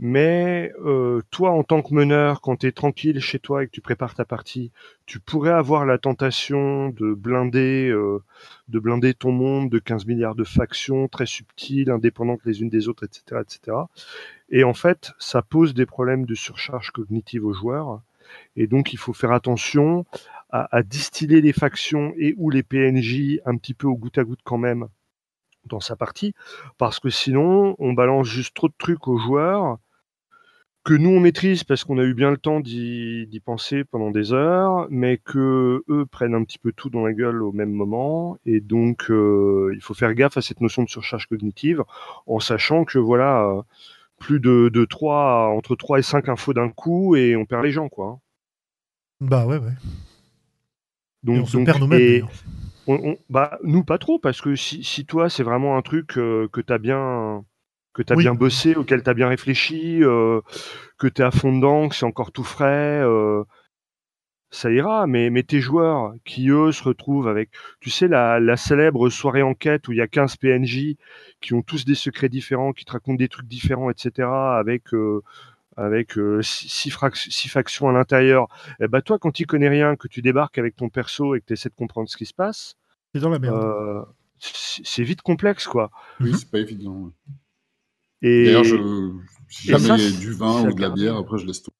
mais 0.00 0.72
euh, 0.84 1.22
toi, 1.32 1.50
en 1.50 1.64
tant 1.64 1.82
que 1.82 1.92
meneur, 1.92 2.40
quand 2.40 2.56
tu 2.56 2.68
es 2.68 2.72
tranquille 2.72 3.20
chez 3.20 3.40
toi 3.40 3.64
et 3.64 3.66
que 3.66 3.72
tu 3.72 3.80
prépares 3.80 4.14
ta 4.14 4.24
partie, 4.24 4.70
tu 5.06 5.18
pourrais 5.18 5.50
avoir 5.50 5.86
la 5.86 5.98
tentation 5.98 6.90
de 6.90 7.14
blinder, 7.14 7.88
euh, 7.88 8.22
de 8.68 8.78
blinder 8.78 9.12
ton 9.14 9.32
monde 9.32 9.70
de 9.70 9.80
15 9.80 10.06
milliards 10.06 10.36
de 10.36 10.44
factions 10.44 11.08
très 11.08 11.26
subtiles, 11.26 11.90
indépendantes 11.90 12.44
les 12.44 12.60
unes 12.62 12.68
des 12.68 12.88
autres, 12.88 13.04
etc., 13.04 13.42
etc. 13.42 13.76
Et 14.50 14.62
en 14.62 14.74
fait, 14.74 15.12
ça 15.18 15.42
pose 15.42 15.74
des 15.74 15.86
problèmes 15.86 16.26
de 16.26 16.34
surcharge 16.34 16.92
cognitive 16.92 17.44
aux 17.44 17.52
joueurs. 17.52 18.00
Et 18.56 18.66
donc, 18.66 18.92
il 18.92 18.98
faut 18.98 19.12
faire 19.12 19.32
attention 19.32 20.04
à, 20.50 20.82
distiller 20.82 21.40
les 21.40 21.52
factions 21.52 22.14
et 22.16 22.34
ou 22.38 22.50
les 22.50 22.62
PNJ 22.62 23.40
un 23.44 23.56
petit 23.56 23.74
peu 23.74 23.86
au 23.86 23.96
goutte 23.96 24.18
à 24.18 24.24
goutte 24.24 24.40
quand 24.44 24.58
même 24.58 24.88
dans 25.66 25.80
sa 25.80 25.96
partie, 25.96 26.34
parce 26.78 26.98
que 26.98 27.10
sinon, 27.10 27.76
on 27.78 27.92
balance 27.92 28.26
juste 28.26 28.54
trop 28.54 28.68
de 28.68 28.74
trucs 28.78 29.06
aux 29.06 29.18
joueurs 29.18 29.78
que 30.88 30.94
nous 30.94 31.10
on 31.10 31.20
maîtrise 31.20 31.64
parce 31.64 31.84
qu'on 31.84 31.98
a 31.98 32.02
eu 32.02 32.14
bien 32.14 32.30
le 32.30 32.38
temps 32.38 32.60
d'y 32.60 33.26
d'y 33.26 33.40
penser 33.40 33.84
pendant 33.84 34.10
des 34.10 34.32
heures, 34.32 34.86
mais 34.88 35.18
que 35.18 35.84
eux 35.86 36.06
prennent 36.06 36.34
un 36.34 36.44
petit 36.44 36.58
peu 36.58 36.72
tout 36.72 36.88
dans 36.88 37.04
la 37.04 37.12
gueule 37.12 37.42
au 37.42 37.52
même 37.52 37.72
moment, 37.72 38.38
et 38.46 38.60
donc 38.60 39.10
euh, 39.10 39.70
il 39.74 39.82
faut 39.82 39.92
faire 39.92 40.14
gaffe 40.14 40.38
à 40.38 40.40
cette 40.40 40.62
notion 40.62 40.82
de 40.82 40.88
surcharge 40.88 41.26
cognitive, 41.26 41.84
en 42.26 42.40
sachant 42.40 42.86
que 42.86 42.98
voilà, 42.98 43.44
euh, 43.44 43.62
plus 44.18 44.40
de, 44.40 44.68
de 44.72 44.84
3, 44.84 45.48
entre 45.48 45.76
3 45.76 45.98
et 45.98 46.02
5 46.02 46.28
infos 46.28 46.52
d'un 46.52 46.68
coup, 46.70 47.16
et 47.16 47.36
on 47.36 47.44
perd 47.46 47.64
les 47.64 47.72
gens, 47.72 47.88
quoi. 47.88 48.06
hein. 48.06 48.18
Bah 49.20 49.46
ouais, 49.46 49.58
ouais. 49.58 49.72
Donc, 51.22 51.36
Et 51.36 51.40
on 51.40 51.46
se 51.46 51.58
perd 51.58 51.80
nous-mêmes. 51.80 52.26
On- 52.86 53.10
on- 53.10 53.18
bah, 53.28 53.58
nous, 53.64 53.84
pas 53.84 53.98
trop, 53.98 54.18
parce 54.18 54.40
que 54.40 54.54
si, 54.54 54.82
si 54.82 55.04
toi, 55.04 55.28
c'est 55.28 55.42
vraiment 55.42 55.76
un 55.76 55.82
truc 55.82 56.16
euh, 56.16 56.48
que 56.48 56.60
tu 56.60 56.72
as 56.72 56.78
bien 56.78 57.44
que 57.92 58.02
tu 58.02 58.14
Oui. 58.14 58.22
bien 58.22 58.34
bossé, 58.34 58.76
auquel 58.76 59.02
tu 59.02 59.10
as 59.10 59.14
bien 59.14 59.28
réfléchi, 59.28 60.02
euh, 60.04 60.40
que 60.98 61.08
tu 61.08 61.20
es 61.20 61.24
à 61.24 61.32
fond 61.32 61.54
dedans, 61.54 61.88
que 61.88 61.96
c'est 61.96 62.06
encore 62.06 62.30
tout 62.32 62.44
frais, 62.44 63.00
euh, 63.02 63.42
ça 64.50 64.70
ira. 64.70 65.06
Mais, 65.06 65.30
mais 65.30 65.42
tes 65.42 65.60
joueurs 65.60 66.14
qui, 66.24 66.48
eux, 66.50 66.72
se 66.72 66.82
retrouvent 66.84 67.28
avec, 67.28 67.50
tu 67.80 67.90
sais, 67.90 68.08
la, 68.08 68.40
la 68.40 68.56
célèbre 68.56 69.08
soirée 69.10 69.42
enquête 69.42 69.88
où 69.88 69.92
il 69.92 69.98
y 69.98 70.00
a 70.00 70.08
15 70.08 70.36
PNJ 70.36 70.96
qui 71.40 71.54
ont 71.54 71.62
tous 71.62 71.84
des 71.84 71.94
secrets 71.94 72.28
différents, 72.28 72.72
qui 72.72 72.84
te 72.84 72.92
racontent 72.92 73.16
des 73.18 73.28
trucs 73.28 73.46
différents, 73.48 73.90
etc., 73.90 74.28
avec... 74.58 74.92
euh, 74.94 75.22
avec 75.76 76.18
euh, 76.18 76.42
six, 76.42 76.90
factions 76.90 77.88
à 77.88 77.92
l'intérieur, 77.92 78.48
eh 78.80 78.88
ben 78.88 79.00
toi, 79.00 79.18
quand 79.20 79.30
tu 79.30 79.46
connais 79.46 79.68
rien, 79.68 79.94
que 79.94 80.08
tu 80.08 80.22
débarques 80.22 80.58
avec 80.58 80.74
ton 80.74 80.88
perso 80.88 81.36
et 81.36 81.40
que 81.40 81.46
tu 81.46 81.52
essaies 81.52 81.68
de 81.68 81.74
comprendre 81.76 82.08
ce 82.08 82.16
qui 82.16 82.26
se 82.26 82.34
passe, 82.34 82.74
C'est 83.14 83.20
dans 83.20 83.28
la 83.30 83.38
merde. 83.38 83.54
euh, 83.54 84.02
c'est 84.40 85.04
vite 85.04 85.22
complexe, 85.22 85.68
quoi. 85.68 85.90
Oui, 86.20 86.30
Mhm. 86.30 86.34
c'est 86.36 86.50
pas 86.50 86.58
évident. 86.58 87.12
Et 88.22 88.44
D'ailleurs, 88.46 88.64
je, 88.64 88.74
si 89.48 89.68
et 89.68 89.78
jamais 89.78 90.02
il 90.02 90.12
y 90.12 90.16
a 90.16 90.20
du 90.20 90.32
vin 90.32 90.68
ou 90.68 90.74
de 90.74 90.80
la 90.80 90.90
bière, 90.90 91.16
après 91.16 91.38
je 91.38 91.46
laisse 91.46 91.62
tout. 91.62 91.70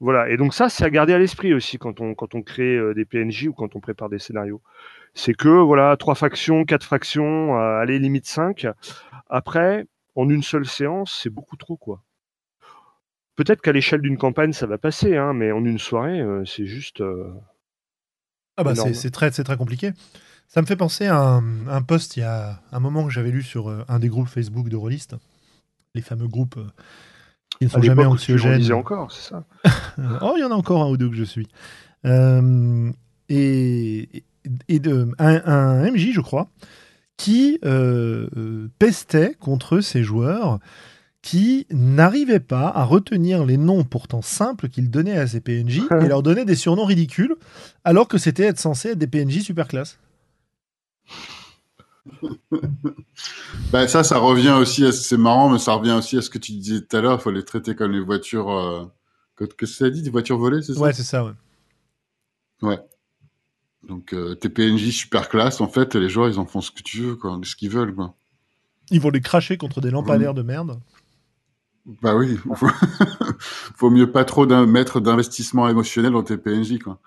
Voilà. 0.00 0.30
Et 0.30 0.36
donc 0.38 0.54
ça, 0.54 0.68
c'est 0.70 0.84
à 0.84 0.90
garder 0.90 1.12
à 1.12 1.18
l'esprit 1.18 1.52
aussi 1.52 1.78
quand 1.78 2.00
on 2.00 2.14
quand 2.14 2.34
on 2.34 2.42
crée 2.42 2.76
euh, 2.76 2.94
des 2.94 3.04
PNJ 3.04 3.48
ou 3.48 3.52
quand 3.52 3.76
on 3.76 3.80
prépare 3.80 4.08
des 4.08 4.18
scénarios. 4.18 4.62
C'est 5.14 5.34
que 5.34 5.48
voilà, 5.48 5.96
trois 5.96 6.14
factions, 6.14 6.64
quatre 6.64 6.86
factions, 6.86 7.58
euh, 7.58 7.80
allez 7.80 7.98
limite 7.98 8.26
cinq. 8.26 8.66
Après, 9.28 9.86
en 10.16 10.28
une 10.28 10.42
seule 10.42 10.66
séance, 10.66 11.20
c'est 11.22 11.30
beaucoup 11.30 11.56
trop, 11.56 11.76
quoi. 11.76 12.02
Peut-être 13.36 13.60
qu'à 13.60 13.72
l'échelle 13.72 14.00
d'une 14.00 14.18
campagne, 14.18 14.52
ça 14.52 14.66
va 14.66 14.78
passer, 14.78 15.16
hein, 15.16 15.32
mais 15.32 15.52
en 15.52 15.64
une 15.64 15.78
soirée, 15.78 16.20
euh, 16.20 16.44
c'est 16.44 16.66
juste. 16.66 17.02
Ah 18.56 18.64
bah 18.64 18.74
c'est 18.74 19.10
très, 19.10 19.56
compliqué. 19.56 19.92
Ça 20.48 20.60
me 20.60 20.66
fait 20.66 20.76
penser 20.76 21.06
à 21.06 21.16
un, 21.16 21.68
un 21.68 21.82
post 21.82 22.16
il 22.16 22.20
y 22.20 22.24
a 22.24 22.60
un 22.72 22.80
moment 22.80 23.04
que 23.04 23.10
j'avais 23.10 23.30
lu 23.30 23.42
sur 23.42 23.68
un 23.88 23.98
des 23.98 24.08
groupes 24.08 24.28
Facebook 24.28 24.68
de 24.68 24.76
rôlistes, 24.76 25.16
les 25.94 26.02
fameux 26.02 26.26
groupes 26.28 26.58
qui 27.60 27.66
ne 27.66 27.70
sont 27.70 27.82
jamais 27.82 28.06
anxiogènes. 28.06 28.72
encore, 28.72 29.12
c'est 29.12 29.30
ça. 29.30 29.44
Oh, 30.22 30.32
il 30.36 30.40
y 30.40 30.44
en 30.44 30.50
a 30.50 30.54
encore 30.54 30.82
un 30.82 30.88
ou 30.88 30.96
deux 30.96 31.10
que 31.10 31.16
je 31.16 31.24
suis. 31.24 31.46
Euh, 32.06 32.90
et 33.28 34.24
et 34.68 34.78
de, 34.78 35.10
un, 35.18 35.42
un 35.44 35.90
MJ, 35.90 36.12
je 36.12 36.20
crois, 36.22 36.48
qui 37.18 37.58
euh, 37.66 38.28
euh, 38.36 38.70
pestait 38.78 39.34
contre 39.38 39.80
ses 39.80 40.02
joueurs 40.02 40.58
qui 41.20 41.66
n'arrivaient 41.70 42.40
pas 42.40 42.68
à 42.68 42.82
retenir 42.84 43.44
les 43.44 43.58
noms 43.58 43.84
pourtant 43.84 44.22
simples 44.22 44.70
qu'il 44.70 44.90
donnait 44.90 45.18
à 45.18 45.26
ses 45.26 45.40
PNJ 45.40 45.82
et 46.02 46.08
leur 46.08 46.22
donnait 46.22 46.46
des 46.46 46.54
surnoms 46.54 46.86
ridicules 46.86 47.36
alors 47.84 48.08
que 48.08 48.16
c'était 48.16 48.44
être 48.44 48.58
censé 48.58 48.90
être 48.90 48.98
des 48.98 49.06
PNJ 49.06 49.40
super 49.40 49.68
classe. 49.68 49.98
Bah, 53.72 53.86
ça, 53.86 54.02
ça 54.02 54.18
revient 54.18 54.56
aussi, 54.58 54.84
à... 54.84 54.92
c'est 54.92 55.16
marrant, 55.16 55.50
mais 55.50 55.58
ça 55.58 55.74
revient 55.74 55.92
aussi 55.92 56.16
à 56.16 56.22
ce 56.22 56.30
que 56.30 56.38
tu 56.38 56.52
disais 56.52 56.80
tout 56.80 56.96
à 56.96 57.00
l'heure, 57.00 57.18
il 57.18 57.22
faut 57.22 57.30
les 57.30 57.44
traiter 57.44 57.74
comme 57.74 57.92
les 57.92 58.00
voitures, 58.00 58.50
euh... 58.50 58.84
que, 59.36 59.44
que 59.44 59.66
ça 59.66 59.90
dit, 59.90 60.02
des 60.02 60.10
voitures 60.10 60.38
volées, 60.38 60.62
c'est 60.62 60.74
ça? 60.74 60.80
Ouais, 60.80 60.92
c'est 60.92 61.02
ça, 61.02 61.24
ouais. 61.24 61.32
Ouais. 62.62 62.78
Donc, 63.86 64.12
euh, 64.12 64.34
tes 64.34 64.48
PNJ 64.48 64.90
super 64.90 65.28
classe, 65.28 65.60
en 65.60 65.68
fait, 65.68 65.94
les 65.94 66.08
joueurs, 66.08 66.28
ils 66.28 66.38
en 66.38 66.46
font 66.46 66.60
ce 66.60 66.70
que 66.70 66.82
tu 66.82 67.00
veux, 67.02 67.16
quoi, 67.16 67.38
ce 67.42 67.56
qu'ils 67.56 67.70
veulent, 67.70 67.94
quoi. 67.94 68.14
Ils 68.90 69.00
vont 69.00 69.10
les 69.10 69.20
cracher 69.20 69.56
contre 69.56 69.80
des 69.80 69.90
lampadaires 69.90 70.34
de 70.34 70.42
merde. 70.42 70.80
Bah 72.02 72.14
oui, 72.14 72.38
faut, 73.76 73.90
mieux 73.90 74.10
pas 74.10 74.24
trop 74.24 74.46
mettre 74.46 75.00
d'investissement 75.00 75.68
émotionnel 75.68 76.12
dans 76.12 76.22
tes 76.22 76.36
PNJ, 76.36 76.78
quoi. 76.78 76.98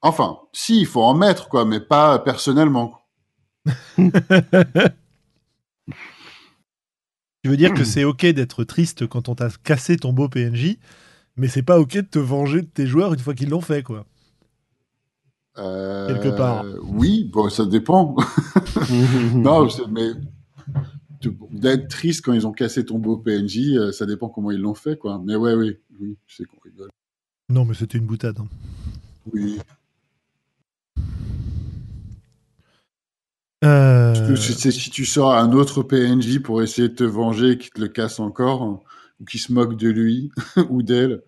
Enfin, 0.00 0.38
si, 0.52 0.80
il 0.80 0.86
faut 0.86 1.02
en 1.02 1.14
mettre, 1.14 1.48
quoi, 1.48 1.64
mais 1.64 1.80
pas 1.80 2.18
personnellement. 2.20 2.97
Tu 7.44 7.50
veux 7.50 7.56
dire 7.56 7.72
que 7.72 7.84
c'est 7.84 8.04
ok 8.04 8.26
d'être 8.26 8.64
triste 8.64 9.06
quand 9.06 9.28
on 9.28 9.34
t'a 9.34 9.48
cassé 9.62 9.96
ton 9.96 10.12
beau 10.12 10.28
PNJ, 10.28 10.76
mais 11.36 11.46
c'est 11.48 11.62
pas 11.62 11.78
ok 11.78 11.94
de 11.96 12.00
te 12.02 12.18
venger 12.18 12.62
de 12.62 12.66
tes 12.66 12.86
joueurs 12.86 13.14
une 13.14 13.20
fois 13.20 13.32
qu'ils 13.34 13.48
l'ont 13.48 13.60
fait, 13.60 13.82
quoi. 13.82 14.04
Euh, 15.56 16.08
Quelque 16.08 16.36
part. 16.36 16.64
Oui, 16.82 17.30
bon, 17.32 17.48
ça 17.48 17.64
dépend. 17.64 18.16
non, 19.34 19.68
mais 19.90 20.10
d'être 21.50 21.88
triste 21.88 22.24
quand 22.24 22.32
ils 22.32 22.46
ont 22.46 22.52
cassé 22.52 22.84
ton 22.84 22.98
beau 22.98 23.16
PNJ, 23.16 23.76
euh, 23.76 23.92
ça 23.92 24.04
dépend 24.06 24.28
comment 24.28 24.50
ils 24.50 24.60
l'ont 24.60 24.74
fait, 24.74 24.98
quoi. 24.98 25.20
Mais 25.24 25.36
ouais, 25.36 25.54
oui, 25.54 25.76
oui, 26.00 26.16
je 26.26 26.36
sais 26.36 26.44
qu'on 26.44 26.58
rigole. 26.64 26.90
Non, 27.48 27.64
mais 27.64 27.74
c'était 27.74 27.98
une 27.98 28.06
boutade. 28.06 28.38
hein. 28.40 28.48
Oui. 29.32 29.58
Euh, 33.64 34.14
Parce 34.14 34.28
que 34.28 34.36
si, 34.36 34.52
c'est- 34.54 34.70
si 34.70 34.90
tu 34.90 35.04
sors 35.04 35.34
un 35.34 35.52
autre 35.52 35.82
PNJ 35.82 36.38
pour 36.40 36.62
essayer 36.62 36.88
de 36.88 36.94
te 36.94 37.04
venger 37.04 37.52
et 37.52 37.58
qu'il 37.58 37.70
te 37.70 37.80
le 37.80 37.88
casse 37.88 38.20
encore, 38.20 38.62
hein, 38.62 38.80
ou 39.20 39.24
qu'il 39.24 39.40
se 39.40 39.52
moque 39.52 39.76
de 39.76 39.88
lui 39.88 40.30
ou 40.70 40.82
d'elle. 40.82 41.22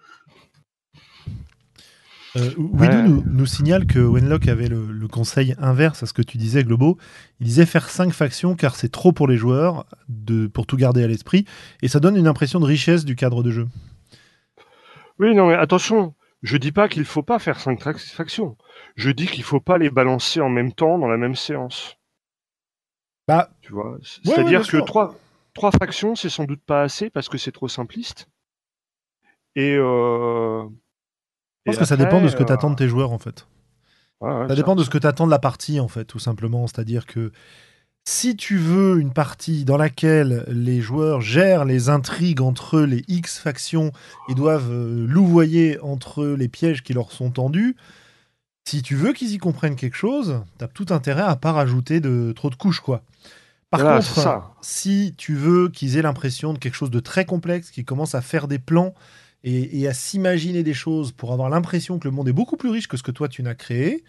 Euh, 2.37 2.51
Ouais. 2.57 3.03
nous, 3.03 3.25
nous 3.27 3.47
signale 3.47 3.87
que 3.87 3.99
Wenlock 3.99 4.47
avait 4.47 4.69
le, 4.69 4.87
le 4.93 5.09
conseil 5.09 5.57
inverse 5.59 6.05
à 6.05 6.07
ce 6.07 6.13
que 6.13 6.23
tu 6.23 6.39
disais, 6.39 6.63
Globo. 6.63 6.97
Il 7.41 7.47
disait 7.47 7.67
faire 7.67 7.89
5 7.91 8.13
factions 8.13 8.55
car 8.55 8.77
c'est 8.77 8.89
trop 8.91 9.11
pour 9.11 9.27
les 9.27 9.37
joueurs, 9.37 9.85
de, 10.09 10.47
pour 10.47 10.67
tout 10.67 10.77
garder 10.77 11.03
à 11.03 11.09
l'esprit, 11.09 11.45
et 11.83 11.89
ça 11.89 11.99
donne 11.99 12.17
une 12.17 12.29
impression 12.29 12.61
de 12.61 12.67
richesse 12.67 13.05
du 13.05 13.17
cadre 13.17 13.43
de 13.43 13.51
jeu. 13.51 13.67
Oui, 15.19 15.35
non, 15.35 15.49
mais 15.49 15.55
attention, 15.55 16.15
je 16.43 16.57
dis 16.57 16.71
pas 16.73 16.89
qu'il 16.89 17.05
faut 17.05 17.25
pas 17.25 17.41
faire 17.41 17.59
cinq 17.59 17.81
tra- 17.81 17.99
factions. 18.15 18.57
Je 18.95 19.11
dis 19.11 19.27
qu'il 19.27 19.43
faut 19.43 19.61
pas 19.61 19.79
les 19.79 19.91
balancer 19.91 20.41
en 20.41 20.49
même 20.49 20.73
temps 20.73 20.99
dans 20.99 21.09
la 21.09 21.17
même 21.19 21.35
séance. 21.35 21.97
Bah, 23.31 23.51
Tu 23.63 23.73
vois, 23.73 23.93
ouais, 23.93 23.99
c'est-à-dire 24.25 24.67
que 24.67 24.79
trois, 24.79 25.15
trois 25.55 25.71
factions, 25.71 26.17
c'est 26.17 26.29
sans 26.29 26.45
doute 26.45 26.63
pas 26.65 26.83
assez 26.83 27.11
parce 27.11 27.29
que 27.29 27.39
c'est 27.39 27.53
trop 27.53 27.69
simpliste. 27.69 28.29
Et 29.55 29.77
euh, 29.77 30.65
je 30.65 31.73
pense 31.73 31.79
que 31.79 31.85
ça 31.85 31.97
dépend 31.97 32.21
de 32.21 32.29
ce 32.29 32.35
que 32.35 32.43
tu 32.43 32.53
attends 32.53 32.71
de 32.71 32.77
tes 32.77 32.89
joueurs, 32.89 33.13
en 33.13 33.19
fait. 33.19 33.47
Ça 34.21 34.55
dépend 34.55 34.75
de 34.75 34.85
ce 34.85 34.91
que 34.91 34.99
tu 34.99 35.07
attends 35.07 35.27
de 35.27 35.31
la 35.31 35.39
partie, 35.39 35.81
en 35.81 35.89
fait, 35.89 36.05
tout 36.05 36.19
simplement. 36.19 36.67
C'est-à-dire 36.67 37.07
que 37.07 37.31
si 38.05 38.37
tu 38.37 38.59
veux 38.59 38.99
une 38.99 39.13
partie 39.13 39.65
dans 39.65 39.77
laquelle 39.77 40.45
les 40.49 40.81
joueurs 40.81 41.21
gèrent 41.21 41.65
les 41.65 41.89
intrigues 41.89 42.41
entre 42.41 42.81
les 42.81 43.05
X 43.09 43.39
factions 43.39 43.93
et 44.29 44.35
doivent 44.35 44.73
euh, 44.73 45.07
louvoyer 45.07 45.79
entre 45.81 46.25
les 46.27 46.49
pièges 46.49 46.83
qui 46.83 46.95
leur 46.95 47.13
sont 47.13 47.31
tendus, 47.31 47.77
si 48.71 48.83
tu 48.83 48.95
veux 48.95 49.13
qu'ils 49.13 49.33
y 49.33 49.39
comprennent 49.39 49.75
quelque 49.77 49.97
chose, 49.97 50.43
t'as 50.59 50.69
tout 50.69 50.87
intérêt 50.91 51.23
à 51.23 51.35
pas 51.37 51.53
rajouter 51.53 52.01
de 52.01 52.33
trop 52.37 52.51
de 52.51 52.55
couches, 52.55 52.81
quoi. 52.81 53.03
Par 53.71 53.81
Voilà, 53.81 53.97
contre, 53.97 54.15
ça. 54.15 54.51
si 54.61 55.15
tu 55.17 55.35
veux 55.35 55.69
qu'ils 55.69 55.97
aient 55.97 56.03
l'impression 56.03 56.53
de 56.53 56.59
quelque 56.59 56.75
chose 56.75 56.91
de 56.91 57.01
très 57.01 57.25
complexe, 57.25 57.71
qu'ils 57.71 57.85
commencent 57.85 58.15
à 58.15 58.21
faire 58.21 58.49
des 58.49 58.59
plans 58.61 58.95
et, 59.45 59.81
et 59.81 59.89
à 59.89 59.95
s'imaginer 59.95 60.63
des 60.63 60.75
choses 60.75 61.13
pour 61.13 61.33
avoir 61.33 61.51
l'impression 61.51 61.99
que 61.99 62.07
le 62.09 62.13
monde 62.15 62.29
est 62.29 62.33
beaucoup 62.33 62.57
plus 62.57 62.71
riche 62.71 62.89
que 62.89 62.97
ce 62.97 63.03
que 63.03 63.11
toi 63.13 63.29
tu 63.29 63.43
n'as 63.43 63.55
créé, 63.55 64.05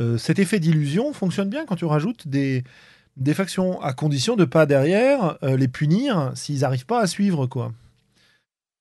euh, 0.00 0.16
cet 0.18 0.38
effet 0.38 0.60
d'illusion 0.60 1.12
fonctionne 1.12 1.50
bien 1.50 1.66
quand 1.66 1.76
tu 1.76 1.84
rajoutes 1.84 2.28
des, 2.28 2.64
des 3.16 3.34
factions, 3.34 3.80
à 3.82 3.92
condition 3.94 4.36
de 4.36 4.44
pas 4.44 4.66
derrière 4.66 5.38
euh, 5.42 5.56
les 5.56 5.68
punir 5.68 6.32
s'ils 6.36 6.60
n'arrivent 6.60 6.86
pas 6.86 7.00
à 7.00 7.06
suivre, 7.08 7.46
quoi. 7.46 7.72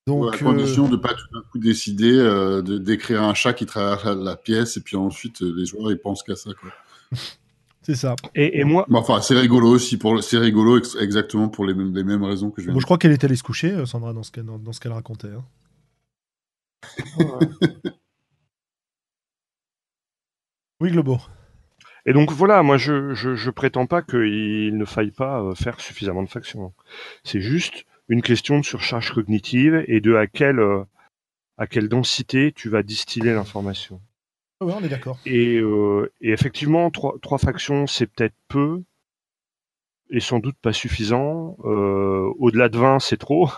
Donc, 0.08 0.34
à 0.34 0.36
euh, 0.36 0.40
condition 0.40 0.88
de 0.88 0.96
pas 0.96 1.14
tout 1.14 1.28
d'un 1.34 1.42
coup 1.52 1.60
décider 1.60 2.12
euh, 2.18 2.62
de 2.62 2.78
d'écrire 2.78 3.22
un 3.24 3.34
chat 3.34 3.54
qui 3.54 3.66
traverse 3.66 4.06
la, 4.06 4.36
pièce 4.38 4.78
et 4.78 4.82
puis 4.82 4.96
ensuite 4.96 5.42
euh, 5.42 5.54
les 5.56 5.66
joueurs 5.66 5.92
ils 5.92 5.98
pensent 6.00 6.24
qu'à 6.24 6.36
ça 6.36 6.52
quoi. 6.60 6.70
c'est 7.82 7.96
ça. 7.96 8.16
Et, 8.34 8.60
et 8.60 8.64
moi, 8.64 8.86
Mais 8.90 8.98
enfin 8.98 9.22
c'est 9.22 9.38
rigolo 9.38 9.68
aussi 9.70 9.98
pour 9.98 10.16
le- 10.16 10.22
c'est 10.22 10.38
rigolo 10.38 10.78
ex- 10.78 10.96
exactement 11.00 11.50
pour 11.50 11.66
les 11.66 11.74
mêmes 11.74 11.94
les 11.94 12.04
mêmes 12.06 12.24
raisons 12.24 12.50
que 12.52 12.62
je 12.62 12.68
viens. 12.68 12.74
Bon, 12.74 12.78
de 12.78 12.82
je 12.82 12.86
crois 12.86 12.98
qu'elle 12.98 13.12
est 13.12 13.24
allée 13.24 13.36
se 13.36 13.44
coucher, 13.44 13.72
euh, 13.74 13.86
Sandra, 13.86 14.14
dans 14.14 14.24
ce 14.24 14.32
qu'elle 14.32 14.46
dans, 14.46 14.58
dans 14.58 14.72
ce 14.74 14.80
qu'elle 14.80 14.94
racontait. 14.94 15.28
hein. 15.28 15.44
Oui, 20.80 20.92
Globo. 20.92 21.18
et 22.06 22.14
donc 22.14 22.32
voilà, 22.32 22.62
moi 22.62 22.78
je, 22.78 23.14
je, 23.16 23.36
je 23.36 23.50
prétends 23.50 23.88
pas 23.88 24.02
qu'il 24.04 24.78
ne 24.78 24.86
faille 24.86 25.12
pas 25.12 25.42
euh, 25.42 25.56
faire 25.56 25.80
suffisamment 25.80 26.22
de 26.24 26.30
factions. 26.30 26.72
C'est 27.24 27.42
juste 27.42 27.86
une 28.10 28.22
question 28.22 28.60
de 28.60 28.66
surcharge 28.66 29.14
cognitive 29.14 29.84
et 29.88 30.02
de 30.02 30.16
à 30.16 30.28
quelle 30.28 30.60
euh, 30.60 30.84
à 31.58 31.68
quelle 31.68 31.90
densité 31.90 32.52
tu 32.56 32.70
vas 32.70 32.84
distiller 32.84 33.34
l'information. 33.34 34.00
Ah 34.60 34.66
ouais, 34.66 34.74
on 34.76 34.84
est 34.84 34.90
d'accord. 34.90 35.20
Et, 35.26 35.58
euh, 35.58 36.12
et 36.22 36.32
effectivement, 36.32 36.90
trois, 36.92 37.16
trois 37.22 37.38
factions, 37.38 37.88
c'est 37.88 38.08
peut-être 38.08 38.36
peu 38.48 38.82
et 40.10 40.20
sans 40.20 40.40
doute 40.40 40.56
pas 40.62 40.74
suffisant. 40.74 41.58
Euh, 41.66 42.32
Au-delà 42.40 42.70
de 42.70 42.78
20, 42.78 43.00
c'est 43.00 43.18
trop. 43.18 43.50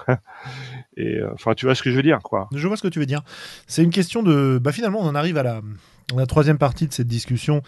et 0.98 1.20
enfin, 1.34 1.54
tu 1.54 1.66
vois 1.66 1.76
ce 1.76 1.84
que 1.84 1.92
je 1.92 1.96
veux 1.96 2.04
dire, 2.04 2.20
quoi. 2.24 2.50
Je 2.54 2.68
vois 2.68 2.78
ce 2.78 2.82
que 2.82 2.88
tu 2.88 3.00
veux 3.00 3.06
dire. 3.06 3.22
C'est 3.68 3.84
une 3.84 3.92
question 3.92 4.24
de. 4.24 4.60
Bah, 4.62 4.72
finalement, 4.72 5.00
on 5.00 5.08
en 5.08 5.16
arrive 5.16 5.38
à 5.38 5.44
la, 5.44 5.58
à 5.58 6.16
la 6.18 6.26
troisième 6.26 6.58
partie 6.58 6.88
de 6.88 6.94
cette 6.94 7.08
discussion, 7.08 7.62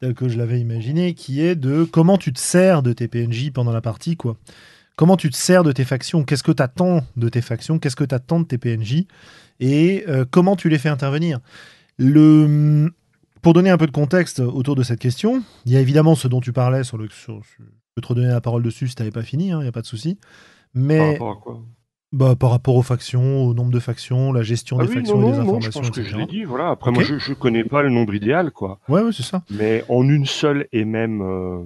telle 0.00 0.14
que 0.14 0.28
je 0.28 0.38
l'avais 0.38 0.60
imaginée, 0.60 1.14
qui 1.14 1.42
est 1.42 1.54
de 1.54 1.84
comment 1.84 2.18
tu 2.18 2.32
te 2.32 2.40
sers 2.40 2.82
de 2.82 2.92
tes 2.92 3.08
PNJ 3.08 3.50
pendant 3.52 3.72
la 3.72 3.80
partie, 3.80 4.16
quoi. 4.16 4.36
Comment 4.96 5.16
tu 5.16 5.28
te 5.30 5.36
sers 5.36 5.64
de 5.64 5.72
tes 5.72 5.84
factions? 5.84 6.22
Qu'est-ce 6.24 6.42
que 6.44 6.52
tu 6.52 6.62
attends 6.62 7.00
de 7.16 7.28
tes 7.28 7.40
factions? 7.40 7.78
Qu'est-ce 7.78 7.96
que 7.96 8.04
tu 8.04 8.14
attends 8.14 8.40
de 8.40 8.44
tes 8.44 8.58
PNJ 8.58 9.06
Et 9.60 10.04
euh, 10.08 10.24
comment 10.30 10.54
tu 10.56 10.68
les 10.68 10.78
fais 10.78 10.88
intervenir? 10.88 11.40
Le. 11.98 12.92
Pour 13.42 13.52
donner 13.52 13.70
un 13.70 13.76
peu 13.76 13.86
de 13.86 13.92
contexte 13.92 14.40
autour 14.40 14.74
de 14.74 14.82
cette 14.82 15.00
question, 15.00 15.42
il 15.66 15.72
y 15.72 15.76
a 15.76 15.80
évidemment 15.80 16.14
ce 16.14 16.28
dont 16.28 16.40
tu 16.40 16.52
parlais 16.52 16.84
sur 16.84 16.96
le. 16.96 17.08
Sur, 17.10 17.42
je 17.42 17.64
peux 17.94 18.02
te 18.02 18.06
redonner 18.08 18.28
la 18.28 18.40
parole 18.40 18.62
dessus 18.62 18.88
si 18.88 18.94
tu 18.94 19.02
n'avais 19.02 19.12
pas 19.12 19.22
fini, 19.22 19.48
il 19.48 19.58
n'y 19.58 19.66
a 19.66 19.72
pas 19.72 19.82
de 19.82 19.86
souci. 19.86 20.16
Par 20.16 20.28
Mais 20.74 21.12
rapport 21.12 21.30
à 21.30 21.36
quoi? 21.42 21.62
Bah, 22.12 22.36
par 22.36 22.50
rapport 22.50 22.76
aux 22.76 22.82
factions, 22.82 23.42
au 23.44 23.54
nombre 23.54 23.72
de 23.72 23.80
factions, 23.80 24.32
la 24.32 24.42
gestion 24.44 24.78
Ah 24.78 24.84
des 24.84 24.88
oui, 24.90 24.94
factions 24.94 25.18
non, 25.18 25.28
et 25.28 25.32
des 25.32 25.38
non, 25.38 25.44
non, 25.44 25.60
je 25.60 25.68
informations, 25.68 25.80
pense 25.80 25.90
que 25.90 26.02
je 26.04 26.16
l'ai 26.16 26.26
dit. 26.26 26.44
Voilà. 26.44 26.70
Après, 26.70 26.92
moi, 26.92 27.02
je, 27.02 27.18
je 27.18 27.32
connais 27.34 27.64
pas 27.64 27.82
le 27.82 27.90
nombre 27.90 28.14
idéal, 28.14 28.52
quoi. 28.52 28.78
Ouais, 28.88 29.02
ouais, 29.02 29.12
c'est 29.12 29.24
ça. 29.24 29.42
Mais 29.50 29.84
en 29.88 30.08
une 30.08 30.24
seule 30.24 30.68
et 30.72 30.84
même 30.84 31.22
euh, 31.22 31.64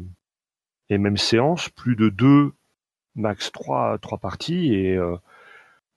et 0.88 0.96
même 0.96 1.18
séance, 1.18 1.68
plus 1.68 1.96
de 1.96 2.08
deux, 2.08 2.52
max 3.18 3.52
trois, 3.52 3.98
trois 3.98 4.18
parties. 4.18 4.74
Et 4.74 4.96
euh, 4.96 5.16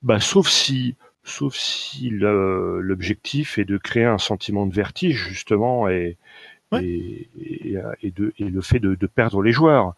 bah, 0.03 0.19
sauf 0.19 0.47
si, 0.49 0.95
sauf 1.23 1.55
si 1.55 2.09
l'objectif 2.11 3.57
est 3.59 3.65
de 3.65 3.77
créer 3.77 4.05
un 4.05 4.17
sentiment 4.17 4.65
de 4.65 4.73
vertige 4.73 5.27
justement 5.29 5.89
et 5.89 6.17
Ouais. 6.71 6.81
et, 6.81 7.29
et, 7.39 7.77
et 8.03 8.11
de 8.11 8.33
et 8.39 8.45
le 8.49 8.61
fait 8.61 8.79
de, 8.79 8.95
de 8.95 9.07
perdre 9.07 9.41
les 9.43 9.51
joueurs. 9.53 9.95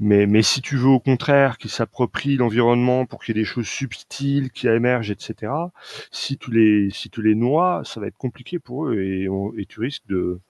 Mais, 0.00 0.26
mais 0.26 0.42
si 0.42 0.62
tu 0.62 0.76
veux 0.76 0.88
au 0.88 0.98
contraire 1.00 1.58
qu'ils 1.58 1.70
s'approprient 1.70 2.36
l'environnement 2.36 3.06
pour 3.06 3.22
qu'il 3.22 3.36
y 3.36 3.38
ait 3.38 3.42
des 3.42 3.46
choses 3.46 3.68
subtiles 3.68 4.50
qui 4.50 4.66
émergent, 4.68 5.10
etc. 5.12 5.72
Si 6.10 6.38
tu 6.38 6.50
les 6.52 6.90
si 6.90 7.10
tu 7.10 7.22
les 7.22 7.34
noies, 7.36 7.82
ça 7.84 8.00
va 8.00 8.06
être 8.08 8.16
compliqué 8.16 8.58
pour 8.58 8.86
eux 8.88 9.00
et, 9.02 9.28
on- 9.28 9.52
et 9.56 9.66
tu 9.66 9.80
risques 9.80 10.06
de 10.08 10.40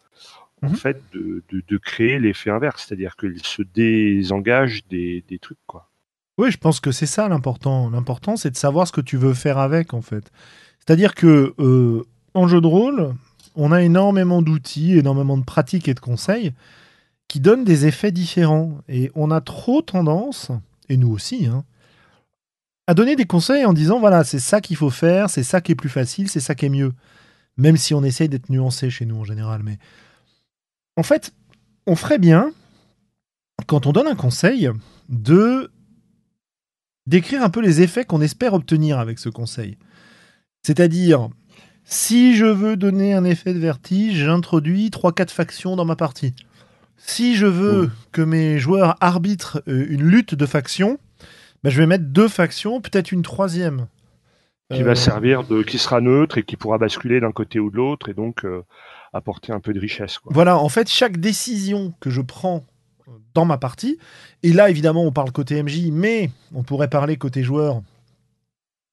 en 0.62 0.70
Mhm. 0.70 0.74
fait 0.74 0.98
de, 1.12 1.44
de 1.52 1.78
créer 1.78 2.18
l'effet 2.20 2.50
inverse, 2.50 2.86
c'est-à-dire 2.88 3.16
qu'ils 3.16 3.44
se 3.44 3.62
désengagent 3.62 4.86
des, 4.88 5.24
des 5.28 5.38
trucs 5.40 5.58
quoi. 5.66 5.89
Oui, 6.40 6.50
je 6.50 6.56
pense 6.56 6.80
que 6.80 6.90
c'est 6.90 7.04
ça 7.04 7.28
l'important. 7.28 7.90
L'important, 7.90 8.34
c'est 8.34 8.50
de 8.50 8.56
savoir 8.56 8.86
ce 8.86 8.92
que 8.92 9.02
tu 9.02 9.18
veux 9.18 9.34
faire 9.34 9.58
avec, 9.58 9.92
en 9.92 10.00
fait. 10.00 10.32
C'est-à-dire 10.78 11.14
que 11.14 11.52
euh, 11.58 12.06
en 12.32 12.48
jeu 12.48 12.62
de 12.62 12.66
rôle, 12.66 13.14
on 13.56 13.72
a 13.72 13.82
énormément 13.82 14.40
d'outils, 14.40 14.96
énormément 14.96 15.36
de 15.36 15.44
pratiques 15.44 15.86
et 15.86 15.92
de 15.92 16.00
conseils 16.00 16.54
qui 17.28 17.40
donnent 17.40 17.64
des 17.64 17.84
effets 17.84 18.10
différents. 18.10 18.78
Et 18.88 19.12
on 19.14 19.30
a 19.30 19.42
trop 19.42 19.82
tendance, 19.82 20.50
et 20.88 20.96
nous 20.96 21.10
aussi, 21.10 21.44
hein, 21.44 21.62
à 22.86 22.94
donner 22.94 23.16
des 23.16 23.26
conseils 23.26 23.66
en 23.66 23.74
disant 23.74 24.00
voilà, 24.00 24.24
c'est 24.24 24.38
ça 24.38 24.62
qu'il 24.62 24.76
faut 24.76 24.88
faire, 24.88 25.28
c'est 25.28 25.42
ça 25.42 25.60
qui 25.60 25.72
est 25.72 25.74
plus 25.74 25.90
facile, 25.90 26.30
c'est 26.30 26.40
ça 26.40 26.54
qui 26.54 26.64
est 26.64 26.70
mieux. 26.70 26.94
Même 27.58 27.76
si 27.76 27.92
on 27.92 28.02
essaye 28.02 28.30
d'être 28.30 28.48
nuancé 28.48 28.88
chez 28.88 29.04
nous 29.04 29.20
en 29.20 29.24
général. 29.24 29.60
Mais 29.62 29.76
en 30.96 31.02
fait, 31.02 31.34
on 31.86 31.96
ferait 31.96 32.18
bien, 32.18 32.50
quand 33.66 33.84
on 33.84 33.92
donne 33.92 34.06
un 34.06 34.16
conseil, 34.16 34.70
de 35.10 35.70
d'écrire 37.10 37.42
un 37.42 37.50
peu 37.50 37.60
les 37.60 37.82
effets 37.82 38.04
qu'on 38.04 38.20
espère 38.22 38.54
obtenir 38.54 38.98
avec 39.00 39.18
ce 39.18 39.28
conseil. 39.28 39.76
C'est-à-dire, 40.62 41.28
si 41.84 42.36
je 42.36 42.46
veux 42.46 42.76
donner 42.76 43.14
un 43.14 43.24
effet 43.24 43.52
de 43.52 43.58
vertige, 43.58 44.24
j'introduis 44.24 44.90
3-4 44.90 45.30
factions 45.30 45.74
dans 45.74 45.84
ma 45.84 45.96
partie. 45.96 46.34
Si 46.96 47.34
je 47.34 47.46
veux 47.46 47.90
que 48.12 48.22
mes 48.22 48.58
joueurs 48.60 48.94
arbitrent 49.00 49.60
euh, 49.66 49.86
une 49.88 50.04
lutte 50.04 50.36
de 50.36 50.46
factions, 50.46 50.98
bah, 51.64 51.70
je 51.70 51.78
vais 51.80 51.86
mettre 51.86 52.04
deux 52.04 52.28
factions, 52.28 52.80
peut-être 52.80 53.10
une 53.10 53.22
troisième. 53.22 53.88
Qui 54.72 54.82
Euh, 54.82 54.84
va 54.84 54.94
servir 54.94 55.42
de 55.42 55.62
qui 55.62 55.78
sera 55.78 56.00
neutre 56.00 56.38
et 56.38 56.44
qui 56.44 56.56
pourra 56.56 56.78
basculer 56.78 57.18
d'un 57.18 57.32
côté 57.32 57.58
ou 57.58 57.70
de 57.70 57.76
l'autre 57.76 58.08
et 58.08 58.14
donc 58.14 58.44
euh, 58.44 58.62
apporter 59.12 59.52
un 59.52 59.58
peu 59.58 59.72
de 59.72 59.80
richesse 59.80 60.18
quoi. 60.20 60.30
Voilà, 60.32 60.58
en 60.58 60.68
fait, 60.68 60.88
chaque 60.88 61.16
décision 61.16 61.92
que 61.98 62.08
je 62.10 62.20
prends 62.20 62.64
dans 63.34 63.44
ma 63.44 63.58
partie, 63.58 63.98
et 64.42 64.52
là 64.52 64.70
évidemment 64.70 65.04
on 65.04 65.12
parle 65.12 65.32
côté 65.32 65.62
MJ, 65.62 65.90
mais 65.92 66.30
on 66.54 66.62
pourrait 66.62 66.88
parler 66.88 67.16
côté 67.16 67.42
joueur, 67.42 67.82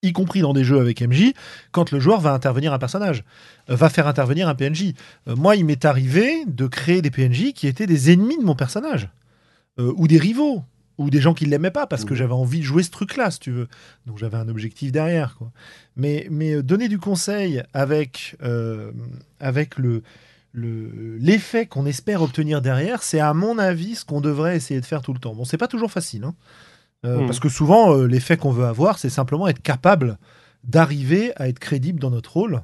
y 0.03 0.14
compris 0.14 0.41
dans 0.41 0.53
des 0.53 0.64
jeux 0.64 0.80
avec 0.80 1.02
MJ, 1.02 1.34
quand 1.72 1.91
le 1.91 1.99
joueur 1.99 2.22
va 2.22 2.34
intervenir 2.34 2.72
un 2.73 2.80
personnage, 2.80 3.23
euh, 3.69 3.76
va 3.76 3.89
faire 3.89 4.07
intervenir 4.07 4.48
un 4.48 4.56
PNJ. 4.56 4.94
Euh, 5.27 5.35
moi, 5.35 5.56
il 5.56 5.65
m'est 5.65 5.85
arrivé 5.85 6.45
de 6.45 6.68
créer 6.68 7.02
des 7.02 7.10
PNJ 7.10 7.53
qui 7.53 7.68
étaient 7.68 7.88
des 7.88 8.11
ennemis 8.11 8.38
de 8.38 8.44
mon 8.44 8.56
personnage, 8.56 9.10
euh, 9.80 9.91
ou 9.98 10.07
des 10.07 10.19
rivaux, 10.19 10.64
ou 10.99 11.10
des 11.10 11.19
gens 11.22 11.34
qui 11.34 11.45
ne 11.45 11.52
l'aimaient 11.52 11.72
pas, 11.72 11.88
parce 11.88 12.06
que 12.06 12.14
Mhm. 12.14 12.18
j'avais 12.19 12.34
envie 12.34 12.60
de 12.60 12.64
jouer 12.64 12.84
ce 12.84 12.89
truc-là, 12.91 13.31
si 13.31 13.39
tu 13.39 13.52
veux. 13.52 13.68
Donc 14.06 14.18
j'avais 14.18 14.38
un 14.38 14.48
objectif 14.49 14.91
derrière. 14.91 15.35
Quoi. 15.35 15.52
Mais, 15.95 16.27
mais 16.31 16.61
donner 16.64 16.88
du 16.89 16.99
conseil 16.99 17.64
avec, 17.73 18.35
euh, 18.44 18.91
avec 19.39 19.77
le, 19.77 20.03
le- 20.57 21.17
l'effet 21.17 21.67
qu'on 21.67 21.85
espère 21.85 22.21
obtenir 22.23 22.61
derrière, 22.61 23.03
c'est 23.03 23.19
à 23.19 23.34
mon 23.34 23.57
avis 23.59 23.95
ce 23.95 24.05
qu'on 24.05 24.21
devrait 24.21 24.55
essayer 24.55 24.81
de 24.81 24.85
faire 24.85 25.01
tout 25.03 25.13
le 25.13 25.19
temps. 25.19 25.35
Bon, 25.35 25.45
c'est 25.45 25.57
pas 25.57 25.67
toujours 25.67 25.91
facile, 25.91 26.23
hein. 26.23 26.34
Euh, 27.05 27.19
Mhm. 27.19 27.25
Parce 27.27 27.39
que 27.39 27.47
souvent, 27.49 27.93
euh, 27.95 28.07
l'effet 28.07 28.38
qu'on 28.38 28.51
veut 28.51 28.65
avoir, 28.65 28.97
c'est 28.97 29.11
simplement 29.11 29.47
être 29.47 29.61
capable 29.61 30.17
d'arriver 30.63 31.31
à 31.35 31.47
être 31.47 31.59
crédible 31.59 31.99
dans 31.99 32.09
notre 32.09 32.34
rôle, 32.34 32.63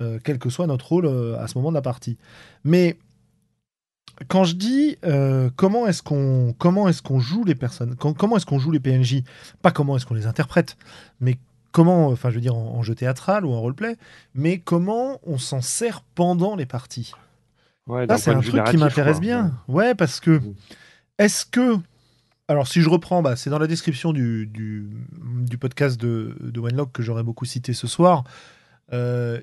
euh, 0.00 0.18
quel 0.24 0.38
que 0.38 0.48
soit 0.48 0.66
notre 0.66 0.88
rôle 0.88 1.06
à 1.38 1.46
ce 1.46 1.58
moment 1.58 1.68
de 1.70 1.74
la 1.74 1.82
partie. 1.82 2.16
Mais 2.64 2.96
quand 4.28 4.44
je 4.44 4.54
dis 4.54 4.96
comment 5.56 5.86
est-ce 5.86 6.02
qu'on 6.02 6.54
comment 6.58 6.88
est-ce 6.88 7.02
qu'on 7.02 7.20
joue 7.20 7.44
les 7.44 7.54
personnes, 7.54 7.96
quand- 7.96 8.14
comment 8.14 8.38
est-ce 8.38 8.46
qu'on 8.46 8.58
joue 8.58 8.70
les 8.70 8.80
PNJ, 8.80 9.22
pas 9.60 9.70
comment 9.72 9.94
est-ce 9.96 10.06
qu'on 10.06 10.14
les 10.14 10.26
interprète, 10.26 10.78
mais 11.20 11.36
comment, 11.72 12.06
enfin 12.08 12.30
je 12.30 12.36
veux 12.36 12.40
dire 12.40 12.56
en, 12.56 12.76
en 12.78 12.82
jeu 12.82 12.94
théâtral 12.94 13.44
ou 13.44 13.52
en 13.52 13.60
roleplay, 13.60 13.96
mais 14.34 14.56
comment 14.58 15.20
on 15.26 15.36
s'en 15.36 15.60
sert 15.60 16.00
pendant 16.14 16.56
les 16.56 16.64
parties. 16.64 17.12
Ouais, 17.86 18.06
c'est 18.18 18.30
un 18.30 18.40
truc 18.40 18.64
qui 18.64 18.76
m'intéresse 18.78 19.20
bien. 19.20 19.54
Ouais, 19.68 19.94
parce 19.94 20.20
que 20.20 20.38
Mhm. 20.40 20.54
est-ce 21.18 21.46
que. 21.46 21.76
Alors, 22.48 22.68
si 22.68 22.80
je 22.80 22.88
reprends, 22.88 23.22
bah, 23.22 23.34
c'est 23.36 23.50
dans 23.50 23.58
la 23.58 23.66
description 23.66 24.12
du, 24.12 24.46
du, 24.46 24.88
du 25.48 25.58
podcast 25.58 26.00
de, 26.00 26.36
de 26.40 26.60
Wenlock 26.60 26.92
que 26.92 27.02
j'aurais 27.02 27.24
beaucoup 27.24 27.44
cité 27.44 27.72
ce 27.72 27.86
soir. 27.88 28.22
Euh, 28.92 29.40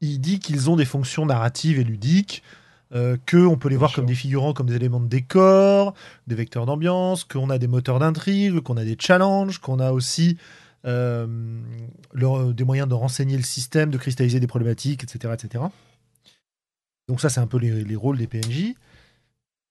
il 0.00 0.20
dit 0.20 0.40
qu'ils 0.40 0.68
ont 0.68 0.74
des 0.74 0.84
fonctions 0.84 1.24
narratives 1.24 1.78
et 1.78 1.84
ludiques, 1.84 2.42
euh, 2.94 3.16
qu'on 3.30 3.56
peut 3.56 3.68
les 3.68 3.74
Bien 3.76 3.78
voir 3.78 3.90
sûr. 3.90 3.96
comme 4.02 4.06
des 4.06 4.16
figurants, 4.16 4.52
comme 4.54 4.66
des 4.66 4.74
éléments 4.74 4.98
de 4.98 5.06
décor, 5.06 5.94
des 6.26 6.34
vecteurs 6.34 6.66
d'ambiance, 6.66 7.22
qu'on 7.22 7.48
a 7.48 7.58
des 7.58 7.68
moteurs 7.68 8.00
d'intrigue, 8.00 8.58
qu'on 8.60 8.76
a 8.76 8.84
des 8.84 8.96
challenges, 8.98 9.58
qu'on 9.58 9.78
a 9.78 9.92
aussi 9.92 10.36
euh, 10.84 11.26
des 12.14 12.64
moyens 12.64 12.88
de 12.88 12.94
renseigner 12.94 13.36
le 13.36 13.44
système, 13.44 13.90
de 13.90 13.98
cristalliser 13.98 14.40
des 14.40 14.48
problématiques, 14.48 15.04
etc. 15.04 15.32
etc. 15.34 15.64
Donc 17.12 17.20
ça, 17.20 17.28
c'est 17.28 17.40
un 17.40 17.46
peu 17.46 17.58
les, 17.58 17.84
les 17.84 17.94
rôles 17.94 18.16
des 18.16 18.26
PNJ, 18.26 18.72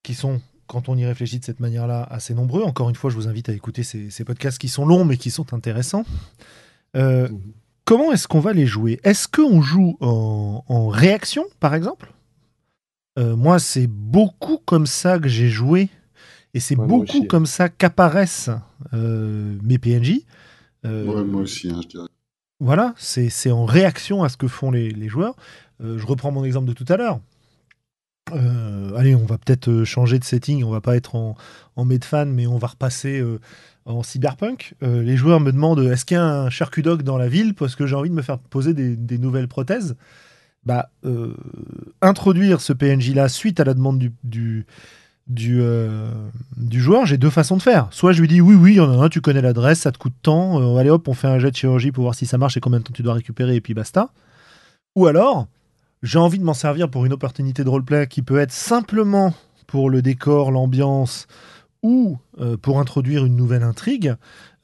qui 0.03 0.13
sont, 0.13 0.39
quand 0.67 0.89
on 0.89 0.95
y 0.95 1.03
réfléchit 1.07 1.39
de 1.39 1.43
cette 1.43 1.59
manière-là, 1.59 2.03
assez 2.03 2.35
nombreux. 2.35 2.61
Encore 2.61 2.87
une 2.87 2.95
fois, 2.95 3.09
je 3.09 3.15
vous 3.15 3.27
invite 3.27 3.49
à 3.49 3.53
écouter 3.53 3.81
ces, 3.81 4.11
ces 4.11 4.23
podcasts 4.23 4.59
qui 4.59 4.67
sont 4.69 4.85
longs, 4.85 5.05
mais 5.05 5.17
qui 5.17 5.31
sont 5.31 5.51
intéressants. 5.51 6.05
Euh, 6.95 7.27
Mhm. 7.29 7.39
comment 7.83 8.11
est-ce 8.11 8.27
qu'on 8.27 8.41
va 8.41 8.53
les 8.53 8.67
jouer? 8.67 8.99
Est-ce 9.03 9.27
qu'on 9.27 9.59
joue 9.63 9.97
en, 10.01 10.63
en 10.67 10.87
réaction, 10.89 11.43
par 11.59 11.73
exemple? 11.73 12.13
Euh, 13.17 13.35
Moi, 13.35 13.57
c'est 13.57 13.87
beaucoup 13.87 14.59
comme 14.63 14.85
ça 14.85 15.17
que 15.17 15.27
j'ai 15.27 15.49
joué, 15.49 15.89
et 16.53 16.59
c'est 16.59 16.75
Ouais, 16.77 16.85
beaucoup 16.85 17.17
aussi. 17.21 17.27
comme 17.27 17.47
ça 17.47 17.69
qu'apparaissent 17.69 18.51
euh, 18.93 19.57
mes 19.63 19.79
PNJ. 19.79 20.19
Ouais, 20.83 21.23
moi 21.23 21.41
aussi, 21.41 21.71
hein, 21.71 21.79
je 21.81 21.87
dirais. 21.87 22.07
voilà, 22.59 22.93
c'est 22.97 23.49
en 23.49 23.65
réaction 23.65 24.21
à 24.23 24.29
ce 24.29 24.37
que 24.37 24.47
font 24.47 24.69
les, 24.69 24.91
les 24.91 25.07
joueurs. 25.09 25.35
Je 25.83 26.05
reprends 26.05 26.31
mon 26.31 26.43
exemple 26.45 26.67
de 26.67 26.73
tout 26.73 26.85
à 26.89 26.95
l'heure. 26.95 27.19
Euh, 28.31 28.95
allez, 28.95 29.15
on 29.15 29.25
va 29.25 29.37
peut-être 29.37 29.69
euh, 29.69 29.85
changer 29.85 30.19
de 30.19 30.23
setting, 30.23 30.63
on 30.63 30.69
va 30.69 30.81
pas 30.81 30.95
être 30.95 31.15
en, 31.15 31.35
en 31.75 31.85
Medfan, 31.85 32.27
mais 32.27 32.47
on 32.47 32.57
va 32.57 32.67
repasser 32.67 33.19
euh, 33.19 33.39
en 33.85 34.03
cyberpunk. 34.03 34.75
Les 34.81 35.17
joueurs 35.17 35.39
me 35.39 35.51
demandent 35.51 35.79
est-ce 35.79 36.05
qu'il 36.05 36.15
y 36.15 36.19
a 36.19 36.25
un 36.25 36.49
charcudog 36.49 37.03
dans 37.03 37.17
la 37.17 37.27
ville? 37.27 37.53
Parce 37.55 37.75
que 37.75 37.87
j'ai 37.87 37.95
envie 37.95 38.09
de 38.09 38.15
me 38.15 38.21
faire 38.21 38.37
poser 38.37 38.73
des, 38.73 39.17
nouvelles 39.17 39.47
prothèses. 39.47 39.95
Bah, 40.63 40.91
introduire 42.01 42.61
ce 42.61 42.73
PNJ-là 42.73 43.27
suite 43.27 43.59
à 43.59 43.63
la 43.63 43.73
demande 43.73 43.97
du, 43.97 44.13
du, 44.23 44.65
du, 45.25 46.79
joueur, 46.79 47.07
j'ai 47.07 47.17
deux 47.17 47.31
façons 47.31 47.57
de 47.57 47.63
faire. 47.63 47.87
Soit 47.89 48.11
je 48.11 48.21
lui 48.21 48.27
dis 48.27 48.39
oui, 48.39 48.53
oui, 48.53 48.79
en 48.79 49.09
tu 49.09 49.19
connais 49.19 49.41
l'adresse, 49.41 49.79
ça 49.79 49.91
te 49.91 49.97
coûte 49.97 50.13
tant, 50.21 50.77
allez 50.77 50.91
hop, 50.91 51.07
on 51.07 51.15
fait 51.15 51.27
un 51.27 51.39
jet 51.39 51.49
de 51.49 51.55
chirurgie 51.55 51.91
pour 51.91 52.03
voir 52.03 52.13
si 52.13 52.27
ça 52.27 52.37
marche 52.37 52.55
et 52.57 52.59
combien 52.59 52.77
de 52.77 52.83
temps 52.83 52.93
tu 52.93 53.01
dois 53.01 53.15
récupérer, 53.15 53.55
et 53.55 53.61
puis 53.61 53.73
basta. 53.73 54.11
Ou 54.95 55.07
alors, 55.07 55.47
j'ai 56.03 56.19
envie 56.19 56.39
de 56.39 56.43
m'en 56.43 56.53
servir 56.53 56.89
pour 56.89 57.05
une 57.05 57.13
opportunité 57.13 57.63
de 57.63 57.69
roleplay 57.69 58.07
qui 58.07 58.21
peut 58.21 58.39
être 58.39 58.51
simplement 58.51 59.33
pour 59.67 59.89
le 59.89 60.01
décor, 60.01 60.51
l'ambiance, 60.51 61.27
ou 61.83 62.17
euh, 62.39 62.57
pour 62.57 62.79
introduire 62.79 63.25
une 63.25 63.35
nouvelle 63.35 63.63
intrigue. 63.63 64.15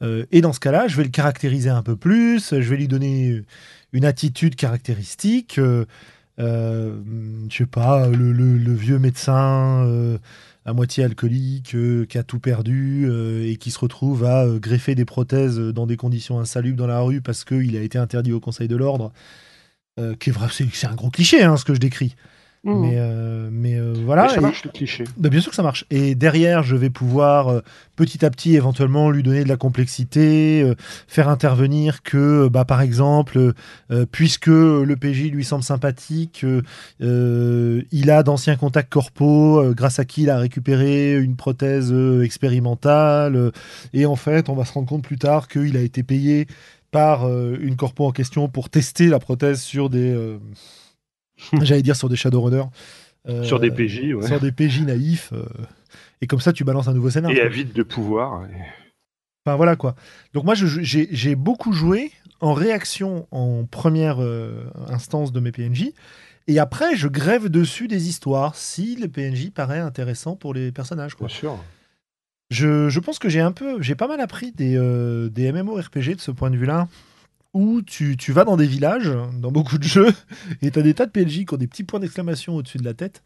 Euh, 0.02 0.26
et 0.30 0.40
dans 0.40 0.52
ce 0.52 0.60
cas-là, 0.60 0.88
je 0.88 0.96
vais 0.96 1.04
le 1.04 1.08
caractériser 1.10 1.70
un 1.70 1.82
peu 1.82 1.96
plus, 1.96 2.50
je 2.50 2.68
vais 2.68 2.76
lui 2.76 2.88
donner 2.88 3.42
une 3.92 4.04
attitude 4.04 4.54
caractéristique. 4.56 5.58
euh, 5.58 5.84
euh, 6.38 6.96
je 7.50 7.56
sais 7.56 7.66
pas, 7.66 8.06
le, 8.06 8.72
vieux 8.72 9.00
médecin 9.00 10.18
à 10.64 10.72
moitié 10.72 11.02
alcoolique 11.02 11.76
qui 12.08 12.18
a 12.18 12.22
tout 12.22 12.38
perdu 12.38 13.10
et 13.42 13.56
qui 13.56 13.72
se 13.72 13.78
retrouve 13.80 14.24
à 14.24 14.46
greffer 14.60 14.94
des 14.94 15.04
prothèses 15.04 15.58
dans 15.58 15.86
des 15.86 15.96
conditions 15.96 16.38
insalubres 16.38 16.76
dans 16.76 16.86
la 16.86 17.00
rue 17.00 17.20
parce 17.20 17.44
qu'il 17.44 17.76
a 17.76 17.80
été 17.80 17.98
interdit 17.98 18.32
au 18.32 18.38
Conseil 18.38 18.68
de 18.68 18.76
l'ordre. 18.76 19.12
Euh, 19.98 20.14
qui 20.18 20.30
est 20.30 20.32
vrai, 20.32 20.46
c'est 20.50 20.86
un 20.86 20.94
gros 20.94 21.10
cliché 21.10 21.42
hein, 21.42 21.56
ce 21.56 21.64
que 21.64 21.74
je 21.74 21.80
décris. 21.80 22.14
Mhm. 22.64 22.80
Mais, 22.80 22.94
euh, 22.96 23.48
mais 23.52 23.76
euh, 23.78 23.94
voilà. 24.04 24.24
Mais 24.24 24.28
ça 24.30 24.36
Et- 24.38 24.40
marche 24.40 24.64
le 24.64 24.70
cliché. 24.70 25.04
bah, 25.16 25.28
bien 25.28 25.40
sûr 25.40 25.50
que 25.50 25.56
ça 25.56 25.62
marche. 25.62 25.84
Et 25.90 26.16
derrière, 26.16 26.64
je 26.64 26.74
vais 26.74 26.90
pouvoir 26.90 27.48
euh, 27.48 27.60
petit 27.94 28.24
à 28.24 28.30
petit 28.30 28.56
éventuellement 28.56 29.10
lui 29.10 29.22
donner 29.22 29.44
de 29.44 29.48
la 29.48 29.56
complexité, 29.56 30.60
euh, 30.62 30.74
faire 31.06 31.28
intervenir 31.28 32.02
que, 32.02 32.48
bah, 32.48 32.64
par 32.64 32.80
exemple, 32.80 33.52
puisque 34.10 34.48
le 34.48 34.94
PJ 34.96 35.30
lui 35.30 35.44
semble 35.44 35.62
sympathique, 35.62 36.44
il 37.00 38.10
a 38.10 38.22
d'anciens 38.22 38.56
contacts 38.56 38.92
corpaux, 38.92 39.60
euh, 39.60 39.72
grâce 39.74 39.98
à 39.98 40.04
qui 40.04 40.22
il 40.22 40.30
a 40.30 40.38
récupéré 40.38 41.16
une 41.16 41.36
prothèse 41.36 41.92
euh, 41.92 42.22
expérimentale. 42.24 43.36
euh, 43.36 43.50
et 43.92 44.06
en 44.06 44.16
fait, 44.16 44.48
on 44.48 44.54
va 44.54 44.64
se 44.64 44.72
rendre 44.72 44.88
compte 44.88 45.02
plus 45.04 45.18
tard 45.18 45.48
qu'il 45.48 45.76
a 45.76 45.80
été 45.80 46.02
payé 46.02 46.46
par 46.90 47.26
euh, 47.28 47.56
une 47.60 47.76
corpo 47.76 48.06
en 48.06 48.12
question 48.12 48.48
pour 48.48 48.70
tester 48.70 49.06
la 49.08 49.18
prothèse 49.18 49.60
sur 49.62 49.90
des... 49.90 50.10
euh, 50.12 50.38
J'allais 51.62 51.82
dire 51.82 51.96
sur 51.96 52.08
des 52.08 52.16
Shadowrunners. 52.16 52.64
Euh, 53.28 53.42
Sur 53.44 53.60
des 53.60 53.70
PJ, 53.70 54.14
ouais. 54.14 54.26
sur 54.26 54.40
des 54.40 54.52
PJ 54.52 54.82
naïfs. 54.82 55.32
et 56.22 56.26
comme 56.26 56.40
ça, 56.40 56.52
tu 56.52 56.64
balances 56.64 56.88
un 56.88 56.94
nouveau 56.94 57.10
scénario. 57.10 57.36
Et 57.36 57.40
avide 57.42 57.72
de 57.72 57.82
pouvoir. 57.82 58.44
et- 58.46 58.54
Enfin 59.46 59.56
voilà 59.56 59.76
quoi. 59.76 59.94
Donc 60.34 60.44
moi, 60.44 60.54
j'ai 60.54 61.08
j'ai 61.10 61.34
beaucoup 61.34 61.72
joué 61.72 62.10
en 62.40 62.52
réaction 62.54 63.26
en 63.30 63.64
première 63.64 64.22
euh, 64.22 64.64
instance 64.88 65.32
de 65.32 65.40
mes 65.40 65.52
PNJ. 65.52 65.90
Et 66.46 66.58
après, 66.58 66.96
je 66.96 67.08
grève 67.08 67.48
dessus 67.48 67.88
des 67.88 68.08
histoires 68.08 68.54
si 68.54 68.96
le 68.96 69.08
PNJ 69.08 69.50
paraît 69.50 69.78
intéressant 69.80 70.34
pour 70.36 70.54
les 70.54 70.72
personnages. 70.72 71.14
Quoi. 71.14 71.26
Bien 71.26 71.36
sûr. 71.36 71.58
Je, 72.50 72.98
pense 73.00 73.18
que 73.18 73.28
j'ai 73.28 73.40
un 73.40 73.52
peu, 73.52 73.82
j'ai 73.82 73.94
pas 73.94 74.08
mal 74.08 74.20
appris 74.20 74.52
des, 74.52 74.76
euh, 74.76 75.28
des 75.28 75.52
MMORPG 75.52 76.16
de 76.16 76.20
ce 76.20 76.30
point 76.30 76.50
de 76.50 76.56
vue-là, 76.56 76.88
où 77.54 77.82
tu, 77.82 78.16
tu 78.16 78.32
vas 78.32 78.44
dans 78.44 78.56
des 78.56 78.66
villages, 78.66 79.10
dans 79.34 79.50
beaucoup 79.50 79.78
de 79.78 79.82
jeux, 79.96 80.12
et 80.62 80.70
tu 80.70 80.78
as 80.78 80.82
des 80.82 80.94
tas 80.94 81.06
de 81.06 81.10
PNJ 81.10 81.44
qui 81.44 81.54
ont 81.54 81.56
des 81.56 81.66
petits 81.66 81.84
points 81.84 82.00
d'exclamation 82.00 82.56
au-dessus 82.56 82.78
de 82.78 82.84
la 82.84 82.94
tête, 82.94 83.22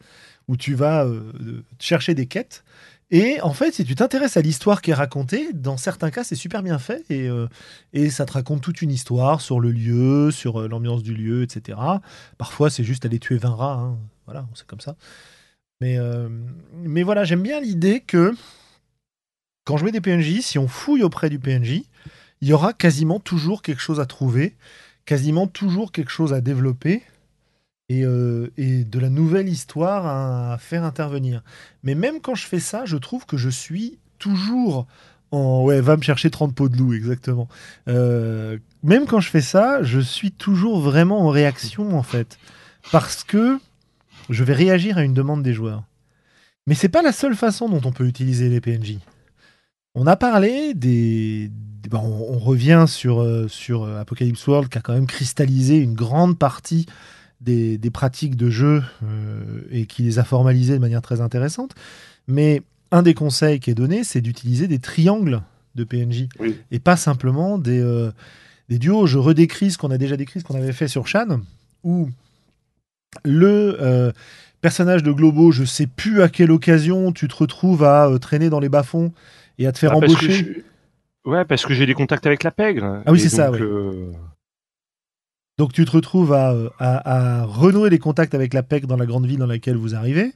où 0.47 0.57
tu 0.57 0.73
vas 0.73 1.05
euh, 1.05 1.63
chercher 1.79 2.13
des 2.13 2.25
quêtes. 2.25 2.63
Et 3.11 3.39
en 3.41 3.53
fait, 3.53 3.73
si 3.73 3.85
tu 3.85 3.95
t'intéresses 3.95 4.37
à 4.37 4.41
l'histoire 4.41 4.81
qui 4.81 4.91
est 4.91 4.95
racontée, 4.95 5.53
dans 5.53 5.77
certains 5.77 6.09
cas, 6.09 6.23
c'est 6.23 6.35
super 6.35 6.63
bien 6.63 6.79
fait, 6.79 7.03
et, 7.09 7.27
euh, 7.27 7.47
et 7.91 8.09
ça 8.09 8.25
te 8.25 8.33
raconte 8.33 8.61
toute 8.61 8.81
une 8.81 8.91
histoire 8.91 9.41
sur 9.41 9.59
le 9.59 9.71
lieu, 9.71 10.31
sur 10.31 10.61
euh, 10.61 10.67
l'ambiance 10.67 11.03
du 11.03 11.13
lieu, 11.13 11.43
etc. 11.43 11.77
Parfois, 12.37 12.69
c'est 12.69 12.83
juste 12.83 13.05
aller 13.05 13.19
tuer 13.19 13.37
20 13.37 13.49
rats, 13.49 13.73
hein. 13.73 13.97
voilà, 14.25 14.47
c'est 14.55 14.65
comme 14.65 14.81
ça. 14.81 14.95
Mais, 15.81 15.97
mais 16.81 17.03
voilà, 17.03 17.25
j'aime 17.25 17.41
bien 17.41 17.59
l'idée 17.59 17.99
que 17.99 18.33
quand 19.65 19.77
je 19.77 19.85
mets 19.85 19.91
des 19.91 20.01
PNJ, 20.01 20.41
si 20.41 20.59
on 20.59 20.67
fouille 20.67 21.03
auprès 21.03 21.29
du 21.29 21.39
PNJ, 21.39 21.83
il 22.41 22.47
y 22.47 22.53
aura 22.53 22.73
quasiment 22.73 23.19
toujours 23.19 23.61
quelque 23.61 23.81
chose 23.81 23.99
à 23.99 24.05
trouver, 24.05 24.55
quasiment 25.05 25.47
toujours 25.47 25.91
quelque 25.91 26.11
chose 26.11 26.33
à 26.33 26.41
développer 26.41 27.01
et, 27.89 28.03
euh, 28.05 28.49
de 28.57 28.99
la 28.99 29.09
nouvelle 29.09 29.47
histoire 29.47 30.05
à, 30.05 30.53
à 30.53 30.57
faire 30.57 30.83
intervenir. 30.83 31.43
Mais 31.83 31.95
même 31.95 32.19
quand 32.19 32.35
je 32.35 32.45
fais 32.45 32.59
ça, 32.59 32.85
je 32.85 32.97
trouve 32.97 33.25
que 33.25 33.37
je 33.37 33.49
suis 33.49 33.97
toujours 34.19 34.87
en... 35.31 35.63
Ouais, 35.63 35.81
va 35.81 35.97
me 35.97 36.01
chercher 36.01 36.29
30 36.29 36.55
pots 36.55 36.69
de 36.69 36.77
loup, 36.77 36.93
exactement. 36.93 37.47
Euh, 37.87 38.57
même 38.83 39.05
quand 39.05 39.19
je 39.19 39.29
fais 39.29 39.41
ça, 39.41 39.83
je 39.83 39.99
suis 39.99 40.31
toujours 40.31 40.79
vraiment 40.79 41.21
en 41.21 41.29
réaction, 41.29 41.97
en 41.97 42.03
fait. 42.03 42.37
Parce 42.91 43.23
que 43.23 43.59
je 44.29 44.43
vais 44.43 44.53
réagir 44.53 44.97
à 44.97 45.03
une 45.03 45.13
demande 45.13 45.43
des 45.43 45.53
joueurs. 45.53 45.83
Mais 46.67 46.75
c'est 46.75 46.89
pas 46.89 47.01
la 47.01 47.11
seule 47.11 47.35
façon 47.35 47.67
dont 47.67 47.81
on 47.83 47.91
peut 47.91 48.05
utiliser 48.05 48.47
les 48.47 48.61
PNJ. 48.61 48.99
On 49.95 50.07
a 50.07 50.15
parlé 50.15 50.73
des. 50.73 51.51
bon, 51.89 51.99
on, 51.99 52.39
revient 52.39 52.85
sur, 52.87 53.21
euh, 53.21 53.47
sur 53.47 53.83
euh, 53.83 53.99
Apocalypse 53.99 54.45
World 54.47 54.69
qui 54.69 54.77
a 54.77 54.81
quand 54.81 54.93
même 54.93 55.07
cristallisé 55.07 55.77
une 55.77 55.93
grande 55.93 56.37
partie 56.37 56.87
des, 57.43 57.77
des 57.77 57.89
pratiques 57.91 58.35
de 58.35 58.49
jeu 58.49 58.83
euh, 59.03 59.61
et 59.69 59.85
qui 59.85 60.03
les 60.03 60.19
a 60.19 60.23
formalisées 60.23 60.73
de 60.73 60.79
manière 60.79 61.01
très 61.01 61.21
intéressante. 61.21 61.75
Mais 62.27 62.61
un 62.91 63.03
des 63.03 63.13
conseils 63.13 63.59
qui 63.59 63.69
est 63.69 63.75
donné, 63.75 64.03
c'est 64.03 64.21
d'utiliser 64.21 64.67
des 64.67 64.79
triangles 64.79 65.41
de 65.75 65.83
PNJ 65.83 66.27
Oui. 66.39 66.55
et 66.71 66.79
pas 66.79 66.95
simplement 66.95 67.57
des, 67.57 67.79
euh, 67.79 68.11
des 68.69 68.79
duos. 68.79 69.05
Je 69.05 69.17
redécris 69.17 69.71
ce 69.71 69.77
qu'on 69.77 69.91
a 69.91 69.97
déjà 69.97 70.17
décrit, 70.17 70.39
ce 70.39 70.45
qu'on 70.45 70.55
avait 70.55 70.73
fait 70.73 70.87
sur 70.87 71.07
Shan, 71.07 71.41
où 71.83 72.09
le 73.23 73.77
euh, 73.81 74.11
personnage 74.61 75.03
de 75.03 75.11
Globo, 75.11 75.51
je 75.51 75.65
sais 75.65 75.87
plus 75.87 76.21
à 76.21 76.29
quelle 76.29 76.51
occasion 76.51 77.11
tu 77.11 77.27
te 77.27 77.35
retrouves 77.35 77.83
à 77.83 78.09
traîner 78.21 78.49
dans 78.49 78.59
les 78.59 78.69
bas-fonds 78.69 79.11
et 79.59 79.67
à 79.67 79.71
te 79.71 79.77
faire 79.79 79.91
Ah, 79.93 79.97
embaucher. 79.97 80.31
je- 80.31 81.29
Ouais, 81.29 81.45
parce 81.45 81.65
que 81.65 81.73
j'ai 81.73 81.85
des 81.85 81.93
contacts 81.93 82.25
avec 82.27 82.43
la 82.43 82.51
pègre. 82.51 83.01
Ah 83.05 83.11
oui, 83.11 83.19
c'est 83.19 83.29
ça, 83.29 83.45
donc, 83.47 83.55
ouais. 83.55 83.61
euh, 83.61 84.11
Donc 85.57 85.71
tu 85.71 85.85
te 85.85 85.91
retrouves 85.91 86.33
à, 86.33 86.53
à- 86.79 87.41
à 87.41 87.45
renouer 87.45 87.89
les 87.89 87.99
contacts 87.99 88.33
avec 88.33 88.53
la 88.53 88.63
PEC 88.63 88.87
dans 88.87 88.97
la 88.97 89.05
grande 89.05 89.25
ville 89.27 89.37
dans 89.37 89.45
laquelle 89.45 89.77
vous 89.77 89.95
arrivez. 89.95 90.33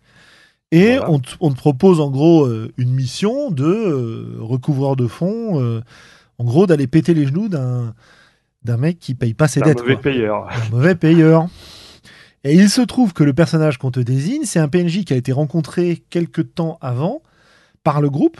Et 0.71 0.97
Voilà. 0.97 1.09
on, 1.11 1.19
te, 1.19 1.31
on 1.39 1.49
te 1.51 1.55
propose 1.57 1.99
en 1.99 2.09
gros 2.11 2.45
euh, 2.45 2.71
une 2.77 2.91
mission 2.93 3.51
de 3.51 3.63
euh, 3.65 4.35
recouvreur 4.39 4.95
de 4.95 5.07
fonds, 5.07 5.59
euh, 5.61 5.81
en 6.37 6.43
gros 6.43 6.67
d'aller 6.67 6.87
péter 6.87 7.13
les 7.13 7.25
genoux 7.25 7.49
d'un 7.49 7.93
d'un 8.63 8.77
mec 8.77 8.99
qui 8.99 9.13
paye 9.15 9.33
pas 9.33 9.47
ses 9.47 9.61
Un 9.63 9.65
dettes. 9.67 9.79
mauvais 9.79 9.93
quoi. 9.93 10.03
payeur. 10.03 10.49
un 10.49 10.69
mauvais 10.71 10.95
payeur. 10.95 11.47
Et 12.43 12.53
il 12.53 12.69
se 12.69 12.81
trouve 12.81 13.13
que 13.13 13.23
le 13.23 13.33
personnage 13.33 13.77
qu'on 13.77 13.91
te 13.91 13.99
désigne, 13.99 14.43
c'est 14.43 14.59
un 14.59 14.67
PNJ 14.67 15.03
qui 15.05 15.13
a 15.13 15.15
été 15.17 15.31
rencontré 15.31 16.03
quelques 16.09 16.53
temps 16.53 16.77
avant 16.81 17.21
par 17.83 18.01
le 18.01 18.09
groupe 18.09 18.39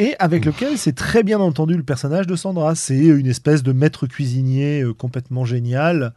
et 0.00 0.16
avec 0.18 0.44
lequel 0.46 0.78
c'est 0.78 0.94
très 0.94 1.22
bien 1.22 1.38
entendu 1.40 1.76
le 1.76 1.82
personnage 1.82 2.26
de 2.26 2.34
Sandra. 2.34 2.74
C'est 2.74 2.98
une 2.98 3.26
espèce 3.26 3.62
de 3.62 3.72
maître 3.72 4.06
cuisinier 4.06 4.80
euh, 4.82 4.94
complètement 4.94 5.44
génial, 5.44 6.14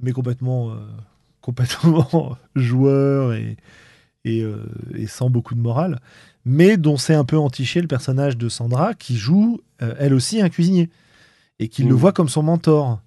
mais 0.00 0.10
complètement, 0.12 0.70
euh, 0.70 0.74
complètement 1.40 2.36
joueur 2.56 3.32
et, 3.34 3.56
et, 4.24 4.42
euh, 4.42 4.66
et 4.94 5.06
sans 5.06 5.30
beaucoup 5.30 5.54
de 5.54 5.60
morale, 5.60 6.00
mais 6.44 6.76
dont 6.76 6.96
c'est 6.96 7.14
un 7.14 7.24
peu 7.24 7.38
entiché 7.38 7.80
le 7.80 7.86
personnage 7.88 8.36
de 8.36 8.48
Sandra 8.48 8.94
qui 8.94 9.16
joue 9.16 9.60
euh, 9.80 9.94
elle 9.98 10.12
aussi 10.12 10.42
un 10.42 10.48
cuisinier 10.48 10.90
et 11.60 11.68
qui 11.68 11.82
le 11.84 11.90
Mhm. 11.90 11.94
voit 12.00 12.12
comme 12.12 12.28
son 12.28 12.42
mentor. 12.42 13.00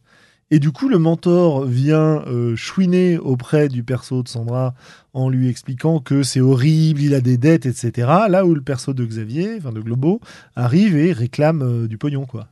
Et 0.53 0.59
du 0.59 0.71
coup, 0.71 0.87
le 0.87 0.99
mentor 0.99 1.65
vient 1.65 2.21
euh, 2.27 2.55
chouiner 2.55 3.17
auprès 3.17 3.69
du 3.69 3.81
perso 3.81 4.21
de 4.21 4.27
Sandra 4.27 4.75
en 5.15 5.27
lui 5.27 5.49
expliquant 5.49 5.99
que 5.99 6.21
c'est 6.21 6.41
horrible, 6.41 7.01
il 7.01 7.15
a 7.15 7.21
des 7.21 7.37
dettes, 7.39 7.65
etc. 7.65 8.07
Là 8.29 8.45
où 8.45 8.53
le 8.53 8.61
perso 8.61 8.93
de 8.93 9.03
Xavier, 9.03 9.55
enfin 9.57 9.71
de 9.71 9.81
Globo, 9.81 10.21
arrive 10.55 10.95
et 10.95 11.11
réclame 11.11 11.63
euh, 11.63 11.87
du 11.87 11.97
pognon, 11.97 12.27
quoi. 12.27 12.49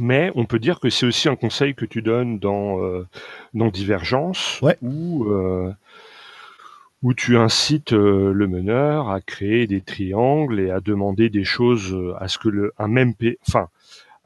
Mais 0.00 0.32
on 0.34 0.46
peut 0.46 0.58
dire 0.58 0.80
que 0.80 0.90
c'est 0.90 1.06
aussi 1.06 1.28
un 1.28 1.36
conseil 1.36 1.76
que 1.76 1.84
tu 1.84 2.02
donnes 2.02 2.40
dans, 2.40 2.82
euh, 2.82 3.06
dans 3.54 3.68
Divergence, 3.68 4.58
Ouais. 4.60 4.76
où, 4.82 5.26
euh, 5.30 5.70
où 7.04 7.14
tu 7.14 7.36
incites 7.36 7.92
le 7.92 8.48
meneur 8.48 9.10
à 9.10 9.20
créer 9.20 9.68
des 9.68 9.80
triangles 9.80 10.58
et 10.58 10.72
à 10.72 10.80
demander 10.80 11.30
des 11.30 11.44
choses 11.44 11.96
à 12.18 12.26
ce 12.26 12.36
que 12.38 12.48
le, 12.48 12.72
un 12.80 12.88
même 12.88 13.14
enfin, 13.46 13.68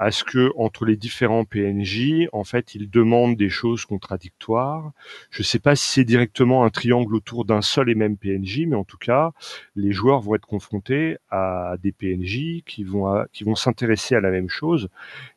à 0.03 0.11
ce 0.11 0.25
que 0.25 0.53
entre 0.57 0.85
les 0.85 0.97
différents 0.97 1.45
PNJ, 1.45 2.29
en 2.33 2.45
fait, 2.45 2.75
il 2.75 2.91
demande 2.91 3.37
des 3.37 3.49
choses 3.51 3.85
contradictoires. 3.85 4.93
Je 5.31 5.43
sais 5.43 5.59
pas 5.61 5.77
si 5.77 5.89
c'est 5.89 6.05
directement 6.05 6.65
un 6.65 6.71
triangle 6.71 7.15
autour 7.15 7.45
d'un 7.45 7.63
seul 7.63 7.91
et 7.91 7.95
même 7.95 8.17
PNJ, 8.17 8.67
mais 8.67 8.77
en 8.77 8.85
tout 8.85 8.99
cas, 8.99 9.33
les 9.77 9.93
joueurs 9.93 10.21
vont 10.21 10.35
être 10.35 10.47
confrontés 10.47 11.19
à 11.31 11.77
des 11.83 11.93
PNJ 11.93 12.63
qui 12.67 12.85
vont 12.85 13.07
à- 13.07 13.27
qui 13.33 13.45
vont 13.45 13.55
s'intéresser 13.55 14.15
à 14.15 14.21
la 14.21 14.31
même 14.31 14.49
chose, 14.49 14.89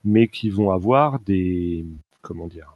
mais 0.03 0.27
qui 0.27 0.49
vont 0.49 0.71
avoir 0.71 1.19
des 1.19 1.85
comment 2.21 2.47
dire 2.47 2.75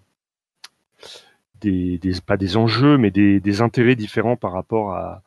des, 1.62 1.98
des- 1.98 2.22
pas 2.26 2.38
des 2.38 2.58
enjeux, 2.58 2.98
mais 2.98 3.12
des, 3.12 3.40
des 3.40 3.62
intérêts 3.62 3.96
différents 3.96 4.36
par 4.38 4.54
rapport 4.54 4.94
à, 4.94 5.24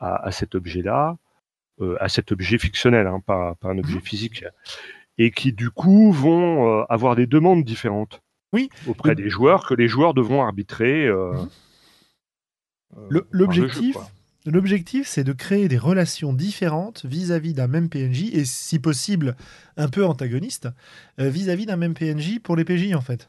à, 0.00 0.26
à 0.26 0.32
cet 0.32 0.54
objet-là, 0.54 1.16
euh, 1.80 1.96
à 2.00 2.08
cet 2.08 2.32
objet 2.32 2.58
fictionnel, 2.58 3.06
hein, 3.06 3.20
pas, 3.26 3.54
pas 3.56 3.70
un 3.70 3.78
objet 3.78 4.00
physique, 4.00 4.44
et 5.18 5.30
qui 5.30 5.52
du 5.52 5.70
coup 5.70 6.12
vont 6.12 6.80
euh, 6.80 6.84
avoir 6.88 7.14
des 7.16 7.26
demandes 7.26 7.64
différentes 7.64 8.20
Oui. 8.52 8.68
auprès 8.86 9.10
Le- 9.10 9.14
des 9.16 9.28
joueurs 9.28 9.66
que 9.66 9.74
les 9.74 9.88
joueurs 9.88 10.14
devront 10.14 10.42
arbitrer. 10.42 11.06
euh, 11.06 11.32
Mhm. 11.32 11.48
euh, 12.98 13.20
L'objectif, 14.46 15.08
c'est 15.08 15.24
de 15.24 15.32
créer 15.32 15.68
des 15.68 15.78
relations 15.78 16.32
différentes 16.34 17.06
vis-à-vis 17.06 17.54
d'un 17.54 17.66
même 17.66 17.88
PNJ 17.88 18.24
et, 18.34 18.44
si 18.44 18.78
possible, 18.78 19.36
un 19.78 19.88
peu 19.88 20.04
antagonistes 20.04 20.68
euh, 21.18 21.30
vis-à-vis 21.30 21.64
d'un 21.66 21.76
même 21.76 21.94
PNJ 21.94 22.40
pour 22.40 22.54
les 22.54 22.64
PJ 22.64 22.94
en 22.94 23.00
fait. 23.00 23.26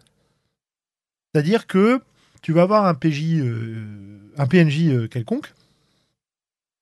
C'est-à-dire 1.34 1.68
que 1.68 2.02
tu 2.42 2.52
vas 2.54 2.64
avoir 2.64 2.86
un 2.86 2.94
PJ, 2.96 3.40
euh, 3.40 4.20
un 4.38 4.46
PNJ 4.48 5.08
quelconque 5.10 5.54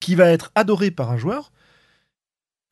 qui 0.00 0.14
va 0.16 0.26
être 0.30 0.50
adoré 0.54 0.90
par 0.90 1.10
un 1.12 1.16
joueur, 1.16 1.52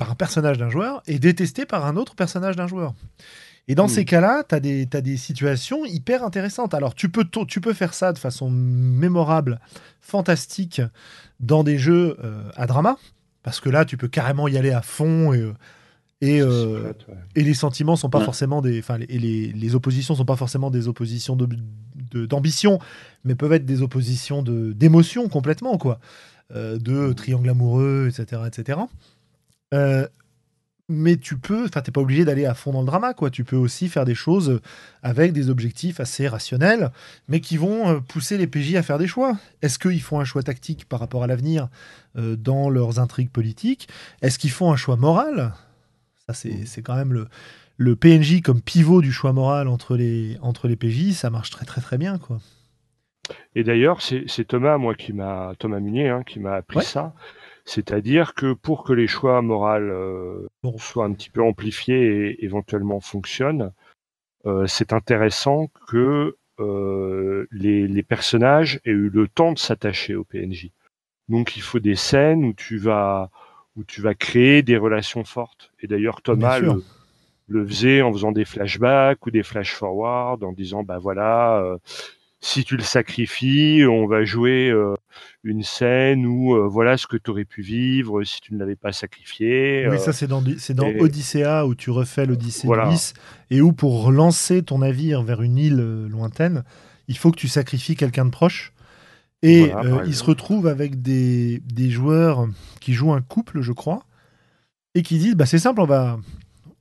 par 0.03 0.11
un 0.11 0.15
personnage 0.16 0.59
d'un 0.59 0.69
joueur 0.70 1.03
et 1.07 1.19
détesté 1.19 1.65
par 1.66 1.87
un 1.87 1.97
autre 1.97 2.15
personnage 2.15 2.57
d'un 2.57 2.66
joueur. 2.66 2.95
Et 3.69 3.74
dans 3.77 3.87
Mm. 3.87 3.91
ces 3.91 4.05
cas-là, 4.05 4.43
tu 4.49 4.55
as, 4.57 4.61
des 5.01 5.16
situations 5.16 5.85
hyper 5.85 6.24
intéressantes. 6.24 6.74
Alors, 6.74 6.95
tu 6.95 7.09
peux, 7.09 7.24
tu 7.47 7.61
peux 7.61 7.73
faire 7.73 7.95
ça 7.95 8.12
de 8.12 8.19
façon 8.19 8.51
mémorable, 8.51 9.61
fantastique, 10.01 10.83
dans 11.39 11.62
des 11.62 11.79
jeux 11.79 12.16
euh, 12.24 12.43
à 12.57 12.66
drama, 12.66 12.97
parce 13.45 13.61
que 13.61 13.69
là, 13.70 13.85
tu 13.85 13.97
peux 13.97 14.09
carrément 14.09 14.49
y 14.49 14.57
aller 14.57 14.73
à 14.73 14.83
fond 14.83 15.33
et, 15.33 15.39
euh, 15.41 15.53
et, 16.20 16.41
euh, 16.41 16.89
ouais. 17.09 17.15
et 17.37 17.43
les 17.43 17.55
sentiments 17.55 17.95
sont 17.97 18.11
pas 18.11 18.19
Ouais. 18.19 18.24
forcément 18.24 18.61
des. 18.62 18.79
Enfin, 18.81 18.99
et 19.09 19.19
les, 19.19 19.53
les 19.53 19.74
oppositions 19.77 20.15
sont 20.16 20.24
pas 20.24 20.37
forcément 20.37 20.70
des 20.70 20.89
oppositions 20.89 21.37
de- 21.37 21.49
de- 22.11 22.27
d'ambition, 22.27 22.79
mais 23.24 23.35
peuvent 23.37 23.53
être 23.53 23.66
des 23.66 23.83
oppositions 23.83 24.43
de- 24.43 24.73
d'émotion 24.73 25.29
complètement, 25.29 25.79
quoi. 25.79 26.01
Euh, 26.55 26.79
de 26.79 27.12
triangle 27.12 27.49
amoureux, 27.49 28.09
etc. 28.11 28.43
etc. 28.47 28.79
Euh, 29.73 30.07
mais 30.89 31.16
tu 31.16 31.39
peux, 31.39 31.65
enfin, 31.65 31.81
t'es 31.81 31.93
pas 31.93 32.01
obligé 32.03 32.24
d'aller 32.24 32.44
à 32.44 32.55
fond 32.55 32.73
dans 32.73 32.81
le 32.81 32.86
drama, 32.86 33.15
quoi. 33.15 33.31
Tu 33.31 33.44
peux 33.44 33.57
aussi 33.57 33.89
faire 33.89 34.05
des 34.05 34.15
choses 34.16 34.61
avec 35.03 35.32
des 35.32 35.49
objectifs 35.49 36.01
assez 36.01 36.28
rationnels, 36.28 36.90
mais 37.28 37.40
qui 37.40 37.57
vont 37.57 37.89
euh, 37.89 38.01
pousser 38.01 38.36
les 38.36 38.47
PJ 38.47 38.74
à 38.74 38.82
faire 38.82 38.99
des 38.99 39.07
choix. 39.07 39.39
Est-ce 39.62 39.78
qu'ils 39.78 40.03
font 40.03 40.20
un 40.20 40.24
choix 40.24 40.43
tactique 40.43 40.86
par 40.89 41.01
rapport 41.01 41.23
à 41.23 41.27
l'avenir 41.27 41.69
euh, 42.19 42.36
dans 42.36 42.69
leurs 42.69 42.99
intrigues 42.99 43.31
politiques? 43.31 43.89
Est-ce 44.20 44.39
qu'ils 44.39 44.51
font 44.51 44.70
un 44.73 44.77
choix 44.77 44.97
moral? 44.97 45.55
Ça, 46.27 46.35
c'est 46.35 46.66
c'est 46.66 46.82
quand 46.82 46.97
même 46.97 47.12
le, 47.15 47.27
le 47.78 47.97
PNJ 47.97 48.43
comme 48.43 48.61
pivot 48.61 49.01
du 49.01 49.12
choix 49.12 49.32
moral 49.32 49.69
entre 49.69 49.97
les, 49.97 50.36
entre 50.43 50.69
les 50.69 50.77
PJ. 50.77 51.12
Ça 51.12 51.31
marche 51.31 51.51
très, 51.51 51.65
très, 51.65 51.81
très 51.81 51.97
bien, 51.97 52.19
quoi. 52.19 52.39
Et 53.55 53.62
d'ailleurs, 53.65 54.03
c'est 54.03 54.24
c'est 54.27 54.44
Thomas, 54.44 54.77
moi, 54.78 54.94
qui 54.94 55.12
m'a 55.12 55.53
Thomas 55.59 55.81
Munier, 55.81 56.09
hein, 56.09 56.23
qui 56.27 56.39
m'a 56.40 56.55
appris 56.57 56.78
Ouais. 56.78 56.85
ça. 56.85 57.15
C'est-à-dire 57.64 58.34
que 58.34 58.52
pour 58.55 58.84
que 58.84 58.93
les 58.93 59.06
choix 59.06 59.40
moraux 59.43 59.66
euh, 59.66 60.48
soient 60.78 61.05
un 61.05 61.12
petit 61.12 61.30
peu 61.30 61.43
amplifiés 61.43 62.26
et 62.26 62.44
éventuellement 62.44 63.01
fonctionnent, 63.01 63.72
euh, 64.47 64.66
c'est 64.66 64.93
intéressant 64.93 65.68
que 65.89 66.36
euh, 66.59 67.47
les, 67.52 67.86
les 67.86 68.02
personnages 68.02 68.80
aient 68.84 68.90
eu 68.90 69.09
le 69.09 69.28
temps 69.28 69.52
de 69.52 69.59
s'attacher 69.59 70.14
au 70.14 70.24
PNJ. 70.24 70.70
Donc, 71.28 71.56
il 71.56 71.62
faut 71.62 71.78
des 71.78 71.94
scènes 71.94 72.44
où 72.44 72.52
tu 72.52 72.78
vas 72.78 73.30
où 73.76 73.84
tu 73.84 74.02
vas 74.02 74.14
créer 74.14 74.62
des 74.62 74.76
relations 74.76 75.24
fortes. 75.24 75.72
Et 75.80 75.86
d'ailleurs, 75.86 76.20
Thomas 76.20 76.59
le, 76.59 76.82
le 77.48 77.66
faisait 77.66 78.02
en 78.02 78.12
faisant 78.12 78.32
des 78.32 78.44
flashbacks 78.44 79.24
ou 79.26 79.30
des 79.30 79.43
flash 79.43 79.74
forward, 79.74 80.43
en 80.44 80.52
disant 80.52 80.82
bah 80.82 80.98
voilà, 80.98 81.59
euh, 81.62 81.78
si 82.40 82.64
tu 82.64 82.76
le 82.76 82.82
sacrifies, 82.82 83.86
on 83.86 84.06
va 84.06 84.24
jouer 84.24 84.68
euh, 84.70 84.94
une 85.44 85.62
scène 85.64 86.24
où 86.27 86.55
euh, 86.55 86.69
voilà 86.69 86.97
ce 86.97 87.06
que 87.06 87.16
tu 87.16 87.31
aurais 87.31 87.44
pu 87.44 87.62
vivre 87.62 88.23
si 88.23 88.40
tu 88.40 88.55
ne 88.55 88.59
l'avais 88.59 88.77
pas 88.77 88.93
sacrifié. 88.93 89.86
Oui, 89.89 89.97
euh, 89.97 89.98
ça 89.98 90.12
c'est 90.12 90.27
dans, 90.28 90.43
c'est 90.59 90.74
dans 90.74 90.86
et- 90.86 91.01
Odyssea 91.01 91.66
où 91.66 91.74
tu 91.74 91.90
refais 91.90 92.27
l'Odyssée 92.27 92.66
Voilà. 92.66 92.93
et 93.51 93.60
où 93.60 93.73
pour 93.73 94.05
relancer 94.05 94.62
ton 94.62 94.78
navire 94.78 95.23
vers 95.23 95.43
une 95.43 95.59
île 95.59 95.81
euh, 95.81 96.09
lointaine, 96.09 96.62
il 97.09 97.19
faut 97.19 97.31
que 97.32 97.36
tu 97.39 97.48
sacrifies 97.48 97.97
quelqu'un 97.97 98.24
de 98.27 98.31
proche. 98.31 98.73
Et 99.43 99.70
Voilà, 99.70 100.05
il 100.06 100.14
se 100.14 100.23
retrouve 100.23 100.69
avec 100.69 101.02
des, 101.02 101.60
des 101.66 101.90
joueurs 101.90 102.47
qui 102.81 102.93
jouent 102.93 103.12
un 103.12 103.23
couple, 103.23 103.60
je 103.60 103.73
crois, 103.73 104.05
et 104.94 105.02
qui 105.02 105.19
disent 105.19 105.35
bah, 105.35 105.47
c'est 105.47 105.59
simple, 105.59 105.81
on 105.81 105.86
va, 105.86 106.20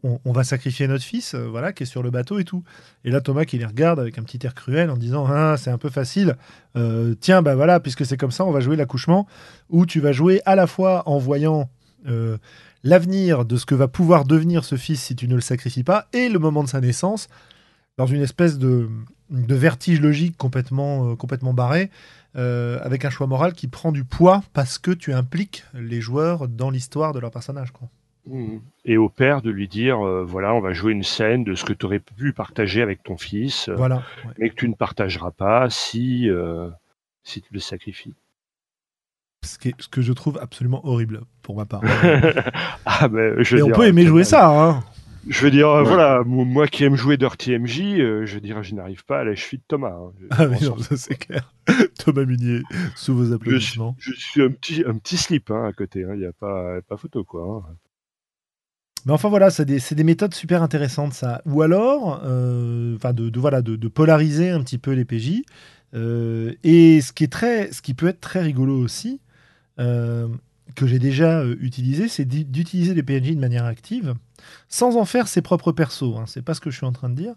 on, 0.03 0.31
va 0.31 0.43
sacrifier 0.43 0.87
notre 0.87 1.03
fils, 1.03 1.33
euh, 1.35 1.47
voilà, 1.47 1.73
qui 1.73 1.83
est 1.83 1.85
sur 1.85 2.03
le 2.03 2.09
bateau 2.09 2.39
et 2.39 2.43
tout. 2.43 2.63
Et 3.05 3.11
là, 3.11 3.21
Thomas 3.21 3.45
qui 3.45 3.57
les 3.57 3.65
regarde 3.65 3.99
avec 3.99 4.17
un 4.17 4.23
petit 4.23 4.39
air 4.45 4.53
cruel 4.53 4.89
en 4.89 4.97
disant 4.97 5.25
ah, 5.27 5.55
c'est 5.57 5.69
un 5.69 5.77
peu 5.77 5.89
facile. 5.89 6.37
Euh, 6.75 7.15
tiens, 7.19 7.41
bah 7.41 7.55
voilà, 7.55 7.79
puisque 7.79 8.05
c'est 8.05 8.17
comme 8.17 8.31
ça, 8.31 8.45
on 8.45 8.51
va 8.51 8.59
jouer 8.61 8.75
l'accouchement 8.75 9.27
où 9.69 9.85
tu 9.85 9.99
vas 9.99 10.11
jouer 10.11 10.41
à 10.45 10.55
la 10.55 10.67
fois 10.67 11.03
en 11.07 11.17
voyant 11.17 11.69
euh, 12.07 12.37
l'avenir 12.83 13.45
de 13.45 13.57
ce 13.57 13.65
que 13.65 13.75
va 13.75 13.87
pouvoir 13.87 14.25
devenir 14.25 14.65
ce 14.65 14.75
fils 14.75 15.01
si 15.01 15.15
tu 15.15 15.27
ne 15.27 15.35
le 15.35 15.41
sacrifies 15.41 15.83
pas 15.83 16.07
et 16.13 16.29
le 16.29 16.39
moment 16.39 16.63
de 16.63 16.69
sa 16.69 16.81
naissance 16.81 17.27
dans 17.97 18.07
une 18.07 18.21
espèce 18.21 18.57
de, 18.57 18.89
vertige 19.29 20.01
logique 20.01 20.35
complètement, 20.37 21.15
complètement 21.15 21.53
barré 21.53 21.91
avec 22.33 23.05
un 23.05 23.09
choix 23.09 23.27
moral 23.27 23.53
qui 23.53 23.67
prend 23.67 23.91
du 23.91 24.03
poids 24.03 24.41
parce 24.53 24.77
que 24.79 24.91
tu 24.91 25.13
impliques 25.13 25.63
les 25.73 26.01
joueurs 26.01 26.47
dans 26.47 26.69
l'histoire 26.69 27.13
de 27.13 27.19
leur 27.19 27.29
personnage. 27.29 27.71
Quoi. 27.71 27.89
Mhm. 28.27 28.61
Et 28.85 28.97
au 28.97 29.09
père 29.09 29.41
de 29.41 29.49
lui 29.49 29.67
dire, 29.67 30.05
euh, 30.05 30.23
voilà, 30.23 30.53
on 30.53 30.59
va 30.61 30.73
jouer 30.73 30.91
une 30.91 31.03
scène 31.03 31.43
de 31.43 31.55
ce 31.55 31.65
que 31.65 31.73
tu 31.73 31.85
aurais 31.85 31.99
pu 31.99 32.33
partager 32.33 32.81
avec 32.81 33.01
ton 33.03 33.17
fils, 33.17 33.67
euh, 33.69 33.75
Voilà. 33.75 33.97
ouais. 34.25 34.31
mais 34.37 34.49
que 34.49 34.55
tu 34.55 34.69
ne 34.69 34.75
partageras 34.75 35.31
pas 35.31 35.69
si, 35.69 36.29
euh, 36.29 36.69
si 37.23 37.41
tu 37.41 37.53
le 37.53 37.59
sacrifies. 37.59 38.13
Ce, 39.43 39.57
qui 39.57 39.69
est- 39.69 39.81
ce 39.81 39.87
que 39.87 40.01
je 40.01 40.13
trouve 40.13 40.37
absolument 40.39 40.85
horrible 40.85 41.21
pour 41.41 41.55
ma 41.55 41.65
part. 41.65 41.81
ah, 42.85 43.07
ben, 43.07 43.41
je 43.41 43.57
Et 43.57 43.63
on 43.63 43.69
peut 43.71 43.87
aimer 43.87 44.05
jouer 44.05 44.23
ça. 44.23 44.49
Hein. 44.49 44.83
Je 45.27 45.41
veux 45.43 45.51
dire, 45.51 45.67
Ouais. 45.69 45.83
voilà, 45.83 46.23
mo- 46.23 46.45
moi 46.45 46.67
qui 46.67 46.83
aime 46.83 46.95
jouer 46.95 47.15
Dirty 47.17 47.51
MJ, 47.57 47.99
euh, 47.99 48.25
je 48.25 48.35
veux 48.35 48.41
dire, 48.41 48.61
je 48.63 48.73
n'arrive 48.75 49.03
pas 49.05 49.19
à 49.19 49.23
la 49.23 49.35
cheville 49.35 49.59
de 49.59 49.63
Thomas. 49.67 49.93
hein. 49.95 50.11
Je, 50.19 50.25
Ah 50.31 50.45
oui, 50.47 50.57
je 50.61 50.65
non, 50.67 50.77
ça 50.79 50.97
c'est 50.97 51.15
clair. 51.15 51.53
Thomas 51.99 52.25
Munier, 52.25 52.61
sous 52.95 53.15
vos 53.15 53.31
applaudissements. 53.33 53.95
je 53.99 54.13
suis 54.13 54.41
un 54.41 54.49
petit, 54.49 54.83
un 54.85 54.95
petit 54.97 55.17
slip 55.17 55.49
hein, 55.51 55.65
à 55.65 55.73
côté, 55.73 56.01
il 56.07 56.19
n'y 56.19 56.25
a 56.25 56.33
pas, 56.33 56.81
pas 56.87 56.97
photo, 56.97 57.23
quoi. 57.23 57.63
Mais 59.05 59.13
enfin 59.13 59.29
voilà, 59.29 59.49
c'est 59.49 59.65
des, 59.65 59.79
des 59.79 60.03
méthodes 60.03 60.33
super 60.33 60.61
intéressantes 60.61 61.13
ça. 61.13 61.41
Ou 61.45 61.61
alors, 61.61 62.21
euh, 62.23 62.97
de, 62.97 63.39
voilà, 63.39 63.61
de, 63.61 63.87
polariser 63.87 64.49
un 64.51 64.61
petit 64.61 64.77
peu 64.77 64.91
les 64.91 65.05
PJ. 65.05 65.41
Euh, 65.93 66.53
et 66.63 67.01
ce 67.01 67.11
qui 67.11 67.23
est 67.23 67.31
très, 67.31 67.71
ce 67.71 67.81
qui 67.81 67.93
peut 67.93 68.07
être 68.07 68.21
très 68.21 68.41
rigolo 68.41 68.77
aussi, 68.77 69.19
euh, 69.79 70.27
que 70.75 70.87
j'ai 70.87 70.99
déjà 70.99 71.39
euh, 71.41 71.55
utilisé, 71.59 72.07
c'est 72.07 72.25
d'u- 72.25 72.45
d'utiliser 72.45 72.93
les 72.93 73.03
PNJ 73.03 73.35
de 73.35 73.39
manière 73.39 73.65
active, 73.65 74.13
sans 74.69 74.95
en 74.97 75.05
faire 75.05 75.27
ses 75.27 75.41
propres 75.41 75.71
persos. 75.71 76.15
Hein, 76.17 76.25
c'est 76.27 76.43
pas 76.43 76.53
ce 76.53 76.61
que 76.61 76.69
je 76.69 76.77
suis 76.77 76.85
en 76.85 76.93
train 76.93 77.09
de 77.09 77.15
dire, 77.15 77.33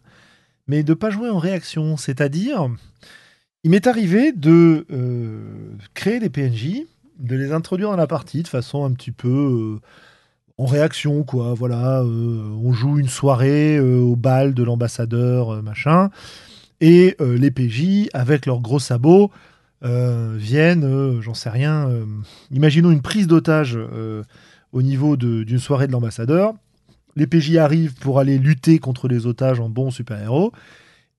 mais 0.69 0.83
de 0.83 0.95
pas 0.95 1.11
jouer 1.11 1.31
en 1.31 1.39
réaction. 1.39 1.97
C'est-à-dire, 1.97 2.69
il 3.65 3.71
m'est 3.71 3.87
arrivé 3.87 4.33
de 4.33 4.87
créer 5.95 6.21
des 6.21 6.31
PNJ, 6.31 6.83
de 7.19 7.37
les 7.37 7.53
introduire 7.53 7.91
dans 7.91 7.97
la 7.97 8.07
partie 8.07 8.43
de 8.43 8.49
façon 8.49 8.85
un 8.85 8.93
petit 8.93 9.13
peu 9.13 9.81
en 10.59 10.67
réaction, 10.67 11.25
quoi. 11.25 11.55
Voilà, 11.55 12.01
euh, 12.03 12.43
on 12.63 12.73
joue 12.73 12.99
une 12.99 13.09
soirée 13.09 13.77
euh, 13.77 13.99
au 13.99 14.17
bal 14.17 14.55
de 14.55 14.63
l'ambassadeur, 14.63 15.55
euh, 15.55 15.63
machin, 15.63 16.11
et 16.81 17.17
les 17.21 17.51
PJ, 17.51 18.09
avec 18.13 18.45
leurs 18.45 18.61
gros 18.61 18.79
sabots, 18.79 19.31
viennent, 19.81 21.21
j'en 21.23 21.33
sais 21.33 21.49
rien, 21.49 21.89
imaginons 22.51 22.91
une 22.91 23.01
prise 23.01 23.27
d'otage 23.27 23.79
au 24.73 24.83
niveau 24.83 25.17
d'une 25.17 25.59
soirée 25.59 25.87
de 25.87 25.93
l'ambassadeur. 25.93 26.53
Les 27.17 27.27
PJ 27.27 27.57
arrivent 27.57 27.95
pour 27.95 28.19
aller 28.19 28.37
lutter 28.37 28.81
contre 28.81 29.09
les 29.09 29.25
otages 29.25 29.61
en 29.61 29.71
bons 29.71 29.93
super-héros. 29.93 30.53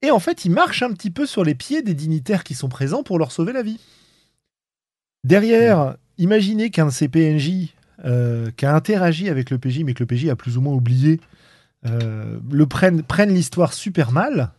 Et 0.04 0.12
en 0.12 0.20
fait, 0.20 0.46
ils 0.46 0.52
marchent 0.52 0.84
un 0.84 0.92
petit 0.92 1.10
peu 1.10 1.26
sur 1.26 1.44
les 1.44 1.56
pieds 1.56 1.82
des 1.82 1.96
dignitaires 1.96 2.44
qui 2.44 2.54
sont 2.54 2.70
présents 2.70 3.02
pour 3.02 3.18
leur 3.18 3.32
sauver 3.32 3.54
la 3.54 3.64
vie. 3.64 3.80
Derrière, 5.24 5.96
imaginez 6.20 6.70
qu'un 6.70 6.88
de 6.88 6.92
ces 6.92 7.08
PNJ 7.08 7.74
euh, 8.04 8.52
qui 8.58 8.66
a 8.66 8.76
interagi 8.76 9.30
avec 9.30 9.50
le 9.50 9.58
PJ, 9.58 9.84
mais 9.84 9.94
que 9.94 10.04
le 10.04 10.08
PJ 10.08 10.28
a 10.28 10.36
plus 10.36 10.58
ou 10.58 10.62
moins 10.62 10.74
oublié, 10.74 11.22
euh, 11.86 12.40
le 12.52 12.66
prenne, 12.66 13.04
prenne 13.04 13.34
l'histoire 13.34 13.74
super 13.74 14.12
mal 14.12 14.52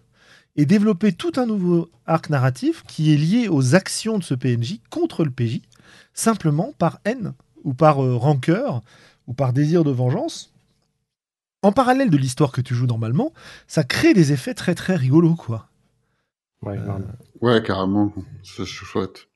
et 0.56 0.64
développer 0.64 1.12
tout 1.12 1.32
un 1.36 1.46
nouveau 1.46 1.90
arc 2.06 2.30
narratif 2.30 2.82
qui 2.86 3.12
est 3.12 3.16
lié 3.16 3.48
aux 3.48 3.74
actions 3.74 4.18
de 4.18 4.24
ce 4.24 4.34
PNJ 4.34 4.80
contre 4.90 5.24
le 5.24 5.30
PJ, 5.30 5.60
simplement 6.14 6.72
par 6.78 7.00
haine 7.04 7.34
ou 7.64 7.74
par 7.74 8.02
euh, 8.02 8.16
rancœur 8.16 8.80
ou 9.26 9.34
par 9.34 9.52
désir 9.52 9.84
de 9.84 9.90
vengeance. 9.90 10.52
En 11.62 11.72
parallèle 11.72 12.10
de 12.10 12.16
l'histoire 12.16 12.52
que 12.52 12.60
tu 12.60 12.74
joues 12.74 12.86
normalement, 12.86 13.32
ça 13.66 13.82
crée 13.82 14.14
des 14.14 14.32
effets 14.32 14.54
très 14.54 14.74
très 14.74 14.94
rigolos, 14.94 15.34
quoi. 15.34 15.68
Ouais, 16.62 16.78
Euh. 16.78 16.98
Ouais, 17.40 17.62
carrément. 17.62 18.12
C'est 18.42 18.64
chouette. 18.64 19.28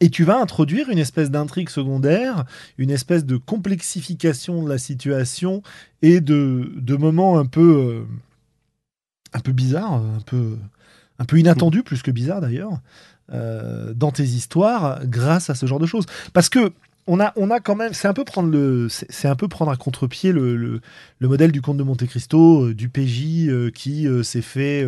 Et 0.00 0.10
tu 0.10 0.24
vas 0.24 0.40
introduire 0.40 0.90
une 0.90 0.98
espèce 0.98 1.30
d'intrigue 1.30 1.68
secondaire, 1.68 2.44
une 2.78 2.90
espèce 2.90 3.24
de 3.24 3.36
complexification 3.36 4.62
de 4.62 4.68
la 4.68 4.78
situation 4.78 5.62
et 6.02 6.20
de, 6.20 6.96
moments 6.96 7.38
un 7.38 7.46
peu, 7.46 7.60
euh, 7.60 8.04
un 9.32 9.40
peu 9.40 9.52
bizarres, 9.52 9.94
un 9.94 10.20
peu, 10.24 10.56
un 11.18 11.24
peu 11.24 11.38
inattendus, 11.38 11.82
plus 11.82 12.02
que 12.02 12.10
bizarres 12.10 12.40
d'ailleurs, 12.40 12.80
euh, 13.32 13.92
dans 13.94 14.12
tes 14.12 14.24
histoires 14.24 15.00
grâce 15.04 15.50
à 15.50 15.54
ce 15.54 15.66
genre 15.66 15.80
de 15.80 15.86
choses. 15.86 16.06
Parce 16.32 16.48
que 16.48 16.72
on 17.08 17.20
a, 17.20 17.60
quand 17.60 17.76
même, 17.76 17.92
c'est 17.92 18.08
un 18.08 18.12
peu 18.12 18.24
prendre 18.24 18.50
le, 18.50 18.88
c'est 18.88 19.28
un 19.28 19.36
peu 19.36 19.46
prendre 19.46 19.70
à 19.70 19.76
contre-pied 19.76 20.32
le, 20.32 20.56
le, 20.56 20.80
le 21.20 21.28
modèle 21.28 21.52
du 21.52 21.62
comte 21.62 21.76
de 21.76 21.84
Monte 21.84 22.04
Cristo, 22.04 22.64
euh, 22.64 22.74
du 22.74 22.88
PJ 22.88 23.70
qui 23.72 24.08
s'est 24.24 24.42
fait 24.42 24.84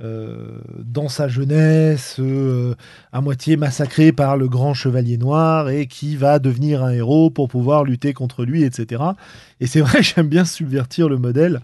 dans 0.00 1.08
sa 1.08 1.28
jeunesse. 1.28 2.16
euh, 2.18 2.74
à 3.12 3.20
moitié 3.20 3.56
massacré 3.56 4.12
par 4.12 4.36
le 4.36 4.48
grand 4.48 4.74
chevalier 4.74 5.18
noir 5.18 5.68
et 5.68 5.86
qui 5.86 6.16
va 6.16 6.38
devenir 6.38 6.82
un 6.84 6.90
héros 6.90 7.30
pour 7.30 7.48
pouvoir 7.48 7.84
lutter 7.84 8.12
contre 8.12 8.44
lui, 8.44 8.62
etc. 8.64 9.02
Et 9.60 9.66
c'est 9.66 9.80
vrai, 9.80 10.02
j'aime 10.02 10.28
bien 10.28 10.44
subvertir 10.44 11.08
le 11.08 11.18
modèle 11.18 11.60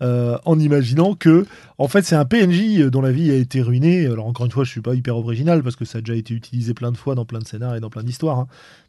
euh, 0.00 0.38
en 0.44 0.58
imaginant 0.60 1.14
que, 1.14 1.46
en 1.78 1.88
fait, 1.88 2.02
c'est 2.04 2.14
un 2.14 2.24
PNJ 2.24 2.88
dont 2.90 3.00
la 3.00 3.10
vie 3.10 3.30
a 3.30 3.34
été 3.34 3.60
ruinée. 3.62 4.06
Alors, 4.06 4.26
encore 4.26 4.46
une 4.46 4.52
fois, 4.52 4.64
je 4.64 4.70
suis 4.70 4.80
pas 4.80 4.94
hyper 4.94 5.16
original 5.16 5.62
parce 5.62 5.76
que 5.76 5.84
ça 5.84 5.98
a 5.98 6.00
déjà 6.00 6.14
été 6.14 6.34
utilisé 6.34 6.74
plein 6.74 6.92
de 6.92 6.96
fois 6.96 7.14
dans 7.14 7.24
plein 7.24 7.40
de 7.40 7.46
scénars 7.46 7.74
et 7.74 7.80
dans 7.80 7.90
plein 7.90 8.02
d'histoires. 8.04 8.38
hein. 8.38 8.46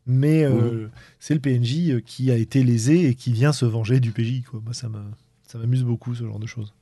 Mais 0.07 0.43
euh, 0.43 0.88
c'est 1.19 1.34
le 1.34 1.39
PNJ 1.39 2.01
qui 2.05 2.31
a 2.31 2.35
été 2.35 2.63
lésé 2.63 3.05
et 3.07 3.15
qui 3.15 3.31
vient 3.31 3.53
se 3.53 3.65
venger 3.65 3.99
du 3.99 4.11
PJ. 4.11 4.43
Quoi. 4.49 4.61
Ça 4.71 4.88
m'amuse 5.57 5.84
beaucoup, 5.84 6.15
ce 6.15 6.23
genre 6.23 6.39
de 6.39 6.47
choses. 6.47 6.73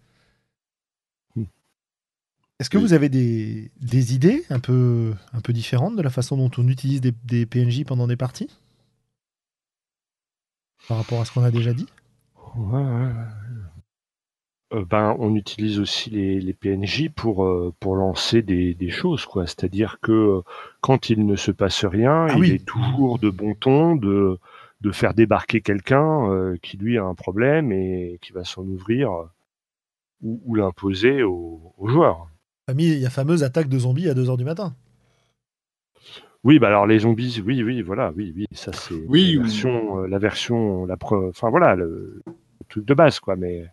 Est-ce 2.59 2.69
que 2.69 2.77
Oui. 2.77 2.83
vous 2.83 2.93
avez 2.93 3.09
des, 3.09 3.71
des 3.79 4.13
idées 4.15 4.43
un 4.49 4.59
peu, 4.59 5.13
un 5.33 5.41
peu 5.41 5.53
différentes 5.53 5.95
de 5.95 6.01
la 6.01 6.09
façon 6.09 6.37
dont 6.37 6.51
on 6.57 6.67
utilise 6.67 7.01
des, 7.01 7.13
des 7.25 7.45
PNJ 7.45 7.83
pendant 7.83 8.07
des 8.07 8.17
parties? 8.17 8.49
Par 10.87 10.97
rapport 10.97 11.21
à 11.21 11.25
ce 11.25 11.31
qu'on 11.31 11.43
a 11.43 11.51
déjà 11.51 11.73
dit? 11.73 11.85
Ouais, 12.55 12.81
ouais. 12.83 13.11
Euh, 14.73 14.83
ben, 14.85 15.15
on 15.19 15.35
utilise 15.35 15.79
aussi 15.79 16.09
les, 16.09 16.41
les 16.41 16.53
PNJ 16.53 17.09
pour, 17.09 17.45
euh, 17.45 17.73
pour 17.79 17.95
lancer 17.95 18.41
des, 18.41 18.73
des 18.73 18.89
choses, 18.89 19.25
quoi. 19.25 19.45
C'est-à-dire 19.47 19.99
que 20.01 20.11
euh, 20.11 20.41
quand 20.81 21.09
il 21.09 21.25
ne 21.25 21.35
se 21.35 21.51
passe 21.51 21.85
rien, 21.85 22.27
Ah 22.29 22.37
il 22.37 22.39
oui. 22.39 22.51
est 22.55 22.65
toujours 22.65 23.17
de 23.19 23.29
bon 23.29 23.55
ton 23.55 23.95
de, 23.95 24.39
de 24.81 24.91
faire 24.91 25.13
débarquer 25.13 25.61
quelqu'un 25.61 26.55
qui 26.61 26.77
lui 26.77 26.97
a 26.97 27.03
un 27.05 27.15
problème 27.15 27.71
et 27.71 28.19
qui 28.21 28.33
va 28.33 28.43
s'en 28.43 28.63
ouvrir 28.63 29.11
ou, 30.21 30.41
ou 30.45 30.55
l'imposer 30.55 31.23
aux, 31.23 31.73
aux 31.77 31.87
joueurs. 31.87 32.27
Famille, 32.67 32.93
Il 32.93 32.99
y 32.99 33.05
a 33.05 33.09
fameuse 33.09 33.43
attaque 33.43 33.67
de 33.67 33.79
zombies 33.79 34.09
à 34.09 34.13
2h 34.13 34.37
du 34.37 34.43
matin. 34.45 34.75
Oui, 36.43 36.59
bah 36.59 36.67
alors 36.67 36.85
les 36.87 36.99
zombies, 36.99 37.41
oui, 37.45 37.61
oui, 37.63 37.81
voilà, 37.81 38.11
oui, 38.15 38.31
oui, 38.35 38.45
ça 38.53 38.71
c'est 38.71 38.95
Oui, 39.07 39.33
la 39.35 39.41
oui. 39.41 39.43
version, 39.43 39.99
euh, 40.03 40.07
la 40.07 40.19
version, 40.19 40.85
la 40.85 40.95
pre- 40.95 41.29
enfin 41.29 41.49
voilà, 41.49 41.75
le, 41.75 42.21
le 42.25 42.65
truc 42.69 42.85
de 42.85 42.93
base, 42.93 43.19
quoi. 43.19 43.35
Mais 43.35 43.65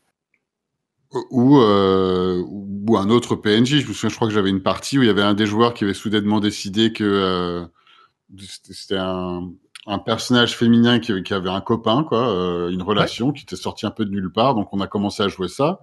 Ou, 1.31 1.59
euh, 1.61 2.43
ou 2.49 2.97
un 2.97 3.09
autre 3.09 3.37
PNJ. 3.37 3.81
Je 3.81 3.87
me 3.89 3.93
souviens, 3.93 4.09
je 4.11 4.17
crois 4.17 4.27
que 4.27 4.35
j'avais 4.35 4.51
une 4.51 4.63
partie 4.63 4.99
où 4.99 5.03
il 5.03 5.07
y 5.07 5.11
avait 5.11 5.23
un 5.23 5.35
des 5.35 5.47
joueurs 5.47 5.73
qui 5.75 5.85
avait 5.85 5.95
soudainement 5.95 6.41
décidé 6.41 6.93
que 6.93 7.05
euh, 7.05 7.65
c'était 8.39 8.97
un, 8.99 9.53
un 9.87 9.99
personnage 9.99 10.57
féminin 10.57 10.99
qui, 11.01 11.23
qui 11.23 11.35
avait 11.35 11.51
un 11.51 11.61
copain, 11.61 12.05
quoi, 12.05 12.29
euh, 12.29 12.71
une 12.71 12.83
relation 12.83 13.33
qui 13.33 13.45
était 13.45 13.57
sortie 13.57 13.87
un 13.87 13.93
peu 13.93 14.05
de 14.05 14.11
nulle 14.11 14.33
part. 14.33 14.55
Donc 14.57 14.69
on 14.73 14.81
a 14.81 14.89
commencé 14.89 15.23
à 15.23 15.29
jouer 15.29 15.49
ça. 15.49 15.81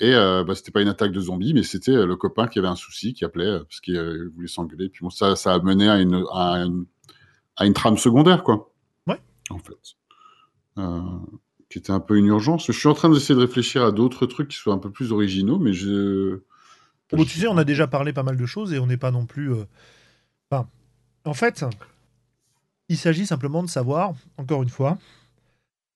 Et 0.00 0.12
euh, 0.14 0.42
bah, 0.44 0.54
c'était 0.54 0.72
pas 0.72 0.82
une 0.82 0.88
attaque 0.88 1.12
de 1.12 1.20
zombies, 1.20 1.54
mais 1.54 1.62
c'était 1.62 1.92
euh, 1.92 2.06
le 2.06 2.16
copain 2.16 2.48
qui 2.48 2.58
avait 2.58 2.68
un 2.68 2.74
souci, 2.74 3.14
qui 3.14 3.24
appelait 3.24 3.46
euh, 3.46 3.58
parce 3.60 3.80
qu'il 3.80 3.96
euh, 3.96 4.30
voulait 4.34 4.48
s'engueuler. 4.48 4.88
Puis 4.88 5.02
bon, 5.02 5.10
ça, 5.10 5.36
ça 5.36 5.54
a 5.54 5.58
mené 5.60 5.88
à 5.88 6.00
une, 6.00 6.24
à 6.32 6.64
une, 6.64 6.86
à 7.56 7.64
une 7.66 7.74
trame 7.74 7.96
secondaire, 7.96 8.42
quoi. 8.42 8.72
Ouais. 9.06 9.20
En 9.50 9.58
fait. 9.58 9.74
Euh, 10.78 11.00
qui 11.70 11.78
était 11.78 11.92
un 11.92 12.00
peu 12.00 12.18
une 12.18 12.26
urgence. 12.26 12.66
Je 12.66 12.72
suis 12.72 12.88
en 12.88 12.94
train 12.94 13.08
d'essayer 13.08 13.34
de 13.34 13.40
réfléchir 13.40 13.84
à 13.84 13.92
d'autres 13.92 14.26
trucs 14.26 14.48
qui 14.48 14.56
soient 14.56 14.74
un 14.74 14.78
peu 14.78 14.90
plus 14.90 15.12
originaux, 15.12 15.58
mais 15.58 15.72
je. 15.72 16.40
Bon, 17.12 17.24
tu 17.24 17.38
sais, 17.38 17.46
on 17.46 17.56
a 17.56 17.64
déjà 17.64 17.86
parlé 17.86 18.12
pas 18.12 18.24
mal 18.24 18.36
de 18.36 18.46
choses 18.46 18.72
et 18.72 18.78
on 18.80 18.86
n'est 18.86 18.96
pas 18.96 19.12
non 19.12 19.26
plus. 19.26 19.52
Enfin, 20.50 20.68
en 21.24 21.34
fait, 21.34 21.64
il 22.88 22.96
s'agit 22.96 23.26
simplement 23.26 23.62
de 23.62 23.68
savoir, 23.68 24.14
encore 24.36 24.62
une 24.62 24.68
fois, 24.68 24.98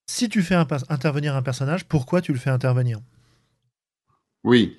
si 0.07 0.29
tu 0.29 0.41
fais 0.41 0.55
un 0.55 0.67
intervenir 0.87 1.35
un 1.35 1.41
personnage, 1.41 1.85
pourquoi 1.85 2.21
tu 2.21 2.31
le 2.31 2.39
fais 2.39 2.49
intervenir? 2.49 2.99
Oui. 4.43 4.77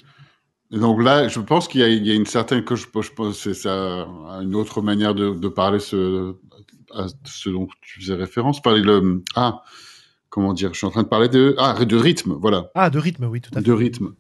Donc 0.71 1.03
là, 1.03 1.27
je 1.29 1.41
pense 1.41 1.67
qu'il 1.67 1.81
y, 1.81 1.85
a- 1.85 1.89
il 1.89 2.07
y 2.07 2.11
a 2.13 2.15
une 2.15 2.27
certaine 2.27 2.65
que 2.65 2.77
je, 2.77 2.87
je 3.01 3.11
pense 3.13 3.39
c'est 3.39 3.55
ça 3.55 4.07
une 4.41 4.55
autre 4.55 4.83
manière 4.83 5.15
de, 5.15 5.31
de 5.35 5.49
parler 5.49 5.81
ce 5.81 6.37
à 6.95 7.07
ce 7.25 7.51
dont 7.51 7.69
tu 7.83 8.01
faisais 8.01 8.15
référence, 8.15 8.61
parler 8.63 8.83
le 8.83 9.23
ah 9.37 9.63
comment 10.29 10.53
dire, 10.53 10.71
je 10.73 10.79
suis 10.79 10.87
en 10.87 10.91
train 10.91 11.03
de 11.03 11.09
parler 11.09 11.29
de 11.29 11.55
ah 11.59 11.85
de 11.85 11.97
rythme, 11.97 12.35
voilà, 12.35 12.71
Ah, 12.77 12.89
de 12.91 12.99
rythme, 13.01 13.25
oui, 13.25 13.41
tout 13.41 13.51
à 13.53 13.59
fait. 13.59 13.67
de 13.67 13.73
rythme, 13.73 14.15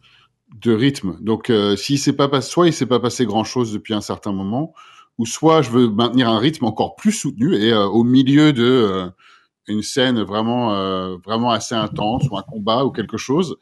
de 0.56 0.72
rythme. 0.74 1.16
Donc 1.20 1.50
euh, 1.50 1.76
s'il 1.76 1.98
s'est 2.00 2.12
pas 2.14 2.26
passé, 2.28 2.50
soit 2.50 2.66
il 2.66 2.72
s'est 2.72 2.86
pas 2.86 2.98
passé 3.00 3.24
grand 3.26 3.44
chose 3.44 3.72
depuis 3.72 3.94
un 3.94 4.00
certain 4.00 4.32
moment, 4.32 4.74
ou 5.18 5.26
soit 5.26 5.62
je 5.62 5.70
veux 5.70 5.88
maintenir 5.88 6.28
un 6.28 6.38
rythme 6.40 6.64
encore 6.64 6.96
plus 6.96 7.12
soutenu 7.12 7.54
et 7.54 7.72
euh, 7.72 7.86
au 7.86 8.02
milieu 8.02 8.52
de 8.52 8.64
euh, 8.64 9.06
une 9.68 9.82
scène 9.82 10.20
vraiment 10.22 11.16
vraiment 11.24 11.50
assez 11.52 11.76
intense 11.76 12.24
ou 12.28 12.36
un 12.36 12.42
combat 12.42 12.84
ou 12.84 12.90
quelque 12.90 13.16
chose 13.18 13.56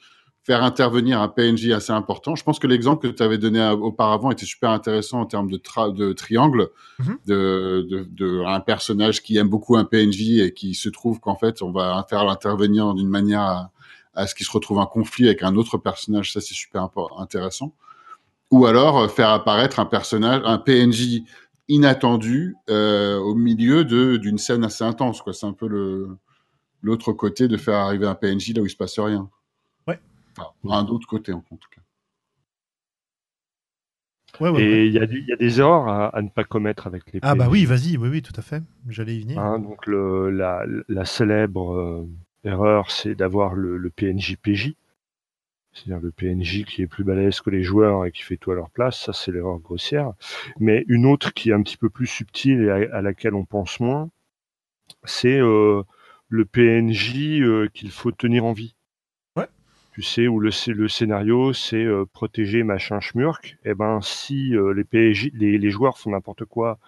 faire 0.48 0.64
intervenir 0.64 1.20
un 1.20 1.28
PNJ 1.28 1.72
assez 1.72 1.92
important. 1.92 2.34
Je 2.34 2.42
pense 2.42 2.58
que 2.58 2.66
l'exemple 2.66 3.06
que 3.06 3.12
tu 3.14 3.22
avais 3.22 3.36
donné 3.36 3.60
auparavant 3.68 4.30
était 4.30 4.46
super 4.46 4.70
intéressant 4.70 5.20
en 5.20 5.26
termes 5.26 5.50
de, 5.50 5.58
tra- 5.58 5.92
de 5.94 6.14
triangle, 6.14 6.68
Mhm. 6.98 7.18
de, 7.26 7.86
de, 7.90 8.06
de 8.10 8.42
un 8.46 8.60
personnage 8.60 9.22
qui 9.22 9.36
aime 9.36 9.48
beaucoup 9.50 9.76
un 9.76 9.84
PNJ 9.84 10.38
et 10.40 10.54
qui 10.54 10.74
se 10.74 10.88
trouve 10.88 11.20
qu'en 11.20 11.36
fait 11.36 11.60
on 11.60 11.70
va 11.70 12.04
faire 12.08 12.24
l'intervenir 12.24 12.94
d'une 12.94 13.10
manière 13.10 13.42
à, 13.42 13.70
à 14.14 14.26
ce 14.26 14.34
qu'il 14.34 14.46
se 14.46 14.50
retrouve 14.52 14.78
en 14.78 14.86
conflit 14.86 15.26
avec 15.26 15.42
un 15.42 15.54
autre 15.54 15.76
personnage. 15.76 16.32
Ça 16.32 16.40
c'est 16.40 16.54
super 16.54 16.88
intéressant. 17.18 17.74
Ou 18.50 18.64
alors 18.64 18.98
euh, 19.00 19.08
faire 19.08 19.28
apparaître 19.28 19.78
un 19.80 19.84
personnage, 19.84 20.40
un 20.46 20.56
PNJ 20.56 21.24
inattendu 21.68 22.56
euh, 22.70 23.18
au 23.18 23.34
milieu 23.34 23.84
d'une 23.84 24.38
scène 24.38 24.64
assez 24.64 24.82
intense. 24.82 25.22
C'est 25.32 25.44
un 25.46 25.52
peu 25.52 25.68
l'autre 26.82 27.12
côté 27.12 27.48
de 27.48 27.58
faire 27.58 27.74
arriver 27.76 28.06
un 28.06 28.14
PNJ 28.14 28.54
là 28.54 28.62
où 28.62 28.66
il 28.66 28.70
se 28.70 28.76
passe 28.76 28.98
rien. 28.98 29.28
Ouais. 30.38 30.44
Enfin, 30.64 30.78
un 30.78 30.86
autre 30.88 31.06
côté 31.06 31.32
en, 31.32 31.40
tout 31.40 31.56
cas. 31.70 31.80
Ouais, 34.40 34.50
ouais, 34.50 34.56
ouais. 34.56 34.62
et 34.62 34.86
il 34.86 34.92
y, 34.92 34.98
a 34.98 35.04
y 35.04 35.36
des 35.36 35.60
erreurs 35.60 35.88
à, 35.88 36.08
à 36.08 36.22
ne 36.22 36.28
pas 36.28 36.44
commettre 36.44 36.86
avec 36.86 37.12
les 37.12 37.20
Ah, 37.22 37.34
bah 37.34 37.48
oui, 37.50 37.64
vas-y, 37.64 37.96
oui, 37.96 38.08
oui, 38.08 38.22
tout 38.22 38.34
à 38.36 38.42
fait. 38.42 38.62
J'allais 38.88 39.16
y 39.16 39.20
venir. 39.22 39.38
Hein, 39.38 39.58
donc 39.58 39.86
le, 39.86 40.30
la, 40.30 40.64
la 40.88 41.04
célèbre 41.04 41.74
euh, 41.74 42.08
erreur, 42.44 42.90
c'est 42.90 43.14
d'avoir 43.14 43.54
le, 43.54 43.76
le 43.78 43.90
PNJ 43.90 44.36
PJ. 44.36 44.74
c'est-à-dire 45.72 46.00
le 46.00 46.12
PNJ 46.12 46.64
qui 46.64 46.82
est 46.82 46.86
plus 46.86 47.04
balèze 47.04 47.40
que 47.40 47.50
les 47.50 47.62
joueurs 47.62 48.04
et 48.04 48.12
qui 48.12 48.22
fait 48.22 48.36
tout 48.36 48.52
à 48.52 48.54
leur 48.54 48.70
place, 48.70 49.00
ça 49.00 49.12
c'est 49.12 49.32
l'erreur 49.32 49.58
grossière. 49.58 50.12
Mais 50.58 50.84
une 50.88 51.06
autre 51.06 51.32
qui 51.32 51.50
est 51.50 51.54
un 51.54 51.62
petit 51.62 51.76
peu 51.76 51.90
plus 51.90 52.06
subtile 52.06 52.62
et 52.62 52.70
à, 52.70 53.02
laquelle 53.02 53.34
on 53.34 53.44
pense 53.44 53.80
moins, 53.80 54.10
c'est 55.04 55.40
euh, 55.40 55.82
le 56.28 56.44
PNJ 56.44 57.40
euh, 57.40 57.68
qu'il 57.72 57.90
faut 57.90 58.12
tenir 58.12 58.44
en 58.44 58.52
vie. 58.52 58.74
Tu 59.98 60.04
sais, 60.04 60.28
où 60.28 60.38
le, 60.38 60.52
scénario 60.88 61.52
c'est 61.52 61.84
euh, 61.84 62.04
protéger 62.06 62.62
machin 62.62 63.00
schmurk, 63.00 63.58
et 63.64 63.70
eh 63.70 63.74
ben 63.74 64.00
si 64.00 64.52
les, 64.76 64.84
PNJ, 64.84 65.30
les, 65.34 65.70
joueurs 65.70 65.98
font 65.98 66.10
n'importe 66.10 66.44
quoi 66.44 66.78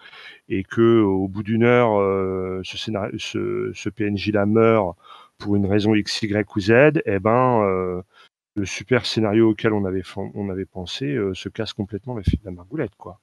et 0.47 0.63
que 0.63 1.01
au 1.01 1.27
bout 1.27 1.43
d'une 1.43 1.63
heure 1.63 2.63
ce, 2.63 2.77
scénario, 2.77 3.17
ce, 3.19 3.71
ce 3.73 3.89
PNJ 3.89 4.31
là 4.31 4.45
meurt 4.45 4.95
pour 5.37 5.57
une 5.57 5.65
raison 5.65 5.93
X, 5.93 6.21
Y 6.21 6.55
ou 6.55 6.59
Z, 6.61 6.71
et 6.71 7.01
eh 7.05 7.19
ben 7.19 8.01
le 8.55 8.65
super 8.65 9.05
scénario 9.05 9.49
auquel 9.49 9.73
on 9.73 9.85
avait, 9.85 10.03
on 10.15 10.49
avait 10.49 10.65
pensé 10.65 11.05
euh, 11.05 11.33
se 11.33 11.49
casse 11.49 11.73
complètement 11.73 12.15
la, 12.15 12.23
la 12.43 12.51
margoulette, 12.51 12.95
quoi. 12.97 13.19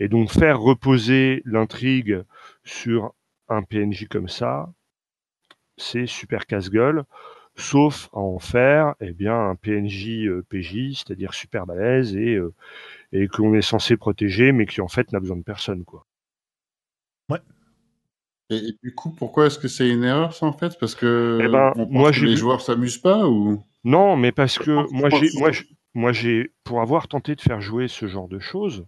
Et 0.00 0.08
donc 0.08 0.30
faire 0.30 0.60
reposer 0.60 1.42
l'intrigue 1.44 2.22
sur 2.64 3.12
un 3.48 3.62
PNJ 3.62 4.06
comme 4.08 4.28
ça, 4.28 4.72
c'est 5.76 6.06
super 6.06 6.46
casse-gueule, 6.46 7.04
sauf 7.58 8.08
à 8.12 8.18
en 8.18 8.38
faire 8.38 8.94
eh 9.00 9.12
bien, 9.12 9.34
un 9.34 9.54
PNJ 9.56 10.26
euh, 10.26 10.44
PJ, 10.48 10.96
c'est-à-dire 10.96 11.34
super 11.34 11.66
balèze 11.66 12.16
et, 12.16 12.34
euh, 12.34 12.54
et 13.12 13.26
qu'on 13.28 13.54
est 13.54 13.62
censé 13.62 13.96
protéger, 13.96 14.52
mais 14.52 14.66
qui 14.66 14.80
en 14.80 14.88
fait 14.88 15.12
n'a 15.12 15.20
besoin 15.20 15.36
de 15.36 15.42
personne. 15.42 15.84
Quoi. 15.84 16.06
Ouais. 17.30 17.40
Et, 18.50 18.76
du 18.82 18.94
coup, 18.94 19.10
pourquoi 19.10 19.46
est-ce 19.46 19.58
que 19.58 19.68
c'est 19.68 19.88
une 19.88 20.04
erreur 20.04 20.32
ça 20.32 20.46
en 20.46 20.52
fait? 20.52 20.78
Parce 20.78 20.94
que 20.94 21.38
eh 21.42 21.48
ben, 21.48 21.72
moi, 21.90 22.10
les 22.12 22.36
joueurs 22.36 22.62
s'amusent 22.62 22.98
pas 22.98 23.28
ou? 23.28 23.62
Non, 23.84 24.16
mais 24.16 24.32
parce 24.32 24.58
que 24.58 24.90
moi 24.92 25.08
j'ai 25.10 25.30
moi 25.38 25.50
moi 25.94 26.12
j'ai 26.12 26.52
pour 26.64 26.80
avoir 26.80 27.08
tenté 27.08 27.34
de 27.34 27.40
faire 27.40 27.60
jouer 27.60 27.88
ce 27.88 28.06
genre 28.06 28.28
de 28.28 28.38
choses, 28.38 28.86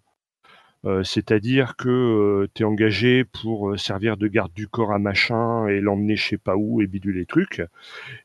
c'est-à-dire 1.04 1.76
que 1.76 1.88
euh, 1.88 2.48
tu 2.54 2.62
es 2.62 2.64
engagé 2.64 3.24
pour 3.24 3.70
euh, 3.70 3.76
servir 3.76 4.16
de 4.16 4.28
garde 4.28 4.52
du 4.52 4.66
corps 4.66 4.92
à 4.92 4.98
machin 4.98 5.66
et 5.66 5.80
l'emmener 5.80 6.16
je 6.16 6.28
sais 6.28 6.38
pas 6.38 6.56
où 6.56 6.80
et 6.80 6.86
biduler 6.86 7.20
les 7.20 7.26
trucs. 7.26 7.62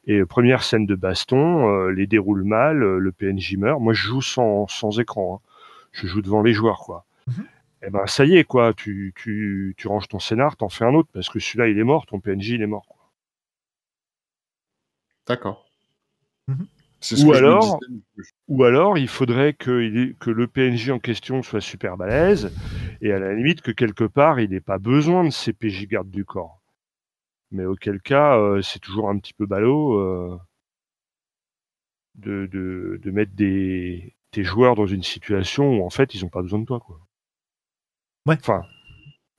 Et 0.05 0.23
première 0.25 0.63
scène 0.63 0.85
de 0.85 0.95
baston, 0.95 1.87
les 1.89 2.07
déroule 2.07 2.43
mal, 2.43 2.77
le 2.77 3.11
PNJ 3.11 3.57
meurt. 3.57 3.81
Moi 3.81 3.93
je 3.93 4.03
joue 4.07 4.21
sans, 4.21 4.67
sans 4.67 4.99
écran, 4.99 5.41
hein. 5.43 5.49
je 5.91 6.07
joue 6.07 6.21
devant 6.21 6.41
les 6.41 6.53
joueurs 6.53 6.79
quoi. 6.79 7.05
Mmh 7.27 7.41
eh 7.87 7.91
ben 7.91 8.07
ça 8.07 8.25
y 8.25 8.35
est 8.35 8.43
quoi, 8.43 8.73
tu, 8.73 9.13
tu, 9.15 9.75
tu 9.77 9.87
ranges 9.87 10.07
ton 10.07 10.17
scénar, 10.17 10.57
t'en 10.57 10.69
fais 10.69 10.85
un 10.85 10.95
autre 10.95 11.09
parce 11.13 11.29
que 11.29 11.39
celui-là 11.39 11.67
il 11.67 11.77
est 11.77 11.83
mort, 11.83 12.07
ton 12.07 12.19
PNJ 12.19 12.51
il 12.51 12.61
est 12.63 12.67
mort. 12.67 12.87
D'accord. 15.27 15.69
Ou 17.23 17.33
alors, 17.33 17.79
ou 18.47 18.63
alors, 18.63 18.97
il 18.97 19.07
faudrait 19.07 19.53
que, 19.53 20.13
que 20.13 20.29
le 20.29 20.47
PNJ 20.47 20.89
en 20.89 20.99
question 20.99 21.43
soit 21.43 21.61
super 21.61 21.97
balèze 21.97 22.51
et 23.01 23.11
à 23.11 23.19
la 23.19 23.33
limite 23.33 23.61
que 23.61 23.71
quelque 23.71 24.05
part 24.05 24.39
il 24.39 24.49
n'ait 24.49 24.61
pas 24.61 24.79
besoin 24.79 25.23
de 25.23 25.29
ces 25.29 25.53
PJ 25.53 25.87
garde 25.87 26.09
du 26.09 26.25
corps. 26.25 26.61
Mais 27.51 27.65
auquel 27.65 28.01
cas, 28.01 28.37
euh, 28.37 28.61
c'est 28.61 28.79
toujours 28.79 29.09
un 29.09 29.17
petit 29.19 29.33
peu 29.33 29.45
ballot 29.45 29.99
euh, 29.99 30.39
de, 32.15 32.47
de, 32.51 32.99
de, 33.01 33.11
mettre 33.11 33.33
des, 33.33 34.15
tes 34.31 34.43
joueurs 34.43 34.75
dans 34.75 34.87
une 34.87 35.03
situation 35.03 35.77
où 35.77 35.85
en 35.85 35.89
fait 35.89 36.15
ils 36.15 36.23
n'ont 36.23 36.29
pas 36.29 36.41
besoin 36.41 36.59
de 36.59 36.65
toi. 36.65 36.79
Quoi. 36.79 36.99
Ouais. 38.25 38.37
Enfin, 38.39 38.63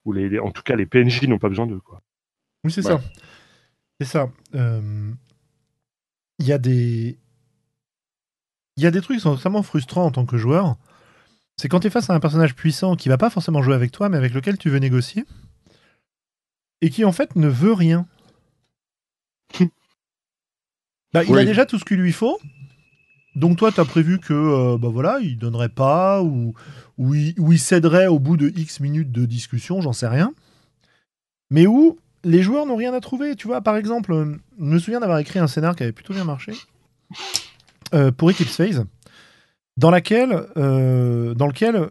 ou 0.07 0.13
les, 0.13 0.39
en 0.39 0.53
tout 0.53 0.63
cas, 0.63 0.77
les 0.77 0.87
PNJ 0.87 1.25
n'ont 1.25 1.39
pas 1.39 1.49
besoin 1.49 1.67
d'eux, 1.67 1.81
quoi. 1.81 2.01
Oui, 2.65 2.71
c'est 2.71 2.83
ça. 2.83 3.01
C'est 4.01 4.07
ça. 4.07 4.31
Euh, 4.55 5.13
il 6.39 6.47
y 6.47 6.53
a 6.53 6.59
des. 6.59 7.19
Il 8.77 8.85
y 8.85 8.86
a 8.86 8.90
des 8.90 9.01
trucs 9.01 9.16
qui 9.16 9.23
sont 9.23 9.32
extrêmement 9.32 9.62
frustrants 9.62 10.05
en 10.05 10.11
tant 10.11 10.27
que 10.27 10.36
joueur. 10.36 10.77
C'est 11.57 11.69
quand 11.69 11.81
tu 11.81 11.86
es 11.86 11.90
face 11.90 12.11
à 12.11 12.15
un 12.15 12.20
personnage 12.20 12.55
puissant 12.55 12.97
qui 12.97 13.09
va 13.09 13.16
pas 13.16 13.31
forcément 13.31 13.62
jouer 13.62 13.74
avec 13.74 13.90
toi, 13.90 14.09
mais 14.09 14.19
avec 14.19 14.35
lequel 14.35 14.59
tu 14.59 14.69
veux 14.69 14.78
négocier. 14.78 15.24
Et 16.82 16.90
qui 16.90 17.05
en 17.05 17.12
fait 17.12 17.36
ne 17.36 17.48
veut 17.48 17.73
rien. 17.73 18.07
bah, 21.15 21.24
il 21.24 21.39
a 21.39 21.44
déjà 21.44 21.65
tout 21.65 21.78
ce 21.78 21.85
qu'il 21.85 21.97
lui 21.97 22.12
faut. 22.12 22.39
Donc 23.35 23.57
toi, 23.57 23.73
tu 23.73 23.81
as 23.81 23.85
prévu 23.85 24.19
que 24.19 24.35
euh, 24.35 24.78
bah 24.78 24.89
voilà, 24.89 25.19
il 25.20 25.39
donnerait 25.39 25.69
pas 25.70 26.23
ou, 26.23 26.55
ou, 26.98 27.15
il, 27.15 27.59
céderait 27.59 28.07
au 28.07 28.19
bout 28.19 28.36
de 28.36 28.48
X 28.57 28.81
minutes 28.81 29.12
de 29.12 29.27
discussion, 29.27 29.81
j'en 29.81 29.93
sais 29.93 30.09
rien. 30.09 30.32
Mais 31.51 31.66
où 31.66 31.98
les 32.24 32.43
joueurs 32.43 32.66
n'ont 32.66 32.77
rien 32.77 32.93
à 32.94 33.01
trouver. 33.01 33.36
Tu 33.36 33.47
vois, 33.47 33.61
par 33.61 33.77
exemple, 33.77 34.12
euh, 34.12 34.36
je 34.59 34.65
me 34.65 34.78
souviens 34.78 35.01
d'avoir 35.01 35.19
écrit 35.19 35.39
un 35.39 35.47
scénar 35.47 35.77
qui 35.77 35.82
avait 35.82 35.93
plutôt 35.93 36.15
bien 36.15 36.24
marché 36.24 36.53
pour 38.17 38.31
Eclipse 38.31 38.57
Phase, 38.57 38.85
dans, 39.77 39.91
laquelle, 39.91 40.31
dans 40.57 41.47
lequel 41.47 41.91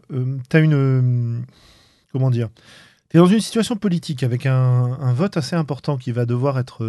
tu 0.50 0.56
as 0.56 0.60
une. 0.60 1.44
comment 2.12 2.30
dire 2.30 2.48
Tu 3.10 3.16
es 3.16 3.20
dans 3.20 3.26
une 3.26 3.40
situation 3.40 3.76
politique 3.76 4.22
avec 4.22 4.46
un, 4.46 5.12
vote 5.12 5.36
assez 5.36 5.56
important 5.56 5.96
qui 5.96 6.12
va 6.12 6.26
devoir 6.26 6.58
être, 6.58 6.84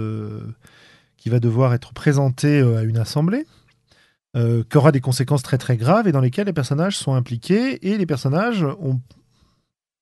qui 1.18 1.30
va 1.30 1.40
devoir 1.40 1.74
être 1.74 1.94
présenté 1.94 2.60
à 2.62 2.84
une 2.84 2.98
assemblée. 2.98 3.46
Euh, 4.38 4.64
qui 4.70 4.78
aura 4.78 4.92
des 4.92 5.02
conséquences 5.02 5.42
très 5.42 5.58
très 5.58 5.78
graves 5.78 6.08
et 6.08 6.12
dans 6.12 6.20
lesquelles 6.20 6.46
les 6.46 6.54
personnages 6.54 6.96
sont 6.96 7.16
impliqués 7.16 7.88
et 7.88 7.98
les 7.98 8.06
personnages 8.06 8.64
ont. 8.64 9.00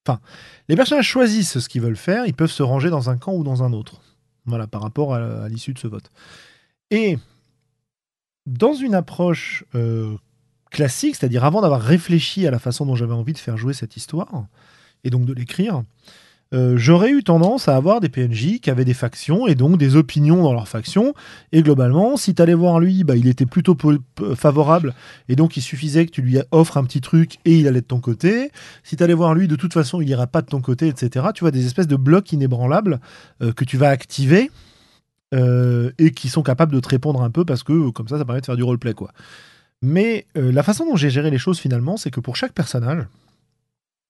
Enfin, 0.06 0.20
les 0.68 0.76
personnages 0.76 1.08
choisissent 1.08 1.60
ce 1.60 1.70
qu'ils 1.70 1.82
veulent 1.82 1.96
faire, 1.96 2.26
ils 2.26 2.34
peuvent 2.34 2.52
se 2.52 2.62
ranger 2.62 2.90
dans 2.90 3.10
un 3.10 3.18
camp 3.18 3.34
ou 3.34 3.44
dans 3.44 3.64
un 3.64 3.72
autre. 3.72 4.02
Voilà, 4.46 4.68
par 4.68 4.82
rapport 4.82 5.14
à, 5.16 5.48
l'issue 5.48 5.74
de 5.74 5.80
ce 5.80 5.88
vote. 5.88 6.12
Et 6.92 7.18
dans 8.46 8.74
une 8.74 8.96
approche 8.96 9.64
euh, 9.76 10.16
classique, 10.72 11.16
c'est-à-dire 11.16 11.46
avant 11.46 11.62
d'avoir 11.62 11.82
réfléchi 11.82 12.46
à 12.48 12.52
la 12.52 12.60
façon 12.60 12.86
dont 12.86 12.96
j'avais 12.96 13.14
envie 13.14 13.34
de 13.34 13.38
faire 13.38 13.58
jouer 13.58 13.74
cette 13.74 13.98
histoire, 13.98 14.46
et 15.04 15.10
donc 15.10 15.26
de 15.26 15.34
l'écrire, 15.34 15.84
euh, 16.54 16.78
j'aurais 16.78 17.10
eu 17.10 17.24
tendance 17.24 17.68
à 17.68 17.76
avoir 17.76 18.00
des 18.00 18.10
PNJ 18.10 18.60
qui 18.60 18.70
avaient 18.70 18.86
des 18.86 18.94
factions 18.94 19.48
et 19.48 19.56
donc 19.56 19.78
des 19.78 19.96
opinions 19.96 20.44
dans 20.44 20.54
leurs 20.54 20.68
factions. 20.68 21.14
Et 21.52 21.64
globalement, 21.64 22.18
si 22.18 22.36
tu 22.36 22.42
allais 22.42 22.54
voir 22.54 22.80
lui, 22.80 23.04
bah, 23.04 23.16
il 23.16 23.28
était 23.28 23.48
plutôt 23.48 23.76
favorable 24.36 24.94
et 25.28 25.36
donc 25.36 25.58
il 25.58 25.62
suffisait 25.62 26.06
que 26.06 26.12
tu 26.12 26.22
lui 26.22 26.38
offres 26.52 26.78
un 26.78 26.84
petit 26.84 27.02
truc 27.02 27.38
et 27.46 27.58
il 27.58 27.68
allait 27.68 27.82
de 27.82 27.86
ton 27.86 28.00
côté. 28.00 28.52
Si 28.84 28.96
tu 28.96 29.04
allais 29.04 29.14
voir 29.14 29.34
lui, 29.34 29.48
de 29.48 29.56
toute 29.56 29.74
façon, 29.74 30.02
il 30.02 30.10
ira 30.10 30.28
pas 30.28 30.42
de 30.42 30.48
ton 30.48 30.62
côté, 30.62 30.88
etc. 30.88 31.28
Tu 31.34 31.44
vois 31.44 31.52
des 31.52 31.66
espèces 31.66 31.88
de 31.88 31.96
blocs 31.96 32.32
inébranlables 32.32 33.00
euh, 33.42 33.52
que 33.52 33.66
tu 33.66 33.78
vas 33.78 33.90
activer 33.90 34.52
euh, 35.36 35.92
et 35.98 36.12
qui 36.12 36.30
sont 36.30 36.44
capables 36.44 36.74
de 36.74 36.80
te 36.80 36.90
répondre 36.90 37.22
un 37.22 37.30
peu 37.30 37.46
parce 37.46 37.64
que 37.64 37.90
comme 37.92 38.08
ça, 38.08 38.18
ça 38.18 38.26
permet 38.26 38.42
de 38.42 38.46
faire 38.46 38.56
du 38.56 38.64
roleplay. 38.64 38.94
quoi. 38.94 39.12
Mais 39.82 40.26
la 40.34 40.64
façon 40.64 40.86
dont 40.86 40.96
j'ai 40.96 41.10
géré 41.10 41.30
les 41.30 41.38
choses 41.38 41.60
finalement, 41.60 41.98
c'est 41.98 42.10
que 42.10 42.20
pour 42.20 42.36
chaque 42.36 42.54
personnage, 42.54 43.06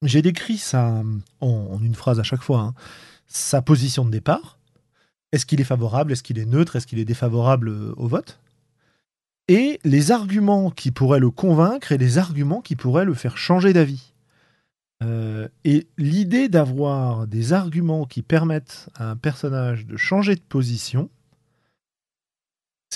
j'ai 0.01 0.21
décrit 0.21 0.57
ça 0.57 1.01
en, 1.41 1.79
une 1.81 1.95
phrase 1.95 2.19
à 2.19 2.23
chaque 2.23 2.43
fois, 2.43 2.59
hein. 2.59 2.73
sa 3.27 3.61
position 3.61 4.05
de 4.05 4.11
départ. 4.11 4.57
Est-ce 5.31 5.45
qu'il 5.45 5.59
est 5.59 5.65
favorable? 5.65 6.11
Est-ce 6.11 6.23
qu'il 6.23 6.39
est 6.39 6.45
neutre? 6.45 6.75
Est-ce 6.75 6.87
qu'il 6.87 6.99
est 6.99 7.05
défavorable 7.05 7.69
euh, 7.69 7.93
au 7.97 8.07
vote? 8.07 8.39
Et 9.47 9.79
les 9.83 10.11
arguments 10.11 10.71
qui 10.71 10.91
pourraient 10.91 11.19
le 11.19 11.29
convaincre 11.29 11.91
et 11.91 11.97
les 11.97 12.17
arguments 12.17 12.61
qui 12.61 12.75
pourraient 12.75 13.05
le 13.05 13.13
faire 13.13 13.37
changer 13.37 13.73
d'avis. 13.73 14.13
Euh, 15.03 15.47
et 15.65 15.87
l'idée 15.97 16.47
d'avoir 16.47 17.27
des 17.27 17.53
arguments 17.53 18.05
qui 18.05 18.21
permettent 18.21 18.89
à 18.95 19.09
un 19.09 19.15
personnage 19.15 19.85
de 19.85 19.97
changer 19.97 20.35
de 20.35 20.41
position, 20.41 21.09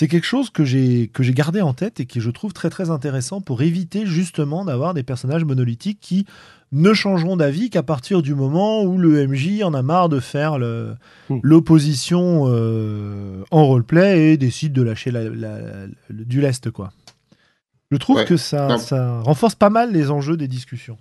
c'est 0.00 0.08
quelque 0.08 0.24
chose 0.24 0.48
que 0.48 0.64
j'ai 0.64 1.08
que 1.08 1.22
j'ai 1.22 1.34
gardé 1.34 1.60
en 1.60 1.74
tête 1.74 2.00
et 2.00 2.06
qui 2.06 2.22
je 2.22 2.30
trouve 2.30 2.54
très 2.54 2.70
très 2.70 2.88
intéressant 2.88 3.42
pour 3.42 3.60
éviter 3.60 4.06
justement 4.06 4.64
d'avoir 4.64 4.94
des 4.94 5.02
personnages 5.02 5.44
monolithiques 5.44 5.98
qui 6.00 6.24
ne 6.72 6.94
changeront 6.94 7.36
d'avis 7.36 7.68
qu'à 7.68 7.82
partir 7.82 8.22
du 8.22 8.34
moment 8.34 8.82
où 8.82 8.96
le 8.96 9.26
MJ 9.28 9.62
en 9.62 9.74
a 9.74 9.82
marre 9.82 10.08
de 10.08 10.18
faire 10.18 10.58
hmm. 10.58 11.40
l'opposition 11.42 12.46
euh, 12.48 13.44
en 13.50 13.66
roleplay 13.66 14.32
et 14.32 14.36
décide 14.38 14.72
de 14.72 14.80
lâcher 14.80 15.12
du 16.08 16.40
lest 16.40 16.70
quoi. 16.70 16.94
Je 17.90 17.98
trouve 17.98 18.24
que 18.24 18.38
ça, 18.38 18.78
ça 18.78 19.20
renforce 19.20 19.54
pas 19.54 19.68
mal 19.68 19.92
les 19.92 20.10
enjeux 20.10 20.38
des 20.38 20.48
discussions. 20.48 20.96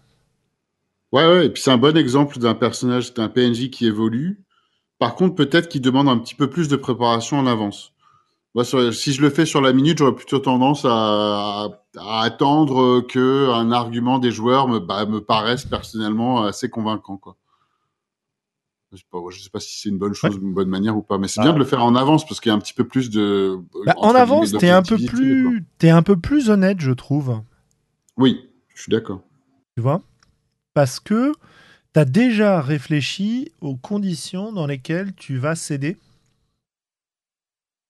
Ouais, 1.13 1.25
ouais, 1.25 1.45
et 1.45 1.49
puis 1.49 1.61
c'est 1.61 1.71
un 1.71 1.77
bon 1.77 1.95
exemple 1.95 2.37
d'un 2.37 2.53
personnage, 2.53 3.13
d'un 3.13 3.29
PNJ 3.29 3.69
qui 3.69 3.85
évolue. 3.85 4.43
Par 4.97 5.15
contre, 5.15 5.35
peut-être 5.35 5.69
qu'il 5.69 5.79
demande 5.79 6.09
un 6.09 6.17
petit 6.17 6.35
peu 6.35 6.49
plus 6.49 6.67
de 6.67 6.75
préparation 6.75 7.39
en 7.39 7.47
avance 7.47 7.93
si 8.91 9.13
je 9.13 9.21
le 9.21 9.29
fais 9.29 9.45
sur 9.45 9.61
la 9.61 9.73
minute, 9.73 9.99
j'aurais 9.99 10.15
plutôt 10.15 10.39
tendance 10.39 10.85
à, 10.85 11.69
attendre 11.97 13.01
que 13.01 13.49
un 13.51 13.71
argument 13.71 14.19
des 14.19 14.31
joueurs 14.31 14.67
me, 14.67 14.79
bah, 14.79 15.05
me 15.05 15.21
paraisse 15.21 15.65
personnellement 15.65 16.43
assez 16.43 16.69
convaincant. 16.69 17.17
Quoi. 17.17 17.35
Je 18.91 18.97
sais 18.97 19.03
pas, 19.11 19.19
sais 19.31 19.49
pas 19.51 19.59
si 19.59 19.79
c'est 19.79 19.89
une 19.89 19.99
bonne 19.99 20.13
chose, 20.13 20.35
une 20.41 20.53
bonne 20.53 20.69
manière 20.69 20.97
ou 20.97 21.03
pas, 21.03 21.19
mais 21.19 21.27
c'est 21.27 21.41
bien 21.41 21.51
ah. 21.51 21.53
de 21.53 21.59
le 21.59 21.65
faire 21.65 21.83
en 21.83 21.95
avance 21.95 22.25
parce 22.25 22.39
qu'il 22.39 22.49
y 22.49 22.53
a 22.53 22.55
un 22.55 22.59
petit 22.59 22.73
peu 22.73 22.85
plus 22.85 23.11
de. 23.11 23.59
Bah, 23.85 23.93
en 23.97 24.15
avance, 24.15 24.51
t'es 24.51 24.71
un 24.71 24.81
peu 24.81 24.97
plus, 24.97 25.63
es 25.81 25.89
un 25.89 26.01
peu 26.01 26.17
plus 26.17 26.49
honnête, 26.49 26.79
je 26.79 26.91
trouve. 26.91 27.41
Oui, 28.17 28.49
je 28.73 28.81
suis 28.81 28.91
d'accord. 28.91 29.21
Tu 29.75 29.83
vois, 29.83 30.01
parce 30.73 30.99
que 30.99 31.33
tu 31.93 31.99
as 31.99 32.05
déjà 32.05 32.61
réfléchi 32.61 33.51
aux 33.61 33.75
conditions 33.75 34.51
dans 34.51 34.65
lesquelles 34.65 35.13
tu 35.13 35.37
vas 35.37 35.55
céder 35.55 35.97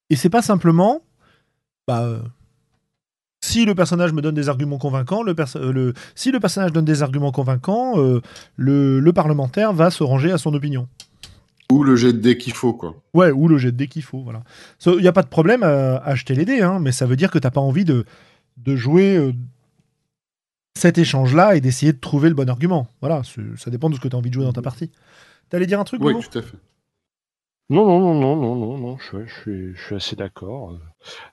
et 0.09 0.15
c'est 0.15 0.29
pas 0.29 0.41
simplement, 0.41 1.01
bah, 1.87 2.03
euh, 2.03 2.19
si 3.43 3.65
le 3.65 3.73
personnage 3.75 4.11
me 4.13 4.21
donne 4.21 4.35
des 4.35 4.49
arguments 4.49 4.77
convaincants, 4.77 5.23
le, 5.23 5.33
euh, 5.55 5.71
le- 5.71 5.93
si 6.15 6.31
le 6.31 6.39
personnage 6.39 6.71
donne 6.71 6.85
des 6.85 7.01
arguments 7.03 7.31
convaincants, 7.31 7.93
euh, 7.99 8.21
le, 8.57 8.99
le 8.99 9.13
parlementaire 9.13 9.73
va 9.73 9.89
se 9.91 10.03
ranger 10.03 10.31
à 10.31 10.37
son 10.37 10.53
opinion. 10.53 10.87
Ou 11.71 11.83
le 11.83 11.95
jet 11.95 12.13
de 12.13 12.17
dés 12.19 12.37
qu'il 12.37 12.53
faut, 12.53 12.73
quoi. 12.73 12.95
Ouais, 13.13 13.31
ou 13.31 13.47
le 13.47 13.57
jet 13.57 13.71
de 13.71 13.77
dés 13.77 13.87
qu'il 13.87 14.01
faut, 14.03 14.21
voilà. 14.23 14.43
Il 14.85 14.97
n'y 14.97 15.07
a 15.07 15.13
pas 15.13 15.21
de 15.21 15.27
problème 15.27 15.63
à, 15.63 15.97
à 15.97 16.09
acheter 16.09 16.33
les 16.35 16.45
dés, 16.45 16.61
hein, 16.61 16.79
mais 16.79 16.91
ça 16.91 17.05
veut 17.05 17.15
dire 17.15 17.29
que 17.31 17.37
t'as 17.39 17.51
pas 17.51 17.61
envie 17.61 17.85
de, 17.85 18.05
de 18.57 18.75
jouer 18.75 19.15
euh, 19.17 19.31
cet 20.75 20.97
échange-là 20.97 21.55
et 21.55 21.61
d'essayer 21.61 21.93
de 21.93 21.99
trouver 21.99 22.29
le 22.29 22.35
bon 22.35 22.49
argument. 22.49 22.87
Voilà, 23.01 23.21
ça 23.57 23.69
dépend 23.69 23.89
de 23.89 23.95
ce 23.95 23.99
que 23.99 24.07
tu 24.07 24.15
as 24.15 24.19
envie 24.19 24.29
de 24.29 24.33
jouer 24.33 24.45
dans 24.45 24.53
ta 24.53 24.61
partie. 24.63 24.89
T'allais 25.49 25.65
dire 25.67 25.79
un 25.79 25.83
truc 25.83 26.01
Oui, 26.03 26.13
tout 26.13 26.37
à 26.37 26.41
fait. 26.41 26.57
Non, 27.69 27.85
non, 27.85 27.99
non, 27.99 28.19
non, 28.19 28.35
non, 28.35 28.55
non, 28.55 28.77
non, 28.79 28.97
je, 28.97 29.25
je 29.25 29.33
suis, 29.41 29.75
je 29.75 29.81
suis 29.85 29.95
assez 29.95 30.15
d'accord. 30.15 30.79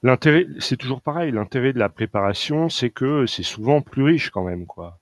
L'intérêt, 0.03 0.47
c'est 0.59 0.77
toujours 0.77 1.01
pareil. 1.01 1.33
L'intérêt 1.33 1.73
de 1.73 1.79
la 1.79 1.89
préparation, 1.89 2.69
c'est 2.69 2.91
que 2.91 3.25
c'est 3.27 3.43
souvent 3.43 3.81
plus 3.81 4.03
riche 4.03 4.31
quand 4.31 4.45
même, 4.45 4.67
quoi. 4.67 5.01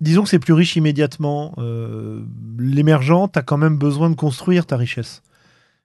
Disons 0.00 0.24
que 0.24 0.28
c'est 0.30 0.40
plus 0.40 0.52
riche 0.52 0.74
immédiatement. 0.74 1.54
Euh, 1.58 2.24
L'émergent, 2.58 3.28
tu 3.28 3.38
as 3.38 3.42
quand 3.42 3.56
même 3.56 3.78
besoin 3.78 4.10
de 4.10 4.16
construire 4.16 4.66
ta 4.66 4.76
richesse. 4.76 5.22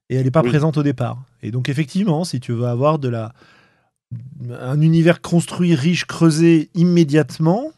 Et 0.09 0.15
elle 0.15 0.23
n'est 0.23 0.31
pas 0.31 0.41
Oui. 0.41 0.49
présente 0.49 0.75
au 0.77 0.81
départ. 0.81 1.21
Et 1.43 1.51
donc, 1.51 1.69
effectivement, 1.69 2.23
si 2.23 2.39
tu 2.39 2.51
veux 2.51 2.65
avoir 2.65 2.97
de 2.97 3.09
la... 3.09 3.33
un 4.59 4.81
univers 4.81 5.21
construit, 5.21 5.75
riche, 5.75 6.05
creusé 6.05 6.71
immédiatement, 6.73 7.71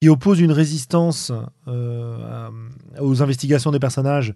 qui 0.00 0.08
oppose 0.08 0.40
une 0.40 0.52
résistance 0.52 1.32
euh, 1.68 2.50
à- 2.98 3.02
aux 3.02 3.22
investigations 3.22 3.70
des 3.70 3.78
personnages 3.78 4.34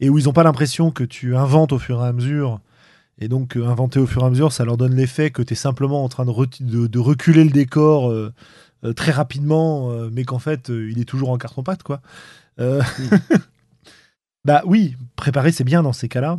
et 0.00 0.08
où 0.10 0.18
ils 0.18 0.24
n'ont 0.24 0.32
pas 0.32 0.42
l'impression 0.44 0.90
que 0.90 1.04
tu 1.04 1.36
inventes 1.36 1.72
au 1.72 1.78
fur 1.78 2.02
et 2.04 2.06
à 2.08 2.12
mesure. 2.12 2.60
Et 3.18 3.28
donc, 3.28 3.56
euh, 3.56 3.66
inventer 3.66 3.98
au 3.98 4.06
fur 4.06 4.22
et 4.22 4.26
à 4.26 4.30
mesure, 4.30 4.52
ça 4.52 4.64
leur 4.64 4.76
donne 4.76 4.94
l'effet 4.94 5.30
que 5.30 5.42
tu 5.42 5.54
es 5.54 5.56
simplement 5.56 6.04
en 6.04 6.08
train 6.08 6.24
de, 6.26 6.30
re- 6.30 6.62
de- 6.62 6.86
de 6.86 6.98
reculer 6.98 7.44
le 7.44 7.50
décor 7.50 8.10
euh, 8.10 8.32
très 8.94 9.10
rapidement, 9.12 9.90
mais 10.12 10.24
qu'en 10.24 10.38
fait, 10.38 10.68
il 10.68 11.00
est 11.00 11.04
toujours 11.06 11.30
en 11.30 11.38
carton-pâte, 11.38 11.82
quoi. 11.82 12.00
Bah 14.44 14.62
oui, 14.64 14.96
préparer, 15.16 15.50
c'est 15.50 15.64
bien 15.64 15.82
dans 15.82 15.92
ces 15.92 16.08
cas-là. 16.08 16.38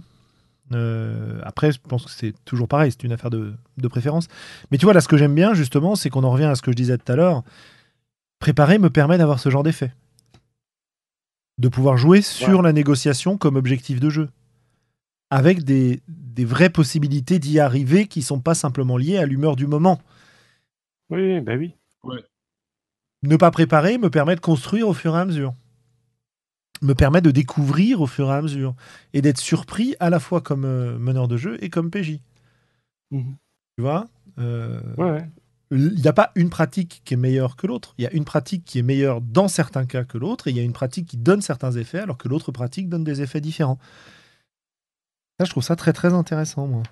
Euh, 0.73 1.39
après, 1.43 1.71
je 1.71 1.79
pense 1.85 2.05
que 2.05 2.11
c'est 2.11 2.33
toujours 2.45 2.67
pareil, 2.67 2.91
c'est 2.91 3.03
une 3.03 3.11
affaire 3.11 3.29
de, 3.29 3.53
de 3.77 3.87
préférence. 3.87 4.27
Mais 4.71 4.77
tu 4.77 4.85
vois, 4.85 4.93
là, 4.93 5.01
ce 5.01 5.07
que 5.09 5.17
j'aime 5.17 5.35
bien, 5.35 5.53
justement, 5.53 5.95
c'est 5.95 6.09
qu'on 6.09 6.23
en 6.23 6.31
revient 6.31 6.45
à 6.45 6.55
ce 6.55 6.61
que 6.61 6.71
je 6.71 6.75
disais 6.77 6.97
tout 6.97 7.11
à 7.11 7.15
l'heure. 7.15 7.43
Préparer 8.39 8.77
me 8.77 8.89
permet 8.89 9.17
d'avoir 9.17 9.39
ce 9.39 9.49
genre 9.49 9.63
d'effet. 9.63 9.93
De 11.57 11.69
pouvoir 11.69 11.97
jouer 11.97 12.21
sur 12.21 12.61
la 12.61 12.71
négociation 12.73 13.37
comme 13.37 13.55
objectif 13.55 13.99
de 13.99 14.09
jeu. 14.09 14.29
Avec 15.29 15.63
des, 15.63 16.01
des 16.07 16.45
vraies 16.45 16.69
possibilités 16.69 17.39
d'y 17.39 17.59
arriver 17.59 18.07
qui 18.07 18.21
sont 18.21 18.39
pas 18.39 18.53
simplement 18.53 18.95
liées 18.95 19.17
à 19.17 19.25
l'humeur 19.25 19.55
du 19.55 19.67
moment. 19.67 19.99
Oui, 21.09 21.41
bah 21.41 21.55
oui. 21.55 21.73
Ne 23.23 23.35
pas 23.35 23.49
préparer 23.51 23.97
me 23.97 24.09
permet 24.09 24.35
de 24.35 24.39
construire 24.41 24.87
au 24.87 24.93
fur 24.93 25.15
et 25.15 25.19
à 25.19 25.25
mesure. 25.25 25.53
Me 26.83 26.93
permet 26.93 27.21
de 27.21 27.31
découvrir 27.31 28.01
au 28.01 28.07
fur 28.07 28.29
et 28.29 28.33
à 28.33 28.41
mesure. 28.43 28.75
Et 29.13 29.21
d'être 29.23 29.39
surpris 29.39 29.95
à 29.99 30.11
la 30.11 30.19
fois 30.19 30.41
comme 30.41 30.63
euh, 30.65 30.97
meneur 30.99 31.27
de 31.27 31.35
jeu 31.35 31.57
et 31.63 31.69
comme 31.71 31.89
PJ. 31.89 32.19
Mhm. 33.09 33.35
Tu 33.75 33.81
vois 33.81 34.07
Euh, 34.37 34.79
Ouais, 34.97 35.09
ouais. 35.11 35.29
Il 35.71 35.95
n'y 35.95 36.07
a 36.07 36.13
pas 36.13 36.31
une 36.35 36.49
pratique 36.49 37.01
qui 37.03 37.15
est 37.15 37.17
meilleure 37.17 37.55
que 37.57 37.67
l'autre. 37.67 37.93
Il 37.97 38.03
y 38.03 38.07
a 38.07 38.13
une 38.13 38.23
pratique 38.25 38.63
qui 38.63 38.79
est 38.79 38.83
meilleure 38.83 39.19
dans 39.21 39.47
certains 39.47 39.85
cas 39.85 40.05
que 40.05 40.17
l'autre, 40.17 40.47
et 40.47 40.51
il 40.51 40.57
y 40.57 40.59
a 40.59 40.63
une 40.63 40.73
pratique 40.73 41.07
qui 41.07 41.17
donne 41.17 41.41
certains 41.41 41.71
effets, 41.73 41.99
alors 41.99 42.17
que 42.17 42.29
l'autre 42.29 42.51
pratique 42.51 42.87
donne 42.87 43.03
des 43.03 43.21
effets 43.21 43.41
différents. 43.41 43.79
Ça, 45.39 45.45
je 45.45 45.51
trouve 45.51 45.63
ça 45.63 45.75
très 45.75 45.93
très 45.93 46.13
intéressant, 46.13 46.67
moi. 46.67 46.83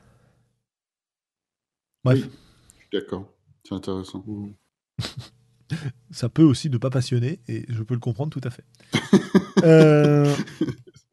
Bref, 2.04 2.20
Oui, 2.24 2.30
je 2.76 2.82
suis 2.82 2.90
d'accord. 2.92 3.26
C'est 3.68 3.76
intéressant. 3.76 4.24
Mhm. 4.28 4.54
ça 6.12 6.30
peut 6.30 6.44
aussi 6.44 6.70
ne 6.70 6.78
pas 6.78 6.90
passionner, 6.90 7.40
et 7.48 7.66
je 7.70 7.82
peux 7.82 7.94
le 7.94 8.00
comprendre 8.00 8.32
tout 8.32 8.46
à 8.48 8.50
fait. 8.50 8.66
Euh, 9.64 10.36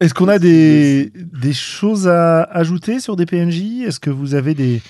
Est-ce 0.01 0.13
qu'on 0.13 0.27
a 0.27 0.37
des, 0.37 1.11
des 1.15 1.53
choses 1.53 2.07
à 2.09 2.43
ajouter 2.43 2.99
sur 2.99 3.15
des 3.15 3.25
PNJ 3.25 3.83
Est-ce 3.85 4.01
que 4.01 4.09
vous 4.09 4.35
avez 4.35 4.53
des, 4.53 4.81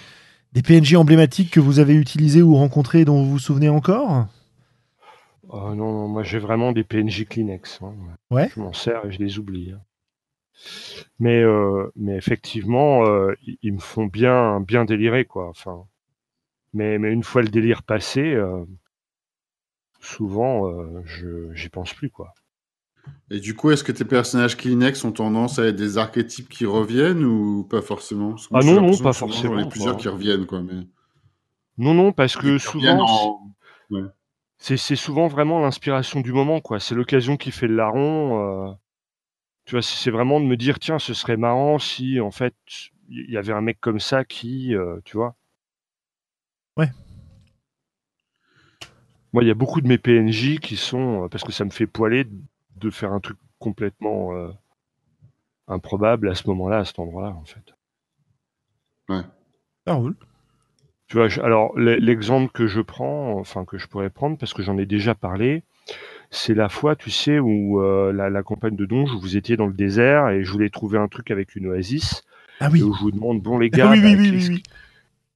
des 0.53 0.61
PNJ 0.61 0.95
emblématiques 0.95 1.51
que 1.51 1.59
vous 1.59 1.79
avez 1.79 1.95
utilisés 1.95 2.41
ou 2.41 2.55
rencontrés 2.55 3.01
et 3.01 3.05
dont 3.05 3.23
vous 3.23 3.31
vous 3.31 3.39
souvenez 3.39 3.69
encore 3.69 4.27
Oh, 5.49 5.75
non, 5.75 5.91
non, 5.91 6.07
moi 6.07 6.23
j'ai 6.23 6.39
vraiment 6.39 6.71
des 6.71 6.83
PNJ 6.83 7.25
Kleenex. 7.25 7.79
hein. 7.83 7.93
Ouais. 8.31 8.49
Je 8.55 8.59
m'en 8.59 8.73
sers 8.73 9.05
et 9.05 9.11
je 9.11 9.19
les 9.19 9.37
oublie. 9.39 9.71
hein. 9.71 9.81
Mais, 11.19 11.41
euh, 11.41 11.91
mais 11.95 12.15
effectivement, 12.15 13.05
euh, 13.05 13.35
ils, 13.61 13.73
me 13.73 13.79
font 13.79 14.05
bien, 14.05 14.59
bien 14.61 14.85
délirer, 14.85 15.25
quoi. 15.25 15.49
Enfin, 15.49 15.85
mais, 16.73 16.97
mais 16.97 17.11
une 17.11 17.23
fois 17.23 17.41
le 17.41 17.49
délire 17.49 17.83
passé, 17.83 18.21
euh, 18.21 18.63
souvent, 19.99 20.71
je 21.05 21.53
j'y 21.53 21.69
pense 21.69 21.93
plus, 21.93 22.09
quoi. 22.09 22.33
Et 23.31 23.39
du 23.39 23.55
coup, 23.55 23.71
est-ce 23.71 23.83
que 23.83 23.91
tes 23.91 24.05
personnages 24.05 24.55
Kleenex 24.57 25.03
ont 25.05 25.11
tendance 25.11 25.57
à 25.59 25.65
être 25.65 25.75
des 25.75 25.97
archétypes 25.97 26.49
qui 26.49 26.65
reviennent 26.65 27.23
ou 27.23 27.63
pas 27.63 27.81
forcément? 27.81 28.35
Ah 28.53 28.61
non, 28.63 28.81
non, 28.81 28.97
pas 28.97 29.13
forcément, 29.13 29.55
J'en 29.55 29.59
ai 29.59 29.69
plusieurs 29.69 29.93
quoi. 29.93 30.01
qui 30.01 30.07
reviennent, 30.07 30.45
quoi. 30.45 30.61
Mais... 30.61 30.87
Non, 31.77 31.93
non, 31.93 32.11
parce 32.11 32.35
que 32.35 32.57
souvent, 32.57 32.99
en- 33.01 33.53
c'est 34.57 34.77
c'est 34.77 34.95
souvent 34.95 35.27
vraiment 35.27 35.59
l'inspiration 35.61 36.21
du 36.21 36.31
moment, 36.31 36.61
quoi. 36.61 36.79
C'est 36.79 36.95
l'occasion 36.95 37.37
qui 37.37 37.51
fait 37.51 37.67
le 37.67 37.75
larron. 37.75 38.69
euh, 38.69 38.73
tu 39.65 39.73
vois, 39.75 39.81
c'est 39.81 39.97
c'est 39.97 40.11
vraiment 40.11 40.39
de 40.39 40.45
me 40.45 40.57
dire, 40.57 40.79
tiens, 40.79 40.99
ce 40.99 41.13
serait 41.13 41.37
marrant 41.37 41.79
si, 41.79 42.19
en 42.19 42.31
fait, 42.31 42.55
il 43.09 43.31
y 43.31 43.37
avait 43.37 43.53
un 43.53 43.61
mec 43.61 43.79
comme 43.81 43.99
ça 43.99 44.25
qui, 44.25 44.75
euh, 44.75 44.99
tu 45.05 45.17
vois. 45.17 45.35
Ouais. 46.77 46.91
Moi, 49.33 49.43
il 49.43 49.47
y 49.47 49.51
a 49.51 49.55
beaucoup 49.55 49.81
de 49.81 49.87
mes 49.87 49.97
PNJ 49.97 50.59
qui 50.59 50.77
sont, 50.77 51.25
euh, 51.25 51.27
parce 51.27 51.43
que 51.43 51.51
ça 51.51 51.65
me 51.65 51.71
fait 51.71 51.87
poiler 51.87 52.25
de 52.83 52.91
faire 52.91 53.13
un 53.13 53.19
truc 53.19 53.37
complètement 53.59 54.35
euh, 54.35 54.49
improbable 55.67 56.29
à 56.29 56.35
ce 56.35 56.47
moment-là, 56.47 56.77
à 56.79 56.85
cet 56.85 56.99
endroit-là, 56.99 57.31
en 57.35 57.43
fait. 57.43 57.75
Ça 59.87 59.93
roule. 59.93 60.15
Tu 61.07 61.17
vois, 61.17 61.27
je- 61.27 61.41
alors 61.41 61.77
l'e- 61.77 61.97
l'exemple 61.99 62.51
que 62.51 62.67
je 62.67 62.81
prends, 62.81 63.37
enfin 63.39 63.65
que 63.65 63.77
je 63.77 63.87
pourrais 63.87 64.09
prendre 64.09 64.37
parce 64.37 64.53
que 64.53 64.63
j'en 64.63 64.77
ai 64.77 64.85
déjà 64.85 65.15
parlé, 65.15 65.63
c'est 66.31 66.55
la 66.55 66.69
fois, 66.69 66.95
tu 66.95 67.11
sais, 67.11 67.39
où 67.39 67.81
euh, 67.81 68.13
la, 68.13 68.29
la 68.29 68.43
campagne 68.43 68.75
de 68.75 68.85
Donge, 68.85 69.13
où 69.13 69.19
vous 69.19 69.37
étiez 69.37 69.57
dans 69.57 69.67
le 69.67 69.73
désert 69.73 70.29
et 70.29 70.43
je 70.43 70.51
voulais 70.51 70.69
trouver 70.69 70.99
un 70.99 71.07
truc 71.09 71.31
avec 71.31 71.55
une 71.55 71.67
oasis 71.67 72.23
Ah 72.59 72.69
et 72.69 72.69
oui. 72.73 72.81
où 72.83 72.93
je 72.93 73.01
vous 73.01 73.11
demande, 73.11 73.41
bon 73.41 73.59
les 73.59 73.69
gars, 73.71 73.91
oui, 73.91 73.99
oui, 73.99 74.15
bah, 74.15 74.17
oui, 74.17 74.31
qu'est-ce 74.31 74.51
oui, 74.51 74.55
oui. 74.57 74.63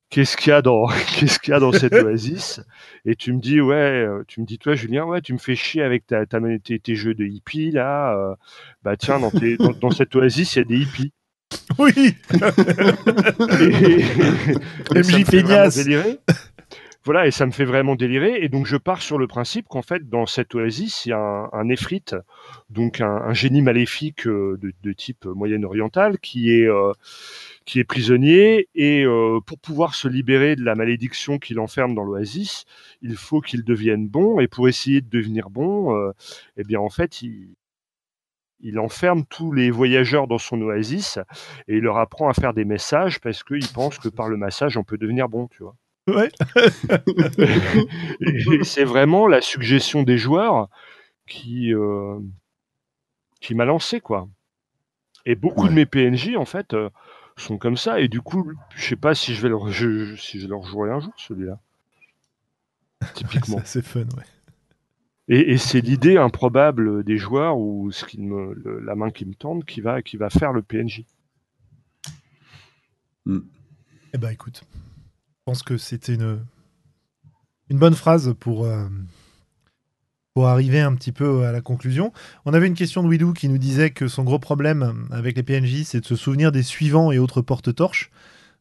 Qu'est-ce 0.10 0.38
qu'il 0.38 0.50
y 0.50 0.54
a 0.54 0.62
dans 0.62 0.88
qu'est-ce 1.20 1.40
qu'il 1.40 1.52
y 1.52 1.56
a 1.56 1.60
dans 1.60 1.72
cette 1.72 1.94
oasis? 1.94 2.62
Et 3.06 3.16
tu 3.16 3.34
me 3.34 3.40
dis 3.40 3.62
ouais, 3.62 3.76
euh, 3.76 4.24
tu 4.28 4.42
me 4.42 4.46
dis 4.46 4.58
toi 4.60 4.76
Julien, 4.76 5.06
ouais, 5.06 5.22
tu 5.22 5.34
me 5.34 5.38
fais 5.38 5.56
chier 5.56 5.84
avec 5.84 6.06
ta, 6.08 6.26
ta 6.26 6.40
tes, 6.64 6.80
tes 6.80 6.96
jeux 6.96 7.14
de 7.14 7.26
hippies 7.26 7.72
là. 7.72 8.16
euh, 8.18 8.36
bah 8.84 8.98
tiens, 8.98 9.20
dans, 9.20 9.32
tes- 9.32 9.58
dans, 9.58 9.72
dans 9.72 9.92
cette 9.92 10.16
oasis, 10.16 10.56
il 10.56 10.60
y 10.60 10.62
a 10.62 10.66
des 10.66 10.78
hippies. 10.80 11.14
Oui. 11.80 11.92
Et- 11.96 12.14
et 14.96 15.24
délirer. 15.24 16.20
Voilà, 17.06 17.26
et 17.26 17.32
ça 17.32 17.46
me 17.46 17.52
fait 17.52 17.64
vraiment 17.64 17.96
délirer. 17.96 18.40
Et 18.44 18.50
donc, 18.50 18.66
je 18.66 18.76
pars 18.76 19.02
sur 19.02 19.18
le 19.18 19.28
principe 19.28 19.68
qu'en 19.70 19.82
fait, 19.82 20.10
dans 20.10 20.26
cette 20.26 20.54
oasis, 20.56 21.06
il 21.06 21.10
y 21.10 21.14
a 21.14 21.18
un, 21.20 21.50
un 21.54 21.70
Efrit, 21.70 22.04
donc 22.70 23.00
un, 23.00 23.08
un 23.08 23.34
génie 23.34 23.62
maléfique 23.62 24.28
euh, 24.28 24.58
de, 24.62 24.74
de 24.84 24.92
type 24.94 25.24
moyen-oriental, 25.26 26.20
qui 26.20 26.52
est 26.52 26.68
euh, 26.68 26.92
qui 27.68 27.80
est 27.80 27.84
prisonnier. 27.84 28.68
Et 28.74 29.04
euh, 29.04 29.40
pour 29.46 29.60
pouvoir 29.60 29.94
se 29.94 30.08
libérer 30.08 30.56
de 30.56 30.64
la 30.64 30.74
malédiction 30.74 31.38
qui 31.38 31.54
l'enferme 31.54 31.94
dans 31.94 32.04
l'oasis, 32.04 32.66
il 33.04 33.16
faut 33.16 33.42
qu'il 33.42 33.64
devienne 33.64 34.08
bon. 34.08 34.40
Et 34.40 34.48
pour 34.48 34.68
essayer 34.68 35.02
de 35.02 35.10
devenir 35.10 35.52
bon, 35.52 35.96
euh, 35.96 36.12
eh 36.58 36.64
bien, 36.64 36.80
en 36.80 36.90
fait, 36.90 37.22
il 37.22 37.50
il 38.60 38.80
enferme 38.80 39.24
tous 39.26 39.52
les 39.52 39.70
voyageurs 39.70 40.26
dans 40.28 40.40
son 40.40 40.60
oasis 40.64 41.20
et 41.68 41.78
il 41.78 41.84
leur 41.84 41.98
apprend 42.00 42.28
à 42.28 42.34
faire 42.34 42.56
des 42.56 42.66
messages 42.66 43.20
parce 43.20 43.44
qu'il 43.44 43.68
pense 43.68 44.00
que 44.00 44.10
par 44.10 44.30
le 44.30 44.38
massage 44.38 44.78
on 44.78 44.84
peut 44.84 44.98
devenir 44.98 45.30
bon, 45.30 45.48
tu 45.48 45.62
vois. 45.62 45.76
Ouais. 46.08 46.32
C'est 48.64 48.84
vraiment 48.84 49.28
la 49.28 49.42
suggestion 49.42 50.02
des 50.02 50.18
joueurs 50.18 50.70
qui 51.28 51.72
euh, 51.72 52.18
qui 53.42 53.54
m'a 53.54 53.66
lancé 53.66 54.02
quoi. 54.02 54.28
Et 55.28 55.36
beaucoup 55.36 55.66
Ouais. 55.66 55.70
de 55.70 55.76
mes 55.76 55.86
PNJ 55.86 56.36
en 56.36 56.46
fait 56.46 56.74
euh, 56.74 56.90
sont 57.38 57.58
comme 57.58 57.78
ça 57.78 58.00
et 58.00 58.08
du 58.08 58.22
coup 58.22 58.52
je 58.76 58.86
sais 58.86 58.96
pas 58.96 59.14
si 59.16 59.34
je 59.36 59.42
vais 59.42 59.50
le 59.50 59.56
re- 59.56 59.72
je- 59.72 60.16
si 60.16 60.38
je 60.40 60.44
vais 60.44 60.50
le 60.50 60.56
rejouer 60.56 60.92
un 60.92 61.00
jour 61.00 61.14
celui-là. 61.18 61.60
Typiquement. 63.14 63.62
C'est 63.66 63.86
fun, 63.86 64.02
ouais. 64.02 64.24
Et, 65.30 65.52
et 65.52 65.58
c'est 65.58 65.82
l'idée 65.82 66.18
improbable 66.18 67.04
des 67.04 67.18
joueurs 67.18 67.58
ou 67.58 67.92
ce 67.92 68.06
qui 68.06 68.20
me, 68.22 68.54
le- 68.54 68.80
la 68.80 68.96
main 68.96 69.12
qui 69.12 69.26
me 69.26 69.34
tente 69.36 69.66
qui 69.66 69.82
va 69.82 70.02
qui 70.02 70.16
va 70.18 70.30
faire 70.30 70.54
le 70.54 70.62
PNJ. 70.62 71.04
Eh 74.14 74.18
ben 74.18 74.30
écoute, 74.30 74.64
je 74.74 75.42
pense 75.46 75.64
que 75.64 75.78
c'était 75.78 76.16
une, 76.16 76.46
une 77.70 77.78
bonne 77.78 77.94
phrase 77.94 78.34
pour, 78.40 78.64
euh, 78.66 78.88
pour 80.38 80.50
arriver 80.50 80.82
un 80.82 80.94
petit 80.94 81.12
peu 81.12 81.46
à 81.46 81.52
la 81.52 81.62
conclusion. 81.62 82.14
On 82.46 82.54
avait 82.54 82.68
une 82.68 82.76
question 82.76 83.02
de 83.02 83.08
Widou 83.08 83.34
qui 83.34 83.50
nous 83.50 83.58
disait 83.58 83.90
que 83.90 84.08
son 84.08 84.24
gros 84.24 84.38
problème 84.38 85.08
avec 85.10 85.36
les 85.36 85.42
PNJ, 85.42 85.82
c'est 85.84 86.02
de 86.02 86.06
se 86.06 86.16
souvenir 86.16 86.52
des 86.52 86.62
suivants 86.62 87.12
et 87.12 87.18
autres 87.18 87.42
porte-torches. 87.42 88.12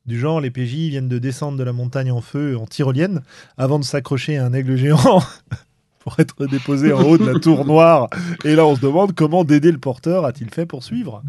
Du 0.06 0.18
genre, 0.18 0.40
les 0.40 0.50
PJ 0.50 0.88
viennent 0.88 1.10
de 1.10 1.18
descendre 1.18 1.58
de 1.58 1.62
la 1.62 1.74
montagne 1.74 2.10
en 2.10 2.22
feu 2.22 2.56
en 2.56 2.64
tyrolienne 2.64 3.20
avant 3.58 3.78
de 3.78 3.84
s'accrocher 3.84 4.38
à 4.38 4.46
un 4.46 4.54
aigle 4.54 4.76
géant 4.76 5.20
pour 5.98 6.18
être 6.18 6.46
déposé 6.46 6.94
en 6.94 7.02
haut 7.02 7.18
de 7.18 7.26
la 7.30 7.38
tour 7.38 7.66
noire. 7.66 8.08
Et 8.46 8.56
là, 8.56 8.64
on 8.64 8.74
se 8.74 8.80
demande 8.80 9.14
comment 9.14 9.44
Dédé 9.44 9.70
le 9.70 9.76
porteur 9.76 10.24
a-t-il 10.24 10.48
fait 10.48 10.64
pour 10.64 10.82
suivre? 10.82 11.22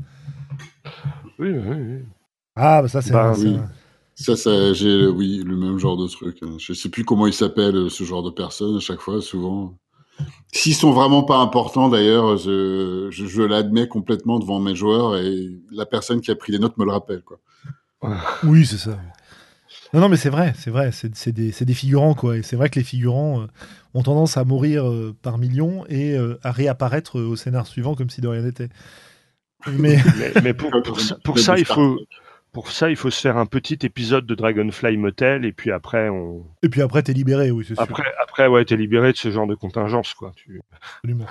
Oui, 1.39 1.49
oui, 1.51 1.75
oui. 1.77 2.05
Ah, 2.55 2.81
bah 2.81 2.87
ça, 2.87 3.01
c'est 3.01 3.11
Bah 3.11 3.33
oui. 3.37 3.57
Ça, 4.15 4.37
ça 4.37 4.71
j'ai 4.71 5.07
oui 5.07 5.43
le 5.45 5.57
même 5.57 5.77
genre 5.77 5.97
de 5.97 6.07
truc. 6.07 6.37
hein. 6.41 6.55
Je 6.57 6.71
sais 6.71 6.87
plus 6.87 7.03
comment 7.03 7.27
il 7.27 7.33
s'appelle 7.33 7.91
ce 7.91 8.05
genre 8.05 8.23
de 8.23 8.31
personnes 8.31 8.77
à 8.77 8.79
chaque 8.79 9.01
fois, 9.01 9.21
souvent. 9.21 9.75
S'ils 10.51 10.75
sont 10.75 10.91
vraiment 10.91 11.23
pas 11.23 11.37
importants, 11.37 11.89
d'ailleurs, 11.89 12.37
je, 12.37 13.07
je, 13.11 13.25
je 13.25 13.41
l'admets 13.41 13.87
complètement 13.87 14.39
devant 14.39 14.59
mes 14.59 14.75
joueurs 14.75 15.17
et 15.17 15.49
la 15.71 15.85
personne 15.85 16.21
qui 16.21 16.31
a 16.31 16.35
pris 16.35 16.51
les 16.51 16.59
notes 16.59 16.77
me 16.77 16.85
le 16.85 16.91
rappelle. 16.91 17.21
Quoi. 17.21 17.39
Oui, 18.43 18.65
c'est 18.65 18.77
ça. 18.77 18.97
Non, 19.93 20.01
non, 20.01 20.09
mais 20.09 20.17
c'est 20.17 20.29
vrai, 20.29 20.53
c'est 20.57 20.69
vrai, 20.69 20.91
c'est 20.91 21.31
des, 21.31 21.73
figurants, 21.73 22.13
quoi. 22.13 22.37
Et 22.37 22.43
c'est 22.43 22.55
vrai 22.55 22.69
que 22.69 22.79
les 22.79 22.85
figurants 22.85 23.41
euh, 23.41 23.45
ont 23.93 24.03
tendance 24.03 24.37
à 24.37 24.43
mourir 24.43 24.87
euh, 24.87 25.15
par 25.21 25.37
millions 25.37 25.85
et 25.87 26.13
euh, 26.17 26.37
à 26.43 26.51
réapparaître 26.51 27.19
au 27.19 27.35
scénar 27.35 27.67
suivant 27.67 27.95
comme 27.95 28.09
si 28.09 28.21
de 28.21 28.27
rien 28.27 28.41
n'était. 28.41 28.69
Mais 29.67 29.97
Mais, 30.17 30.41
mais 30.43 30.53
pour, 30.53 30.71
pour 30.83 30.99
ça, 30.99 31.17
pour 31.23 31.39
ça, 31.39 31.57
il 31.57 31.65
faut, 31.65 31.97
pour 32.57 32.71
ça, 32.71 32.89
il 32.89 32.95
faut 32.95 33.11
se 33.11 33.21
faire 33.21 33.37
un 33.37 33.45
petit 33.45 33.77
épisode 33.83 34.25
de 34.25 34.33
Dragonfly 34.33 34.97
Motel 34.97 35.45
et 35.45 35.51
puis 35.51 35.71
après, 35.71 36.09
on, 36.09 36.43
et 36.63 36.69
puis 36.69 36.81
après, 36.81 37.03
t'es 37.03 37.13
libéré, 37.13 37.51
oui, 37.51 37.63
c'est 37.63 37.75
sûr. 37.75 37.83
après, 37.83 38.11
après, 38.19 38.47
ouais, 38.47 38.65
t'es 38.65 38.75
libéré 38.75 39.11
de 39.11 39.17
ce 39.17 39.29
genre 39.29 39.45
de 39.45 39.53
contingence, 39.53 40.15
quoi. 40.15 40.31
Tu... 40.35 40.59
Absolument. 40.71 41.27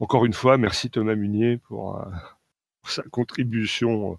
Encore 0.00 0.24
une 0.24 0.32
fois, 0.32 0.58
merci 0.58 0.90
Thomas 0.90 1.14
Munier 1.14 1.58
pour, 1.58 1.96
euh, 1.96 2.10
pour 2.82 2.90
sa 2.90 3.04
contribution. 3.04 4.14
euh, 4.14 4.16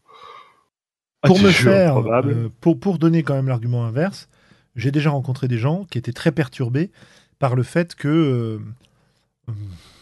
à 1.23 1.27
Pour 1.27 1.41
me 1.41 1.49
faire, 1.51 1.97
euh, 1.97 2.47
pour, 2.61 2.79
pour 2.79 2.97
donner 2.97 3.23
quand 3.23 3.33
même 3.33 3.49
l'argument 3.49 3.83
inverse, 3.83 4.29
j'ai 4.77 4.91
déjà 4.91 5.09
rencontré 5.09 5.49
des 5.49 5.57
gens 5.57 5.83
qui 5.83 5.97
étaient 5.97 6.13
très 6.13 6.31
perturbés 6.31 6.89
par 7.37 7.57
le 7.57 7.63
fait 7.63 7.95
que 7.95 8.61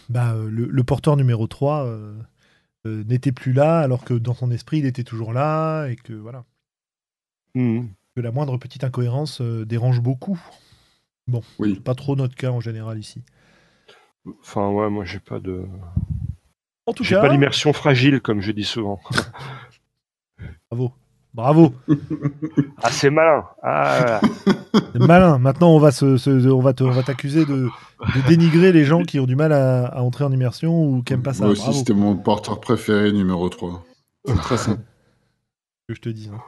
bah, 0.09 0.35
le, 0.35 0.67
le 0.67 0.83
porteur 0.83 1.17
numéro 1.17 1.47
3 1.47 1.85
euh, 1.85 1.87
euh, 1.87 2.13
n'était 3.07 3.31
plus 3.31 3.53
là 3.53 3.79
alors 3.79 4.03
que 4.03 4.13
dans 4.13 4.33
son 4.33 4.51
esprit 4.51 4.79
il 4.79 4.85
était 4.85 5.03
toujours 5.03 5.33
là 5.33 5.87
et 5.87 5.95
que 5.95 6.13
voilà. 6.13 6.45
Mhm. 7.55 7.89
que 8.15 8.21
la 8.21 8.31
moindre 8.31 8.57
petite 8.57 8.83
incohérence 8.83 9.41
euh, 9.41 9.65
dérange 9.65 9.99
beaucoup. 10.01 10.39
Oui. 11.59 11.79
Pas 11.79 11.95
trop 11.95 12.15
notre 12.15 12.35
cas 12.35 12.51
en 12.51 12.59
général 12.61 12.99
ici. 12.99 13.21
Enfin, 14.41 14.69
ouais, 14.69 14.89
moi, 14.89 15.05
j'ai 15.05 15.19
pas 15.19 15.39
de, 15.39 15.65
En 16.85 16.93
tout 16.93 17.03
j'ai 17.03 17.15
cas, 17.15 17.21
pas 17.21 17.29
l'immersion 17.29 17.73
fragile, 17.73 18.21
comme 18.21 18.41
je 18.41 18.51
dis 18.51 18.63
souvent. 18.63 18.99
bravo. 20.69 20.93
Bravo. 21.33 21.73
Ah, 22.83 22.91
c'est 22.91 23.09
malin. 23.09 23.43
Ah. 23.63 24.21
C'est 24.93 24.99
malin. 24.99 25.39
Maintenant, 25.39 25.69
on 25.75 25.79
va 25.79 25.91
se, 25.91 26.17
se- 26.17 26.47
on 26.47 26.61
va 26.61 26.73
te- 26.73 26.83
on 26.83 26.91
va 26.91 27.01
t'accuser 27.03 27.43
de, 27.43 27.67
de 28.15 28.27
dénigrer 28.27 28.71
les 28.71 28.85
gens 28.85 29.03
qui 29.03 29.19
ont 29.19 29.25
du 29.25 29.35
mal 29.35 29.51
à, 29.51 29.87
à 29.87 30.01
entrer 30.01 30.23
en 30.23 30.31
immersion 30.31 30.83
ou 30.85 31.01
qui 31.01 31.13
aiment 31.13 31.23
pas 31.23 31.33
ça. 31.33 31.43
Moi 31.43 31.53
aussi, 31.53 31.63
Bravo, 31.63 31.77
c'était 31.77 31.93
mon 31.95 32.15
porteur 32.15 32.59
préféré 32.61 33.11
numéro 33.11 33.49
3. 33.49 33.83
C'est 34.25 34.35
très 34.35 34.57
simple. 34.57 34.81
que 35.87 35.95
je 35.95 36.01
te 36.01 36.09
dis. 36.09 36.29
hein. 36.33 36.39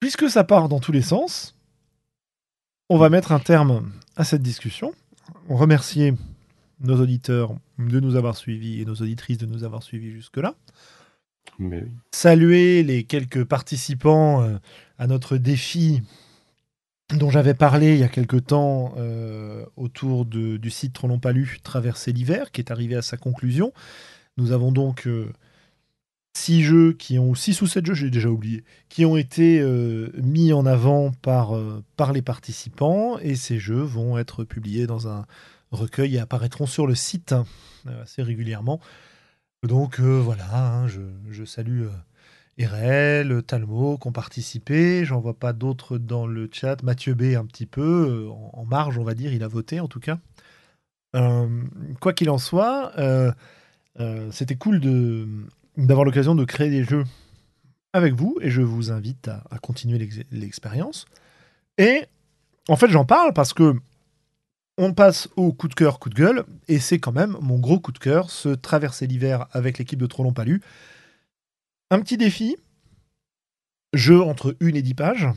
Puisque 0.00 0.28
ça 0.28 0.42
part 0.42 0.68
dans 0.68 0.80
tous 0.80 0.92
les 0.92 1.02
sens, 1.02 1.54
on 2.88 2.98
va 2.98 3.08
mettre 3.08 3.30
un 3.32 3.38
terme 3.38 3.92
à 4.16 4.24
cette 4.24 4.42
discussion. 4.42 4.92
On 5.48 5.56
remercier 5.56 6.14
nos 6.80 7.00
auditeurs 7.00 7.54
de 7.78 8.00
nous 8.00 8.16
avoir 8.16 8.36
suivis 8.36 8.80
et 8.80 8.84
nos 8.84 8.94
auditrices 8.94 9.38
de 9.38 9.46
nous 9.46 9.62
avoir 9.62 9.84
suivis 9.84 10.10
jusque-là. 10.10 10.54
Saluer 12.12 12.82
les 12.82 13.04
quelques 13.04 13.44
participants 13.44 14.42
euh, 14.42 14.58
à 14.98 15.06
notre 15.06 15.36
défi 15.36 16.02
dont 17.14 17.30
j'avais 17.30 17.54
parlé 17.54 17.92
il 17.92 17.98
y 17.98 18.04
a 18.04 18.08
quelque 18.08 18.36
temps 18.36 18.94
euh, 18.96 19.66
autour 19.76 20.24
du 20.24 20.70
site 20.70 20.94
Trop 20.94 21.08
long 21.08 21.18
pas 21.18 21.32
Traverser 21.62 22.12
l'hiver, 22.12 22.50
qui 22.52 22.60
est 22.60 22.70
arrivé 22.70 22.96
à 22.96 23.02
sa 23.02 23.16
conclusion. 23.16 23.72
Nous 24.38 24.52
avons 24.52 24.72
donc 24.72 25.06
euh, 25.06 25.30
six 26.34 26.62
jeux 26.62 26.94
qui 26.94 27.18
ont, 27.18 27.34
six 27.34 27.60
ou 27.60 27.66
sept 27.66 27.84
jeux, 27.84 27.94
j'ai 27.94 28.10
déjà 28.10 28.30
oublié, 28.30 28.64
qui 28.88 29.04
ont 29.04 29.18
été 29.18 29.62
mis 30.22 30.54
en 30.54 30.64
avant 30.64 31.12
par, 31.20 31.52
par 31.96 32.14
les 32.14 32.22
participants 32.22 33.18
et 33.18 33.34
ces 33.34 33.58
jeux 33.58 33.82
vont 33.82 34.16
être 34.16 34.44
publiés 34.44 34.86
dans 34.86 35.08
un 35.08 35.26
recueil 35.70 36.16
et 36.16 36.18
apparaîtront 36.18 36.66
sur 36.66 36.86
le 36.86 36.94
site 36.94 37.32
hein, 37.32 37.44
assez 38.02 38.22
régulièrement. 38.22 38.80
Donc 39.62 40.00
euh, 40.00 40.20
voilà, 40.20 40.44
hein, 40.52 40.88
je, 40.88 41.44
salue 41.44 41.82
euh, 41.82 41.90
Erel, 42.58 43.42
Talmo 43.44 43.96
qui 43.96 44.08
ont 44.08 44.12
participé. 44.12 45.04
J'en 45.04 45.20
vois 45.20 45.34
pas 45.34 45.52
d'autres 45.52 45.98
dans 45.98 46.26
le 46.26 46.48
chat. 46.50 46.82
Mathieu 46.82 47.14
B 47.14 47.36
un 47.36 47.46
petit 47.46 47.66
peu, 47.66 48.26
euh, 48.28 48.30
en, 48.52 48.64
marge, 48.64 48.98
on 48.98 49.04
va 49.04 49.14
dire, 49.14 49.32
il 49.32 49.44
a 49.44 49.48
voté 49.48 49.80
en 49.80 49.88
tout 49.88 50.00
cas. 50.00 50.18
Quoi 52.00 52.14
qu'il 52.14 52.30
en 52.30 52.38
soit, 52.38 52.92
c'était 54.30 54.56
cool 54.56 54.80
d'avoir 55.76 56.06
l'occasion 56.06 56.34
de 56.34 56.44
créer 56.44 56.70
des 56.70 56.84
jeux 56.84 57.04
avec 57.92 58.14
vous 58.14 58.38
et 58.40 58.48
je 58.48 58.62
vous 58.62 58.90
invite 58.90 59.28
à, 59.28 59.58
continuer 59.60 59.98
l'ex- 59.98 60.22
l'expérience. 60.30 61.04
Et 61.76 62.06
en 62.68 62.76
fait, 62.76 62.88
j'en 62.88 63.04
parle 63.04 63.34
parce 63.34 63.52
que 63.52 63.74
on 64.78 64.94
passe 64.94 65.28
au 65.36 65.52
coup 65.52 65.68
de 65.68 65.74
cœur, 65.74 65.98
coup 65.98 66.08
de 66.08 66.14
gueule, 66.14 66.44
et 66.68 66.78
c'est 66.78 66.98
quand 66.98 67.12
même 67.12 67.36
mon 67.40 67.58
gros 67.58 67.78
coup 67.78 67.92
de 67.92 67.98
cœur, 67.98 68.30
ce 68.30 68.48
traverser 68.50 69.06
l'hiver 69.06 69.46
avec 69.52 69.78
l'équipe 69.78 69.98
de 69.98 70.06
Trop 70.06 70.22
Long 70.22 70.32
Palu. 70.32 70.62
Un 71.90 72.00
petit 72.00 72.16
défi, 72.16 72.56
jeu 73.92 74.22
entre 74.22 74.56
une 74.60 74.76
et 74.76 74.82
dix 74.82 74.94
pages, 74.94 75.28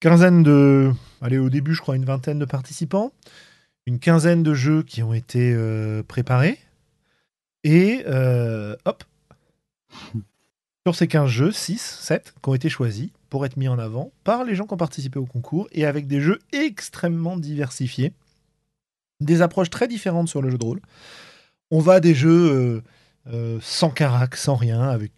quinzaine 0.00 0.42
de, 0.42 0.92
allez 1.20 1.38
au 1.38 1.50
début 1.50 1.74
je 1.74 1.82
crois 1.82 1.96
une 1.96 2.04
vingtaine 2.04 2.38
de 2.38 2.44
participants, 2.46 3.12
une 3.86 3.98
quinzaine 3.98 4.42
de 4.42 4.54
jeux 4.54 4.82
qui 4.82 5.02
ont 5.02 5.12
été 5.12 5.52
euh, 5.54 6.02
préparés, 6.02 6.58
et 7.64 8.02
euh, 8.06 8.76
hop, 8.86 9.04
sur 10.86 10.94
ces 10.94 11.08
15 11.08 11.28
jeux, 11.28 11.52
6, 11.52 11.78
7 11.80 12.34
qui 12.42 12.48
ont 12.48 12.54
été 12.54 12.68
choisis 12.68 13.10
pour 13.28 13.44
être 13.46 13.56
mis 13.56 13.68
en 13.68 13.78
avant 13.78 14.12
par 14.24 14.44
les 14.44 14.54
gens 14.54 14.66
qui 14.66 14.74
ont 14.74 14.78
participé 14.78 15.18
au 15.18 15.26
concours 15.26 15.68
et 15.72 15.84
avec 15.84 16.06
des 16.06 16.20
jeux 16.20 16.38
extrêmement 16.52 17.36
diversifiés, 17.36 18.12
des 19.20 19.42
approches 19.42 19.70
très 19.70 19.88
différentes 19.88 20.28
sur 20.28 20.42
le 20.42 20.50
jeu 20.50 20.58
de 20.58 20.64
rôle. 20.64 20.80
On 21.70 21.80
va 21.80 22.00
des 22.00 22.14
jeux 22.14 22.30
euh, 22.30 22.82
euh, 23.32 23.58
sans 23.60 23.90
carac, 23.90 24.36
sans 24.36 24.54
rien, 24.54 24.82
avec 24.82 25.12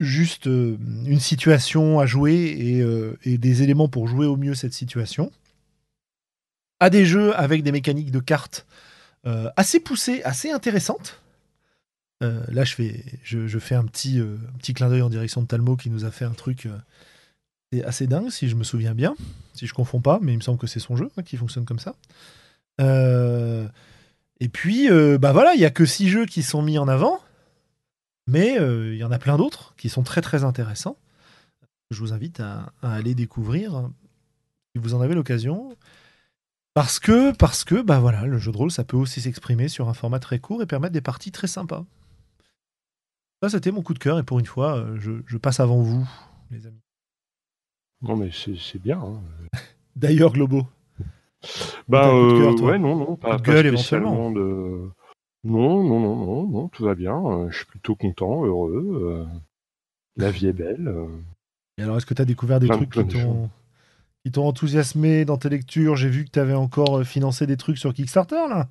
juste 0.00 0.48
euh, 0.48 0.76
une 1.06 1.20
situation 1.20 2.00
à 2.00 2.06
jouer 2.06 2.34
et, 3.24 3.38
des 3.38 3.62
éléments 3.62 3.88
pour 3.88 4.08
jouer 4.08 4.26
au 4.26 4.36
mieux 4.36 4.54
cette 4.54 4.72
situation, 4.72 5.30
à 6.80 6.90
des 6.90 7.04
jeux 7.04 7.36
avec 7.36 7.62
des 7.62 7.72
mécaniques 7.72 8.10
de 8.10 8.20
cartes 8.20 8.66
assez 9.56 9.78
poussées, 9.78 10.20
assez 10.24 10.50
intéressantes. 10.50 11.20
Là, 12.20 12.64
je 12.64 12.74
fais, 12.74 13.74
un, 13.76 13.84
petit, 13.84 14.20
clin 14.74 14.88
d'œil 14.88 15.02
en 15.02 15.08
direction 15.08 15.42
de 15.42 15.46
Talmo 15.46 15.76
qui 15.76 15.90
nous 15.90 16.04
a 16.04 16.10
fait 16.10 16.24
un 16.24 16.32
truc 16.32 16.66
c'est 17.72 17.84
assez 17.84 18.06
dingue, 18.06 18.30
si 18.30 18.48
je 18.48 18.54
me 18.54 18.64
souviens 18.64 18.94
bien. 18.94 19.14
Si 19.54 19.66
je 19.66 19.74
confonds 19.74 20.00
pas, 20.00 20.18
mais 20.20 20.32
il 20.32 20.36
me 20.36 20.42
semble 20.42 20.58
que 20.58 20.66
c'est 20.66 20.80
son 20.80 20.96
jeu 20.96 21.10
hein, 21.16 21.22
qui 21.22 21.36
fonctionne 21.36 21.64
comme 21.64 21.78
ça. 21.78 21.94
Euh, 22.80 23.66
et 24.40 24.48
puis, 24.48 24.90
euh, 24.90 25.18
bah 25.18 25.32
voilà, 25.32 25.54
il 25.54 25.60
y 25.60 25.64
a 25.64 25.70
que 25.70 25.86
six 25.86 26.08
jeux 26.08 26.26
qui 26.26 26.42
sont 26.42 26.62
mis 26.62 26.78
en 26.78 26.88
avant, 26.88 27.20
mais 28.26 28.58
euh, 28.58 28.92
il 28.92 28.98
y 28.98 29.04
en 29.04 29.12
a 29.12 29.18
plein 29.18 29.36
d'autres 29.36 29.74
qui 29.76 29.88
sont 29.88 30.02
très 30.02 30.20
très 30.20 30.44
intéressants. 30.44 30.96
Je 31.90 32.00
vous 32.00 32.12
invite 32.12 32.40
à, 32.40 32.72
aller 32.82 33.14
découvrir 33.14 33.74
hein, 33.74 33.92
si 34.74 34.82
vous 34.82 34.94
en 34.94 35.00
avez 35.00 35.14
l'occasion. 35.14 35.76
Parce 36.74 36.98
que, 36.98 37.32
parce 37.32 37.64
que, 37.64 37.82
bah 37.82 38.00
voilà, 38.00 38.24
le 38.26 38.38
jeu 38.38 38.50
de 38.50 38.56
rôle, 38.56 38.70
ça 38.70 38.84
peut 38.84 38.96
aussi 38.96 39.20
s'exprimer 39.20 39.68
sur 39.68 39.88
un 39.90 39.94
format 39.94 40.18
très 40.20 40.38
court 40.38 40.62
et 40.62 40.66
permettre 40.66 40.94
des 40.94 41.02
parties 41.02 41.30
très 41.30 41.46
sympas. 41.46 41.84
Ça, 43.42 43.50
c'était 43.50 43.72
mon 43.72 43.82
coup 43.82 43.92
de 43.92 43.98
cœur, 43.98 44.18
et 44.18 44.22
pour 44.22 44.38
une 44.38 44.46
fois, 44.46 44.76
euh, 44.76 45.22
je 45.26 45.36
passe 45.36 45.60
avant 45.60 45.82
vous, 45.82 46.08
les 46.50 46.66
amis. 46.66 46.80
Non, 48.02 48.16
mais 48.16 48.30
c'est 48.32 48.56
c'est 48.56 48.80
bien. 48.80 48.98
hein. 49.00 49.20
D'ailleurs, 49.96 50.32
Globo. 50.32 50.66
Bah, 51.88 52.08
euh, 52.08 52.38
cœur, 52.38 52.62
ouais, 52.62 52.78
non, 52.78 52.96
non, 52.96 53.16
pas, 53.16 53.36
de 53.36 53.42
pas 53.42 53.52
gueule, 53.52 53.66
spécialement 53.68 54.30
de. 54.30 54.88
Non, 55.44 55.82
non, 55.82 55.98
non, 56.00 56.16
non, 56.24 56.46
non, 56.48 56.68
tout 56.68 56.84
va 56.84 56.94
bien. 56.94 57.16
euh, 57.16 57.50
Je 57.50 57.56
suis 57.58 57.66
plutôt 57.66 57.96
content, 57.96 58.44
heureux. 58.44 59.00
euh, 59.02 59.24
La 60.16 60.30
vie 60.30 60.46
est 60.46 60.52
belle. 60.52 60.92
Et 61.78 61.82
alors, 61.82 61.96
est-ce 61.96 62.06
que 62.06 62.14
tu 62.14 62.22
as 62.22 62.26
découvert 62.26 62.60
des 62.60 62.66
Plein 62.68 62.76
de- 62.78 62.84
trucs 62.84 63.08
qui 63.08 63.14
t'ont 63.14 63.50
qui 64.24 64.30
t'ont 64.30 64.46
enthousiasmé 64.46 65.24
dans 65.24 65.36
tes 65.36 65.48
lectures? 65.48 65.96
J'ai 65.96 66.08
vu 66.08 66.24
que 66.24 66.30
tu 66.30 66.38
avais 66.38 66.54
encore 66.54 67.02
financé 67.04 67.46
des 67.46 67.56
trucs 67.56 67.78
sur 67.78 67.92
Kickstarter, 67.92 68.46
là. 68.48 68.68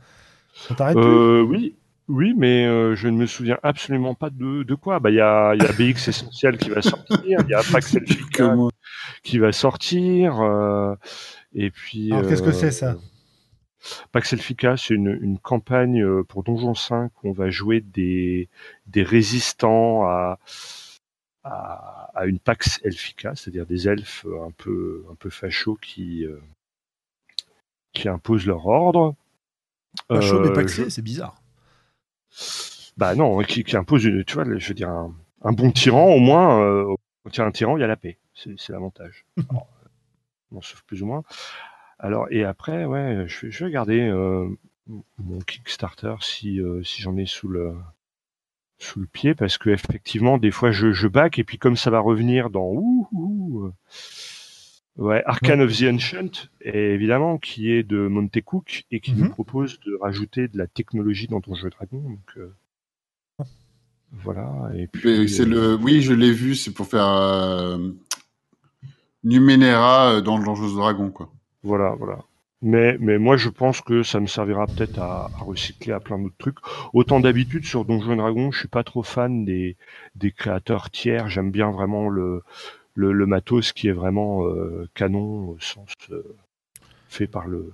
Ça 0.54 0.76
t'arrête 0.76 0.98
plus? 0.98 1.06
Euh, 1.10 1.42
oui, 1.42 1.76
oui, 2.08 2.34
mais 2.38 2.66
euh, 2.66 2.96
je 2.96 3.10
ne 3.10 3.18
me 3.18 3.26
souviens 3.26 3.58
absolument 3.64 4.16
pas 4.16 4.30
de, 4.30 4.64
de 4.64 4.76
quoi. 4.76 5.00
Bah, 5.02 5.10
il 5.10 5.16
y 5.16 5.20
a, 5.22 5.54
il 5.56 5.62
y 5.62 5.66
a 5.66 5.72
BX 5.74 6.08
Essentiel 6.08 6.58
qui 6.58 6.70
va 6.70 6.82
sortir, 6.82 7.18
il 7.26 7.50
y 7.50 7.54
a 7.54 7.62
Pax 7.70 7.98
que 8.34 8.44
moi. 8.56 8.72
Qui 9.24 9.38
va 9.40 9.52
sortir, 9.52 10.40
euh, 10.42 10.96
et 11.54 11.70
puis. 11.72 12.12
Alors, 12.12 12.28
qu'est-ce 12.28 12.42
que 12.42 12.50
euh, 12.50 12.54
c'est, 12.54 12.72
ça 12.72 12.98
Pax 14.12 14.34
Elfica, 14.34 14.78
c'est 14.78 14.94
une, 14.94 15.18
une 15.22 15.40
campagne 15.40 16.04
euh, 16.04 16.24
pour 16.24 16.44
Donjon 16.44 16.76
5 16.76 17.12
où 17.24 17.30
on 17.30 17.34
va 17.34 17.50
jouer 17.50 17.82
des, 17.82 18.48
des 18.86 19.02
résistants 19.04 20.04
à, 20.06 20.38
à, 21.44 22.12
à 22.14 22.26
une 22.28 22.38
pax 22.40 22.80
elfica, 22.84 23.36
c'est-à-dire 23.36 23.66
des 23.66 23.88
elfes 23.88 24.26
un 24.46 24.52
peu 24.52 25.04
un 25.12 25.16
peu 25.16 25.30
fachos 25.32 25.78
qui 25.82 26.26
qui 27.94 28.08
imposent 28.08 28.46
leur 28.46 28.68
ordre. 28.68 29.16
Facho 30.08 30.40
mais 30.40 30.50
Euh, 30.50 30.54
paxé, 30.54 30.84
je- 30.86 30.90
c'est 30.90 31.02
bizarre. 31.02 31.42
Bah 32.98 33.16
non, 33.16 33.40
qui, 33.44 33.64
qui 33.64 33.76
impose, 33.76 34.06
une- 34.06 34.24
tu 34.24 34.36
vois, 34.36 34.44
je 34.58 34.68
veux 34.68 34.74
dire, 34.74 34.90
un, 34.90 35.14
un 35.44 35.52
bon 35.52 35.72
tyran, 35.72 36.08
au 36.14 36.20
moins, 36.20 36.62
euh, 36.62 36.86
quand 37.24 37.36
il 37.36 37.40
y 37.40 37.42
a 37.42 37.46
un 37.46 37.52
tyran, 37.52 37.78
il 37.78 37.82
y 37.82 37.84
a 37.84 37.88
la 37.88 37.96
paix. 37.98 38.18
C'est 38.44 38.56
c'est 38.58 38.74
l'avantage. 38.74 39.26
Alors, 39.50 39.68
euh, 39.84 39.88
Bon, 40.52 40.62
sauf 40.62 40.82
plus 40.84 41.02
ou 41.02 41.06
moins. 41.06 41.24
Alors, 42.00 42.28
et 42.32 42.44
après, 42.44 42.86
ouais, 42.86 43.26
je, 43.28 43.46
vais- 43.46 43.52
je 43.52 43.60
vais 43.60 43.66
regarder 43.66 44.00
euh, 44.02 44.50
mon 45.18 45.40
Kickstarter 45.40 46.16
si, 46.22 46.60
euh, 46.60 46.84
si 46.84 47.02
j'en 47.02 47.16
ai 47.18 47.26
sous 47.26 47.48
le 47.48 47.74
sous 48.80 49.00
le 49.00 49.06
pied, 49.06 49.36
parce 49.36 49.60
que 49.60 49.70
effectivement, 49.70 50.40
des 50.40 50.50
fois, 50.50 50.72
je, 50.72 50.92
je 50.92 51.08
back, 51.08 51.38
et 51.38 51.44
puis 51.44 51.60
comme 51.60 51.76
ça 51.78 51.92
va 51.92 52.00
revenir 52.00 52.50
dans 52.50 52.68
ouh, 52.72 53.08
ouh, 53.12 53.72
ouais, 54.98 55.22
Arcane 55.28 55.62
of 55.62 55.72
the 55.78 55.84
Ancient, 55.84 56.50
et 56.62 56.96
évidemment, 56.96 57.38
qui 57.38 57.72
est 57.72 57.84
de 57.84 58.08
Montecook, 58.08 58.86
et 58.90 59.00
qui 59.00 59.12
Mhm. 59.14 59.20
nous 59.26 59.30
propose 59.30 59.80
de 59.82 59.96
rajouter 60.02 60.48
de 60.48 60.58
la 60.58 60.66
technologie 60.66 61.28
dans 61.28 61.42
ton 61.42 61.54
jeu 61.54 61.70
Dragon. 61.70 62.00
Donc, 62.02 62.38
euh, 62.38 62.52
voilà, 64.12 64.72
et 64.76 64.88
puis... 64.88 65.30
C'est 65.30 65.44
euh, 65.44 65.46
le, 65.46 65.76
oui, 65.76 66.02
je 66.02 66.14
l'ai 66.14 66.32
vu, 66.34 66.56
c'est 66.56 66.74
pour 66.74 66.88
faire 66.88 67.08
euh, 67.08 67.78
Numenera 69.24 70.14
euh, 70.14 70.22
dans 70.22 70.38
le 70.38 70.46
Donjons 70.46 70.68
et 70.68 70.76
Dragons, 70.76 71.12
quoi. 71.12 71.30
Voilà, 71.64 71.96
voilà. 71.98 72.20
Mais, 72.64 72.98
mais 73.00 73.18
moi, 73.18 73.38
je 73.38 73.50
pense 73.50 73.82
que 73.82 74.04
ça 74.04 74.20
me 74.20 74.28
servira 74.28 74.68
peut-être 74.68 75.00
à, 75.00 75.32
recycler 75.40 75.94
à 75.94 76.00
plein 76.00 76.20
d'autres 76.20 76.38
trucs. 76.38 76.58
Autant 76.94 77.20
d'habitude 77.20 77.66
sur 77.66 77.86
Donjons 77.86 78.14
et 78.14 78.18
Dragons, 78.18 78.52
je 78.52 78.60
suis 78.60 78.68
pas 78.68 78.84
trop 78.84 79.02
fan 79.04 79.46
des, 79.46 79.78
des 80.16 80.32
créateurs 80.32 80.92
tiers. 80.92 81.28
J'aime 81.28 81.52
bien 81.52 81.72
vraiment 81.72 82.08
le, 82.08 82.44
le, 82.96 83.26
matos 83.26 83.74
qui 83.74 83.88
est 83.88 83.94
vraiment 83.94 84.46
euh, 84.46 84.88
canon 84.94 85.50
au 85.50 85.60
sens 85.60 85.92
euh, 86.12 86.24
fait 87.10 87.28
par 87.28 87.48
le 87.48 87.74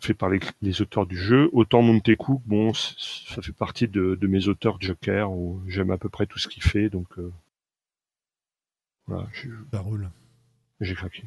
fait 0.00 0.14
par 0.14 0.30
les, 0.30 0.80
auteurs 0.80 1.04
du 1.04 1.18
jeu. 1.18 1.50
Autant 1.52 1.82
Montecook, 1.82 2.40
bon, 2.46 2.72
ça 2.72 3.42
fait 3.42 3.52
partie 3.52 3.86
de, 3.86 4.18
mes 4.22 4.48
auteurs 4.48 4.80
Joker 4.80 5.30
où 5.30 5.60
j'aime 5.66 5.90
à 5.90 5.98
peu 5.98 6.08
près 6.08 6.24
tout 6.24 6.38
ce 6.38 6.48
qu'il 6.48 6.62
fait, 6.62 6.88
donc 6.88 7.08
voilà, 9.10 9.28
j'ai- 9.32 9.50
Ça 9.72 9.80
roule. 9.80 10.08
j'ai 10.80 10.94
craqué. 10.94 11.24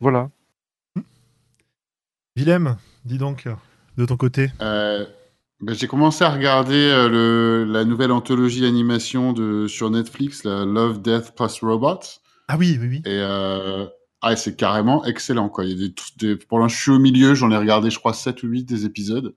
Voilà. 0.00 0.30
Willem, 2.36 2.76
dis 3.04 3.18
donc, 3.18 3.48
de 3.96 4.04
ton 4.04 4.16
côté. 4.16 4.50
Euh, 4.60 5.06
ben, 5.60 5.74
j'ai 5.74 5.86
commencé 5.88 6.22
à 6.24 6.30
regarder 6.30 6.74
euh, 6.74 7.08
le, 7.08 7.64
la 7.64 7.84
nouvelle 7.84 8.12
anthologie 8.12 8.60
d'animation 8.60 9.32
de, 9.32 9.66
sur 9.66 9.90
Netflix, 9.90 10.44
la 10.44 10.64
Love, 10.64 11.00
Death 11.00 11.34
plus 11.34 11.60
Robots. 11.66 12.00
Ah 12.48 12.56
oui, 12.58 12.76
oui, 12.80 12.88
oui. 12.88 12.96
Et 13.06 13.18
euh, 13.20 13.86
ah, 14.20 14.36
c'est 14.36 14.54
carrément 14.56 15.04
excellent. 15.06 15.48
Quoi. 15.48 15.64
Il 15.64 15.70
y 15.70 15.84
a 15.84 15.88
des, 15.88 15.94
des, 16.18 16.36
pour 16.36 16.58
l'instant, 16.58 16.76
je 16.76 16.82
suis 16.82 16.90
au 16.92 16.98
milieu, 16.98 17.34
j'en 17.34 17.50
ai 17.50 17.56
regardé, 17.56 17.90
je 17.90 17.98
crois, 17.98 18.12
7 18.12 18.42
ou 18.42 18.48
8 18.48 18.64
des 18.64 18.84
épisodes. 18.84 19.34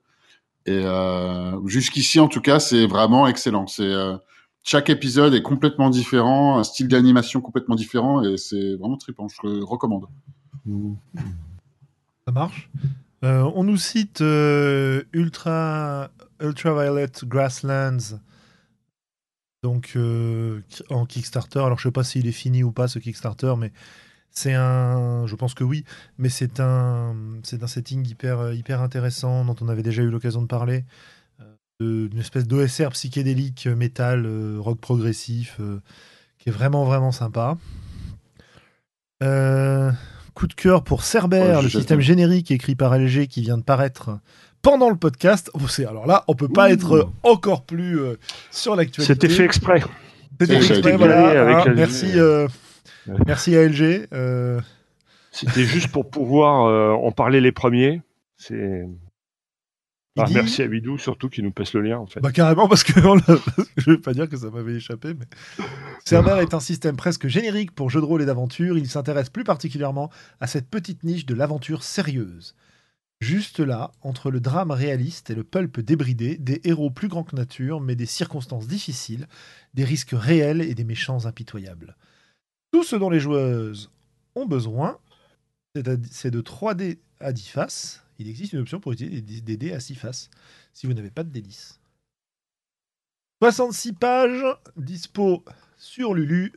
Et 0.66 0.82
euh, 0.84 1.58
jusqu'ici, 1.66 2.20
en 2.20 2.28
tout 2.28 2.42
cas, 2.42 2.60
c'est 2.60 2.86
vraiment 2.86 3.26
excellent. 3.26 3.66
C'est 3.66 3.82
euh, 3.82 4.16
chaque 4.62 4.90
épisode 4.90 5.34
est 5.34 5.42
complètement 5.42 5.90
différent, 5.90 6.58
un 6.58 6.64
style 6.64 6.88
d'animation 6.88 7.40
complètement 7.40 7.76
différent, 7.76 8.22
et 8.22 8.36
c'est 8.36 8.74
vraiment 8.76 8.96
trippant. 8.96 9.28
Je 9.28 9.46
le 9.46 9.64
recommande. 9.64 10.06
Ça 12.26 12.32
marche. 12.32 12.70
Euh, 13.24 13.50
on 13.54 13.64
nous 13.64 13.76
cite 13.76 14.20
euh, 14.20 15.02
Ultra, 15.12 16.10
Ultraviolet 16.40 17.10
Grasslands, 17.24 18.18
donc 19.62 19.92
euh, 19.96 20.62
en 20.88 21.04
Kickstarter. 21.04 21.60
Alors 21.60 21.78
je 21.78 21.84
sais 21.84 21.92
pas 21.92 22.04
s'il 22.04 22.26
est 22.26 22.32
fini 22.32 22.62
ou 22.62 22.72
pas 22.72 22.88
ce 22.88 22.98
Kickstarter, 22.98 23.54
mais 23.58 23.72
c'est 24.30 24.54
un, 24.54 25.26
je 25.26 25.34
pense 25.34 25.54
que 25.54 25.64
oui, 25.64 25.84
mais 26.16 26.28
c'est 26.28 26.60
un, 26.60 27.14
c'est 27.42 27.62
un 27.62 27.66
setting 27.66 28.06
hyper, 28.08 28.54
hyper 28.54 28.80
intéressant 28.80 29.44
dont 29.44 29.56
on 29.60 29.68
avait 29.68 29.82
déjà 29.82 30.02
eu 30.02 30.08
l'occasion 30.08 30.40
de 30.40 30.46
parler, 30.46 30.76
euh, 30.78 30.84
d'une 31.80 32.18
espèce 32.18 32.46
d'OSR 32.46 32.90
psychédélique 32.90 33.66
euh, 33.66 33.74
métal 33.74 34.24
euh, 34.26 34.56
rock 34.60 34.78
progressif 34.80 35.56
euh, 35.60 35.80
qui 36.38 36.48
est 36.50 36.52
vraiment 36.52 36.84
vraiment 36.84 37.10
sympa. 37.12 37.56
Euh, 39.22 39.90
coup 40.34 40.46
de 40.46 40.54
cœur 40.54 40.82
pour 40.84 41.02
Cerber, 41.02 41.58
le 41.62 41.68
système 41.68 42.00
générique 42.00 42.50
écrit 42.50 42.74
par 42.74 42.96
LG 42.96 43.26
qui 43.26 43.42
vient 43.42 43.58
de 43.58 43.62
paraître 43.62 44.18
pendant 44.62 44.88
le 44.90 44.96
podcast. 44.96 45.50
Oh, 45.54 45.58
alors 45.88 46.06
là, 46.06 46.24
on 46.28 46.34
peut 46.34 46.48
pas 46.48 46.68
Ouh. 46.68 46.72
être 46.72 47.10
encore 47.22 47.64
plus 47.64 47.98
euh, 48.00 48.16
sur 48.50 48.76
l'actualité. 48.76 49.12
C'était 49.14 49.28
fait 49.28 49.44
exprès. 49.44 49.82
C'était 50.40 50.60
fait 50.60 50.74
exprès, 50.74 50.96
voilà, 50.96 51.42
avec 51.42 51.56
hein, 51.66 51.70
LG. 51.72 51.76
merci, 51.76 52.12
euh, 52.18 52.46
Ouais. 53.06 53.16
merci 53.26 53.56
à 53.56 53.66
LG. 53.66 54.08
euh, 54.12 54.60
C'était 55.32 55.64
juste 55.64 55.88
pour 55.88 56.08
pouvoir 56.10 56.66
euh, 56.66 56.92
en 56.92 57.12
parler 57.12 57.40
les 57.40 57.52
premiers. 57.52 58.02
C'est. 58.36 58.86
Ah, 60.18 60.24
dit- 60.24 60.34
Merci 60.34 60.62
à 60.62 60.66
Bidou 60.68 60.98
surtout 60.98 61.28
qui 61.28 61.42
nous 61.42 61.52
passe 61.52 61.72
le 61.74 61.82
lien 61.82 61.98
en 61.98 62.06
fait. 62.06 62.20
Bah 62.20 62.32
carrément 62.32 62.68
parce 62.68 62.82
que 62.84 62.92
je 63.76 63.90
vais 63.90 63.98
pas 63.98 64.12
dire 64.12 64.28
que 64.28 64.36
ça 64.36 64.50
m'avait 64.50 64.74
échappé, 64.74 65.14
mais 65.14 65.26
Cerber 66.04 66.38
est 66.42 66.52
un 66.54 66.60
système 66.60 66.96
presque 66.96 67.28
générique 67.28 67.70
pour 67.72 67.90
jeux 67.90 68.00
de 68.00 68.06
rôle 68.06 68.22
et 68.22 68.26
d'aventure. 68.26 68.76
Il 68.76 68.88
s'intéresse 68.88 69.30
plus 69.30 69.44
particulièrement 69.44 70.10
à 70.40 70.46
cette 70.46 70.68
petite 70.68 71.04
niche 71.04 71.26
de 71.26 71.34
l'aventure 71.34 71.82
sérieuse. 71.84 72.54
Juste 73.20 73.60
là, 73.60 73.92
entre 74.00 74.30
le 74.30 74.40
drame 74.40 74.70
réaliste 74.70 75.28
et 75.30 75.34
le 75.34 75.44
pulp 75.44 75.78
débridé, 75.80 76.38
des 76.38 76.60
héros 76.64 76.90
plus 76.90 77.08
grands 77.08 77.22
que 77.22 77.36
nature, 77.36 77.80
mais 77.80 77.94
des 77.94 78.06
circonstances 78.06 78.66
difficiles, 78.66 79.28
des 79.74 79.84
risques 79.84 80.14
réels 80.14 80.62
et 80.62 80.74
des 80.74 80.84
méchants 80.84 81.26
impitoyables. 81.26 81.96
Tout 82.72 82.82
ce 82.82 82.96
dont 82.96 83.10
les 83.10 83.20
joueuses 83.20 83.90
ont 84.36 84.46
besoin, 84.46 84.96
c'est 86.10 86.30
de 86.30 86.40
3D 86.40 86.98
à 87.20 87.32
10 87.32 87.48
faces. 87.48 88.02
Il 88.20 88.28
existe 88.28 88.52
une 88.52 88.60
option 88.60 88.80
pour 88.80 88.92
utiliser 88.92 89.22
des, 89.22 89.40
des 89.40 89.56
dés 89.56 89.72
à 89.72 89.80
6 89.80 89.94
faces, 89.94 90.30
si 90.74 90.86
vous 90.86 90.92
n'avez 90.92 91.10
pas 91.10 91.24
de 91.24 91.30
D10. 91.30 91.78
66 93.42 93.94
pages, 93.94 94.44
dispo 94.76 95.42
sur 95.78 96.12
Lulu. 96.12 96.52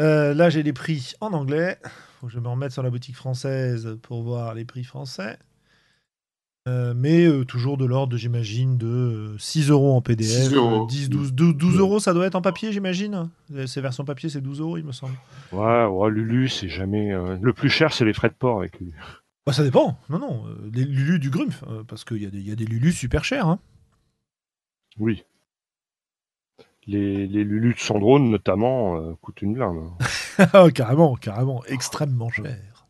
Euh, 0.00 0.34
là, 0.34 0.50
j'ai 0.50 0.62
les 0.62 0.74
prix 0.74 1.14
en 1.22 1.32
anglais. 1.32 1.78
Faut 2.20 2.26
que 2.26 2.32
je 2.34 2.38
me 2.38 2.48
remette 2.48 2.72
sur 2.72 2.82
la 2.82 2.90
boutique 2.90 3.16
française 3.16 3.98
pour 4.02 4.22
voir 4.22 4.52
les 4.54 4.66
prix 4.66 4.84
français. 4.84 5.38
Euh, 6.68 6.92
mais 6.94 7.24
euh, 7.24 7.44
toujours 7.46 7.78
de 7.78 7.86
l'ordre, 7.86 8.16
j'imagine, 8.18 8.76
de 8.76 8.86
euh, 9.34 9.38
6 9.38 9.70
euros 9.70 9.96
en 9.96 10.02
PDF. 10.02 10.48
6 10.48 10.52
euros. 10.54 10.82
euh, 10.82 10.86
10, 10.86 11.08
12, 11.08 11.32
12, 11.32 11.54
12 11.54 11.78
euros, 11.78 11.98
ça 12.00 12.12
doit 12.12 12.26
être 12.26 12.34
en 12.34 12.42
papier, 12.42 12.72
j'imagine. 12.72 13.30
Ces 13.66 13.80
versions 13.80 14.04
papier, 14.04 14.28
c'est 14.28 14.42
12 14.42 14.60
euros, 14.60 14.76
il 14.76 14.84
me 14.84 14.92
semble. 14.92 15.14
Ouais, 15.52 15.86
ouais, 15.86 16.10
Lulu, 16.10 16.50
c'est 16.50 16.68
jamais. 16.68 17.12
Le 17.40 17.52
plus 17.54 17.70
cher, 17.70 17.94
c'est 17.94 18.04
les 18.04 18.12
frais 18.12 18.28
de 18.28 18.34
port 18.34 18.58
avec 18.58 18.78
Lulu. 18.80 18.92
Bah, 19.46 19.52
ça 19.52 19.62
dépend. 19.62 19.98
Non, 20.10 20.18
non. 20.18 20.46
euh, 20.48 20.70
les 20.72 20.84
Lulu 20.84 21.18
du 21.18 21.30
Grumpf, 21.30 21.62
euh, 21.68 21.84
parce 21.84 22.04
qu'il 22.04 22.22
y, 22.22 22.26
a 22.26 22.30
des- 22.30 22.40
y 22.42 22.50
a 22.50 22.56
des 22.56 22.64
Lulu 22.66 22.92
super 22.92 23.24
chers. 23.24 23.46
hein. 23.46 23.58
Oui. 24.98 25.24
Les, 26.86 27.26
les 27.26 27.44
Lulu 27.44 27.74
de 27.74 27.78
Sandrone, 27.78 28.30
notamment, 28.30 29.00
euh, 29.00 29.14
coûtent 29.20 29.42
une 29.42 29.54
blinde. 29.54 29.78
hein. 29.78 29.96
Ah, 30.52 30.70
carrément, 30.70 31.16
carrément, 31.16 31.64
extrêmement 31.66 32.28
cher. 32.30 32.86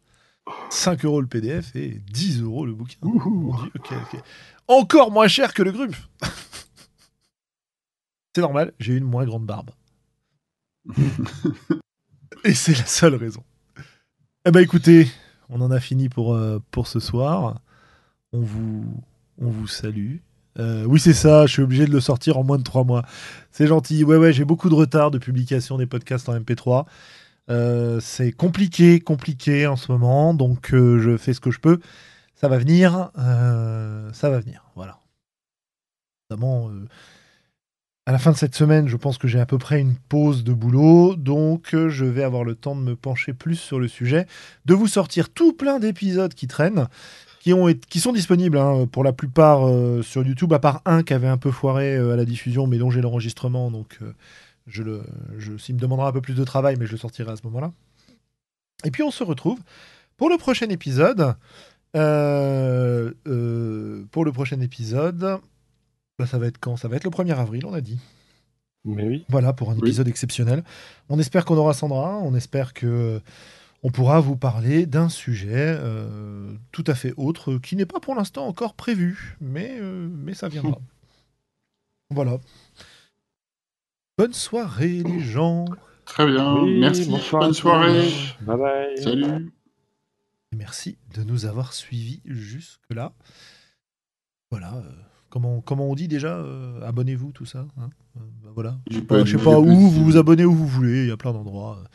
5 0.71 1.05
euros 1.05 1.21
le 1.21 1.27
PDF 1.29 1.75
et 1.77 2.01
10 2.11 2.43
euros 2.43 2.67
le 2.67 2.75
bouquin. 2.75 2.99
Dieu. 3.03 4.21
Encore 4.69 5.11
moins 5.13 5.29
cher 5.29 5.55
que 5.55 5.63
le 5.63 5.71
Grumpf. 5.73 6.09
c'est 8.35 8.41
normal, 8.41 8.73
j'ai 8.81 8.95
une 8.95 9.05
moins 9.05 9.25
grande 9.25 9.47
barbe. 9.47 9.71
et 12.45 12.55
c'est 12.55 12.77
la 12.77 12.87
seule 12.87 13.15
raison. 13.15 13.45
Eh 14.45 14.51
ben 14.51 14.61
écoutez, 14.61 15.07
on 15.49 15.61
en 15.61 15.71
a 15.71 15.81
fini 15.81 16.09
pour, 16.09 16.35
euh, 16.35 16.61
ce 16.85 17.01
soir. 17.01 17.61
On 18.33 18.41
vous, 18.41 19.67
salue. 19.67 20.17
Euh, 20.59 20.85
oui, 20.85 20.99
c'est 20.99 21.13
ça, 21.13 21.47
je 21.47 21.53
suis 21.53 21.63
obligé 21.63 21.87
de 21.87 21.91
le 21.91 22.01
sortir 22.01 22.39
en 22.39 22.45
moins 22.45 22.59
de 22.59 22.63
3 22.63 22.85
mois. 22.85 23.05
C'est 23.51 23.67
gentil. 23.67 24.05
Ouais, 24.05 24.17
ouais, 24.17 24.33
j'ai 24.33 24.45
beaucoup 24.45 24.69
de 24.69 24.75
retard 24.75 25.11
de 25.11 25.19
publication 25.19 25.79
des 25.79 25.87
podcasts 25.87 26.29
en 26.29 26.39
MP3. 26.39 26.87
Euh, 27.49 28.01
c'est 28.01 28.33
compliqué, 28.33 29.01
compliqué 29.01 29.67
en 29.67 29.77
ce 29.77 29.93
moment, 29.93 30.35
donc 30.35 30.69
je 30.73 31.17
fais 31.17 31.33
ce 31.33 31.41
que 31.41 31.51
je 31.51 31.61
peux. 31.61 31.79
Ça 32.35 32.49
va 32.49 32.59
venir, 32.59 33.11
ça 33.17 34.31
va 34.31 34.41
venir, 34.41 34.65
voilà. 34.75 35.01
À 38.07 38.13
la 38.13 38.19
fin 38.19 38.31
de 38.31 38.37
cette 38.37 38.55
semaine, 38.55 38.87
je 38.87 38.97
pense 38.97 39.19
que 39.19 39.27
j'ai 39.27 39.41
à 39.41 39.47
peu 39.47 39.59
près 39.59 39.81
une 39.81 39.97
pause 39.97 40.45
de 40.45 40.53
boulot, 40.53 41.17
donc 41.17 41.75
euh, 41.75 41.89
je 41.89 42.05
vais 42.05 42.23
avoir 42.23 42.45
le 42.45 42.55
temps 42.55 42.77
de 42.77 42.81
me 42.81 42.95
pencher 42.95 43.33
plus 43.33 43.57
sur 43.57 43.81
le 43.81 43.89
sujet, 43.89 44.27
de 44.65 44.75
vous 44.75 44.87
sortir 44.87 45.29
tout 45.29 45.53
plein 45.53 45.81
d'épisodes 45.81 46.33
qui 46.33 46.47
traînent, 46.47 46.87
qui, 47.41 48.01
sont 48.01 48.13
disponibles 48.13 48.59
hein, 48.59 48.87
pour 48.91 49.03
la 49.03 49.13
plupart 49.13 49.67
euh, 49.67 50.03
sur 50.03 50.25
YouTube, 50.25 50.53
à 50.53 50.61
part 50.61 50.83
un 50.85 51.03
qui 51.03 51.15
avait 51.15 51.27
un 51.27 51.37
peu 51.37 51.51
foiré 51.51 51.97
euh, 51.97 52.13
à 52.13 52.17
la 52.17 52.25
diffusion, 52.25 52.69
mais 52.69 52.79
dont 52.79 52.91
j'ai 52.91 53.01
l'enregistrement, 53.01 53.73
donc 53.73 53.99
je 54.69 54.83
s'il 55.59 55.75
me 55.75 55.81
demandera 55.81 56.09
un 56.09 56.13
peu 56.13 56.21
plus 56.21 56.35
de 56.35 56.45
travail, 56.45 56.77
mais 56.79 56.87
je 56.87 56.93
le 56.93 56.99
sortirai 56.99 57.33
à 57.33 57.37
ce 57.37 57.43
moment-là. 57.45 57.73
Et 58.85 58.93
puis 58.93 59.03
on 59.03 59.11
se 59.11 59.25
retrouve 59.25 59.59
pour 60.17 60.31
le 60.31 60.37
prochain 60.39 60.69
épisode. 60.69 61.35
Pour 61.93 62.03
le 64.25 64.33
prochain 64.33 64.61
épisode, 64.61 65.41
bah, 66.19 66.27
ça 66.27 66.39
va 66.39 66.47
être 66.47 66.59
quand? 66.59 66.77
Ça 66.77 66.89
va 66.89 66.97
être 66.97 67.05
le 67.05 67.11
1er 67.11 67.35
avril, 67.37 67.67
on 67.67 67.75
a 67.75 67.81
dit. 67.81 67.99
Mais 68.85 69.05
oui. 69.05 69.25
Voilà 69.29 69.53
pour 69.53 69.71
un 69.71 69.75
Oui. 69.75 69.81
épisode 69.81 70.09
exceptionnel. 70.09 70.63
On 71.09 71.19
espère 71.19 71.45
qu'on 71.45 71.57
aura 71.57 71.75
Sandra, 71.75 72.19
on 72.19 72.35
espère 72.35 72.73
que 72.73 73.21
on 73.83 73.91
pourra 73.91 74.21
vous 74.21 74.37
parler 74.37 74.87
d'un 74.87 75.09
sujet 75.09 75.53
euh, 75.55 76.53
tout 76.73 76.85
à 76.87 76.95
fait 76.95 77.13
autre 77.17 77.59
qui 77.59 77.77
n'est 77.77 77.87
pas 77.87 78.01
pour 78.01 78.15
l'instant 78.15 78.47
encore 78.47 78.75
prévu, 78.75 79.37
mais, 79.41 79.77
euh, 79.81 80.09
mais 80.11 80.35
ça 80.35 80.49
viendra. 80.49 80.79
voilà. 82.11 82.39
Bonne 84.19 84.33
soirée 84.33 85.03
les 85.03 85.21
gens. 85.21 85.67
Très 86.07 86.27
bien. 86.27 86.55
Oui, 86.63 86.79
Merci. 86.79 87.11
bonsoir 87.11 87.43
Bonne 87.43 87.53
soirée. 87.53 88.09
Bye 88.43 88.57
bye. 88.57 89.03
Salut. 89.03 89.53
Et 90.53 90.57
merci 90.57 90.97
de 91.15 91.23
nous 91.25 91.45
avoir 91.45 91.73
suivis 91.73 92.23
jusque-là. 92.25 93.13
Voilà. 94.51 94.75
euh, 94.77 94.83
comment, 95.37 95.61
comment 95.61 95.87
on 95.91 95.95
dit 95.95 96.09
déjà 96.09 96.37
euh, 96.37 96.81
Abonnez-vous, 96.87 97.33
tout 97.33 97.45
ça. 97.45 97.67
hein 97.79 97.91
Euh, 98.17 98.21
bah 98.43 98.51
voilà. 98.55 98.77
Pas- 99.07 99.25
je 99.25 99.37
sais 99.37 99.45
pas 99.45 99.59
où, 99.61 99.67
vous 99.91 100.05
vous 100.05 100.17
abonnez 100.17 100.45
où 100.47 100.53
vous 100.55 100.67
voulez, 100.67 101.03
il 101.03 101.09
y 101.09 101.13
a 101.13 101.17
plein 101.19 101.33
d'endroits. 101.33 101.79
euh, 101.83 101.87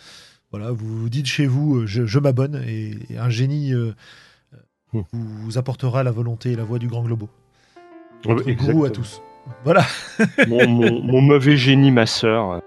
Voilà, 0.52 0.72
vous 0.72 1.00
vous 1.02 1.10
dites 1.10 1.26
chez 1.26 1.48
vous, 1.48 1.88
je, 1.88 2.06
je 2.06 2.20
m'abonne, 2.20 2.62
et, 2.68 2.96
et 3.10 3.18
un 3.18 3.30
génie 3.30 3.74
Hmm. 4.94 5.02
vous, 5.14 5.24
vous 5.44 5.58
apportera 5.58 6.04
la 6.04 6.12
volonté 6.12 6.52
et 6.52 6.56
la 6.58 6.66
voix 6.66 6.78
du 6.78 6.88
grand 6.90 7.02
globo. 7.04 7.30
Ouais, 8.26 8.34
Notre 8.36 8.50
exactement. 8.50 8.74
gourou 8.74 8.86
à 8.86 8.90
tous. 8.90 9.22
Voilà, 9.64 9.84
Mon, 10.50 10.68
mon- 10.68 11.02
mon 11.02 11.22
mauvais 11.22 11.56
génie, 11.58 11.92
ma 11.92 12.06
sœur. 12.06 12.62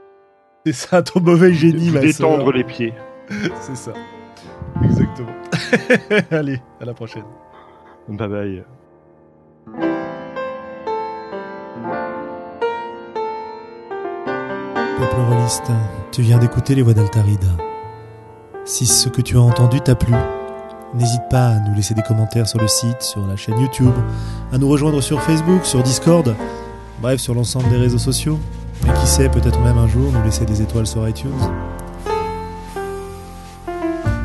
c'est 0.64 0.72
ça 0.72 1.02
ton 1.02 1.20
mauvais 1.20 1.52
génie, 1.52 1.88
Vous 1.88 1.94
ma 1.94 2.00
détendre 2.00 2.44
sœur. 2.44 2.52
les 2.52 2.64
pieds. 2.64 2.94
C'est 3.60 3.76
ça. 3.76 3.92
Exactement. 4.82 5.32
Allez, 6.30 6.60
à 6.80 6.84
la 6.86 6.94
prochaine. 6.94 7.24
Bye 8.08 8.28
bye. 8.28 10.03
Peuple 15.14 15.32
rôliste, 15.32 15.70
tu 16.10 16.22
viens 16.22 16.38
d'écouter 16.38 16.74
les 16.74 16.82
voix 16.82 16.92
d'Altaride. 16.94 17.46
Si 18.64 18.84
ce 18.84 19.08
que 19.08 19.20
tu 19.20 19.36
as 19.36 19.40
entendu 19.40 19.80
t'a 19.80 19.94
plu, 19.94 20.12
n'hésite 20.92 21.22
pas 21.30 21.50
à 21.50 21.60
nous 21.60 21.74
laisser 21.74 21.94
des 21.94 22.02
commentaires 22.02 22.48
sur 22.48 22.60
le 22.60 22.66
site, 22.66 23.00
sur 23.00 23.24
la 23.24 23.36
chaîne 23.36 23.56
YouTube, 23.60 23.92
à 24.52 24.58
nous 24.58 24.68
rejoindre 24.68 25.00
sur 25.00 25.20
Facebook, 25.22 25.64
sur 25.66 25.84
Discord, 25.84 26.34
bref, 27.00 27.20
sur 27.20 27.34
l'ensemble 27.34 27.68
des 27.68 27.76
réseaux 27.76 27.98
sociaux. 27.98 28.40
Et 28.88 28.92
qui 29.00 29.06
sait, 29.06 29.28
peut-être 29.28 29.60
même 29.60 29.78
un 29.78 29.86
jour 29.86 30.10
nous 30.10 30.22
laisser 30.24 30.46
des 30.46 30.62
étoiles 30.62 30.86
sur 30.86 31.08
iTunes. 31.08 31.30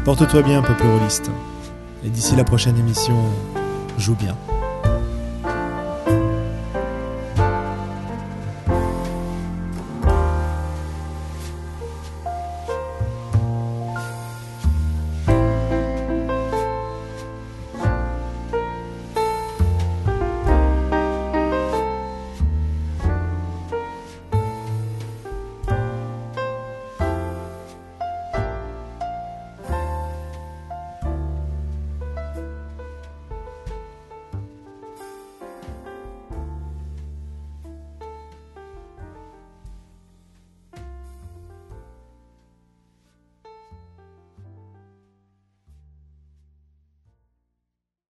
Porte-toi 0.05 0.41
bien, 0.41 0.63
peuple 0.63 0.87
rôliste. 0.87 1.29
Et 2.03 2.09
d'ici 2.09 2.35
la 2.35 2.45
prochaine 2.45 2.77
émission, 2.77 3.15
joue 3.99 4.15
bien. 4.15 4.35